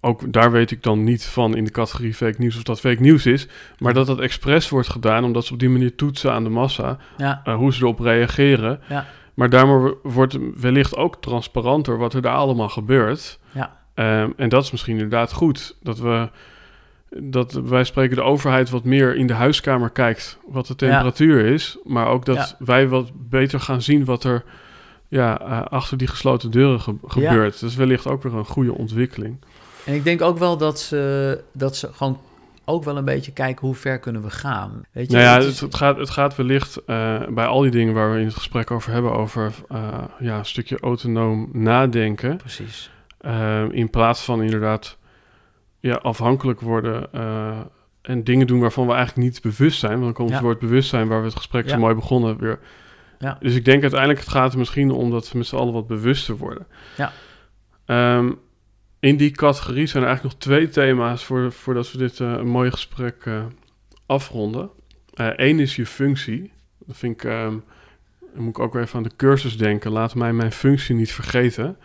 ook 0.00 0.32
daar 0.32 0.50
weet 0.50 0.70
ik 0.70 0.82
dan 0.82 1.04
niet 1.04 1.24
van 1.24 1.56
in 1.56 1.64
de 1.64 1.70
categorie 1.70 2.14
fake 2.14 2.34
nieuws 2.38 2.56
of 2.56 2.62
dat 2.62 2.80
fake 2.80 3.00
nieuws 3.00 3.26
is. 3.26 3.48
Maar 3.78 3.94
dat 3.94 4.06
dat 4.06 4.20
expres 4.20 4.68
wordt 4.68 4.88
gedaan 4.88 5.24
omdat 5.24 5.44
ze 5.44 5.52
op 5.52 5.58
die 5.58 5.68
manier 5.68 5.94
toetsen 5.94 6.32
aan 6.32 6.44
de 6.44 6.50
massa. 6.50 6.98
Ja, 7.16 7.40
eh, 7.44 7.54
hoe 7.54 7.72
ze 7.72 7.82
erop 7.82 8.00
reageren. 8.00 8.80
Ja. 8.88 9.06
Maar 9.34 9.50
daardoor 9.50 9.98
wordt 10.02 10.38
wellicht 10.60 10.96
ook 10.96 11.16
transparanter 11.20 11.98
wat 11.98 12.14
er 12.14 12.22
daar 12.22 12.34
allemaal 12.34 12.68
gebeurt. 12.68 13.38
Ja. 13.50 13.76
Ehm, 13.94 14.30
en 14.36 14.48
dat 14.48 14.64
is 14.64 14.70
misschien 14.70 14.94
inderdaad 14.94 15.32
goed. 15.32 15.76
Dat 15.82 15.98
we, 15.98 16.28
dat 17.10 17.52
wij 17.52 17.84
spreken 17.84 18.16
de 18.16 18.22
overheid 18.22 18.70
wat 18.70 18.84
meer 18.84 19.16
in 19.16 19.26
de 19.26 19.32
huiskamer 19.32 19.90
kijkt 19.90 20.38
wat 20.48 20.66
de 20.66 20.74
temperatuur 20.74 21.44
is. 21.44 21.78
Maar 21.84 22.06
ook 22.06 22.24
dat 22.24 22.56
wij 22.58 22.88
wat 22.88 23.10
beter 23.14 23.60
gaan 23.60 23.82
zien 23.82 24.04
wat 24.04 24.24
er 24.24 24.44
ja, 25.08 25.40
eh, 25.40 25.66
achter 25.66 25.98
die 25.98 26.08
gesloten 26.08 26.50
deuren 26.50 26.98
gebeurt. 27.06 27.60
Dat 27.60 27.70
is 27.70 27.76
wellicht 27.76 28.06
ook 28.06 28.22
weer 28.22 28.34
een 28.34 28.44
goede 28.44 28.74
ontwikkeling. 28.74 29.36
En 29.88 29.94
ik 29.94 30.04
denk 30.04 30.22
ook 30.22 30.38
wel 30.38 30.56
dat 30.56 30.80
ze, 30.80 31.40
dat 31.52 31.76
ze 31.76 31.92
gewoon 31.92 32.20
ook 32.64 32.84
wel 32.84 32.96
een 32.96 33.04
beetje 33.04 33.32
kijken 33.32 33.66
hoe 33.66 33.76
ver 33.76 33.98
kunnen 33.98 34.22
we 34.22 34.30
gaan. 34.30 34.82
Weet 34.92 35.10
je, 35.10 35.16
nou 35.16 35.28
ja, 35.28 35.46
het, 35.46 35.60
het, 35.60 35.74
gaat, 35.74 35.96
het 35.96 36.10
gaat 36.10 36.36
wellicht 36.36 36.80
uh, 36.86 37.26
bij 37.28 37.46
al 37.46 37.60
die 37.60 37.70
dingen 37.70 37.94
waar 37.94 38.12
we 38.12 38.18
in 38.18 38.24
het 38.24 38.34
gesprek 38.34 38.70
over 38.70 38.92
hebben, 38.92 39.12
over 39.12 39.52
uh, 39.72 40.04
ja, 40.18 40.38
een 40.38 40.44
stukje 40.44 40.80
autonoom 40.80 41.48
nadenken. 41.52 42.36
Precies. 42.36 42.90
Uh, 43.20 43.62
in 43.70 43.90
plaats 43.90 44.22
van 44.22 44.42
inderdaad 44.42 44.96
ja, 45.80 45.94
afhankelijk 45.94 46.60
worden 46.60 47.10
en 48.02 48.24
dingen 48.24 48.46
doen 48.46 48.60
waarvan 48.60 48.86
we 48.86 48.92
eigenlijk 48.92 49.28
niet 49.28 49.42
bewust 49.42 49.78
zijn. 49.78 49.92
Want 49.92 50.04
dan 50.04 50.12
komt 50.12 50.30
het 50.30 50.40
woord 50.40 50.58
bewustzijn, 50.58 51.08
waar 51.08 51.20
we 51.20 51.26
het 51.26 51.36
gesprek 51.36 51.68
zo 51.68 51.78
mooi 51.78 51.94
begonnen, 51.94 52.38
weer. 52.38 52.58
Ja. 53.18 53.38
Dus 53.40 53.54
ik 53.54 53.64
denk 53.64 53.82
uiteindelijk, 53.82 54.20
het 54.20 54.28
gaat 54.28 54.52
er 54.52 54.58
misschien 54.58 54.90
om 54.90 55.10
dat 55.10 55.32
we 55.32 55.38
met 55.38 55.46
z'n 55.46 55.56
allen 55.56 55.72
wat 55.72 55.86
bewuster 55.86 56.36
worden. 56.36 56.66
Ja. 56.96 57.12
Um, 58.16 58.38
in 59.00 59.16
die 59.16 59.30
categorie 59.30 59.86
zijn 59.86 60.02
er 60.02 60.08
eigenlijk 60.08 60.38
nog 60.38 60.44
twee 60.44 60.68
thema's 60.68 61.24
voor, 61.24 61.52
voordat 61.52 61.92
we 61.92 61.98
dit 61.98 62.18
uh, 62.18 62.30
een 62.30 62.48
mooi 62.48 62.70
gesprek 62.70 63.24
uh, 63.24 63.44
afronden. 64.06 64.70
Eén 65.14 65.56
uh, 65.56 65.62
is 65.62 65.76
je 65.76 65.86
functie. 65.86 66.52
Dat 66.86 66.96
vind 66.96 67.14
ik, 67.14 67.24
um, 67.24 67.64
dan 68.34 68.42
moet 68.42 68.56
ik 68.56 68.58
ook 68.58 68.72
weer 68.72 68.82
even 68.82 68.96
aan 68.96 69.02
de 69.02 69.16
cursus 69.16 69.56
denken. 69.56 69.90
Laat 69.90 70.14
mij 70.14 70.32
mijn 70.32 70.52
functie 70.52 70.94
niet 70.94 71.12
vergeten. 71.12 71.76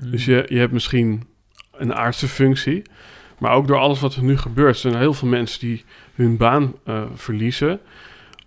Mm. 0.00 0.10
Dus 0.10 0.24
je, 0.24 0.44
je 0.48 0.58
hebt 0.58 0.72
misschien 0.72 1.22
een 1.72 1.94
aardse 1.94 2.28
functie. 2.28 2.82
Maar 3.38 3.52
ook 3.52 3.66
door 3.66 3.78
alles 3.78 4.00
wat 4.00 4.14
er 4.14 4.22
nu 4.22 4.36
gebeurt, 4.36 4.76
zijn 4.76 4.94
er 4.94 5.00
heel 5.00 5.14
veel 5.14 5.28
mensen 5.28 5.60
die 5.60 5.84
hun 6.14 6.36
baan 6.36 6.74
uh, 6.86 7.02
verliezen. 7.14 7.80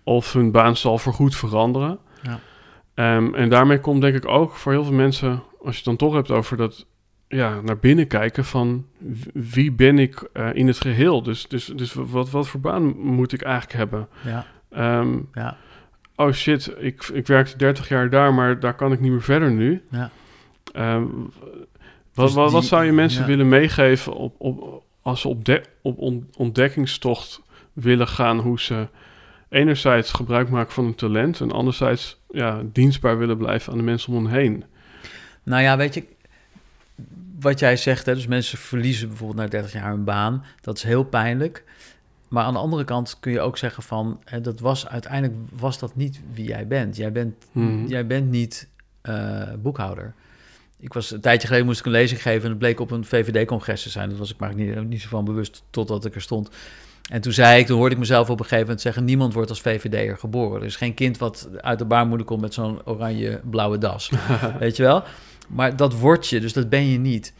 Of 0.02 0.32
hun 0.32 0.50
baan 0.50 0.76
zal 0.76 0.98
voorgoed 0.98 1.36
veranderen. 1.36 1.98
Ja. 2.22 3.16
Um, 3.16 3.34
en 3.34 3.48
daarmee 3.48 3.80
komt 3.80 4.00
denk 4.00 4.16
ik 4.16 4.28
ook 4.28 4.54
voor 4.54 4.72
heel 4.72 4.84
veel 4.84 4.94
mensen, 4.94 5.42
als 5.60 5.70
je 5.70 5.76
het 5.76 5.84
dan 5.84 5.96
toch 5.96 6.14
hebt 6.14 6.30
over 6.30 6.56
dat 6.56 6.86
ja, 7.28 7.60
naar 7.60 7.78
binnen 7.78 8.06
kijken 8.06 8.44
van 8.44 8.86
wie 9.32 9.72
ben 9.72 9.98
ik 9.98 10.28
uh, 10.34 10.48
in 10.52 10.66
het 10.66 10.80
geheel. 10.80 11.22
Dus, 11.22 11.46
dus, 11.48 11.64
dus 11.64 11.92
wat, 11.94 12.30
wat 12.30 12.48
voor 12.48 12.60
baan 12.60 12.98
moet 12.98 13.32
ik 13.32 13.42
eigenlijk 13.42 13.72
hebben? 13.72 14.08
Ja. 14.24 14.46
Um, 15.00 15.28
ja. 15.32 15.56
Oh 16.16 16.32
shit, 16.32 16.74
ik, 16.78 17.04
ik 17.12 17.26
werkte 17.26 17.56
30 17.56 17.88
jaar 17.88 18.10
daar, 18.10 18.34
maar 18.34 18.60
daar 18.60 18.74
kan 18.74 18.92
ik 18.92 19.00
niet 19.00 19.10
meer 19.10 19.22
verder 19.22 19.50
nu. 19.50 19.82
Ja. 19.90 20.10
Um, 20.94 21.30
wat, 22.14 22.26
dus 22.26 22.34
wat, 22.34 22.52
wat 22.52 22.64
zou 22.64 22.84
je 22.84 22.92
mensen 22.92 23.20
ja. 23.20 23.26
willen 23.26 23.48
meegeven 23.48 24.14
op, 24.14 24.34
op, 24.38 24.82
als 25.02 25.20
ze 25.20 25.28
op, 25.28 25.44
de, 25.44 25.62
op 25.82 26.22
ontdekkingstocht 26.36 27.42
willen 27.72 28.08
gaan, 28.08 28.38
hoe 28.38 28.60
ze 28.60 28.88
enerzijds 29.48 30.12
gebruik 30.12 30.48
maken 30.48 30.72
van 30.72 30.84
hun 30.84 30.94
talent 30.94 31.40
en 31.40 31.52
anderzijds 31.52 32.20
ja, 32.30 32.62
dienstbaar 32.72 33.18
willen 33.18 33.36
blijven 33.36 33.72
aan 33.72 33.78
de 33.78 33.84
mensen 33.84 34.12
om 34.12 34.26
hen 34.26 34.34
heen? 34.34 34.64
Nou 35.42 35.62
ja, 35.62 35.76
weet 35.76 35.94
je, 35.94 36.04
wat 37.40 37.58
jij 37.58 37.76
zegt, 37.76 38.06
hè, 38.06 38.14
dus 38.14 38.26
mensen 38.26 38.58
verliezen 38.58 39.08
bijvoorbeeld 39.08 39.38
na 39.38 39.48
30 39.48 39.72
jaar 39.72 39.90
hun 39.90 40.04
baan. 40.04 40.44
Dat 40.60 40.76
is 40.76 40.82
heel 40.82 41.04
pijnlijk. 41.04 41.64
Maar 42.28 42.44
aan 42.44 42.52
de 42.52 42.58
andere 42.58 42.84
kant 42.84 43.16
kun 43.20 43.32
je 43.32 43.40
ook 43.40 43.58
zeggen 43.58 43.82
van, 43.82 44.20
hè, 44.24 44.40
dat 44.40 44.60
was 44.60 44.88
uiteindelijk 44.88 45.34
was 45.58 45.78
dat 45.78 45.96
niet 45.96 46.20
wie 46.32 46.46
jij 46.46 46.66
bent. 46.66 46.96
Jij 46.96 47.12
bent, 47.12 47.34
mhm. 47.52 47.86
jij 47.86 48.06
bent 48.06 48.30
niet 48.30 48.68
uh, 49.02 49.42
boekhouder. 49.62 50.14
Ik 50.78 50.92
was 50.92 51.10
een 51.10 51.20
tijdje 51.20 51.46
geleden 51.46 51.66
moest 51.66 51.80
ik 51.80 51.86
een 51.86 51.92
lezing 51.92 52.22
geven 52.22 52.42
en 52.42 52.48
het 52.48 52.58
bleek 52.58 52.80
op 52.80 52.90
een 52.90 53.04
VVD-congres 53.04 53.82
te 53.82 53.90
zijn. 53.90 54.08
Dat 54.08 54.18
was 54.18 54.32
ik 54.32 54.38
maar 54.38 54.54
niet, 54.54 54.88
niet 54.88 55.00
zo 55.00 55.08
van 55.08 55.24
bewust 55.24 55.62
totdat 55.70 56.04
ik 56.04 56.14
er 56.14 56.20
stond. 56.20 56.50
En 57.10 57.20
toen 57.20 57.32
zei 57.32 57.60
ik, 57.60 57.66
toen 57.66 57.76
hoorde 57.76 57.94
ik 57.94 58.00
mezelf 58.00 58.30
op 58.30 58.38
een 58.38 58.44
gegeven 58.44 58.64
moment 58.64 58.80
zeggen: 58.80 59.04
niemand 59.04 59.34
wordt 59.34 59.50
als 59.50 59.60
VVD'er 59.60 60.18
geboren. 60.18 60.60
Er 60.60 60.66
is 60.66 60.76
geen 60.76 60.94
kind 60.94 61.18
wat 61.18 61.48
uit 61.60 61.78
de 61.78 61.84
baarmoeder 61.84 62.26
komt 62.26 62.40
met 62.40 62.54
zo'n 62.54 62.80
oranje-blauwe 62.84 63.78
das. 63.78 64.10
Weet 64.58 64.76
je 64.76 64.82
wel? 64.82 65.02
Maar 65.46 65.76
dat 65.76 65.98
word 65.98 66.26
je, 66.26 66.40
dus 66.40 66.52
dat 66.52 66.68
ben 66.68 66.86
je 66.86 66.98
niet. 66.98 67.32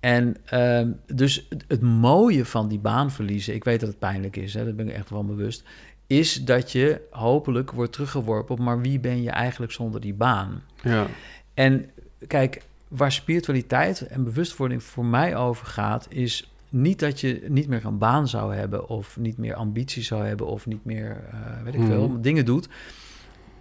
En 0.00 0.36
uh, 0.52 0.82
dus 1.06 1.48
het, 1.68 1.80
mooie 1.80 2.44
van 2.44 2.68
die 2.68 2.78
baan 2.78 3.10
verliezen, 3.10 3.54
ik 3.54 3.64
weet 3.64 3.80
dat 3.80 3.88
het 3.88 3.98
pijnlijk 3.98 4.36
is, 4.36 4.54
hè, 4.54 4.64
daar 4.64 4.74
ben 4.74 4.88
ik 4.88 4.94
echt 4.94 5.08
van 5.08 5.26
bewust, 5.26 5.64
is 6.06 6.44
dat 6.44 6.72
je 6.72 7.00
hopelijk 7.10 7.70
wordt 7.70 7.92
teruggeworpen 7.92 8.54
op, 8.54 8.60
maar 8.60 8.80
wie 8.80 9.00
ben 9.00 9.22
je 9.22 9.30
eigenlijk 9.30 9.72
zonder 9.72 10.00
die 10.00 10.14
baan? 10.14 10.62
Ja. 10.82 11.06
En 11.54 11.90
kijk, 12.26 12.62
waar 12.88 13.12
spiritualiteit 13.12 14.06
en 14.06 14.24
bewustwording 14.24 14.82
voor 14.82 15.04
mij 15.04 15.36
over 15.36 15.66
gaat, 15.66 16.06
is 16.08 16.52
niet 16.68 16.98
dat 16.98 17.20
je 17.20 17.44
niet 17.48 17.68
meer 17.68 17.84
een 17.84 17.98
baan 17.98 18.28
zou 18.28 18.54
hebben, 18.54 18.88
of 18.88 19.16
niet 19.16 19.38
meer 19.38 19.54
ambitie 19.54 20.02
zou 20.02 20.26
hebben, 20.26 20.46
of 20.46 20.66
niet 20.66 20.84
meer, 20.84 21.24
uh, 21.34 21.62
weet 21.62 21.74
ik 21.74 21.80
veel, 21.86 22.08
mhm. 22.08 22.20
dingen 22.20 22.44
doet. 22.44 22.68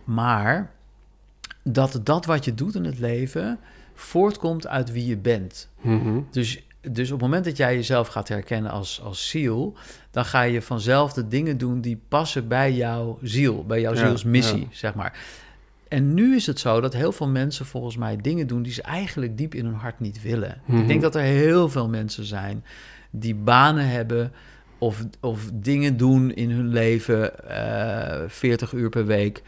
Maar 0.04 0.72
dat 1.64 2.00
dat 2.04 2.26
wat 2.26 2.46
je 2.46 2.54
doet 2.54 2.76
in 2.76 2.84
het 2.84 3.00
leven 3.00 3.60
voortkomt 3.94 4.68
uit 4.68 4.92
wie 4.92 5.06
je 5.06 5.18
bent. 5.18 5.70
Mhm. 5.82 6.20
Dus, 6.32 6.64
dus 6.82 7.12
op 7.12 7.20
het 7.20 7.28
moment 7.28 7.46
dat 7.46 7.58
jij 7.58 7.76
jezelf 7.76 8.08
gaat 8.08 8.28
herkennen 8.28 8.72
als, 8.72 9.02
als 9.04 9.30
ziel, 9.30 9.74
dan 10.12 10.26
ga 10.26 10.42
je 10.42 10.62
vanzelf 10.62 11.14
de 11.14 11.28
dingen 11.28 11.58
doen 11.58 11.82
die 11.82 12.00
passen 12.08 12.48
bij 12.48 12.74
jouw 12.74 13.20
ziel, 13.22 13.66
bij 13.66 13.82
jouw 13.82 13.96
zielsmissie, 13.96 14.68
zeg 14.72 14.96
maar. 14.96 15.20
En 15.88 16.14
nu 16.14 16.36
is 16.36 16.48
het 16.48 16.60
zo 16.60 16.82
dat 16.82 16.94
heel 16.94 17.12
veel 17.12 17.28
mensen 17.28 17.66
volgens 17.66 17.98
mij 17.98 18.18
dingen 18.18 18.48
doen 18.48 18.62
die 18.62 18.74
ze 18.74 18.82
eigenlijk 18.82 19.38
diep 19.38 19.56
in 19.56 19.66
hun 19.66 19.74
hart 19.74 20.00
niet 20.00 20.22
willen. 20.22 20.62
Ik 20.68 20.76
denk 20.76 20.88
mhm. 20.88 21.00
dat 21.00 21.16
er 21.16 21.22
heel 21.22 21.70
veel 21.70 21.90
mensen 21.90 22.26
zijn 22.26 22.64
die 23.12 23.36
banen 23.36 23.88
hebben 23.88 24.32
of, 24.78 25.06
of 25.20 25.50
dingen 25.54 25.98
doen 25.98 26.34
in 26.34 26.52
hun 26.52 26.68
leven, 26.68 27.32
uh, 27.48 28.24
eh, 28.24 28.30
40 28.30 28.74
uur 28.74 28.90
per 28.90 29.06
week, 29.06 29.42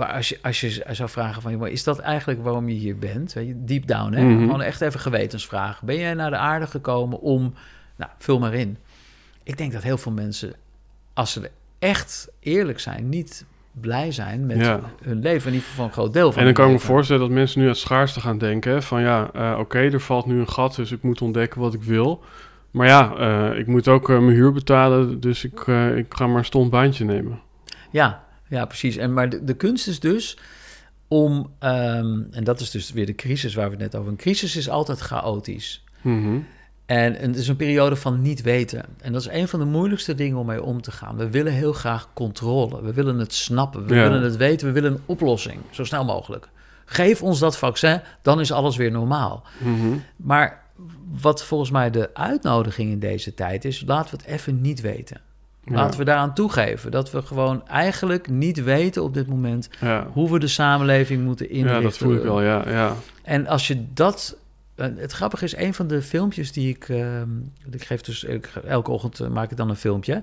maar 0.00 0.12
als 0.12 0.28
je, 0.28 0.38
als 0.42 0.60
je 0.60 0.84
zou 0.90 1.08
vragen 1.08 1.42
van, 1.42 1.66
is 1.66 1.84
dat 1.84 1.98
eigenlijk 1.98 2.42
waarom 2.42 2.68
je 2.68 2.74
hier 2.74 2.98
bent? 2.98 3.32
Weet 3.32 3.46
je, 3.46 3.64
deep 3.64 3.86
down, 3.86 4.12
hè? 4.12 4.22
Mhm. 4.24 4.40
Gewoon 4.40 4.62
echt 4.62 4.80
even 4.80 5.00
gewetensvragen. 5.00 5.86
Ben 5.86 5.98
jij 5.98 6.14
naar 6.14 6.30
de 6.30 6.36
aarde 6.36 6.66
gekomen 6.66 7.20
om... 7.20 7.54
Nou, 7.96 8.10
vul 8.18 8.38
maar 8.38 8.54
in. 8.54 8.78
Ik 9.42 9.58
denk 9.58 9.72
dat 9.72 9.82
heel 9.82 9.98
veel 9.98 10.12
mensen, 10.12 10.52
als 11.14 11.32
ze 11.32 11.50
echt 11.78 12.28
eerlijk 12.40 12.80
zijn, 12.80 13.08
niet 13.08 13.44
blij 13.72 14.12
zijn 14.12 14.46
met 14.46 14.78
hun 15.02 15.20
leven. 15.20 15.48
In 15.48 15.54
ieder 15.54 15.68
geval 15.68 15.84
een 15.84 15.92
groot 15.92 16.12
deel 16.12 16.30
van 16.32 16.38
En 16.38 16.44
dan 16.44 16.54
kan 16.54 16.66
ik 16.66 16.72
me 16.72 16.78
voorstellen 16.78 17.22
dat 17.22 17.30
mensen 17.30 17.60
nu 17.60 17.68
het 17.68 17.76
schaarste 17.76 18.20
gaan 18.20 18.38
denken. 18.38 18.82
Van 18.82 19.00
ja, 19.00 19.30
uh, 19.36 19.58
oké, 19.58 19.78
er 19.78 20.00
valt 20.00 20.26
nu 20.26 20.38
een 20.38 20.48
gat, 20.48 20.74
dus 20.74 20.92
ik 20.92 21.02
moet 21.02 21.22
ontdekken 21.22 21.60
wat 21.60 21.74
ik 21.74 21.82
wil. 21.82 22.22
Maar 22.70 22.86
ja, 22.86 23.12
uh, 23.18 23.58
ik 23.58 23.66
moet 23.66 23.88
ook 23.88 24.08
uh, 24.08 24.18
mijn 24.18 24.36
huur 24.36 24.52
betalen, 24.52 25.20
dus 25.20 25.44
ik, 25.44 25.60
ik 25.96 26.14
ga 26.14 26.26
maar 26.26 26.38
een 26.38 26.44
stond 26.44 26.70
baantje 26.70 27.04
nemen. 27.04 27.40
Ja, 27.90 28.28
ja, 28.50 28.64
precies. 28.64 28.96
En, 28.96 29.12
maar 29.12 29.28
de, 29.28 29.44
de 29.44 29.54
kunst 29.54 29.88
is 29.88 30.00
dus 30.00 30.38
om, 31.08 31.52
um, 31.60 32.28
en 32.30 32.44
dat 32.44 32.60
is 32.60 32.70
dus 32.70 32.92
weer 32.92 33.06
de 33.06 33.14
crisis 33.14 33.54
waar 33.54 33.64
we 33.64 33.70
het 33.70 33.80
net 33.80 33.96
over. 33.96 34.10
Een 34.10 34.16
crisis 34.16 34.56
is 34.56 34.68
altijd 34.68 35.00
chaotisch. 35.00 35.84
Mm 36.00 36.46
En, 36.86 37.16
en 37.16 37.30
het 37.30 37.38
is 37.38 37.48
een 37.48 37.56
periode 37.56 37.96
van 37.96 38.22
niet 38.22 38.42
weten. 38.42 38.84
En 39.00 39.12
dat 39.12 39.20
is 39.20 39.28
een 39.28 39.48
van 39.48 39.58
de 39.58 39.66
moeilijkste 39.66 40.14
dingen 40.14 40.38
om 40.38 40.46
mee 40.46 40.62
om 40.62 40.82
te 40.82 40.90
gaan. 40.90 41.16
We 41.16 41.30
willen 41.30 41.52
heel 41.52 41.72
graag 41.72 42.08
controle. 42.12 42.82
We 42.82 42.92
willen 42.92 43.18
het 43.18 43.34
snappen. 43.34 43.86
We 43.86 43.94
willen 43.94 44.22
het 44.22 44.36
weten. 44.36 44.66
We 44.66 44.72
willen 44.72 44.92
een 44.92 45.02
oplossing. 45.06 45.60
Zo 45.70 45.84
snel 45.84 46.04
mogelijk. 46.04 46.48
Geef 46.84 47.22
ons 47.22 47.38
dat 47.38 47.58
vaccin, 47.58 48.00
dan 48.22 48.40
is 48.40 48.52
alles 48.52 48.76
weer 48.76 48.90
normaal. 48.90 49.42
Mm 49.58 50.02
Maar 50.16 50.62
wat 51.20 51.44
volgens 51.44 51.70
mij 51.70 51.90
de 51.90 52.14
uitnodiging 52.14 52.90
in 52.90 52.98
deze 52.98 53.34
tijd 53.34 53.64
is, 53.64 53.82
laten 53.86 54.16
we 54.16 54.22
het 54.22 54.32
even 54.32 54.60
niet 54.60 54.80
weten. 54.80 55.20
Laten 55.64 55.98
we 55.98 56.04
daaraan 56.04 56.34
toegeven 56.34 56.90
dat 56.90 57.10
we 57.10 57.22
gewoon 57.22 57.66
eigenlijk 57.66 58.28
niet 58.28 58.62
weten 58.62 59.02
op 59.02 59.14
dit 59.14 59.26
moment 59.26 59.68
hoe 60.12 60.32
we 60.32 60.38
de 60.38 60.48
samenleving 60.48 61.24
moeten 61.24 61.50
inrichten. 61.50 61.76
Ja, 61.76 61.82
dat 61.82 61.96
voel 61.96 62.14
ik 62.14 62.22
wel, 62.22 62.42
ja. 62.42 62.68
ja. 62.68 62.94
En 63.22 63.46
als 63.46 63.66
je 63.66 63.92
dat. 63.92 64.36
Eh, 64.74 64.86
het 64.96 65.12
grappige 65.12 65.44
is, 65.44 65.56
een 65.56 65.74
van 65.74 65.86
de 65.86 66.02
filmpjes 66.02 66.52
die 66.52 66.68
ik. 66.68 66.88
Uh, 66.88 67.20
ik 67.70 67.84
geef 67.84 68.00
dus 68.00 68.26
elke 68.66 68.90
ochtend 68.90 69.20
eh, 69.20 69.28
maak 69.28 69.50
ik 69.50 69.56
dan 69.56 69.68
een 69.68 69.76
filmpje. 69.76 70.22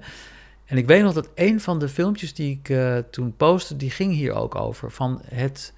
En 0.65 0.77
ik 0.77 0.88
weet 0.88 1.03
nog 1.03 1.14
dat 1.14 1.30
een 1.35 1.61
van 1.61 1.80
de 1.80 1.89
filmpjes 1.89 2.34
die 2.34 2.51
ik 2.51 2.69
uh, 2.69 2.97
toen 3.11 3.35
postte, 3.35 3.76
die 3.76 3.91
ging 3.91 4.14
hier 4.14 4.34
ook 4.34 4.55
over. 4.55 4.91
Van 4.91 5.22
het 5.26 5.73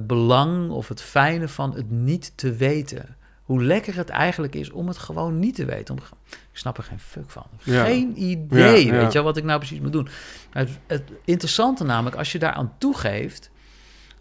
belang 0.00 0.70
of 0.70 0.88
het 0.88 1.02
fijne 1.02 1.48
van 1.48 1.74
het 1.74 1.90
niet 1.90 2.32
te 2.34 2.52
weten 2.52 3.16
hoe 3.42 3.62
lekker 3.64 3.96
het 3.96 4.08
eigenlijk 4.08 4.54
is 4.54 4.70
om 4.70 4.88
het 4.88 4.98
gewoon 4.98 5.38
niet 5.38 5.54
te 5.54 5.64
weten. 5.64 5.94
Om, 5.94 6.00
ik 6.30 6.38
snap 6.58 6.78
er 6.78 6.84
geen 6.84 6.98
fuck 6.98 7.30
van. 7.30 7.46
Geen 7.58 8.22
idee, 8.22 8.90
weet 8.90 9.12
je 9.12 9.22
wat 9.22 9.36
ik 9.36 9.44
nou 9.44 9.58
precies 9.58 9.80
moet 9.80 9.92
doen. 9.92 10.08
Het, 10.50 10.70
het, 10.86 11.02
interessante 11.24 11.84
namelijk, 11.84 12.16
als 12.16 12.32
je 12.32 12.38
daaraan 12.38 12.72
toegeeft... 12.78 13.50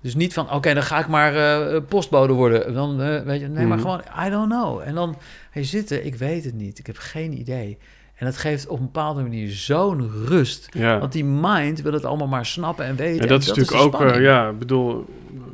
Dus 0.02 0.16
niet 0.16 0.34
van, 0.34 0.52
oké, 0.52 0.74
dan 0.74 0.84
ga 0.84 1.00
ik 1.00 1.08
maar 1.08 1.36
uh, 1.74 1.82
postbode 1.88 2.34
worden. 2.34 2.74
Dan, 2.74 3.02
uh, 3.02 3.22
weet 3.22 3.40
je, 3.40 3.48
nee, 3.48 3.66
maar 3.66 3.78
mhm. 3.78 3.88
gewoon, 3.88 4.28
I 4.28 4.30
don't 4.30 4.50
know. 4.50 4.80
En 4.80 4.96
dan 4.96 5.18
zitten, 5.54 6.06
ik 6.06 6.16
weet 6.16 6.44
het 6.44 6.54
niet, 6.54 6.80
ik 6.80 6.88
heb 6.88 6.98
geen 6.98 7.40
idee. 7.40 7.78
En 8.16 8.26
dat 8.26 8.38
geeft 8.38 8.68
op 8.68 8.80
een 8.80 8.86
bepaalde 8.86 9.22
manier 9.22 9.52
zo'n 9.52 10.12
rust. 10.26 10.70
Ja. 10.72 11.00
Want 11.00 11.12
die 11.12 11.26
mind 11.26 11.82
wil 11.82 11.94
het 11.94 12.06
allemaal 12.06 12.28
maar 12.28 12.46
snappen 12.46 12.86
en 12.86 12.96
weten. 12.96 13.22
En 13.22 13.28
dat 13.28 13.42
is 13.42 13.48
natuurlijk 13.48 13.96
ook, 13.96 14.02
uh, 14.02 14.22
ja, 14.22 14.52
bedoel, 14.52 15.06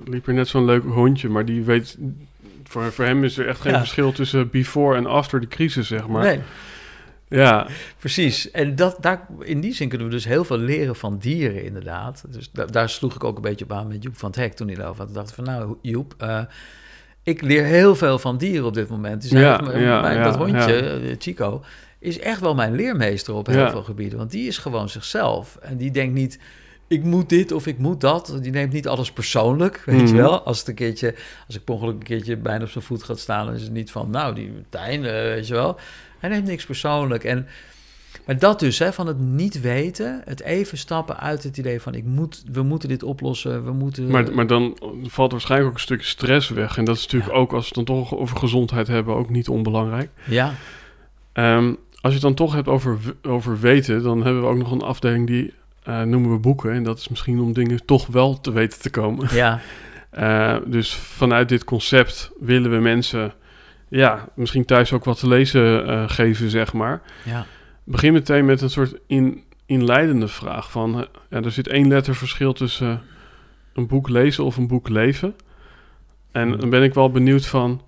liep 0.05 0.27
er 0.27 0.33
net 0.33 0.47
zo'n 0.47 0.65
leuk 0.65 0.83
hondje, 0.83 1.29
maar 1.29 1.45
die 1.45 1.63
weet... 1.63 1.97
Voor, 2.67 2.91
voor 2.91 3.05
hem 3.05 3.23
is 3.23 3.37
er 3.37 3.47
echt 3.47 3.61
geen 3.61 3.71
Ja. 3.71 3.77
verschil 3.79 4.11
tussen 4.11 4.49
before 4.49 4.95
en 4.97 5.05
after 5.05 5.39
de 5.39 5.47
crisis, 5.47 5.87
zeg 5.87 6.07
maar. 6.07 6.23
Nee, 6.23 6.39
Ja, 7.29 7.67
precies. 7.99 8.51
En 8.51 8.75
dat, 8.75 8.97
daar, 9.01 9.27
in 9.39 9.59
die 9.61 9.73
zin 9.73 9.89
kunnen 9.89 10.07
we 10.07 10.13
dus 10.13 10.25
heel 10.25 10.43
veel 10.43 10.57
leren 10.57 10.95
van 10.95 11.17
dieren, 11.17 11.63
inderdaad. 11.63 12.23
Dus 12.29 12.51
da- 12.51 12.65
daar 12.65 12.89
sloeg 12.89 13.15
ik 13.15 13.23
ook 13.23 13.35
een 13.35 13.41
beetje 13.41 13.65
op 13.65 13.71
aan 13.71 13.87
met 13.87 14.03
Joep 14.03 14.17
van 14.17 14.29
het 14.29 14.39
Hek 14.39 14.53
toen 14.53 14.67
hij 14.67 14.75
daarover 14.75 14.99
had. 14.99 15.09
Ik 15.09 15.15
dacht 15.15 15.33
van, 15.33 15.43
nou 15.43 15.75
Joep, 15.81 16.13
eh, 16.17 16.41
ik 17.23 17.41
leer 17.41 17.63
heel 17.63 17.95
veel 17.95 18.19
van 18.19 18.37
dieren 18.37 18.65
op 18.65 18.73
dit 18.73 18.89
moment. 18.89 19.21
Dus 19.21 19.31
Ja, 19.31 19.57
mijn- 19.57 19.81
ja, 19.81 20.23
dat 20.23 20.35
hondje, 20.35 20.75
eh, 20.79 21.15
Chico, 21.19 21.63
is 21.99 22.19
echt 22.19 22.39
wel 22.41 22.55
mijn 22.55 22.75
leermeester 22.75 23.33
op 23.33 23.47
heel 23.47 23.69
veel 23.69 23.83
gebieden. 23.83 24.17
Want 24.17 24.31
die 24.31 24.47
is 24.47 24.57
gewoon 24.57 24.89
zichzelf. 24.89 25.55
En 25.61 25.77
die 25.77 25.91
denkt 25.91 26.13
niet, 26.13 26.39
ik 26.87 27.03
moet 27.03 27.29
dit 27.29 27.51
of 27.51 27.67
ik 27.67 27.77
moet 27.77 28.01
dat. 28.01 28.37
Die 28.41 28.51
neemt 28.51 28.73
niet 28.73 28.87
alles 28.87 29.11
persoonlijk, 29.11 29.83
weet 29.85 29.95
Mhm. 30.01 30.07
je 30.15 30.21
wel. 30.21 30.41
Als 30.41 30.59
het 30.59 30.67
een 30.67 30.75
keertje, 30.75 31.15
als 31.47 31.55
ik 31.55 31.63
per 31.63 31.73
ongeluk 31.73 31.93
een 31.95 32.03
keertje 32.03 32.37
bijna 32.37 32.63
op 32.63 32.69
zijn 32.69 32.83
voet 32.83 33.03
gaat 33.03 33.19
staan... 33.19 33.45
dan 33.45 33.55
is 33.55 33.61
het 33.61 33.71
niet 33.73 33.91
van, 33.91 34.09
nou, 34.09 34.35
die 34.35 34.51
Tijn, 34.69 35.05
eh, 35.05 35.11
weet 35.11 35.47
je 35.47 35.53
wel. 35.53 35.77
Hij 36.19 36.29
neemt 36.29 36.47
niks 36.47 36.65
persoonlijk. 36.65 37.23
En, 37.23 37.47
maar 38.25 38.39
dat 38.39 38.59
dus, 38.59 38.79
hè, 38.79 38.93
van 38.93 39.07
het 39.07 39.19
niet 39.19 39.61
weten... 39.61 40.21
het 40.25 40.41
even 40.41 40.77
stappen 40.77 41.17
uit 41.19 41.43
het 41.43 41.57
idee 41.57 41.81
van... 41.81 41.93
Ik 41.95 42.03
moet, 42.05 42.43
we 42.51 42.61
moeten 42.63 42.89
dit 42.89 43.03
oplossen, 43.03 43.65
we 43.65 43.71
moeten... 43.71 44.07
maar, 44.07 44.33
maar 44.33 44.47
dan 44.47 44.77
valt 45.03 45.31
waarschijnlijk 45.31 45.69
ook 45.69 45.75
een 45.75 45.81
stukje 45.83 46.07
stress 46.07 46.49
weg. 46.49 46.77
En 46.77 46.85
dat 46.85 46.95
is 46.95 47.01
natuurlijk 47.03 47.31
Ja. 47.31 47.37
ook, 47.37 47.53
als 47.53 47.69
we 47.69 47.75
het 47.77 47.87
dan 47.87 47.95
toch 47.97 48.15
over 48.15 48.37
gezondheid 48.37 48.87
hebben, 48.87 49.15
ook 49.15 49.29
niet 49.29 49.49
onbelangrijk. 49.49 50.09
Ja, 50.25 50.53
Ehm, 51.33 51.67
als 51.67 51.75
je 52.01 52.11
het 52.11 52.21
dan 52.21 52.33
toch 52.33 52.53
hebt 52.53 52.67
over, 52.67 52.97
over 53.21 53.59
weten, 53.59 54.03
dan 54.03 54.23
hebben 54.23 54.41
we 54.41 54.47
ook 54.47 54.57
nog 54.57 54.71
een 54.71 54.81
afdeling 54.81 55.27
die 55.27 55.53
eh, 55.87 56.01
noemen 56.01 56.31
we 56.31 56.37
boeken. 56.37 56.71
En 56.71 56.83
dat 56.83 56.97
is 56.97 57.07
misschien 57.07 57.39
om 57.39 57.53
dingen 57.53 57.85
toch 57.85 58.07
wel 58.07 58.41
te 58.41 58.51
weten 58.51 58.79
te 58.81 58.89
komen. 58.89 59.35
ja, 59.35 59.59
Eh, 60.09 60.57
dus 60.65 60.93
vanuit 60.93 61.49
dit 61.49 61.63
concept 61.63 62.31
willen 62.39 62.71
we 62.71 62.77
mensen, 62.77 63.33
ja, 63.87 64.27
misschien 64.35 64.65
thuis 64.65 64.93
ook 64.93 65.03
wat 65.03 65.19
te 65.19 65.27
lezen 65.27 65.87
eh, 65.87 66.09
geven, 66.09 66.49
zeg 66.49 66.73
maar. 66.73 67.01
ja. 67.25 67.45
Begin 67.83 68.13
meteen 68.13 68.45
met 68.45 68.61
een 68.61 68.69
soort 68.69 68.95
in, 69.07 69.43
inleidende 69.65 70.27
vraag 70.27 70.71
van, 70.71 71.07
ja, 71.29 71.41
er 71.41 71.51
zit 71.51 71.67
één 71.67 71.87
letter 71.87 72.15
verschil 72.15 72.53
tussen 72.53 73.01
een 73.73 73.87
boek 73.87 74.09
lezen 74.09 74.43
of 74.43 74.57
een 74.57 74.67
boek 74.67 74.89
leven. 74.89 75.35
En 76.31 76.57
dan 76.57 76.69
ben 76.69 76.83
ik 76.83 76.93
wel 76.93 77.11
benieuwd 77.11 77.45
van, 77.45 77.81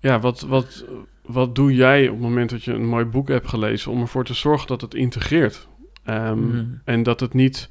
ja, 0.00 0.20
wat, 0.20 0.40
wat, 0.40 0.84
wat 1.24 1.54
doe 1.54 1.74
jij 1.74 2.08
op 2.08 2.14
het 2.14 2.22
moment 2.22 2.50
dat 2.50 2.64
je 2.64 2.72
een 2.72 2.86
mooi 2.86 3.04
boek 3.04 3.28
hebt 3.28 3.48
gelezen 3.48 3.92
om 3.92 4.00
ervoor 4.00 4.24
te 4.24 4.34
zorgen 4.34 4.66
dat 4.66 4.80
het 4.80 4.94
integreert? 4.94 5.68
Ehm, 6.04 6.46
Mhm. 6.48 6.64
En 6.84 7.02
dat 7.02 7.20
het 7.20 7.34
niet 7.34 7.68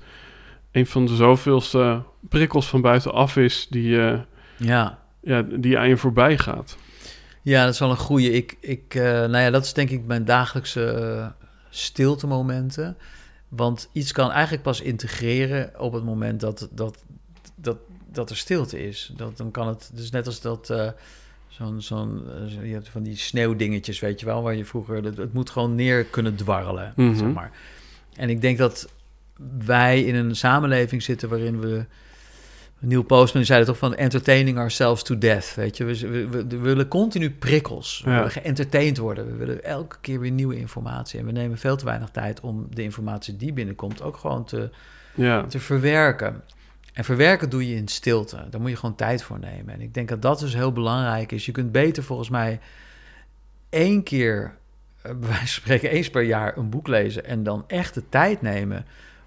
een 0.71 0.85
van 0.87 1.05
de 1.05 1.15
zoveelste 1.15 2.01
prikkels 2.29 2.67
van 2.67 2.81
buitenaf 2.81 3.37
is 3.37 3.67
die, 3.69 4.01
eh, 4.01 4.19
ja. 4.57 4.99
ja, 5.21 5.41
die 5.41 5.77
aan 5.77 5.87
je 5.89 5.97
voorbij 5.97 6.37
gaat. 6.37 6.77
Ja, 7.41 7.63
dat 7.65 7.73
is 7.73 7.79
wel 7.79 7.89
een 7.89 7.97
goede. 7.97 8.31
Ik, 8.31 8.57
ik, 8.59 8.95
eh, 8.95 9.03
nou 9.03 9.37
ja, 9.37 9.49
dat 9.49 9.65
is 9.65 9.73
denk 9.73 9.89
ik 9.89 10.05
mijn 10.05 10.25
dagelijkse 10.25 10.83
eh, 10.91 11.27
stiltemomenten. 11.69 12.97
Want 13.47 13.89
iets 13.93 14.11
kan 14.11 14.31
eigenlijk 14.31 14.63
pas 14.63 14.81
integreren 14.81 15.71
op 15.79 15.93
het 15.93 16.03
moment 16.03 16.39
dat, 16.39 16.69
dat, 16.71 17.03
dat, 17.55 17.77
dat 18.11 18.29
er 18.29 18.37
stilte 18.37 18.87
is. 18.87 19.11
Dat, 19.17 19.37
dan 19.37 19.51
kan 19.51 19.67
het, 19.67 19.91
dus 19.93 20.09
net 20.11 20.25
als 20.27 20.41
dat, 20.41 20.65
zo'n, 21.47 21.81
zo'n, 21.81 22.23
zo- 22.49 22.61
je 22.63 22.73
hebt 22.73 22.89
van 22.89 23.03
die 23.03 23.15
sneeuwdingetjes, 23.17 23.99
weet 23.99 24.19
je 24.19 24.25
wel, 24.25 24.41
waar 24.41 24.55
je 24.55 24.65
vroeger, 24.65 25.03
het, 25.03 25.17
het 25.17 25.33
moet 25.33 25.49
gewoon 25.49 25.75
neer 25.75 26.03
kunnen 26.03 26.35
dwarrelen, 26.35 26.93
Mhm. 26.95 27.15
zeg 27.15 27.27
maar. 27.33 27.51
En 28.21 28.29
ik 28.29 28.41
denk 28.41 28.57
dat 28.57 28.87
wij 29.65 30.03
in 30.03 30.15
een 30.15 30.35
samenleving 30.35 31.03
zitten 31.03 31.29
waarin 31.29 31.59
we 31.59 31.85
Neil 32.79 33.01
Postman 33.03 33.37
die 33.37 33.45
zei 33.45 33.57
het 33.59 33.67
toch 33.67 33.77
van 33.77 33.95
entertaining 33.95 34.57
ourselves 34.57 35.03
to 35.03 35.17
death, 35.17 35.53
weet 35.55 35.77
je. 35.77 35.83
We, 35.83 36.07
we, 36.07 36.27
we- 36.27 36.47
we 36.47 36.57
willen 36.57 36.87
continu 36.87 37.31
prikkels. 37.31 38.01
We 38.03 38.09
Ja. 38.09 38.15
willen 38.15 38.31
geëntertained 38.31 38.97
worden. 38.97 39.25
We 39.25 39.35
willen 39.35 39.63
elke 39.63 39.95
keer 40.01 40.19
weer 40.19 40.31
nieuwe 40.31 40.57
informatie. 40.57 41.19
En 41.19 41.25
we 41.25 41.31
nemen 41.31 41.57
veel 41.57 41.75
te 41.75 41.85
weinig 41.85 42.09
tijd 42.09 42.39
om 42.39 42.67
de 42.69 42.83
informatie 42.83 43.37
die 43.37 43.53
binnenkomt 43.53 44.01
ook 44.01 44.17
gewoon 44.17 44.45
te, 44.45 44.69
Ja, 45.15 45.45
te 45.45 45.59
verwerken. 45.59 46.41
En 46.93 47.03
verwerken 47.03 47.49
doe 47.49 47.69
je 47.69 47.75
in 47.75 47.87
stilte. 47.87 48.47
Daar 48.49 48.61
moet 48.61 48.69
je 48.69 48.75
gewoon 48.75 48.95
tijd 48.95 49.23
voor 49.23 49.39
nemen. 49.39 49.73
En 49.73 49.81
ik 49.81 49.93
denk 49.93 50.09
dat 50.09 50.21
dat 50.21 50.39
dus 50.39 50.53
heel 50.53 50.71
belangrijk 50.71 51.31
is. 51.31 51.45
Je 51.45 51.51
kunt 51.51 51.71
beter 51.71 52.03
volgens 52.03 52.29
mij 52.29 52.59
één 53.69 54.03
keer, 54.03 54.57
bij 55.01 55.15
wijze 55.19 55.37
van 55.37 55.47
spreken 55.47 55.89
eens 55.89 56.09
per 56.09 56.21
jaar, 56.21 56.57
een 56.57 56.69
boek 56.69 56.87
lezen 56.87 57.25
en 57.25 57.43
dan 57.43 57.63
echt 57.67 57.93
de 57.93 58.09
tijd 58.09 58.41
nemen 58.41 58.85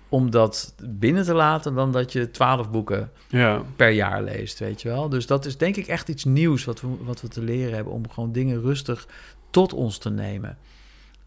om 0.08 0.30
dat 0.30 0.74
binnen 0.84 1.24
te 1.24 1.34
laten, 1.34 1.74
dan 1.74 1.92
dat 1.92 2.12
je 2.12 2.30
twaalf 2.30 2.70
boeken 2.70 3.10
ja, 3.28 3.62
per 3.76 3.90
jaar 3.90 4.22
leest, 4.22 4.58
weet 4.58 4.82
je 4.82 4.88
wel. 4.88 5.08
Dus 5.08 5.26
dat 5.26 5.44
is 5.44 5.56
denk 5.56 5.76
ik 5.76 5.86
echt 5.86 6.08
iets 6.08 6.24
nieuws 6.24 6.64
wat 6.64 6.80
we, 6.80 6.88
wat 7.00 7.20
we 7.20 7.28
te 7.28 7.42
leren 7.42 7.74
hebben... 7.74 7.92
om 7.92 8.10
gewoon 8.10 8.32
dingen 8.32 8.60
rustig 8.60 9.06
tot 9.50 9.72
ons 9.72 9.98
te 9.98 10.10
nemen. 10.10 10.58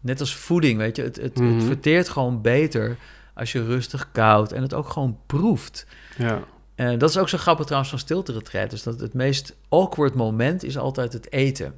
Net 0.00 0.20
als 0.20 0.36
voeding, 0.36 0.78
weet 0.78 0.96
je. 0.96 1.02
Het, 1.02 1.16
het, 1.16 1.38
Mhm. 1.38 1.54
het 1.54 1.64
verteert 1.64 2.08
gewoon 2.08 2.42
beter 2.42 2.96
als 3.34 3.52
je 3.52 3.64
rustig 3.64 4.08
koudt... 4.12 4.52
en 4.52 4.62
het 4.62 4.74
ook 4.74 4.88
gewoon 4.88 5.18
proeft. 5.26 5.86
ja, 6.16 6.42
En 6.74 6.98
dat 6.98 7.10
is 7.10 7.18
ook 7.18 7.28
zo 7.28 7.38
grappig 7.38 7.64
trouwens 7.64 7.90
van 7.90 8.00
stilte 8.00 8.42
Dus 8.68 8.82
dat 8.82 9.00
het 9.00 9.14
meest 9.14 9.56
awkward 9.68 10.14
moment 10.14 10.64
is 10.64 10.78
altijd 10.78 11.12
het 11.12 11.32
eten. 11.32 11.74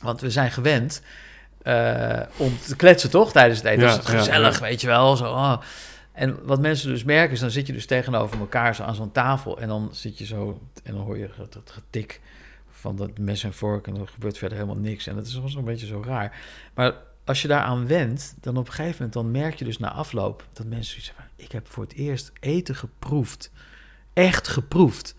Want 0.00 0.20
we 0.20 0.30
zijn 0.30 0.50
gewend 0.50 1.02
eh, 1.02 1.27
om 2.36 2.58
te 2.66 2.76
kletsen, 2.76 3.10
toch? 3.10 3.32
Tijdens 3.32 3.58
het 3.58 3.68
eten. 3.68 3.80
Ja, 3.80 3.90
dat 3.90 3.98
is 3.98 4.06
het 4.06 4.18
gezellig, 4.18 4.58
weet 4.58 4.80
je 4.80 4.86
wel. 4.86 5.16
Zo, 5.16 5.24
ah. 5.24 5.60
En 6.12 6.38
wat 6.42 6.60
mensen 6.60 6.88
dus 6.88 7.04
merken 7.04 7.32
is, 7.32 7.40
dan 7.40 7.50
zit 7.50 7.66
je 7.66 7.72
dus 7.72 7.86
tegenover 7.86 8.38
elkaar 8.38 8.74
zo 8.74 8.82
aan 8.82 8.94
zo'n 8.94 9.12
tafel... 9.12 9.58
en 9.58 9.68
dan 9.68 9.88
zit 9.92 10.18
je 10.18 10.24
zo 10.24 10.60
en 10.82 10.94
dan 10.94 11.02
hoor 11.02 11.18
je 11.18 11.28
het, 11.36 11.54
het 11.54 11.70
getik 11.70 12.20
van 12.70 12.96
dat 12.96 13.18
mes 13.18 13.44
en 13.44 13.54
vork... 13.54 13.86
en 13.86 13.96
er 13.96 14.08
gebeurt 14.08 14.38
verder 14.38 14.58
helemaal 14.58 14.82
niks. 14.82 15.06
En 15.06 15.14
dat 15.14 15.26
is 15.26 15.32
soms 15.32 15.54
een 15.54 15.64
beetje 15.64 15.86
zo 15.86 16.02
raar. 16.06 16.36
Maar 16.74 16.94
als 17.24 17.42
je 17.42 17.48
daaraan 17.48 17.86
wendt, 17.86 18.34
dan 18.40 18.56
op 18.56 18.66
een 18.66 18.72
gegeven 18.72 18.94
moment... 18.96 19.12
dan 19.12 19.30
merk 19.30 19.54
je 19.54 19.64
dus 19.64 19.78
na 19.78 19.92
afloop 19.92 20.44
dat 20.52 20.66
mensen 20.66 21.02
van, 21.02 21.24
ik 21.36 21.52
heb 21.52 21.68
voor 21.68 21.82
het 21.82 21.94
eerst 21.94 22.32
eten 22.40 22.74
geproefd. 22.74 23.50
Echt 24.12 24.48
geproefd. 24.48 25.14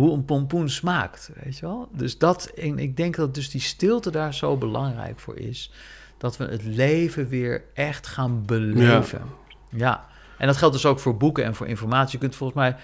Hoe 0.00 0.12
een 0.12 0.24
pompoen 0.24 0.68
smaakt, 0.68 1.30
weet 1.42 1.58
je 1.58 1.66
wel? 1.66 1.88
Dus 1.92 2.18
dat, 2.18 2.46
en 2.46 2.78
ik 2.78 2.96
denk 2.96 3.16
dat 3.16 3.34
dus 3.34 3.50
die 3.50 3.60
stilte 3.60 4.10
daar 4.10 4.34
zo 4.34 4.56
belangrijk 4.56 5.20
voor 5.20 5.36
is... 5.36 5.72
dat 6.18 6.36
we 6.36 6.44
het 6.44 6.64
leven 6.64 7.28
weer 7.28 7.62
echt 7.74 8.06
gaan 8.06 8.46
beleven. 8.46 9.22
Ja. 9.70 10.06
En 10.38 10.46
dat 10.46 10.56
geldt 10.56 10.74
dus 10.74 10.86
ook 10.86 10.98
voor 10.98 11.16
boeken 11.16 11.44
en 11.44 11.54
voor 11.54 11.66
informatie. 11.66 12.12
Je 12.12 12.18
kunt 12.18 12.36
volgens 12.36 12.58
mij 12.58 12.76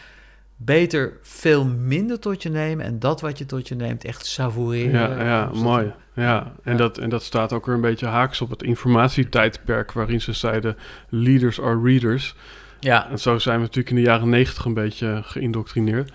beter 0.56 1.18
veel 1.22 1.64
minder 1.64 2.18
tot 2.18 2.42
je 2.42 2.48
nemen... 2.48 2.84
en 2.84 2.98
dat 2.98 3.20
wat 3.20 3.38
je 3.38 3.46
tot 3.46 3.68
je 3.68 3.74
neemt 3.74 4.04
echt 4.04 4.26
savoureren. 4.26 5.18
ja, 5.18 5.24
ja 5.24 5.50
mooi. 5.54 5.92
Ja, 6.14 6.52
en, 6.62 6.72
Ja. 6.72 6.78
Dat, 6.78 6.98
en 6.98 7.08
dat 7.08 7.22
staat 7.22 7.52
ook 7.52 7.66
weer 7.66 7.74
een 7.74 7.80
beetje 7.80 8.06
haaks 8.06 8.40
op 8.40 8.50
het 8.50 8.62
informatietijdperk... 8.62 9.92
waarin 9.92 10.20
ze 10.20 10.32
zeiden, 10.32 10.76
leaders 11.08 11.60
are 11.60 11.80
readers. 11.82 12.34
Ja, 12.80 13.10
En 13.10 13.18
zo 13.18 13.38
zijn 13.38 13.56
we 13.56 13.62
natuurlijk 13.62 13.90
in 13.90 13.96
de 13.96 14.08
jaren 14.08 14.28
negentig 14.28 14.64
een 14.64 14.74
beetje 14.74 15.20
geïndoctrineerd. 15.24 16.10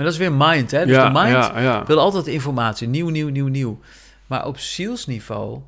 Maar 0.00 0.08
dat 0.08 0.18
is 0.20 0.26
weer 0.26 0.36
mind, 0.36 0.70
hè? 0.70 0.86
Dus 0.86 0.94
ja, 0.94 1.06
de 1.08 1.18
mind 1.18 1.30
ja, 1.30 1.60
ja. 1.60 1.84
wil 1.86 1.98
altijd 1.98 2.26
informatie, 2.26 2.88
nieuw, 2.88 3.08
nieuw, 3.08 3.28
nieuw, 3.28 3.46
nieuw. 3.46 3.80
Maar 4.26 4.46
op 4.46 4.58
zielsniveau 4.58 5.60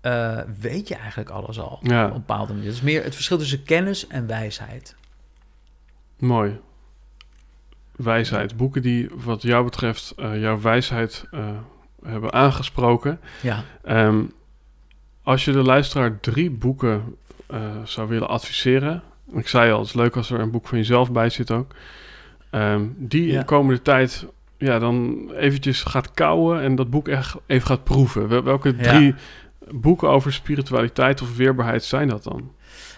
eh, 0.00 0.38
weet 0.60 0.88
je 0.88 0.94
eigenlijk 0.94 1.30
alles 1.30 1.60
al. 1.60 1.78
Ja. 1.82 2.04
Op 2.04 2.10
een 2.10 2.16
bepaalde 2.16 2.52
manier. 2.52 2.68
Het 2.68 2.76
is 2.76 2.82
meer 2.82 3.04
het 3.04 3.14
verschil 3.14 3.38
tussen 3.38 3.62
kennis 3.62 4.06
en 4.06 4.26
wijsheid. 4.26 4.96
Mooi. 6.18 6.60
Wijsheid. 7.96 8.56
Boeken 8.56 8.82
die 8.82 9.10
wat 9.14 9.42
jou 9.42 9.64
betreft 9.64 10.12
eh, 10.16 10.40
jouw 10.40 10.60
wijsheid 10.60 11.24
eh, 11.30 11.48
hebben 12.04 12.32
aangesproken. 12.32 13.20
Ja, 13.42 13.64
Ehm, 13.82 14.22
als 15.22 15.44
je 15.44 15.52
de 15.52 15.62
luisteraar 15.62 16.20
drie 16.20 16.50
boeken 16.50 17.16
zou 17.84 18.08
willen 18.08 18.28
adviseren... 18.28 19.02
Ik 19.32 19.48
zei 19.48 19.72
al, 19.72 19.78
het 19.78 19.88
is 19.88 19.94
leuk 19.94 20.16
als 20.16 20.30
er 20.30 20.40
een 20.40 20.50
boek 20.50 20.66
van 20.66 20.78
jezelf 20.78 21.12
bij 21.12 21.30
zit 21.30 21.50
ook. 21.50 21.74
Ehm, 22.54 22.86
die 22.96 23.26
in 23.26 23.32
Ja. 23.32 23.38
de 23.38 23.44
komende 23.44 23.82
tijd 23.82 24.26
ja, 24.58 24.78
dan 24.78 25.28
eventjes 25.32 25.82
gaat 25.82 26.10
kouwen 26.10 26.60
en 26.60 26.74
dat 26.74 26.90
boek 26.90 27.08
echt 27.08 27.36
even 27.46 27.66
gaat 27.66 27.84
proeven. 27.84 28.28
Wel- 28.28 28.42
Welke 28.42 28.74
Ja. 28.76 28.82
drie 28.82 29.14
boeken 29.70 30.08
over 30.08 30.32
spiritualiteit 30.32 31.22
of 31.22 31.36
weerbaarheid 31.36 31.84
zijn 31.84 32.08
dat 32.08 32.22
dan? 32.24 32.52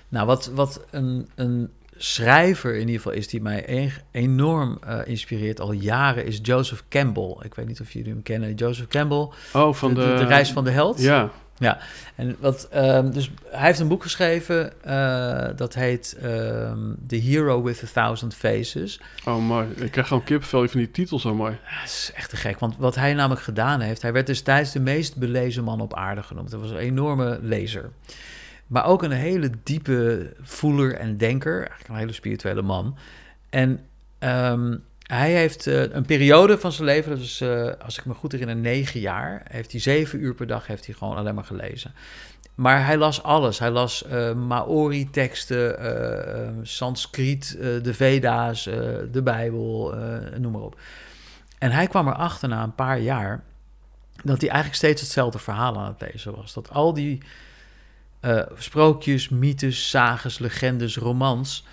nou 0.09 0.27
wat, 0.27 0.51
wat 0.55 0.87
een, 0.91 1.29
een 1.35 1.71
schrijver 1.97 2.75
in 2.75 2.81
ieder 2.81 2.95
geval 2.97 3.13
is 3.13 3.29
die 3.29 3.43
mij 3.43 3.65
e- 3.67 3.91
enorm 4.11 4.79
eh, 4.87 4.99
inspireert 5.05 5.61
al 5.61 5.73
jaren 5.73 6.25
is 6.27 6.39
Joseph 6.43 6.83
Campbell. 6.89 7.37
Ik 7.43 7.55
weet 7.55 7.67
niet 7.67 7.81
of 7.81 7.91
jullie 7.93 8.13
hem 8.13 8.23
kennen. 8.23 8.55
Joseph 8.55 8.89
Campbell, 8.89 9.29
Oh, 9.53 9.75
van 9.75 9.95
de... 9.95 10.01
de, 10.01 10.15
de, 10.19 10.25
reis 10.25 10.53
van 10.53 10.65
de 10.65 10.71
held. 10.71 11.01
Ja, 11.01 11.31
En 12.15 12.37
wat, 12.41 12.69
ehm, 12.71 13.11
dus 13.11 13.31
hij 13.51 13.67
heeft 13.67 13.79
een 13.79 13.89
boek 13.89 14.03
geschreven 14.03 14.83
eh, 14.83 15.57
dat 15.57 15.75
heet 15.75 16.17
ehm, 16.23 16.79
The 17.07 17.17
Hero 17.17 17.63
with 17.63 17.83
a 17.83 17.87
Thousand 17.93 18.35
Faces. 18.35 19.01
oh 19.25 19.47
mooi. 19.47 19.69
Ik 19.77 19.91
krijg 19.91 20.07
gewoon 20.07 20.25
kippenvel 20.25 20.69
van 20.69 20.81
die 20.81 20.91
titel 20.91 21.19
zo 21.19 21.35
mooi. 21.35 21.53
Ja, 21.53 21.81
dat 21.81 21.89
is 21.89 22.11
echt 22.15 22.31
te 22.31 22.37
gek. 22.37 22.59
Want 22.59 22.77
wat 22.77 22.95
hij 22.95 23.15
namelijk 23.15 23.43
gedaan 23.43 23.81
heeft... 23.81 24.03
hij 24.03 24.13
werd 24.13 24.27
destijds 24.27 24.73
de 24.73 24.81
meest 24.81 25.17
belezen 25.17 25.65
man 25.65 25.81
op 25.81 25.95
aarde 25.95 26.23
genoemd. 26.23 26.51
Hij 26.51 26.61
was 26.61 26.71
een 26.71 26.77
enorme 26.77 27.39
lezer. 27.43 27.91
Maar 28.67 28.85
ook 28.85 29.03
een 29.03 29.11
hele 29.11 29.51
diepe 29.63 30.33
voeler 30.43 30.95
en 30.95 31.17
denker. 31.17 31.57
Eigenlijk 31.57 31.89
een 31.89 31.97
hele 31.97 32.13
spirituele 32.13 32.63
man. 32.63 32.97
En 33.51 33.81
ehm, 34.19 34.77
hij 35.07 35.33
heeft 35.33 35.67
eh, 35.67 35.83
een 35.83 36.05
periode 36.05 36.59
van 36.59 36.73
zijn 36.73 36.87
leven, 36.87 37.11
dat 37.11 37.21
is, 37.21 37.41
eh, 37.41 37.71
als 37.85 37.99
ik 37.99 38.05
me 38.05 38.15
goed 38.15 38.33
herinner, 38.33 38.57
negen 38.57 39.01
jaar. 39.01 39.43
Heeft 39.49 39.71
hij 39.71 39.81
zeven 39.81 40.23
uur 40.23 40.35
per 40.35 40.47
dag 40.47 40.67
heeft 40.67 40.87
hij 40.87 40.95
gewoon 40.95 41.17
alleen 41.17 41.35
maar 41.35 41.45
gelezen. 41.45 41.95
Maar 42.55 42.85
hij 42.85 42.97
las 42.97 43.23
alles. 43.23 43.59
Hij 43.59 43.71
las 43.71 44.05
uh, 44.13 44.33
Maori-teksten, 44.33 46.61
Sanskriet, 46.63 47.57
de 47.83 47.95
Veda's, 47.95 48.65
de 49.13 49.21
Bijbel, 49.25 49.95
noem 50.39 50.53
maar 50.53 50.61
op. 50.61 50.81
En 51.59 51.71
hij 51.71 51.87
kwam 51.87 52.09
erachter 52.09 52.49
na 52.49 52.63
een 52.63 52.75
paar 52.75 53.01
jaar 53.01 53.43
dat 54.23 54.41
hij 54.41 54.49
eigenlijk 54.49 54.79
steeds 54.79 55.01
hetzelfde 55.01 55.39
verhaal 55.39 55.79
aan 55.79 55.97
het 55.99 56.13
lezen 56.13 56.37
was. 56.37 56.53
Dat 56.53 56.71
al 56.71 56.95
die 56.95 57.23
sprookjes, 58.59 59.29
mythes, 59.29 59.89
sages, 59.89 60.39
legendes, 60.39 60.97
romans 60.97 61.65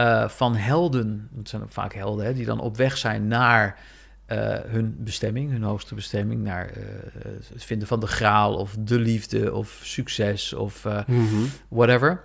uh, 0.00 0.28
van 0.28 0.56
helden, 0.56 1.28
het 1.36 1.48
zijn 1.48 1.62
ook 1.62 1.70
vaak 1.70 1.94
helden, 1.94 2.24
hè, 2.24 2.34
die 2.34 2.44
dan 2.44 2.60
op 2.60 2.76
weg 2.76 2.96
zijn 2.96 3.28
naar 3.28 3.78
uh, 4.28 4.56
hun 4.66 4.96
bestemming, 4.98 5.50
hun 5.50 5.62
hoogste 5.62 5.94
bestemming, 5.94 6.42
naar 6.42 6.70
uh, 6.76 6.84
het 7.52 7.64
vinden 7.64 7.88
van 7.88 8.00
de 8.00 8.06
graal 8.06 8.54
of 8.54 8.76
de 8.78 8.98
liefde 8.98 9.52
of 9.54 9.80
succes 9.82 10.52
of 10.52 10.84
mm 10.84 11.28
-hmm. 11.28 11.46
whatever, 11.68 12.22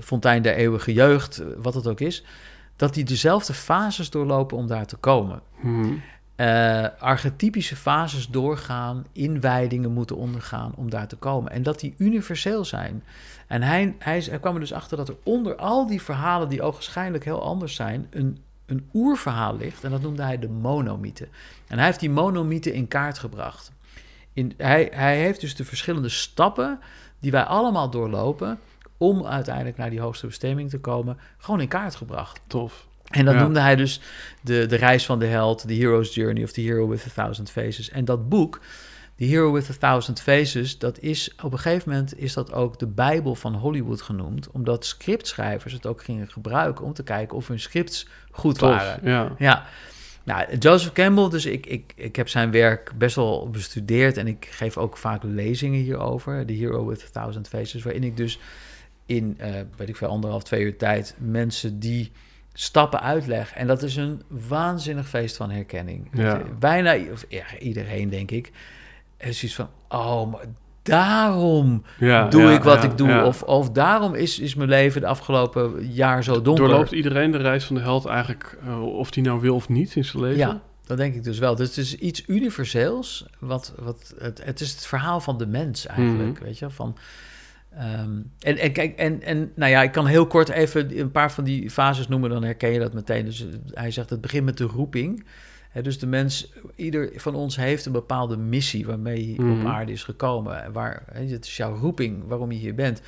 fontein 0.00 0.42
der 0.42 0.54
eeuwige 0.54 0.92
jeugd, 0.92 1.42
wat 1.56 1.74
het 1.74 1.86
ook 1.86 2.00
is, 2.00 2.24
dat 2.76 2.94
die 2.94 3.04
dezelfde 3.04 3.54
fases 3.54 4.10
doorlopen 4.10 4.56
om 4.56 4.66
daar 4.66 4.86
te 4.86 4.96
komen. 4.96 5.40
Mm 5.60 5.82
-hmm. 5.82 6.02
archetypische 6.98 7.76
fases 7.76 8.28
doorgaan, 8.28 9.06
inwijdingen 9.12 9.92
moeten 9.92 10.16
ondergaan 10.16 10.72
om 10.76 10.90
daar 10.90 11.08
te 11.08 11.16
komen. 11.16 11.52
En 11.52 11.62
dat 11.62 11.80
die 11.80 11.94
universeel 11.98 12.64
zijn. 12.64 13.02
En 13.52 13.62
hij, 13.62 13.94
hij, 13.98 14.20
hij 14.20 14.38
kwam 14.38 14.54
er 14.54 14.60
dus 14.60 14.72
achter 14.72 14.96
dat 14.96 15.08
er 15.08 15.16
onder 15.22 15.56
al 15.56 15.86
die 15.86 16.02
verhalen, 16.02 16.48
die 16.48 16.62
ogenschijnlijk 16.62 17.24
heel 17.24 17.42
anders 17.42 17.74
zijn, 17.74 18.06
een, 18.10 18.38
een 18.66 18.88
oerverhaal 18.94 19.56
ligt. 19.56 19.84
En 19.84 19.90
dat 19.90 20.02
noemde 20.02 20.22
hij 20.22 20.38
de 20.38 20.48
monomythe. 20.48 21.28
En 21.66 21.76
hij 21.76 21.86
heeft 21.86 22.00
die 22.00 22.10
monomythe 22.10 22.72
in 22.72 22.88
kaart 22.88 23.18
gebracht. 23.18 23.72
In, 24.32 24.54
hij, 24.56 24.88
hij 24.92 25.18
heeft 25.18 25.40
dus 25.40 25.56
de 25.56 25.64
verschillende 25.64 26.08
stappen 26.08 26.80
die 27.18 27.30
wij 27.30 27.42
allemaal 27.42 27.90
doorlopen 27.90 28.58
om 28.96 29.26
uiteindelijk 29.26 29.76
naar 29.76 29.90
die 29.90 30.00
hoogste 30.00 30.26
bestemming 30.26 30.70
te 30.70 30.80
komen, 30.80 31.18
gewoon 31.38 31.60
in 31.60 31.68
kaart 31.68 31.94
gebracht. 31.94 32.40
Tof. 32.46 32.86
En 33.10 33.24
dat 33.24 33.34
noemde 33.34 33.60
hij 33.60 33.76
dus 33.76 34.00
de, 34.40 34.66
de 34.66 34.76
reis 34.76 35.06
van 35.06 35.18
de 35.18 35.26
held, 35.26 35.64
The 35.66 35.74
Hero's 35.74 36.14
Journey 36.14 36.42
of 36.42 36.52
The 36.52 36.60
Hero 36.60 36.88
with 36.88 37.04
a 37.06 37.10
Thousand 37.14 37.50
Faces. 37.50 37.90
En 37.90 38.04
dat 38.04 38.28
boek, 38.28 38.60
The 39.22 39.28
Hero 39.28 39.52
with 39.52 39.70
a 39.70 39.74
Thousand 39.78 40.20
Faces, 40.20 40.78
dat 40.78 40.98
is 40.98 41.34
op 41.42 41.52
een 41.52 41.58
gegeven 41.58 41.90
moment 41.90 42.18
is 42.18 42.32
dat 42.32 42.52
ook 42.52 42.78
de 42.78 42.86
Bijbel 42.86 43.34
van 43.34 43.54
Hollywood 43.54 44.02
genoemd, 44.02 44.50
omdat 44.50 44.84
scriptschrijvers 44.84 45.72
het 45.72 45.86
ook 45.86 46.02
gingen 46.02 46.28
gebruiken 46.28 46.84
om 46.84 46.92
te 46.92 47.02
kijken 47.02 47.36
of 47.36 47.48
hun 47.48 47.60
scripts 47.60 48.08
goed 48.30 48.58
Tof, 48.58 48.70
waren. 48.70 49.10
Ja. 49.10 49.34
ja. 49.38 49.66
Nou, 50.24 50.56
Joseph 50.58 50.92
Campbell, 50.92 51.28
dus 51.28 51.46
ik, 51.46 51.66
ik, 51.66 51.92
ik 51.96 52.16
heb 52.16 52.28
zijn 52.28 52.50
werk 52.50 52.92
best 52.98 53.16
wel 53.16 53.50
bestudeerd 53.50 54.16
en 54.16 54.26
ik 54.26 54.48
geef 54.50 54.76
ook 54.76 54.96
vaak 54.96 55.22
lezingen 55.22 55.80
hierover, 55.80 56.46
The 56.46 56.52
Hero 56.52 56.86
with 56.86 57.02
a 57.02 57.20
Thousand 57.20 57.48
Faces, 57.48 57.82
waarin 57.82 58.04
ik 58.04 58.16
dus 58.16 58.38
in, 59.06 59.38
uh, 59.40 59.46
weet 59.76 59.88
ik 59.88 59.96
veel, 59.96 60.08
anderhalf, 60.08 60.42
twee 60.42 60.62
uur 60.62 60.76
tijd 60.76 61.14
mensen 61.18 61.78
die 61.78 62.12
stappen 62.52 63.00
uitleg. 63.00 63.52
En 63.52 63.66
dat 63.66 63.82
is 63.82 63.96
een 63.96 64.22
waanzinnig 64.28 65.08
feest 65.08 65.36
van 65.36 65.50
herkenning. 65.50 66.08
Ja. 66.12 66.42
Bijna 66.58 66.96
of, 67.12 67.24
ja, 67.28 67.44
iedereen, 67.58 68.08
denk 68.08 68.30
ik, 68.30 68.52
is 69.28 69.38
zoiets 69.38 69.56
van, 69.56 69.68
oh, 69.88 70.32
maar 70.32 70.44
daarom 70.82 71.82
Ja, 71.98 72.28
doe 72.28 72.42
ja, 72.42 72.50
ik 72.50 72.62
wat 72.62 72.82
ja, 72.82 72.88
ik 72.88 72.96
doe. 72.98 73.22
Of, 73.22 73.42
of 73.42 73.70
daarom 73.70 74.14
is, 74.14 74.38
is 74.38 74.54
mijn 74.54 74.68
leven 74.68 75.00
de 75.00 75.06
afgelopen 75.06 75.86
jaar 75.92 76.24
zo 76.24 76.42
donker. 76.42 76.68
Doorloopt 76.68 76.92
iedereen 76.92 77.30
de 77.30 77.38
reis 77.38 77.64
van 77.64 77.76
de 77.76 77.82
held 77.82 78.06
eigenlijk, 78.06 78.58
eh, 78.66 78.82
of 78.82 79.10
die 79.10 79.22
nou 79.22 79.40
wil 79.40 79.54
of 79.54 79.68
niet 79.68 79.94
in 79.96 80.04
zijn 80.04 80.22
leven? 80.22 80.38
Ja, 80.38 80.60
dat 80.86 80.96
denk 80.96 81.14
ik 81.14 81.24
dus 81.24 81.38
wel. 81.38 81.54
Dus 81.54 81.68
het 81.68 81.76
is 81.76 81.96
iets 81.96 82.24
universeels. 82.26 83.26
Wat, 83.38 83.72
wat, 83.78 84.14
het, 84.18 84.44
het 84.44 84.60
is 84.60 84.70
het 84.70 84.86
verhaal 84.86 85.20
van 85.20 85.38
de 85.38 85.46
mens 85.46 85.86
eigenlijk, 85.86 86.32
Mhm. 86.38 86.44
weet 86.44 86.58
je, 86.58 86.70
van... 86.70 86.96
ehm, 87.76 88.10
en, 88.40 88.58
en 88.58 88.72
kijk, 88.72 88.96
en, 88.98 89.22
en 89.22 89.52
nou 89.54 89.70
ja, 89.70 89.82
ik 89.82 89.92
kan 89.92 90.06
heel 90.06 90.26
kort 90.26 90.48
even 90.48 90.98
een 90.98 91.10
paar 91.10 91.32
van 91.32 91.44
die 91.44 91.70
fases 91.70 92.08
noemen, 92.08 92.30
dan 92.30 92.42
herken 92.44 92.70
je 92.70 92.78
dat 92.78 92.92
meteen. 92.92 93.24
Dus 93.24 93.40
eh, 93.40 93.46
hij 93.72 93.90
zegt, 93.90 94.10
het 94.10 94.20
begint 94.20 94.44
met 94.44 94.56
de 94.58 94.64
roeping. 94.64 95.24
Dus 95.82 95.98
de 95.98 96.06
mens, 96.06 96.52
ieder 96.76 97.10
van 97.16 97.34
ons 97.34 97.56
heeft 97.56 97.86
een 97.86 97.92
bepaalde 97.92 98.36
missie 98.36 98.86
waarmee 98.86 99.34
hij 99.36 99.44
Mhm. 99.44 99.60
op 99.60 99.66
aarde 99.72 99.92
is 99.92 100.04
gekomen. 100.04 100.72
Waar, 100.72 101.02
het 101.12 101.44
is 101.46 101.56
jouw 101.56 101.74
roeping, 101.76 102.22
waarom 102.26 102.52
je 102.52 102.58
hier 102.58 102.74
bent. 102.74 103.00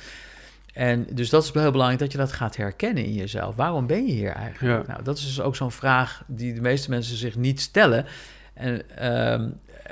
En 0.73 1.07
dus 1.11 1.29
dat 1.29 1.43
is 1.43 1.51
heel 1.53 1.71
belangrijk 1.71 1.99
dat 2.01 2.11
je 2.11 2.17
dat 2.17 2.31
gaat 2.31 2.55
herkennen 2.55 3.05
in 3.05 3.13
jezelf. 3.13 3.55
Waarom 3.55 3.87
ben 3.87 4.05
je 4.05 4.11
hier 4.13 4.31
eigenlijk? 4.31 4.85
Ja. 4.87 4.91
Nou, 4.91 5.03
dat 5.03 5.17
is 5.17 5.23
dus 5.25 5.41
ook 5.41 5.55
zo'n 5.55 5.71
vraag 5.71 6.23
die 6.27 6.53
de 6.53 6.61
meeste 6.61 6.89
mensen 6.89 7.17
zich 7.17 7.35
niet 7.35 7.61
stellen. 7.61 8.05
En 8.53 8.97
ehm, 8.97 9.49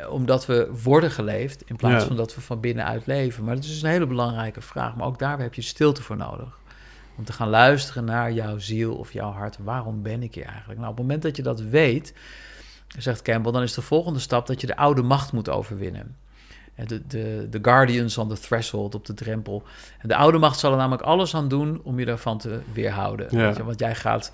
omdat 0.09 0.45
we 0.45 0.69
worden 0.83 1.11
geleefd 1.11 1.63
in 1.69 1.75
plaats 1.75 2.01
Ja. 2.01 2.07
van 2.07 2.15
dat 2.17 2.35
we 2.35 2.41
van 2.41 2.59
binnenuit 2.59 3.05
leven. 3.05 3.43
Maar 3.43 3.55
dat 3.55 3.63
is 3.63 3.69
dus 3.69 3.81
een 3.81 3.89
hele 3.89 4.07
belangrijke 4.07 4.61
vraag. 4.61 4.95
Maar 4.95 5.07
ook 5.07 5.19
daar 5.19 5.39
heb 5.39 5.53
je 5.53 5.61
stilte 5.61 6.01
voor 6.01 6.17
nodig. 6.17 6.57
Om 7.17 7.23
te 7.23 7.33
gaan 7.33 7.49
luisteren 7.49 8.05
naar 8.05 8.31
jouw 8.31 8.59
ziel 8.59 8.95
of 8.95 9.13
jouw 9.13 9.31
hart. 9.31 9.57
Waarom 9.63 10.01
ben 10.01 10.23
ik 10.23 10.35
hier 10.35 10.45
eigenlijk? 10.45 10.79
Nou, 10.79 10.91
op 10.91 10.97
het 10.97 11.05
moment 11.05 11.23
dat 11.23 11.35
je 11.35 11.43
dat 11.43 11.61
weet, 11.61 12.13
zegt 12.97 13.21
Campbell, 13.21 13.51
dan 13.51 13.61
is 13.61 13.73
de 13.73 13.81
volgende 13.81 14.19
stap 14.19 14.47
dat 14.47 14.61
je 14.61 14.67
de 14.67 14.75
oude 14.75 15.01
macht 15.01 15.31
moet 15.31 15.49
overwinnen. 15.49 16.15
De, 16.87 17.07
de, 17.07 17.47
de 17.49 17.59
guardians 17.61 18.17
on 18.17 18.29
the 18.29 18.39
threshold, 18.39 18.95
op 18.95 19.05
de 19.05 19.13
drempel. 19.13 19.63
En 19.99 20.07
de 20.07 20.15
oude 20.15 20.37
macht 20.37 20.59
zal 20.59 20.71
er 20.71 20.77
namelijk 20.77 21.03
alles 21.03 21.35
aan 21.35 21.47
doen 21.47 21.81
om 21.83 21.99
je 21.99 22.05
daarvan 22.05 22.37
te 22.37 22.59
weerhouden. 22.73 23.27
Ja. 23.29 23.45
Weet 23.45 23.57
je, 23.57 23.63
want 23.63 23.79
jij 23.79 23.95
gaat 23.95 24.31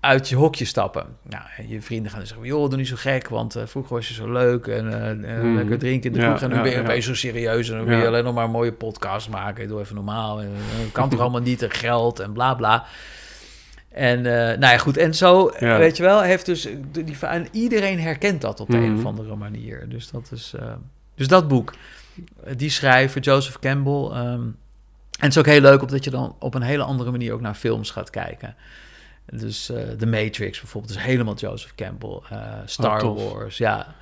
uit 0.00 0.28
je 0.28 0.36
hokje 0.36 0.64
stappen. 0.64 1.06
Nou, 1.22 1.42
je 1.66 1.82
vrienden 1.82 2.10
gaan 2.10 2.18
dan 2.18 2.28
zeggen, 2.28 2.46
joh, 2.46 2.68
doe 2.68 2.78
niet 2.78 2.88
zo 2.88 2.96
gek, 2.98 3.28
want 3.28 3.56
eh, 3.56 3.62
vroeger 3.66 3.94
was 3.94 4.08
je 4.08 4.14
zo 4.14 4.32
leuk 4.32 4.66
en 4.66 4.92
eh, 4.92 5.10
eh, 5.10 5.40
Hmm. 5.40 5.56
lekker 5.56 5.78
drinken 5.78 6.10
in 6.10 6.16
de 6.16 6.22
Ja, 6.22 6.28
kroeg 6.28 6.42
en 6.42 6.48
nu 6.48 6.54
ja, 6.56 6.62
ben 6.62 6.72
je 6.72 6.80
opeens 6.80 7.04
zo 7.04 7.14
serieus 7.14 7.68
en 7.70 7.76
dan 7.76 7.84
wil 7.86 7.98
je 7.98 8.06
alleen 8.06 8.24
nog 8.24 8.34
maar 8.34 8.44
een 8.44 8.50
mooie 8.50 8.72
podcast 8.72 9.28
maken. 9.28 9.68
Doe 9.68 9.80
even 9.80 9.94
normaal. 9.94 10.40
En, 10.40 10.50
kan 10.92 11.08
toch 11.08 11.20
allemaal 11.24 11.40
niet 11.40 11.62
en 11.62 11.70
geld 11.70 12.20
en 12.20 12.32
bla 12.32 12.54
bla. 12.54 12.86
En 13.88 14.18
eh, 14.26 14.32
nou 14.58 14.72
ja, 14.72 14.78
goed. 14.78 14.96
En 14.96 15.14
zo, 15.14 15.52
Ja. 15.58 15.78
weet 15.78 15.96
je 15.96 16.02
wel, 16.02 16.22
heeft 16.22 16.46
dus 16.46 16.68
die, 16.92 17.16
en 17.20 17.46
iedereen 17.52 18.00
herkent 18.00 18.40
dat 18.40 18.60
op 18.60 18.70
de 18.70 18.76
een 18.76 18.90
Mhm. 18.90 18.98
of 18.98 19.04
andere 19.04 19.36
manier. 19.36 19.88
Dus 19.88 20.10
dat 20.10 20.30
is, 20.32 20.52
eh, 20.58 20.72
dus 21.14 21.28
dat 21.28 21.48
boek, 21.48 21.74
eh, 22.44 22.56
die 22.56 22.70
schrijver 22.70 23.20
Joseph 23.20 23.58
Campbell. 23.58 24.04
ehm, 24.18 24.40
en 25.18 25.24
het 25.24 25.30
is 25.30 25.38
ook 25.38 25.46
heel 25.46 25.60
leuk 25.60 25.82
omdat 25.82 26.04
je 26.04 26.10
dan 26.10 26.36
op 26.38 26.54
een 26.54 26.62
hele 26.62 26.82
andere 26.82 27.10
manier 27.10 27.32
ook 27.32 27.40
naar 27.40 27.54
films 27.54 27.90
gaat 27.90 28.10
kijken. 28.10 28.54
Dus 29.32 29.66
The 29.98 30.06
Matrix 30.06 30.60
bijvoorbeeld 30.60 30.94
is 30.96 31.02
helemaal 31.02 31.34
Joseph 31.34 31.74
Campbell. 31.74 32.20
Star 32.64 33.02
Oh. 33.04 33.32
Wars, 33.32 33.56
ja. 33.58 33.94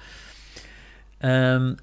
Ehm, 1.18 1.74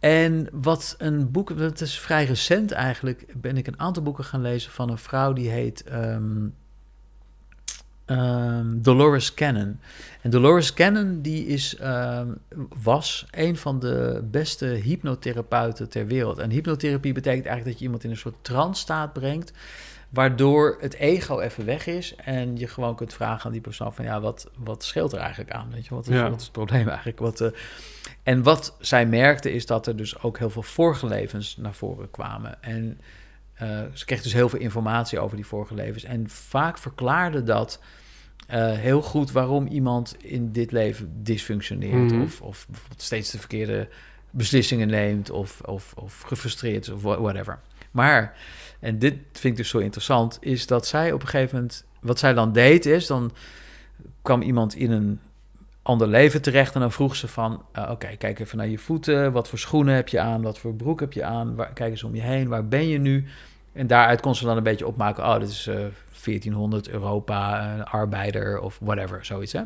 en 0.00 0.48
wat 0.52 0.94
een 0.98 1.30
boek, 1.30 1.58
dat 1.58 1.80
is 1.80 1.98
vrij 1.98 2.24
recent 2.24 2.72
eigenlijk, 2.72 3.26
ben 3.36 3.56
ik 3.56 3.66
een 3.66 3.80
aantal 3.80 4.02
boeken 4.02 4.24
gaan 4.24 4.42
lezen 4.42 4.72
van 4.72 4.90
een 4.90 4.98
vrouw 4.98 5.32
die 5.32 5.50
heet 5.50 5.82
ehm, 5.84 6.46
ehm, 8.08 8.66
Dolores 8.80 9.34
Cannon. 9.34 9.80
En 10.22 10.30
Dolores 10.30 10.74
Cannon 10.74 11.20
die 11.22 11.46
is, 11.46 11.76
ehm, 11.76 12.28
was 12.82 13.26
een 13.30 13.56
van 13.56 13.78
de 13.78 14.24
beste 14.30 14.66
hypnotherapeuten 14.66 15.88
ter 15.88 16.06
wereld. 16.06 16.38
En 16.38 16.50
hypnotherapie 16.50 17.12
betekent 17.12 17.46
eigenlijk 17.46 17.64
dat 17.70 17.78
je 17.78 17.84
iemand 17.84 18.04
in 18.04 18.10
een 18.10 18.16
soort 18.16 18.44
trance 18.44 18.80
staat 18.80 19.12
brengt, 19.12 19.52
waardoor 20.08 20.76
het 20.80 20.94
ego 20.94 21.40
even 21.40 21.64
weg 21.64 21.86
is 21.86 22.14
en 22.16 22.56
je 22.56 22.66
gewoon 22.68 22.96
kunt 22.96 23.14
vragen 23.14 23.44
aan 23.46 23.52
die 23.52 23.60
persoon 23.60 23.94
van 23.94 24.04
ja, 24.04 24.20
wat, 24.20 24.50
wat 24.56 24.84
scheelt 24.84 25.12
er 25.12 25.18
eigenlijk 25.18 25.50
aan? 25.50 25.70
Weet 25.72 25.86
je, 25.86 25.94
wat 25.94 26.08
is, 26.08 26.14
Ja. 26.14 26.28
wat 26.30 26.38
is 26.38 26.42
het 26.42 26.52
probleem 26.52 26.88
eigenlijk? 26.88 27.18
Wat, 27.18 27.40
eh, 27.40 27.48
en 28.22 28.42
wat 28.42 28.76
zij 28.80 29.06
merkte 29.06 29.52
is 29.52 29.66
dat 29.66 29.86
er 29.86 29.96
dus 29.96 30.22
ook 30.22 30.38
heel 30.38 30.50
veel 30.50 30.62
vorige 30.62 31.06
levens 31.06 31.56
naar 31.56 31.74
voren 31.74 32.10
kwamen. 32.10 32.62
En 32.62 33.00
eh, 33.54 33.80
ze 33.92 34.04
kreeg 34.04 34.22
dus 34.22 34.32
heel 34.32 34.48
veel 34.48 34.58
informatie 34.58 35.18
over 35.18 35.36
die 35.36 35.46
vorige 35.46 35.74
levens. 35.74 36.04
En 36.04 36.28
vaak 36.28 36.78
verklaarde 36.78 37.42
dat 37.42 37.80
eh, 38.48 38.72
heel 38.72 39.02
goed 39.02 39.32
waarom 39.32 39.66
iemand 39.66 40.16
in 40.18 40.52
dit 40.52 40.72
leven 40.72 41.22
dysfunctioneert. 41.22 42.12
Mhm. 42.12 42.22
Of, 42.22 42.40
of 42.40 42.66
bijvoorbeeld 42.68 43.02
steeds 43.02 43.30
de 43.30 43.38
verkeerde 43.38 43.88
beslissingen 44.30 44.88
neemt. 44.88 45.30
Of, 45.30 45.60
of, 45.60 45.92
of 45.96 46.22
gefrustreerd 46.22 46.86
is 46.86 46.92
of 46.92 47.02
wha- 47.02 47.20
whatever. 47.20 47.58
Maar, 47.90 48.36
en 48.80 48.98
dit 48.98 49.14
vind 49.32 49.44
ik 49.44 49.56
dus 49.56 49.68
zo 49.68 49.78
interessant, 49.78 50.38
is 50.40 50.66
dat 50.66 50.86
zij 50.86 51.12
op 51.12 51.22
een 51.22 51.28
gegeven 51.28 51.56
moment... 51.56 51.86
Wat 52.00 52.18
zij 52.18 52.34
dan 52.34 52.52
deed 52.52 52.86
is, 52.86 53.06
dan 53.06 53.32
kwam 54.22 54.42
iemand 54.42 54.74
in 54.74 54.90
een 54.90 55.20
ander 55.82 56.08
leven 56.08 56.42
terecht 56.42 56.74
en 56.74 56.80
dan 56.80 56.92
vroeg 56.92 57.16
ze 57.16 57.28
van... 57.28 57.62
eh, 57.72 57.90
oké, 57.90 58.16
kijk 58.16 58.38
even 58.38 58.58
naar 58.58 58.68
je 58.68 58.78
voeten. 58.78 59.32
Wat 59.32 59.48
voor 59.48 59.58
schoenen 59.58 59.94
heb 59.94 60.08
je 60.08 60.20
aan? 60.20 60.42
Wat 60.42 60.58
voor 60.58 60.74
broek 60.74 61.00
heb 61.00 61.12
je 61.12 61.24
aan? 61.24 61.54
Waar, 61.54 61.72
kijk 61.72 61.90
eens 61.90 62.02
om 62.02 62.14
je 62.14 62.22
heen. 62.22 62.48
Waar 62.48 62.68
ben 62.68 62.88
je 62.88 62.98
nu? 62.98 63.24
En 63.72 63.86
daaruit 63.86 64.20
kon 64.20 64.34
ze 64.34 64.44
dan 64.44 64.56
een 64.56 64.62
beetje 64.62 64.86
opmaken... 64.86 65.24
oh, 65.24 65.38
dit 65.38 65.48
is 65.48 65.66
eh 65.66 65.84
1400 66.24 66.88
Europa, 66.88 67.72
een 67.74 67.84
arbeider 67.84 68.60
of 68.60 68.78
whatever, 68.82 69.24
zoiets, 69.24 69.52
hè? 69.52 69.62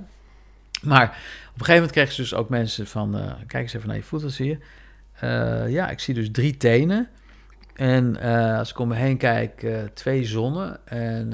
Maar 0.82 1.04
op 1.04 1.12
een 1.12 1.50
gegeven 1.52 1.74
moment 1.74 1.90
kregen 1.92 2.14
ze 2.14 2.20
dus 2.20 2.34
ook 2.34 2.48
mensen 2.48 2.86
van... 2.86 3.16
eh, 3.18 3.32
kijk 3.46 3.62
eens 3.62 3.74
even 3.74 3.88
naar 3.88 3.96
je 3.96 4.02
voeten, 4.02 4.30
zie 4.30 4.46
je? 4.48 4.58
Eh, 5.12 5.70
ja, 5.72 5.90
ik 5.90 6.00
zie 6.00 6.14
dus 6.14 6.30
drie 6.30 6.56
tenen... 6.56 7.08
En 7.72 8.20
eh, 8.20 8.58
als 8.58 8.70
ik 8.70 8.78
om 8.78 8.88
me 8.88 8.94
heen 8.94 9.16
kijk, 9.16 9.66
twee 9.94 10.24
zonnen 10.24 10.86
en 10.86 11.30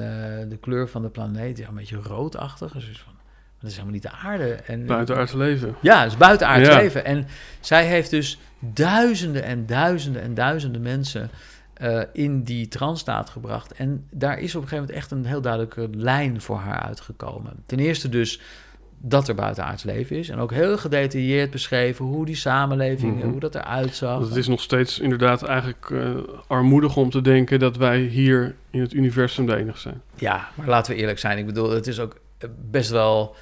de 0.49 0.57
kleur 0.61 0.89
van 0.89 1.01
de 1.01 1.09
planeet, 1.09 1.57
ja, 1.57 1.67
een 1.67 1.75
beetje 1.75 1.95
roodachtig. 2.03 2.71
Dus 2.71 3.01
van, 3.03 3.13
dat 3.59 3.69
is 3.69 3.71
helemaal 3.75 3.93
niet 3.93 4.03
de 4.03 4.11
aarde. 4.11 4.53
En, 4.53 4.85
Buitenaards 4.85 5.33
leven. 5.33 5.75
Ja, 5.81 6.01
het 6.01 6.11
is 6.11 6.17
buitenaards 6.17 6.67
Ja. 6.67 6.77
leven. 6.77 7.05
En 7.05 7.27
zij 7.59 7.85
heeft 7.85 8.09
dus 8.09 8.39
duizenden 8.59 9.43
en 9.43 9.65
duizenden 9.65 10.21
en 10.21 10.33
duizenden 10.33 10.81
mensen 10.81 11.29
eh, 11.79 12.01
in 12.13 12.43
die 12.43 12.67
transstaat 12.67 13.29
gebracht. 13.29 13.73
En 13.73 14.05
daar 14.11 14.39
is 14.39 14.55
op 14.55 14.61
een 14.61 14.67
gegeven 14.67 14.85
moment 14.85 14.97
echt 14.97 15.11
een 15.11 15.25
heel 15.25 15.41
duidelijke 15.41 15.89
lijn 15.91 16.41
voor 16.41 16.57
haar 16.57 16.79
uitgekomen. 16.79 17.53
Ten 17.65 17.79
eerste 17.79 18.09
dus 18.09 18.41
dat 19.01 19.27
er 19.27 19.35
buitenaards 19.35 19.83
leven 19.83 20.15
is. 20.17 20.29
En 20.29 20.39
ook 20.39 20.51
heel 20.51 20.77
gedetailleerd 20.77 21.51
beschreven 21.51 22.05
hoe 22.05 22.25
die 22.25 22.35
samenleving, 22.35 23.17
Mhm. 23.17 23.27
hoe 23.27 23.39
dat 23.39 23.55
eruit 23.55 23.95
zag. 23.95 24.19
Het 24.27 24.35
is 24.35 24.47
nog 24.47 24.61
steeds 24.61 24.99
inderdaad 24.99 25.43
eigenlijk 25.43 25.89
eh, 25.91 26.09
armoedig 26.47 26.95
om 26.97 27.09
te 27.09 27.21
denken 27.21 27.59
dat 27.59 27.77
wij 27.77 27.99
hier 27.99 28.55
in 28.69 28.81
het 28.81 28.93
universum 28.93 29.45
de 29.45 29.55
enige 29.55 29.79
zijn. 29.79 30.01
Ja, 30.15 30.49
maar 30.55 30.67
laten 30.67 30.93
we 30.93 30.99
eerlijk 30.99 31.19
zijn. 31.19 31.37
Ik 31.37 31.45
bedoel, 31.45 31.69
het 31.69 31.87
is 31.87 31.99
ook 31.99 32.19
best 32.69 32.89
wel 32.89 33.35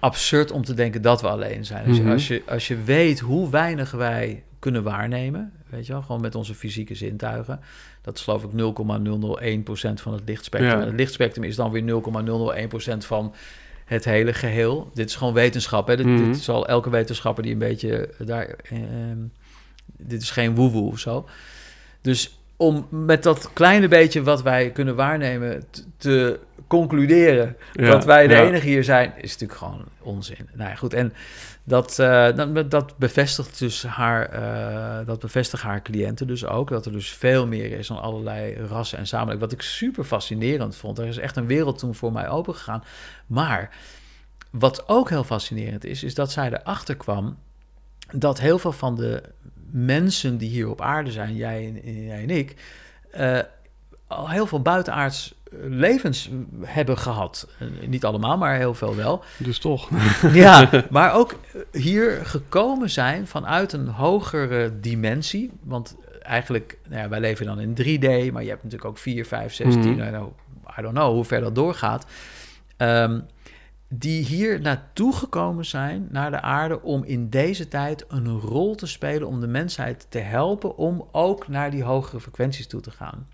absurd 0.00 0.50
om 0.50 0.64
te 0.64 0.74
denken 0.74 1.02
dat 1.02 1.20
we 1.20 1.28
alleen 1.28 1.64
zijn. 1.64 1.84
Dus 1.86 2.00
als, 2.12 2.28
je, 2.28 2.42
als 2.48 2.68
je 2.68 2.76
weet 2.82 3.20
hoe 3.20 3.50
weinig 3.50 3.90
wij 3.90 4.42
kunnen 4.58 4.82
waarnemen, 4.82 5.52
weet 5.74 5.86
je 5.86 5.92
wel, 5.92 6.02
gewoon 6.02 6.20
met 6.20 6.34
onze 6.34 6.54
fysieke 6.54 6.94
zintuigen. 6.94 7.60
Dat 8.02 8.16
is 8.16 8.22
geloof 8.22 8.42
ik 8.44 8.50
0,001% 8.50 9.94
van 9.94 10.12
het 10.12 10.22
lichtspectrum. 10.26 10.72
Ja. 10.72 10.80
En 10.80 10.86
het 10.86 10.96
lichtspectrum 10.98 11.44
is 11.44 11.56
dan 11.56 11.70
weer 11.70 11.82
0,001% 11.82 13.06
van 13.06 13.34
het 13.84 14.04
hele 14.04 14.32
geheel. 14.32 14.90
Dit 14.94 15.08
is 15.08 15.16
gewoon 15.16 15.34
wetenschap. 15.34 15.86
Hè? 15.86 15.96
Dit, 15.96 16.06
Mhm. 16.06 16.24
dit 16.24 16.36
zal 16.42 16.66
elke 16.68 16.90
wetenschapper 16.90 17.42
die 17.42 17.52
een 17.52 17.58
beetje 17.58 18.10
daar... 18.18 18.46
eh, 18.46 18.78
ehm, 18.78 19.18
dit 19.96 20.22
is 20.22 20.30
geen 20.30 20.54
woewoe 20.54 20.90
of 20.90 20.98
zo. 20.98 21.28
Dus 22.00 22.38
om 22.56 22.86
met 22.90 23.22
dat 23.22 23.50
kleine 23.52 23.88
beetje 23.88 24.22
wat 24.22 24.42
wij 24.42 24.70
kunnen 24.70 24.96
waarnemen 24.96 25.64
te 25.96 26.38
concluderen 26.74 27.56
Ja, 27.72 27.90
dat 27.90 28.04
wij 28.04 28.26
de 28.26 28.34
ja. 28.34 28.42
enige 28.42 28.66
hier 28.66 28.84
zijn, 28.84 29.12
is 29.16 29.32
natuurlijk 29.32 29.58
gewoon 29.58 29.84
onzin. 30.00 30.48
Nou 30.52 30.70
ja, 30.70 30.76
goed. 30.76 30.94
En 30.94 31.12
dat, 31.64 31.98
eh, 31.98 32.36
dat, 32.36 32.70
dat 32.70 32.98
bevestigt 32.98 33.58
dus 33.58 33.82
haar, 33.82 34.28
eh, 34.28 35.06
dat 35.06 35.20
bevestigt 35.20 35.62
haar 35.62 35.82
cliënten 35.82 36.26
dus 36.26 36.46
ook. 36.46 36.68
Dat 36.68 36.86
er 36.86 36.92
dus 36.92 37.10
veel 37.10 37.46
meer 37.46 37.72
is 37.72 37.86
dan 37.86 38.00
allerlei 38.00 38.54
rassen 38.68 38.98
en 38.98 39.06
samenlevingen. 39.06 39.48
Wat 39.48 39.58
ik 39.58 39.64
super 39.64 40.04
fascinerend 40.04 40.76
vond. 40.76 40.98
Er 40.98 41.06
is 41.06 41.18
echt 41.18 41.36
een 41.36 41.46
wereld 41.46 41.78
toen 41.78 41.94
voor 41.94 42.12
mij 42.12 42.28
opengegaan. 42.28 42.84
Maar 43.26 43.70
wat 44.50 44.88
ook 44.88 45.08
heel 45.08 45.24
fascinerend 45.24 45.84
is, 45.84 46.02
is 46.02 46.14
dat 46.14 46.32
zij 46.32 46.52
erachter 46.52 46.96
kwam 46.96 47.38
dat 48.12 48.40
heel 48.40 48.58
veel 48.58 48.72
van 48.72 48.94
de 48.94 49.22
mensen 49.70 50.38
die 50.38 50.48
hier 50.48 50.70
op 50.70 50.80
aarde 50.80 51.12
zijn, 51.12 51.36
jij 51.36 51.80
en, 51.84 52.04
jij 52.04 52.22
en 52.22 52.30
ik, 52.30 52.56
eh, 53.10 53.38
al 54.06 54.30
heel 54.30 54.46
veel 54.46 54.62
buitenaards 54.62 55.34
levens 55.62 56.30
hebben 56.62 56.98
gehad. 56.98 57.48
Eh, 57.58 57.88
niet 57.88 58.04
allemaal, 58.04 58.38
maar 58.38 58.56
heel 58.56 58.74
veel 58.74 58.96
wel. 58.96 59.24
Dus 59.38 59.58
toch. 59.58 59.90
Ja, 60.32 60.84
maar 60.90 61.14
ook 61.14 61.32
eh, 61.32 61.80
hier 61.82 62.20
gekomen 62.26 62.90
zijn 62.90 63.26
vanuit 63.26 63.72
een 63.72 63.88
hogere 63.88 64.80
dimensie. 64.80 65.50
Want 65.62 65.96
eigenlijk, 66.22 66.78
nou 66.88 67.02
ja, 67.02 67.08
wij 67.08 67.20
leven 67.20 67.46
dan 67.46 67.60
in 67.60 67.74
3D, 67.74 68.32
maar 68.32 68.42
je 68.42 68.48
hebt 68.48 68.62
natuurlijk 68.62 68.84
ook 68.90 68.98
4, 68.98 69.26
5, 69.26 69.54
6, 69.54 69.74
10, 69.74 69.80
Mhm. 69.80 70.08
I, 70.08 70.10
don't, 70.10 70.32
I 70.78 70.82
don't 70.82 70.94
know 70.94 71.12
hoe 71.12 71.24
ver 71.24 71.40
dat 71.40 71.54
doorgaat. 71.54 72.06
Ehm, 72.76 73.20
die 73.88 74.24
hier 74.24 74.60
naartoe 74.60 75.12
gekomen 75.14 75.64
zijn, 75.64 76.08
naar 76.10 76.30
de 76.30 76.40
aarde, 76.40 76.82
om 76.82 77.04
in 77.04 77.28
deze 77.28 77.68
tijd 77.68 78.04
een 78.08 78.40
rol 78.40 78.74
te 78.74 78.86
spelen, 78.86 79.28
om 79.28 79.40
de 79.40 79.46
mensheid 79.46 80.06
te 80.08 80.18
helpen 80.18 80.76
om 80.76 81.08
ook 81.12 81.48
naar 81.48 81.70
die 81.70 81.82
hogere 81.82 82.20
frequenties 82.20 82.66
toe 82.66 82.80
te 82.80 82.90
gaan. 82.90 83.28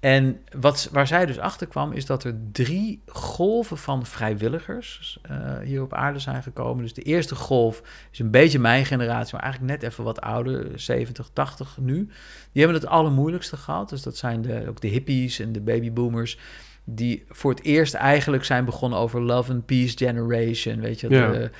En 0.00 0.40
wat, 0.60 0.88
waar 0.92 1.06
zij 1.06 1.26
dus 1.26 1.38
achter 1.38 1.66
kwam, 1.66 1.92
is 1.92 2.06
dat 2.06 2.24
er 2.24 2.34
drie 2.52 3.02
golven 3.06 3.78
van 3.78 4.06
vrijwilligers 4.06 5.18
eh, 5.22 5.58
hier 5.58 5.82
op 5.82 5.94
aarde 5.94 6.18
zijn 6.18 6.42
gekomen. 6.42 6.82
Dus 6.82 6.94
de 6.94 7.02
eerste 7.02 7.34
golf 7.34 7.82
is 8.10 8.18
een 8.18 8.30
beetje 8.30 8.58
mijn 8.58 8.84
generatie, 8.86 9.34
maar 9.34 9.42
eigenlijk 9.42 9.72
net 9.72 9.90
even 9.90 10.04
wat 10.04 10.20
ouder, 10.20 10.66
70, 10.74 11.30
80 11.32 11.78
nu. 11.80 12.06
Die 12.52 12.62
hebben 12.62 12.80
het 12.80 12.90
allermoeilijkste 12.90 13.56
gehad. 13.56 13.88
Dus 13.88 14.02
dat 14.02 14.16
zijn 14.16 14.42
de, 14.42 14.64
ook 14.68 14.80
de 14.80 14.88
hippies 14.88 15.38
en 15.38 15.52
de 15.52 15.60
babyboomers. 15.60 16.38
Die 16.84 17.24
voor 17.28 17.50
het 17.50 17.62
eerst 17.62 17.94
eigenlijk 17.94 18.44
zijn 18.44 18.64
begonnen 18.64 18.98
over 18.98 19.20
Love 19.20 19.52
and 19.52 19.66
Peace 19.66 19.96
Generation. 19.96 20.80
Weet 20.80 21.00
je, 21.00 21.10
Ja. 21.10 21.30
de, 21.30 21.50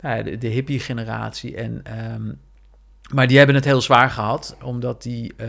nou 0.00 0.16
ja, 0.16 0.22
de, 0.22 0.38
de 0.38 0.48
hippie-generatie. 0.48 1.56
En 1.56 1.80
ehm, 1.84 2.32
maar 3.14 3.26
die 3.26 3.36
hebben 3.36 3.56
het 3.56 3.64
heel 3.64 3.80
zwaar 3.80 4.10
gehad, 4.10 4.56
omdat 4.62 5.02
die 5.02 5.34
eh, 5.36 5.46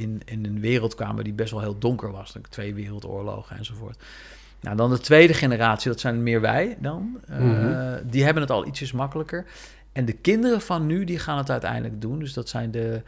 in, 0.00 0.22
in 0.24 0.44
een 0.44 0.60
wereld 0.60 0.94
kwamen 0.94 1.24
die 1.24 1.32
best 1.32 1.50
wel 1.50 1.60
heel 1.60 1.78
donker 1.78 2.10
was. 2.12 2.34
Twee 2.48 2.74
wereldoorlogen 2.74 3.56
enzovoort. 3.56 4.02
Nou, 4.60 4.76
dan 4.76 4.90
de 4.90 4.98
tweede 4.98 5.34
generatie, 5.34 5.90
dat 5.90 6.00
zijn 6.00 6.22
meer 6.22 6.40
wij 6.40 6.76
dan. 6.80 7.20
eh, 7.26 7.38
Mhm. 7.38 8.02
Die 8.04 8.24
hebben 8.24 8.42
het 8.42 8.52
al 8.52 8.66
ietsjes 8.66 8.92
makkelijker. 8.92 9.44
En 9.92 10.04
de 10.04 10.12
kinderen 10.12 10.60
van 10.60 10.86
nu, 10.86 11.04
die 11.04 11.18
gaan 11.18 11.38
het 11.38 11.50
uiteindelijk 11.50 12.00
doen. 12.00 12.18
Dus 12.18 12.32
dat 12.32 12.48
zijn 12.48 12.70
de... 12.70 13.02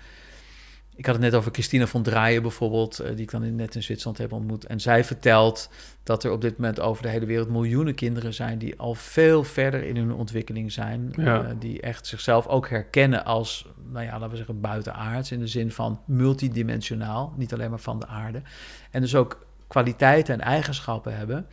Ik 0.96 1.06
had 1.06 1.14
het 1.14 1.24
net 1.24 1.34
over 1.34 1.52
Christina 1.52 1.86
von 1.86 2.02
Draaien 2.02 2.42
bijvoorbeeld, 2.42 2.98
eh, 2.98 3.10
die 3.10 3.20
ik 3.20 3.30
dan 3.30 3.44
in- 3.44 3.56
net 3.56 3.74
in 3.74 3.82
Zwitserland 3.82 4.18
heb 4.18 4.32
ontmoet. 4.32 4.66
En 4.66 4.80
zij 4.80 5.04
vertelt 5.04 5.70
dat 6.02 6.24
er 6.24 6.30
op 6.32 6.40
dit 6.40 6.58
moment 6.58 6.80
over 6.80 7.02
de 7.02 7.08
hele 7.08 7.26
wereld 7.26 7.48
miljoenen 7.50 7.94
kinderen 7.94 8.34
zijn 8.34 8.58
die 8.58 8.78
al 8.78 8.94
veel 8.94 9.44
verder 9.44 9.82
in 9.84 9.96
hun 9.96 10.12
ontwikkeling 10.12 10.72
zijn. 10.72 11.12
Ja. 11.16 11.42
eh, 11.44 11.50
die 11.58 11.80
echt 11.80 12.06
zichzelf 12.06 12.46
ook 12.46 12.68
herkennen 12.68 13.24
als, 13.24 13.66
nou 13.92 14.04
ja, 14.04 14.12
laten 14.12 14.30
we 14.30 14.36
zeggen, 14.36 14.60
buitenaards. 14.60 15.32
In 15.32 15.38
de 15.38 15.46
zin 15.46 15.70
van 15.72 16.00
multidimensionaal, 16.04 17.32
niet 17.36 17.52
alleen 17.52 17.70
maar 17.70 17.78
van 17.80 17.98
de 18.00 18.06
aarde. 18.06 18.42
En 18.90 19.00
dus 19.00 19.14
ook 19.14 19.46
kwaliteiten 19.66 20.34
en 20.34 20.40
eigenschappen 20.40 21.16
hebben. 21.16 21.46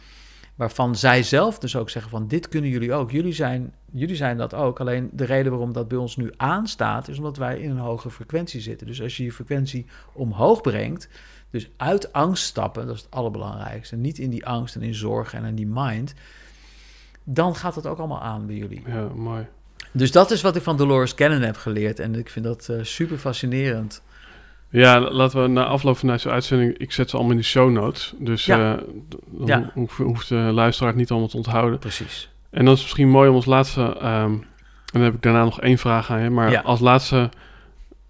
Waarvan 0.60 0.96
zij 0.96 1.24
zelf 1.24 1.60
dus 1.60 1.76
ook 1.76 1.90
zeggen 1.90 2.12
van 2.12 2.28
dit 2.28 2.48
kunnen 2.50 2.70
jullie 2.70 2.94
ook. 2.94 3.12
Jullie 3.12 3.34
zijn, 3.34 3.74
jullie 3.92 4.16
zijn 4.16 4.38
dat 4.38 4.54
ook. 4.54 4.80
Alleen 4.80 5.10
de 5.14 5.24
reden 5.26 5.52
waarom 5.52 5.74
dat 5.74 5.88
bij 5.88 5.98
ons 5.98 6.18
nu 6.18 6.32
aanstaat... 6.38 7.08
is 7.08 7.18
omdat 7.18 7.38
wij 7.38 7.60
in 7.60 7.70
een 7.70 7.78
hogere 7.78 8.12
frequentie 8.12 8.62
zitten. 8.62 8.88
Dus 8.88 9.02
als 9.02 9.18
je 9.18 9.24
je 9.24 9.32
frequentie 9.32 9.86
omhoog 10.14 10.62
brengt... 10.62 11.10
dus 11.50 11.70
uit 11.78 12.14
angst 12.14 12.44
stappen, 12.44 12.86
dat 12.86 12.96
is 12.96 13.02
het 13.02 13.12
allerbelangrijkste. 13.12 13.96
Niet 13.96 14.18
in 14.18 14.30
die 14.30 14.46
angst 14.46 14.76
en 14.76 14.82
in 14.82 14.96
zorg 14.96 15.34
en 15.34 15.46
in 15.46 15.56
die 15.56 15.68
mind... 15.68 16.14
dan 17.24 17.56
gaat 17.56 17.76
het 17.76 17.88
ook 17.88 17.98
allemaal 17.98 18.22
aan 18.22 18.46
bij 18.46 18.56
jullie. 18.56 18.84
Ja, 18.88 19.08
mooi. 19.16 19.48
Dus 19.92 20.12
dat 20.12 20.32
is 20.32 20.42
wat 20.42 20.56
ik 20.56 20.64
van 20.64 20.78
Dolores 20.78 21.16
Cannon 21.16 21.42
heb 21.42 21.58
geleerd. 21.58 22.00
En 22.00 22.16
ik 22.16 22.30
vind 22.30 22.46
dat 22.46 22.70
eh, 22.70 22.84
super 22.84 23.18
fascinerend. 23.18 24.02
Ja, 24.72 25.00
laten 25.12 25.42
we 25.42 25.48
na 25.48 25.66
afloop 25.66 25.98
van 25.98 26.08
deze 26.10 26.30
uitzending... 26.30 26.78
Ik 26.78 26.92
zet 26.92 27.10
ze 27.10 27.16
allemaal 27.16 27.32
in 27.34 27.40
de 27.40 27.44
show 27.44 27.72
notes. 27.72 28.14
Dus 28.20 28.46
Ja. 28.46 28.76
eh, 28.78 28.82
dan 29.26 29.48
Ja. 29.48 29.72
hoeft, 29.74 29.98
hoeft 29.98 30.30
de 30.30 30.36
luisteraar 30.36 30.90
het 30.92 31.00
niet 31.00 31.10
allemaal 31.12 31.30
te 31.30 31.38
onthouden. 31.38 31.80
Precies. 31.80 32.30
En 32.50 32.58
dan 32.66 32.74
is 32.74 32.80
het 32.80 32.82
misschien 32.82 33.10
mooi 33.10 33.30
om 33.30 33.36
als 33.36 33.46
laatste... 33.46 33.82
ehm, 34.02 34.32
en 34.34 34.46
dan 34.92 35.02
heb 35.02 35.14
ik 35.14 35.22
daarna 35.22 35.44
nog 35.44 35.62
één 35.62 35.78
vraag 35.78 36.12
aan 36.12 36.22
je. 36.22 36.30
Maar 36.30 36.52
Ja. 36.52 36.62
als 36.62 36.80
laatste... 36.80 37.30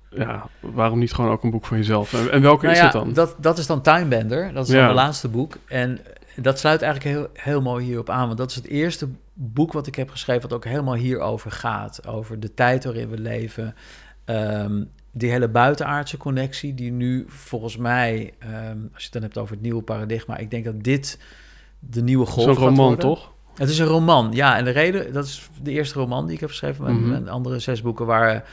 Ja, 0.10 0.48
waarom 0.60 1.00
niet 1.00 1.14
gewoon 1.14 1.32
ook 1.32 1.44
een 1.44 1.52
boek 1.52 1.66
van 1.66 1.78
jezelf? 1.78 2.14
En, 2.14 2.32
en 2.32 2.42
welke 2.42 2.66
Nou 2.66 2.78
is 2.78 2.82
het 2.84 2.92
dan? 2.92 3.14
Dat, 3.14 3.36
dat 3.40 3.58
is 3.58 3.68
dan 3.68 3.82
Timebender. 3.82 4.54
Dat 4.54 4.68
is 4.68 4.74
dan 4.74 4.84
mijn 4.84 4.94
laatste 4.96 5.28
boek. 5.28 5.58
En 5.68 6.00
dat 6.36 6.60
sluit 6.60 6.82
eigenlijk 6.82 7.16
heel, 7.16 7.30
heel 7.34 7.62
mooi 7.62 7.86
hierop 7.86 8.10
aan. 8.10 8.26
Want 8.26 8.38
dat 8.38 8.50
is 8.50 8.56
het 8.56 8.68
eerste 8.68 9.08
boek 9.34 9.74
wat 9.74 9.88
ik 9.88 9.96
heb 9.96 10.10
geschreven... 10.10 10.42
wat 10.42 10.54
ook 10.54 10.66
helemaal 10.66 10.94
hierover 10.96 11.52
gaat. 11.52 12.08
Over 12.08 12.40
de 12.40 12.54
tijd 12.54 12.84
waarin 12.84 13.10
we 13.10 13.20
leven. 13.20 13.76
Ehm, 14.26 14.84
die 15.12 15.32
hele 15.32 15.48
buitenaardse 15.48 16.18
connectie... 16.18 16.74
die 16.74 16.92
nu 16.92 17.26
volgens 17.28 17.78
mij... 17.78 18.34
ehm, 18.40 18.78
als 18.94 18.98
je 18.98 19.04
het 19.04 19.12
dan 19.12 19.22
hebt 19.22 19.38
over 19.38 19.54
het 19.54 19.62
nieuwe 19.62 19.82
paradigma... 19.82 20.38
ik 20.38 20.52
denk 20.52 20.66
dat 20.66 20.84
dit 20.84 21.20
de 21.80 22.02
nieuwe 22.02 22.26
golf 22.26 22.46
Zo'n 22.46 22.56
gaat 22.56 22.64
roman, 22.64 22.86
worden. 22.88 23.00
toch? 23.06 23.32
Het 23.56 23.70
is 23.70 23.80
een 23.80 23.86
roman, 23.86 24.32
ja. 24.32 24.58
En 24.58 24.64
de 24.64 24.70
reden, 24.70 25.14
dat 25.14 25.26
is 25.26 25.50
de 25.64 25.72
eerste 25.72 26.00
roman 26.00 26.26
die 26.26 26.34
ik 26.34 26.40
heb 26.40 26.50
geschreven. 26.50 26.84
Mijn, 26.84 27.00
Mhm. 27.00 27.10
mijn 27.10 27.30
andere 27.30 27.60
zes 27.60 27.82
boeken 27.82 28.06
waren 28.06 28.44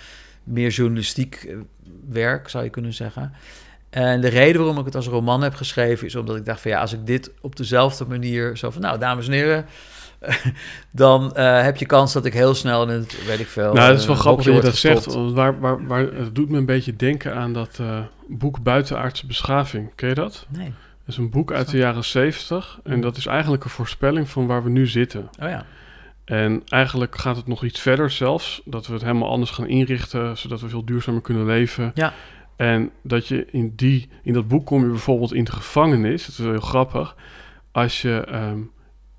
meer 0.45 0.71
journalistiek 0.71 1.35
eh, 1.35 1.57
werk, 2.09 2.49
zou 2.49 2.65
je 2.65 2.71
kunnen 2.71 2.93
zeggen. 2.95 3.33
En 3.91 4.21
de 4.21 4.29
reden 4.29 4.57
waarom 4.61 4.79
ik 4.79 4.85
het 4.85 4.95
als 4.95 5.07
roman 5.07 5.43
heb 5.43 5.55
geschreven... 5.55 6.07
is 6.07 6.15
omdat 6.15 6.37
ik 6.37 6.45
dacht 6.45 6.61
van 6.61 6.71
ja, 6.71 6.81
als 6.81 6.93
ik 6.93 7.07
dit 7.07 7.31
op 7.41 7.57
dezelfde 7.57 8.05
manier... 8.07 8.57
zo 8.57 8.71
van, 8.71 8.83
nou, 8.83 8.99
dames 8.99 9.27
en 9.27 9.33
heren... 9.33 9.67
dan 10.91 11.35
eh, 11.35 11.63
heb 11.63 11.77
je 11.77 11.87
kans 11.87 12.13
dat 12.13 12.25
ik 12.25 12.33
heel 12.33 12.55
snel 12.55 12.83
in 12.83 12.89
het, 12.89 13.25
weet 13.27 13.41
ik 13.41 13.47
veel... 13.47 13.73
Nou, 13.73 13.91
dat 13.91 14.01
is 14.01 14.07
wel 14.07 14.15
eh, 14.15 14.21
grappig 14.21 14.45
dat 14.45 14.55
je 14.55 14.61
dat 14.61 14.77
zegt. 14.77 15.15
want 15.15 15.33
Waar, 15.33 15.61
waar, 15.61 15.87
waar, 15.87 16.01
het 16.01 16.35
doet 16.35 16.49
me 16.49 16.59
een 16.59 16.67
beetje 16.67 16.97
denken 16.97 17.35
aan 17.35 17.53
dat 17.53 17.79
eh, 17.81 17.99
boek 18.29 18.63
Buitenaardse 18.63 19.27
Beschaving. 19.27 19.91
Ken 19.95 20.09
je 20.09 20.15
dat? 20.15 20.47
Nee, 20.49 20.65
Dat 20.67 20.75
is 21.07 21.17
een 21.17 21.31
boek 21.31 21.53
uit 21.53 21.71
de 21.71 21.77
jaren 21.77 22.05
zeventig. 22.05 22.79
En 22.85 23.01
dat 23.01 23.17
is 23.17 23.27
eigenlijk 23.27 23.65
een 23.65 23.71
voorspelling 23.71 24.29
van 24.29 24.47
waar 24.47 24.65
we 24.65 24.71
nu 24.71 24.87
zitten. 24.87 25.29
oh 25.41 25.49
ja. 25.49 25.65
En 26.25 26.63
eigenlijk 26.69 27.19
gaat 27.19 27.37
het 27.37 27.47
nog 27.47 27.65
iets 27.65 27.81
verder 27.81 28.11
zelfs. 28.11 28.63
Dat 28.65 28.87
we 28.87 28.93
het 28.93 29.03
helemaal 29.03 29.31
anders 29.31 29.51
gaan 29.51 29.67
inrichten, 29.67 30.39
zodat 30.39 30.61
we 30.61 30.69
veel 30.69 30.85
duurzamer 30.85 31.21
kunnen 31.21 31.47
leven. 31.47 31.91
Ja. 31.95 32.13
En 32.57 32.91
dat 33.03 33.27
je 33.27 33.47
in, 33.51 33.73
die, 33.77 34.09
in 34.23 34.33
dat 34.33 34.49
boek 34.49 34.67
kom 34.67 34.83
je 34.83 34.91
bijvoorbeeld 34.91 35.35
in 35.35 35.45
de 35.45 35.53
gevangenis. 35.53 36.27
Dat 36.27 36.39
is 36.39 36.45
heel 36.45 36.61
grappig. 36.61 37.17
Als 37.73 38.03
je 38.03 38.25
ehm, 38.29 38.59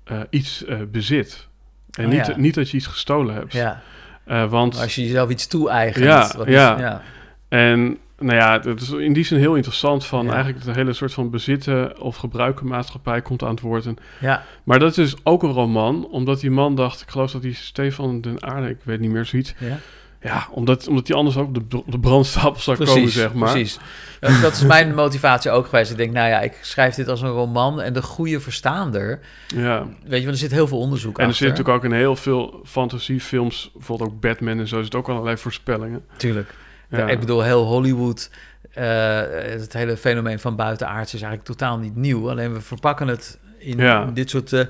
eh, 0.08 0.20
iets 0.30 0.64
eh, 0.64 0.78
bezit. 0.90 1.46
En 1.90 2.04
Oh 2.04 2.10
niet, 2.10 2.26
ja. 2.26 2.36
niet 2.36 2.54
dat 2.54 2.70
je 2.70 2.76
iets 2.76 2.86
gestolen 2.86 3.34
hebt. 3.34 3.52
ja. 3.52 3.82
Eh, 4.24 4.50
want 4.50 4.80
Als 4.80 4.94
je 4.94 5.02
jezelf 5.02 5.30
iets 5.30 5.46
toe-eigent. 5.46 6.04
Ja, 6.04 6.30
wat 6.36 6.48
ja. 6.48 6.74
Is, 6.74 6.80
ja. 6.80 7.02
En 7.48 7.98
nou 8.18 8.36
ja, 8.36 8.60
het 8.60 8.80
is 8.80 8.90
in 8.90 9.12
die 9.12 9.24
zin 9.24 9.38
heel 9.38 9.54
interessant 9.54 10.06
van 10.06 10.24
Ja. 10.26 10.32
eigenlijk 10.32 10.64
de 10.64 10.72
hele 10.72 10.92
soort 10.92 11.12
van 11.12 11.30
bezitten 11.30 12.00
of 12.00 12.16
gebruiken 12.16 12.66
maatschappij 12.66 13.22
komt 13.22 13.42
aan 13.42 13.50
het 13.50 13.60
woord. 13.60 13.86
En, 13.86 13.96
Ja, 14.20 14.42
maar 14.64 14.78
dat 14.78 14.98
is 14.98 15.14
ook 15.22 15.42
een 15.42 15.52
roman, 15.52 16.08
omdat 16.10 16.40
die 16.40 16.50
man 16.50 16.74
dacht, 16.74 17.00
ik 17.00 17.08
geloof 17.10 17.30
dat 17.30 17.42
die 17.42 17.54
Stefan 17.54 18.20
den 18.20 18.42
Aarde, 18.42 18.68
ik 18.68 18.78
weet 18.82 19.00
niet 19.00 19.10
meer 19.10 19.24
zoiets. 19.24 19.54
ja. 19.58 19.78
Ja, 20.20 20.48
omdat, 20.50 20.88
omdat 20.88 21.06
die 21.06 21.14
anders 21.14 21.36
ook 21.36 21.46
op 21.56 21.70
de, 21.70 21.82
de 21.86 21.98
brandstapel 21.98 22.60
zou 22.60 22.84
komen, 22.84 23.08
zeg 23.10 23.32
maar. 23.32 23.50
Precies. 23.50 23.78
Ja, 24.20 24.40
Dat 24.40 24.52
is 24.52 24.62
mijn 24.64 24.94
motivatie 24.94 25.50
ook 25.50 25.64
geweest. 25.66 25.90
Ik 25.90 25.96
denk, 25.96 26.12
nou 26.12 26.28
ja, 26.28 26.40
ik 26.40 26.58
schrijf 26.62 26.94
dit 26.94 27.08
als 27.08 27.20
een 27.22 27.28
roman 27.28 27.80
en 27.80 27.92
de 27.92 28.02
goede 28.02 28.40
verstaander. 28.40 29.20
Ja. 29.46 29.86
Weet 30.02 30.18
je, 30.18 30.24
want 30.24 30.26
er 30.26 30.36
zit 30.36 30.50
heel 30.50 30.66
veel 30.68 30.78
onderzoek 30.78 31.18
En 31.18 31.24
er 31.24 31.30
achter. 31.30 31.46
zit 31.46 31.56
natuurlijk 31.56 31.84
ook 31.84 31.90
in 31.92 31.96
heel 31.98 32.16
veel 32.16 32.60
fantasiefilms, 32.64 33.70
bijvoorbeeld 33.74 34.10
ook 34.10 34.20
Batman 34.20 34.58
en 34.58 34.68
zo, 34.68 34.82
zit 34.82 34.94
ook 34.94 35.08
allerlei 35.08 35.36
voorspellingen. 35.36 36.04
Tuurlijk. 36.16 36.54
Ja. 36.90 37.06
Ik 37.08 37.20
bedoel, 37.20 37.42
heel 37.42 37.64
Hollywood, 37.64 38.30
eh, 38.72 38.84
het 39.30 39.72
hele 39.72 39.96
fenomeen 39.96 40.38
van 40.40 40.56
buitenaards 40.56 41.14
is 41.14 41.22
eigenlijk 41.22 41.44
totaal 41.58 41.78
niet 41.78 41.96
nieuw. 41.96 42.30
Alleen 42.30 42.52
we 42.52 42.60
verpakken 42.60 43.08
het 43.08 43.38
in 43.58 43.78
Ja. 43.78 44.04
dit 44.04 44.30
soort... 44.30 44.52
eh, 44.52 44.64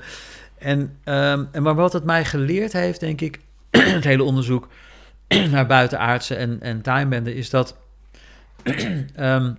en, 0.57 0.97
ehm, 1.03 1.43
en 1.51 1.63
maar 1.63 1.75
wat 1.75 1.93
het 1.93 2.03
mij 2.03 2.25
geleerd 2.25 2.73
heeft, 2.73 2.99
denk 2.99 3.21
ik, 3.21 3.39
het 3.69 4.03
hele 4.03 4.23
onderzoek 4.23 4.67
naar 5.51 5.65
buitenaardse 5.65 6.35
en, 6.35 6.61
en 6.61 6.81
timebender, 6.81 7.35
is 7.35 7.49
dat 7.49 7.77
ehm, 9.15 9.53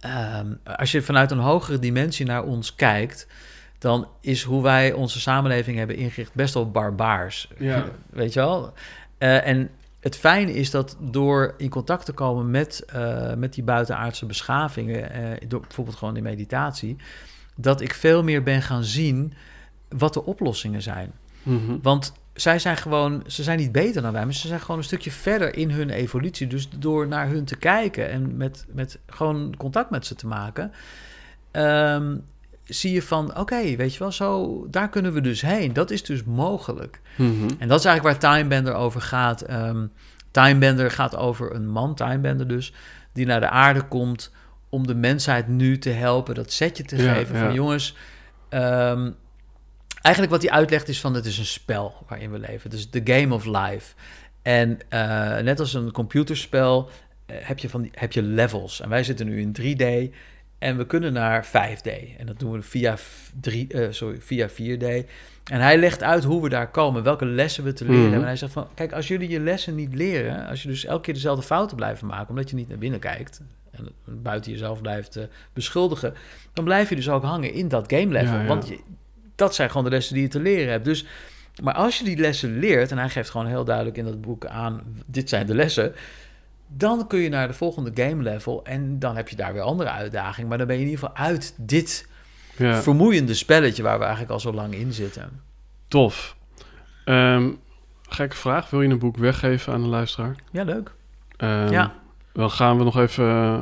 ehm, 0.00 0.54
als 0.76 0.92
je 0.92 1.02
vanuit 1.02 1.30
een 1.30 1.38
hogere 1.38 1.78
dimensie 1.78 2.26
naar 2.26 2.44
ons 2.44 2.74
kijkt, 2.74 3.26
dan 3.78 4.08
is 4.20 4.42
hoe 4.42 4.62
wij 4.62 4.92
onze 4.92 5.20
samenleving 5.20 5.78
hebben 5.78 5.96
ingericht 5.96 6.34
best 6.34 6.54
wel 6.54 6.70
barbaars. 6.70 7.50
Ja. 7.58 7.84
Weet 8.10 8.32
je 8.32 8.40
wel? 8.40 8.72
Eh, 9.18 9.46
en 9.46 9.70
het 10.00 10.16
fijne 10.16 10.52
is 10.52 10.70
dat 10.70 10.96
door 11.00 11.54
in 11.56 11.68
contact 11.68 12.04
te 12.04 12.12
komen 12.12 12.50
met, 12.50 12.84
eh, 12.86 13.34
met 13.34 13.54
die 13.54 13.64
buitenaardse 13.64 14.26
beschavingen, 14.26 15.10
eh, 15.10 15.48
door 15.48 15.60
bijvoorbeeld 15.60 15.96
gewoon 15.96 16.16
in 16.16 16.22
meditatie, 16.22 16.96
dat 17.56 17.80
ik 17.80 17.94
veel 17.94 18.22
meer 18.22 18.42
ben 18.42 18.62
gaan 18.62 18.84
zien 18.84 19.34
wat 19.88 20.14
de 20.14 20.24
oplossingen 20.24 20.82
zijn. 20.82 21.12
Mhm. 21.42 21.78
Want 21.82 22.12
zij 22.34 22.58
zijn 22.58 22.76
gewoon, 22.76 23.22
ze 23.26 23.42
zijn 23.42 23.58
niet 23.58 23.72
beter 23.72 24.02
dan 24.02 24.12
wij, 24.12 24.24
maar 24.24 24.34
ze 24.34 24.48
zijn 24.48 24.60
gewoon 24.60 24.78
een 24.78 24.84
stukje 24.84 25.10
verder 25.10 25.56
in 25.56 25.70
hun 25.70 25.90
evolutie. 25.90 26.46
Dus 26.46 26.68
door 26.78 27.08
naar 27.08 27.28
hun 27.28 27.44
te 27.44 27.56
kijken 27.56 28.10
en 28.10 28.36
met, 28.36 28.64
met 28.72 28.98
gewoon 29.06 29.54
contact 29.56 29.90
met 29.90 30.06
ze 30.06 30.14
te 30.14 30.26
maken, 30.26 30.72
ehm, 31.50 32.16
zie 32.64 32.92
je 32.92 33.02
van, 33.02 33.38
oké, 33.38 33.76
weet 33.76 33.92
je 33.92 33.98
wel, 33.98 34.12
zo, 34.12 34.66
daar 34.70 34.88
kunnen 34.88 35.12
we 35.12 35.20
dus 35.20 35.40
heen. 35.40 35.72
Dat 35.72 35.90
is 35.90 36.04
dus 36.04 36.24
mogelijk. 36.24 37.00
Mhm. 37.16 37.48
En 37.58 37.68
dat 37.68 37.78
is 37.78 37.84
eigenlijk 37.84 38.20
waar 38.20 38.32
Timebender 38.34 38.74
over 38.74 39.00
gaat. 39.00 39.40
Ehm 39.42 39.86
Timebender 40.30 40.90
gaat 40.90 41.16
over 41.16 41.54
een 41.54 41.68
man, 41.68 41.94
Timebender 41.94 42.48
dus, 42.48 42.72
die 43.12 43.26
naar 43.26 43.40
de 43.40 43.48
aarde 43.48 43.82
komt 43.82 44.30
om 44.68 44.86
de 44.86 44.94
mensheid 44.94 45.48
nu 45.48 45.78
te 45.78 45.90
helpen, 45.90 46.34
dat 46.34 46.52
setje 46.52 46.84
te 46.84 46.96
Ja, 47.02 47.14
geven 47.14 47.36
ja. 47.36 47.44
van 47.44 47.54
jongens. 47.54 47.96
ehm, 48.48 49.10
eigenlijk 50.04 50.34
wat 50.34 50.42
hij 50.42 50.50
uitlegt 50.52 50.88
is 50.88 51.00
van 51.00 51.14
het 51.14 51.24
is 51.26 51.38
een 51.38 51.44
spel 51.44 51.94
waarin 52.08 52.30
we 52.30 52.38
leven. 52.38 52.70
Dus 52.70 52.90
the 52.90 53.00
game 53.04 53.34
of 53.34 53.44
life. 53.44 53.94
En 54.42 54.78
eh, 54.88 54.98
net 55.38 55.60
als 55.60 55.74
een 55.74 55.92
computerspel 55.92 56.88
eh, 57.26 57.36
heb, 57.40 57.58
je 57.58 57.68
van 57.68 57.82
die, 57.82 57.90
heb 57.94 58.12
je 58.12 58.22
levels. 58.22 58.80
En 58.80 58.88
wij 58.88 59.04
zitten 59.04 59.26
nu 59.26 59.40
in 59.40 59.56
3D 59.60 60.14
en 60.58 60.76
we 60.76 60.86
kunnen 60.86 61.12
naar 61.12 61.46
5D. 61.46 62.16
En 62.18 62.26
dat 62.26 62.38
doen 62.38 62.52
we 62.52 62.62
via, 62.62 62.96
f- 62.96 63.32
drie, 63.40 63.68
eh, 63.68 63.86
sorry, 63.90 64.20
via 64.20 64.48
4D. 64.48 64.84
En 65.44 65.60
hij 65.60 65.78
legt 65.78 66.02
uit 66.02 66.24
hoe 66.24 66.42
we 66.42 66.48
daar 66.48 66.70
komen, 66.70 67.02
welke 67.02 67.24
lessen 67.26 67.64
we 67.64 67.72
te 67.72 67.84
leren 67.84 67.96
Mhm. 68.00 68.04
hebben. 68.10 68.22
En 68.22 68.28
hij 68.28 68.36
zegt 68.36 68.52
van, 68.52 68.68
kijk, 68.74 68.92
als 68.92 69.08
jullie 69.08 69.28
je 69.28 69.40
lessen 69.40 69.74
niet 69.74 69.94
leren, 69.94 70.46
als 70.46 70.62
je 70.62 70.68
dus 70.68 70.84
elke 70.84 71.02
keer 71.02 71.14
dezelfde 71.14 71.42
fouten 71.44 71.76
blijven 71.76 72.06
maken, 72.06 72.28
omdat 72.28 72.50
je 72.50 72.56
niet 72.56 72.68
naar 72.68 72.78
binnen 72.78 73.00
kijkt 73.00 73.40
en 73.70 73.88
buiten 74.04 74.52
jezelf 74.52 74.80
blijft 74.80 75.18
beschuldigen, 75.52 76.14
dan 76.52 76.64
blijf 76.64 76.88
je 76.88 76.96
dus 76.96 77.08
ook 77.10 77.22
hangen 77.24 77.52
in 77.52 77.68
dat 77.68 77.92
game 77.92 78.12
level. 78.12 78.34
Ja, 78.34 78.40
ja. 78.40 78.46
Want 78.46 78.68
je, 78.68 78.78
dat 79.34 79.54
zijn 79.54 79.68
gewoon 79.70 79.84
de 79.84 79.90
lessen 79.90 80.14
die 80.14 80.22
je 80.22 80.28
te 80.28 80.40
leren 80.40 80.70
hebt. 80.70 80.84
Dus, 80.84 81.06
maar 81.62 81.74
als 81.74 81.98
je 81.98 82.04
die 82.04 82.16
lessen 82.18 82.58
leert, 82.58 82.90
en 82.90 82.98
hij 82.98 83.08
geeft 83.08 83.30
gewoon 83.30 83.46
heel 83.46 83.64
duidelijk 83.64 83.96
in 83.96 84.04
dat 84.04 84.20
boek 84.20 84.46
aan, 84.46 84.82
dit 85.06 85.28
zijn 85.28 85.46
de 85.46 85.54
lessen, 85.54 85.94
dan 86.68 87.06
kun 87.06 87.18
je 87.18 87.28
naar 87.28 87.48
de 87.48 87.54
volgende 87.54 87.90
game 87.94 88.22
level 88.22 88.64
en 88.64 88.98
dan 88.98 89.16
heb 89.16 89.28
je 89.28 89.36
daar 89.36 89.52
weer 89.52 89.62
andere 89.62 89.90
uitdagingen. 89.90 90.48
Maar 90.48 90.58
dan 90.58 90.66
ben 90.66 90.76
je 90.76 90.82
in 90.82 90.88
ieder 90.90 91.04
geval 91.08 91.24
uit 91.24 91.54
dit 91.56 92.08
Ja, 92.56 92.82
vermoeiende 92.82 93.34
spelletje 93.34 93.82
waar 93.82 93.96
we 93.98 94.02
eigenlijk 94.04 94.32
al 94.32 94.40
zo 94.40 94.52
lang 94.52 94.74
in 94.74 94.92
zitten. 94.92 95.40
tof. 95.88 96.36
Ehm, 97.04 97.50
gekke 98.08 98.36
vraag, 98.36 98.70
wil 98.70 98.82
je 98.82 98.88
een 98.88 98.98
boek 98.98 99.16
weggeven 99.16 99.72
aan 99.72 99.82
de 99.82 99.88
luisteraar? 99.88 100.34
Ja, 100.50 100.62
leuk. 100.64 100.90
Ehm, 101.36 101.72
Ja. 101.72 101.94
Dan 102.32 102.50
gaan 102.50 102.78
we 102.78 102.84
nog 102.84 102.98
even... 102.98 103.60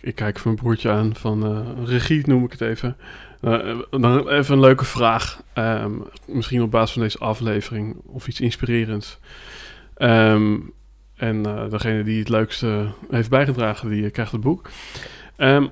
ik 0.00 0.14
kijk 0.14 0.36
even 0.36 0.50
mijn 0.50 0.62
broertje 0.62 0.90
aan 0.90 1.16
van 1.16 1.44
eh, 1.46 1.84
regie, 1.88 2.26
noem 2.28 2.44
ik 2.44 2.50
het 2.52 2.60
even. 2.60 2.96
Eh, 3.42 3.78
dan 3.90 4.28
even 4.28 4.54
een 4.54 4.60
leuke 4.60 4.84
vraag. 4.84 5.42
Ehm, 5.52 5.92
misschien 6.26 6.62
op 6.62 6.70
basis 6.70 6.92
van 6.92 7.02
deze 7.02 7.18
aflevering 7.18 7.96
of 8.06 8.28
iets 8.28 8.40
inspirerends. 8.40 9.18
Ehm, 9.94 10.58
en 11.16 11.46
eh, 11.46 11.70
degene 11.70 12.02
die 12.02 12.18
het 12.18 12.28
leukste 12.28 12.86
heeft 13.10 13.30
bijgedragen, 13.30 13.90
die 13.90 14.04
eh, 14.04 14.12
krijgt 14.12 14.32
het 14.32 14.40
boek. 14.40 14.70
Ehm, 15.36 15.66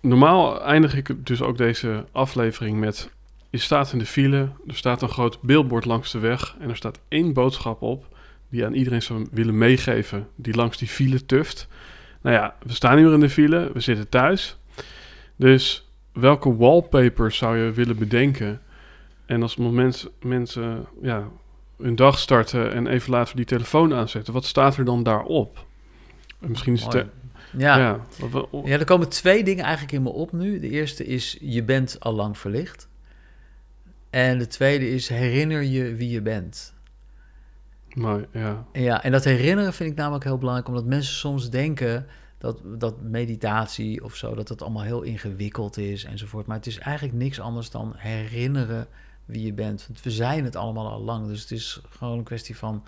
normaal 0.00 0.62
eindig 0.62 0.96
ik 0.96 1.26
dus 1.26 1.42
ook 1.42 1.56
deze 1.56 2.04
aflevering 2.12 2.78
met... 2.78 3.10
Je 3.50 3.58
staat 3.58 3.92
in 3.92 3.98
de 3.98 4.06
file, 4.06 4.48
er 4.66 4.76
staat 4.76 5.02
een 5.02 5.08
groot 5.08 5.40
billboard 5.40 5.84
langs 5.84 6.12
de 6.12 6.18
weg... 6.18 6.56
en 6.60 6.68
er 6.68 6.76
staat 6.76 7.00
één 7.08 7.32
boodschap 7.32 7.82
op 7.82 8.06
die 8.48 8.64
aan 8.64 8.74
iedereen 8.74 9.02
zou 9.02 9.26
willen 9.30 9.58
meegeven... 9.58 10.28
die 10.36 10.54
langs 10.54 10.78
die 10.78 10.88
file 10.88 11.26
tuft. 11.26 11.68
Nou 12.22 12.36
ja, 12.36 12.54
we 12.62 12.72
staan 12.72 13.02
meer 13.02 13.12
in 13.12 13.20
de 13.20 13.30
file, 13.30 13.70
we 13.72 13.80
zitten 13.80 14.08
thuis. 14.08 14.56
Dus 15.36 15.83
welke 16.14 16.56
wallpapers 16.56 17.36
zou 17.36 17.58
je 17.58 17.72
willen 17.72 17.98
bedenken? 17.98 18.60
En 19.26 19.42
als 19.42 19.56
moment, 19.56 20.10
mensen 20.22 20.86
ja, 21.02 21.28
hun 21.76 21.96
dag 21.96 22.18
starten 22.18 22.72
en 22.72 22.86
even 22.86 23.10
later 23.10 23.36
die 23.36 23.44
telefoon 23.44 23.94
aanzetten... 23.94 24.32
wat 24.32 24.44
staat 24.44 24.76
er 24.76 24.84
dan 24.84 25.02
daarop? 25.02 25.66
En 26.40 26.48
Misschien 26.50 26.74
is 26.74 26.84
het... 26.84 26.92
Mooi. 26.92 27.06
Ja. 27.56 27.78
Ja. 27.78 28.00
ja, 28.64 28.78
er 28.78 28.84
komen 28.84 29.08
twee 29.08 29.44
dingen 29.44 29.64
eigenlijk 29.64 29.92
in 29.92 30.02
me 30.02 30.08
op 30.08 30.32
nu. 30.32 30.60
De 30.60 30.70
eerste 30.70 31.04
is, 31.04 31.36
je 31.40 31.62
bent 31.62 31.96
al 32.00 32.12
lang 32.12 32.38
verlicht. 32.38 32.88
En 34.10 34.38
de 34.38 34.46
tweede 34.46 34.90
is, 34.90 35.08
herinner 35.08 35.62
je 35.62 35.94
wie 35.94 36.10
je 36.10 36.22
bent. 36.22 36.74
maar 37.94 38.24
ja, 38.32 38.66
ja, 38.72 39.02
en 39.02 39.12
dat 39.12 39.24
herinneren 39.24 39.72
vind 39.72 39.90
ik 39.90 39.96
namelijk 39.96 40.24
heel 40.24 40.38
belangrijk, 40.38 40.68
omdat 40.68 40.84
mensen 40.84 41.14
soms 41.14 41.50
denken 41.50 42.06
dat, 42.38 42.60
dat 42.64 43.00
meditatie 43.02 44.04
of 44.04 44.14
zo, 44.14 44.34
dat 44.34 44.48
het 44.48 44.62
allemaal 44.62 44.82
heel 44.82 45.02
ingewikkeld 45.02 45.76
is 45.76 46.04
enzovoort. 46.04 46.46
Maar 46.46 46.56
het 46.56 46.66
is 46.66 46.78
eigenlijk 46.78 47.16
niks 47.16 47.40
anders 47.40 47.70
dan 47.70 47.92
herinneren 47.96 48.86
wie 49.24 49.44
je 49.46 49.52
bent. 49.52 49.84
Want 49.88 50.02
we 50.02 50.10
zijn 50.10 50.44
het 50.44 50.56
allemaal 50.56 50.90
al 50.90 51.00
lang, 51.00 51.26
dus 51.26 51.40
het 51.40 51.50
is 51.50 51.80
gewoon 51.88 52.18
een 52.18 52.24
kwestie 52.24 52.56
van, 52.56 52.84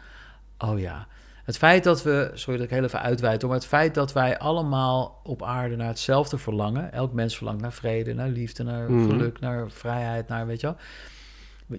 oh 0.58 0.78
ja. 0.78 1.06
Het 1.44 1.56
feit 1.56 1.84
dat 1.84 2.02
we, 2.02 2.30
sorry 2.34 2.56
dat 2.58 2.66
ik 2.66 2.72
heel 2.72 2.84
even 2.84 3.02
uitweid, 3.02 3.42
maar 3.42 3.52
het 3.52 3.66
feit 3.66 3.94
dat 3.94 4.12
wij 4.12 4.38
allemaal 4.38 5.20
op 5.24 5.42
aarde 5.42 5.76
naar 5.76 5.88
hetzelfde 5.88 6.38
verlangen, 6.38 6.92
elk 6.92 7.12
mens 7.12 7.36
verlangt 7.36 7.60
naar 7.62 7.72
vrede, 7.72 8.14
naar 8.14 8.28
liefde, 8.28 8.62
naar 8.62 8.90
Mhm. 8.90 9.08
geluk, 9.10 9.40
naar 9.40 9.70
vrijheid, 9.70 10.28
naar, 10.28 10.46
weet 10.46 10.60
je 10.60 10.66
wel. 10.66 10.76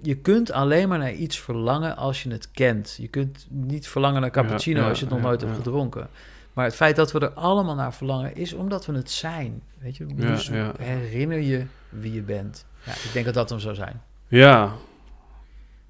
Je 0.02 0.16
kunt 0.16 0.52
alleen 0.52 0.88
maar 0.90 0.98
naar 0.98 1.14
iets 1.14 1.40
verlangen 1.40 1.98
als 1.98 2.24
je 2.24 2.32
het 2.32 2.52
kent. 2.52 2.96
Je 3.02 3.08
kunt 3.08 3.48
niet 3.50 3.88
verlangen 3.88 4.22
naar 4.22 4.32
cappuccino 4.32 4.78
Ja, 4.78 4.84
ja, 4.84 4.90
als 4.90 5.00
je 5.00 5.06
het 5.06 5.14
nog 5.14 5.24
nooit 5.24 5.42
ja. 5.42 5.46
hebt 5.48 5.58
gedronken. 5.58 6.10
Maar 6.58 6.66
het 6.66 6.76
feit 6.76 6.96
dat 6.96 7.12
we 7.12 7.20
er 7.20 7.30
allemaal 7.34 7.76
naar 7.76 7.94
verlangen 7.94 8.36
is 8.36 8.54
omdat 8.54 8.86
we 8.86 8.94
het 8.94 9.12
zijn. 9.12 9.62
Weet 9.80 9.98
je? 9.98 10.06
Ja, 10.08 10.14
Dus 10.28 10.48
ja. 10.48 10.72
herinner 10.80 11.40
je 11.40 11.66
wie 11.90 12.14
je 12.14 12.22
bent. 12.22 12.66
Ja, 12.84 12.92
ik 12.92 13.10
denk 13.14 13.26
dat 13.26 13.34
dat 13.34 13.50
hem 13.50 13.60
zou 13.60 13.76
zijn. 13.76 14.02
Ja, 14.28 14.72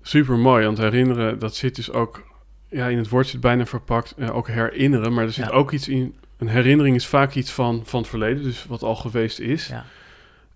super 0.02 0.38
mooi. 0.38 0.66
Want 0.66 0.78
herinneren, 0.78 1.40
dat 1.40 1.56
zit 1.56 1.76
dus 1.76 1.92
ook, 1.92 2.24
ja, 2.70 2.88
in 2.88 2.98
het 2.98 3.10
woord 3.10 3.28
zit 3.28 3.42
bijna 3.42 3.66
verpakt, 3.66 4.14
eh, 4.18 4.36
ook 4.36 4.48
herinneren. 4.48 5.14
Maar 5.14 5.24
er 5.24 5.32
zit 5.32 5.46
Ja. 5.46 5.52
ook 5.52 5.72
iets 5.72 5.88
in. 5.88 6.16
Een 6.38 6.48
herinnering 6.48 6.96
is 6.96 7.08
vaak 7.08 7.34
iets 7.34 7.52
van, 7.52 7.82
van 7.86 8.00
het 8.00 8.10
verleden, 8.10 8.44
dus 8.44 8.66
wat 8.66 8.84
al 8.84 8.96
geweest 8.96 9.40
is. 9.40 9.68
Ja. 9.68 9.86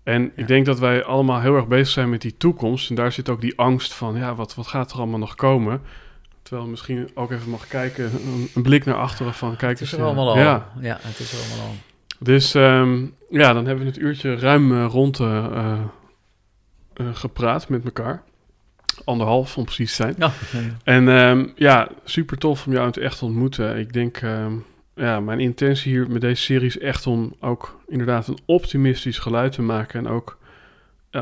En 0.02 0.22
Ja. 0.22 0.30
ik 0.34 0.46
denk 0.46 0.66
dat 0.66 0.78
wij 0.78 1.04
allemaal 1.04 1.40
heel 1.40 1.56
erg 1.56 1.66
bezig 1.66 1.88
zijn 1.88 2.10
met 2.10 2.20
die 2.20 2.36
toekomst. 2.36 2.90
En 2.90 2.96
daar 2.96 3.12
zit 3.12 3.28
ook 3.28 3.40
die 3.40 3.58
angst 3.58 3.92
van, 3.94 4.16
ja, 4.16 4.34
wat, 4.34 4.54
wat 4.54 4.66
gaat 4.66 4.90
er 4.92 4.98
allemaal 4.98 5.18
nog 5.18 5.34
komen? 5.34 5.80
Terwijl 6.42 6.68
misschien 6.68 7.10
ook 7.14 7.30
even 7.30 7.50
mag 7.50 7.66
kijken, 7.66 8.04
een, 8.04 8.48
een 8.54 8.62
blik 8.62 8.84
naar 8.84 8.94
achteren 8.94 9.34
van, 9.34 9.56
kijk 9.56 9.72
Het 9.78 9.80
is 9.80 9.92
er 9.92 9.98
eh, 9.98 10.04
allemaal 10.04 10.28
al. 10.28 10.38
Ja, 10.38 10.72
Ja. 10.80 10.98
het 11.00 11.18
is 11.18 11.32
er 11.32 11.38
allemaal 11.38 11.66
al. 11.66 11.74
dus 12.18 12.54
ehm, 12.54 13.06
ja, 13.30 13.52
dan 13.52 13.66
hebben 13.66 13.84
we 13.84 13.90
het 13.90 14.00
uurtje 14.00 14.34
ruim 14.36 14.72
eh, 14.72 14.86
rond 14.90 15.20
eh, 15.20 15.78
gepraat 17.12 17.68
met 17.68 17.84
elkaar. 17.84 18.22
Anderhalf 19.04 19.56
om 19.56 19.64
precies 19.64 19.96
te 19.96 20.02
zijn. 20.02 20.14
Ja. 20.18 20.32
En 20.84 21.08
ehm, 21.08 21.46
ja, 21.56 21.88
super 22.04 22.38
tof 22.38 22.66
om 22.66 22.72
jou 22.72 22.86
het 22.86 22.96
echt 22.96 23.18
te 23.18 23.24
ontmoeten. 23.24 23.78
Ik 23.78 23.92
denk, 23.92 24.16
ehm, 24.16 24.52
ja, 24.94 25.20
mijn 25.20 25.40
intentie 25.40 25.92
hier 25.92 26.10
met 26.10 26.20
deze 26.20 26.42
serie 26.42 26.66
is 26.66 26.78
echt 26.78 27.06
om 27.06 27.34
ook 27.40 27.80
inderdaad 27.88 28.28
een 28.28 28.38
optimistisch 28.44 29.18
geluid 29.18 29.52
te 29.52 29.62
maken. 29.62 29.98
En 30.06 30.12
ook, 30.12 30.38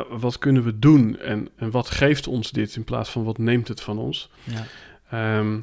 wat 0.08 0.38
kunnen 0.38 0.62
we 0.64 0.78
doen? 0.78 1.18
En, 1.18 1.48
en 1.56 1.70
wat 1.70 1.90
geeft 1.90 2.26
ons 2.26 2.50
dit 2.50 2.76
in 2.76 2.84
plaats 2.84 3.10
van 3.10 3.24
wat 3.24 3.38
neemt 3.38 3.68
het 3.68 3.80
van 3.80 3.98
ons? 3.98 4.30
Ja. 4.44 4.64
Ehm, 5.10 5.58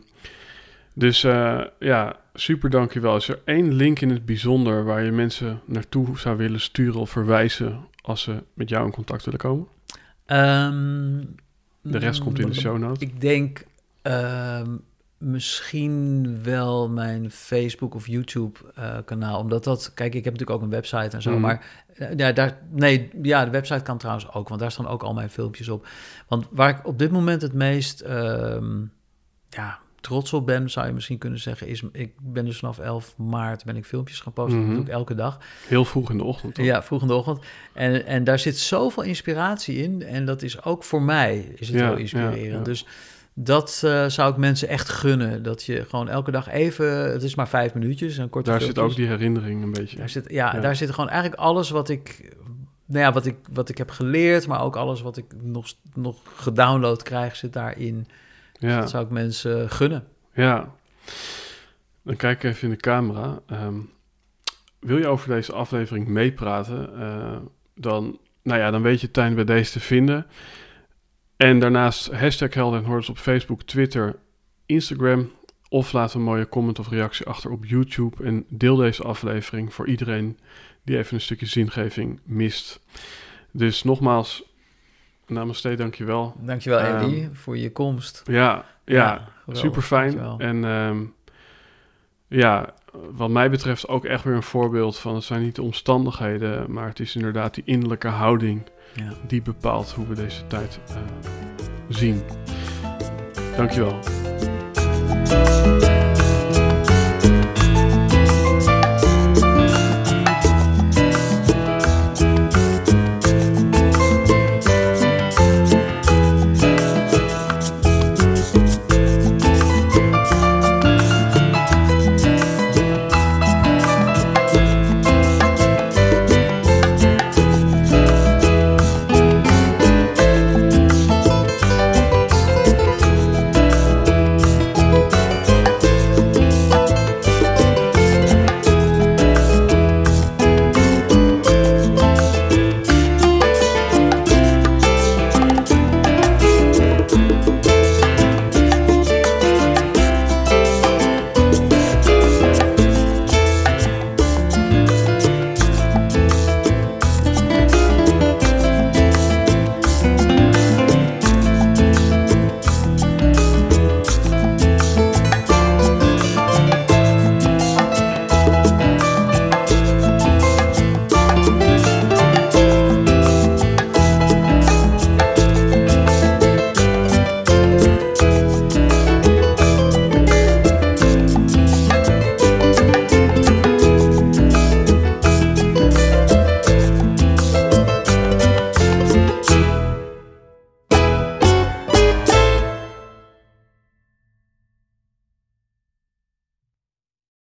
Dus 0.94 1.24
uh, 1.24 1.62
ja, 1.80 2.16
super 2.34 2.70
dankjewel. 2.70 3.16
Is 3.16 3.28
er 3.28 3.40
één 3.46 3.74
link 3.74 4.00
in 4.00 4.10
het 4.10 4.26
bijzonder 4.26 4.84
waar 4.84 5.04
je 5.04 5.12
mensen 5.12 5.62
naartoe 5.66 6.20
zou 6.20 6.38
willen 6.38 6.60
sturen 6.60 7.00
of 7.00 7.10
verwijzen 7.10 7.80
als 8.02 8.22
ze 8.22 8.44
met 8.54 8.70
jou 8.70 8.86
in 8.86 8.92
contact 8.92 9.26
willen 9.26 9.40
komen? 9.40 9.68
Um, 10.28 11.36
de 11.82 11.98
rest 11.98 12.20
komt 12.20 12.40
in 12.40 12.48
de 12.48 12.54
show 12.54 12.78
notes. 12.78 13.02
Ik 13.02 13.22
denk 13.22 13.64
uh, 14.04 14.62
misschien 15.18 16.40
wel 16.44 16.90
mijn 16.90 17.32
Facebook 17.32 17.96
of 17.96 18.08
YouTube 18.08 18.60
uh, 18.80 18.98
kanaal. 19.06 19.40
Omdat 19.40 19.64
dat, 19.64 19.92
kijk, 19.94 20.16
ik 20.16 20.24
heb 20.24 20.34
natuurlijk 20.34 20.60
ook 20.60 20.66
een 20.66 20.76
website 20.76 21.16
en 21.16 21.22
zo. 21.22 21.32
Mm. 21.32 21.40
Maar 21.40 21.66
uh, 21.96 22.08
ja, 22.16 22.32
daar, 22.32 22.58
nee, 22.72 23.10
ja, 23.22 23.46
de 23.46 23.52
website 23.52 23.84
kan 23.84 23.98
trouwens 23.98 24.34
ook, 24.34 24.48
want 24.50 24.62
daar 24.62 24.72
staan 24.72 24.88
ook 24.88 25.04
al 25.04 25.14
mijn 25.14 25.30
filmpjes 25.30 25.70
op. 25.70 25.88
Want 26.28 26.48
waar 26.52 26.70
ik 26.70 26.88
op 26.88 27.00
dit 27.00 27.12
moment 27.12 27.42
het 27.42 27.54
meest, 27.54 28.04
ja, 29.58 29.80
trots 30.02 30.34
op 30.34 30.46
ben, 30.46 30.70
zou 30.70 30.88
je 30.88 30.94
misschien 30.94 31.18
kunnen 31.18 31.40
zeggen, 31.40 31.68
is 31.68 31.84
ik 31.92 32.12
ben 32.22 32.46
dus 32.46 32.58
vanaf 32.58 32.80
11 32.80 33.14
maart 33.18 33.66
ben 33.66 33.76
ik 33.76 33.86
filmpjes 33.86 34.20
gaan 34.20 34.34
posten. 34.34 34.58
Mm 34.58 34.66
-hmm. 34.66 34.76
Dat 34.76 34.86
doe 34.86 34.94
ik 34.94 35.00
elke 35.00 35.16
dag. 35.16 35.40
Heel 35.68 35.86
vroeg 35.86 36.10
in 36.10 36.18
de 36.18 36.24
ochtend. 36.24 36.56
Toch? 36.56 36.66
Ja, 36.66 36.84
vroeg 36.84 37.02
in 37.02 37.08
de 37.08 37.14
ochtend. 37.14 37.40
En, 37.74 38.06
en 38.06 38.24
daar 38.24 38.40
zit 38.40 38.58
zoveel 38.58 39.04
inspiratie 39.04 39.84
in. 39.84 40.04
En 40.04 40.26
dat 40.26 40.42
is 40.42 40.64
ook 40.64 40.84
voor 40.84 41.02
mij 41.02 41.38
is 41.56 41.68
het 41.68 41.80
ja, 41.80 41.88
heel 41.88 41.98
inspirerend. 41.98 42.46
Ja, 42.46 42.58
ja. 42.58 42.64
Dus 42.64 42.86
dat 43.34 43.82
uh, 43.86 44.06
zou 44.06 44.32
ik 44.32 44.38
mensen 44.38 44.68
echt 44.68 44.90
gunnen. 44.90 45.44
Dat 45.44 45.64
je 45.64 45.86
gewoon 45.90 46.10
elke 46.10 46.32
dag 46.32 46.50
even, 46.50 47.12
het 47.12 47.24
is 47.24 47.36
maar 47.36 47.48
vijf 47.48 47.74
minuutjes, 47.74 48.18
een 48.18 48.30
korte 48.30 48.50
Daar 48.50 48.60
filmpjes. 48.60 48.84
zit 48.84 48.92
ook 48.92 48.98
die 48.98 49.18
herinnering 49.18 49.64
een 49.64 49.72
beetje. 49.72 49.98
Daar 49.98 50.10
zit, 50.10 50.26
ja, 50.30 50.52
daar 50.60 50.76
zit 50.76 50.92
gewoon 50.92 51.10
eigenlijk 51.10 51.42
alles 51.42 51.70
wat 51.70 51.90
ik, 51.90 52.36
nou 52.86 53.00
ja, 53.00 53.12
wat 53.12 53.26
ik, 53.26 53.36
wat 53.52 53.70
ik 53.70 53.78
heb 53.78 53.90
geleerd, 53.90 54.48
maar 54.48 54.62
ook 54.62 54.76
alles 54.76 55.02
wat 55.02 55.18
ik 55.18 55.26
nog, 55.42 55.74
nog 55.94 56.18
gedownload 56.36 57.04
krijg, 57.04 57.36
zit 57.36 57.54
daarin. 57.54 58.08
Ja. 58.58 58.80
Dat 58.80 58.90
zou 58.90 59.06
ik 59.06 59.12
mensen 59.12 59.70
gunnen. 59.70 60.08
Ja, 60.34 60.76
dan 62.04 62.16
kijk 62.16 62.44
ik 62.44 62.50
even 62.50 62.64
in 62.64 62.74
de 62.74 62.80
camera. 62.80 63.40
Um, 63.52 63.90
wil 64.80 64.98
je 64.98 65.08
over 65.08 65.30
deze 65.30 65.54
aflevering 65.54 66.08
meepraten? 66.08 66.90
Uh, 67.00 67.38
dan, 67.76 68.20
nou 68.44 68.60
ja, 68.60 68.72
dan 68.72 68.82
weet 68.82 69.02
je 69.02 69.12
Tijn 69.12 69.36
bij 69.36 69.44
deze 69.44 69.72
te 69.72 69.80
vinden. 69.80 70.26
En 71.38 71.60
daarnaast 71.60 72.12
hashtag 72.12 72.54
Helden 72.54 72.80
en 72.80 72.86
Hordes 72.86 73.10
op 73.10 73.18
Facebook, 73.18 73.64
Twitter, 73.64 74.20
Instagram. 74.66 75.32
Of 75.70 75.92
laat 75.92 76.14
een 76.14 76.22
mooie 76.22 76.50
comment 76.50 76.80
of 76.80 76.90
reactie 76.90 77.26
achter 77.26 77.52
op 77.52 77.66
YouTube. 77.66 78.24
En 78.24 78.46
deel 78.50 78.76
deze 78.76 79.04
aflevering 79.04 79.74
voor 79.74 79.88
iedereen 79.88 80.40
die 80.84 80.98
even 80.98 81.16
een 81.16 81.22
stukje 81.22 81.46
zingeving 81.46 82.20
mist. 82.24 82.80
Dus 83.52 83.84
nogmaals, 83.84 84.44
namaste, 85.30 85.76
dankjewel. 85.76 86.36
Dankjewel 86.40 87.02
um, 87.02 87.36
voor 87.36 87.58
je 87.58 87.72
komst. 87.72 88.22
Ja, 88.26 88.66
ja, 88.86 89.30
ja 89.46 89.56
super 89.56 89.82
fijn. 89.82 90.20
En 90.38 90.64
um, 90.64 91.14
ja, 92.28 92.74
wat 93.12 93.30
mij 93.30 93.50
betreft 93.50 93.88
ook 93.88 94.06
echt 94.06 94.24
weer 94.24 94.36
een 94.36 94.44
voorbeeld 94.44 94.98
van... 94.98 95.16
het 95.16 95.24
zijn 95.24 95.42
niet 95.42 95.56
de 95.56 95.62
omstandigheden, 95.62 96.72
maar 96.72 96.88
het 96.88 97.00
is 97.00 97.16
inderdaad 97.16 97.54
die 97.54 97.64
innerlijke 97.66 98.08
houding... 98.08 98.62
Ja. 98.94 99.14
die 99.28 99.42
bepaalt 99.42 99.92
hoe 99.92 100.08
we 100.08 100.16
deze 100.16 100.48
tijd 100.48 100.80
uh, 100.90 100.98
zien. 101.90 102.24
Dankjewel. 103.56 104.00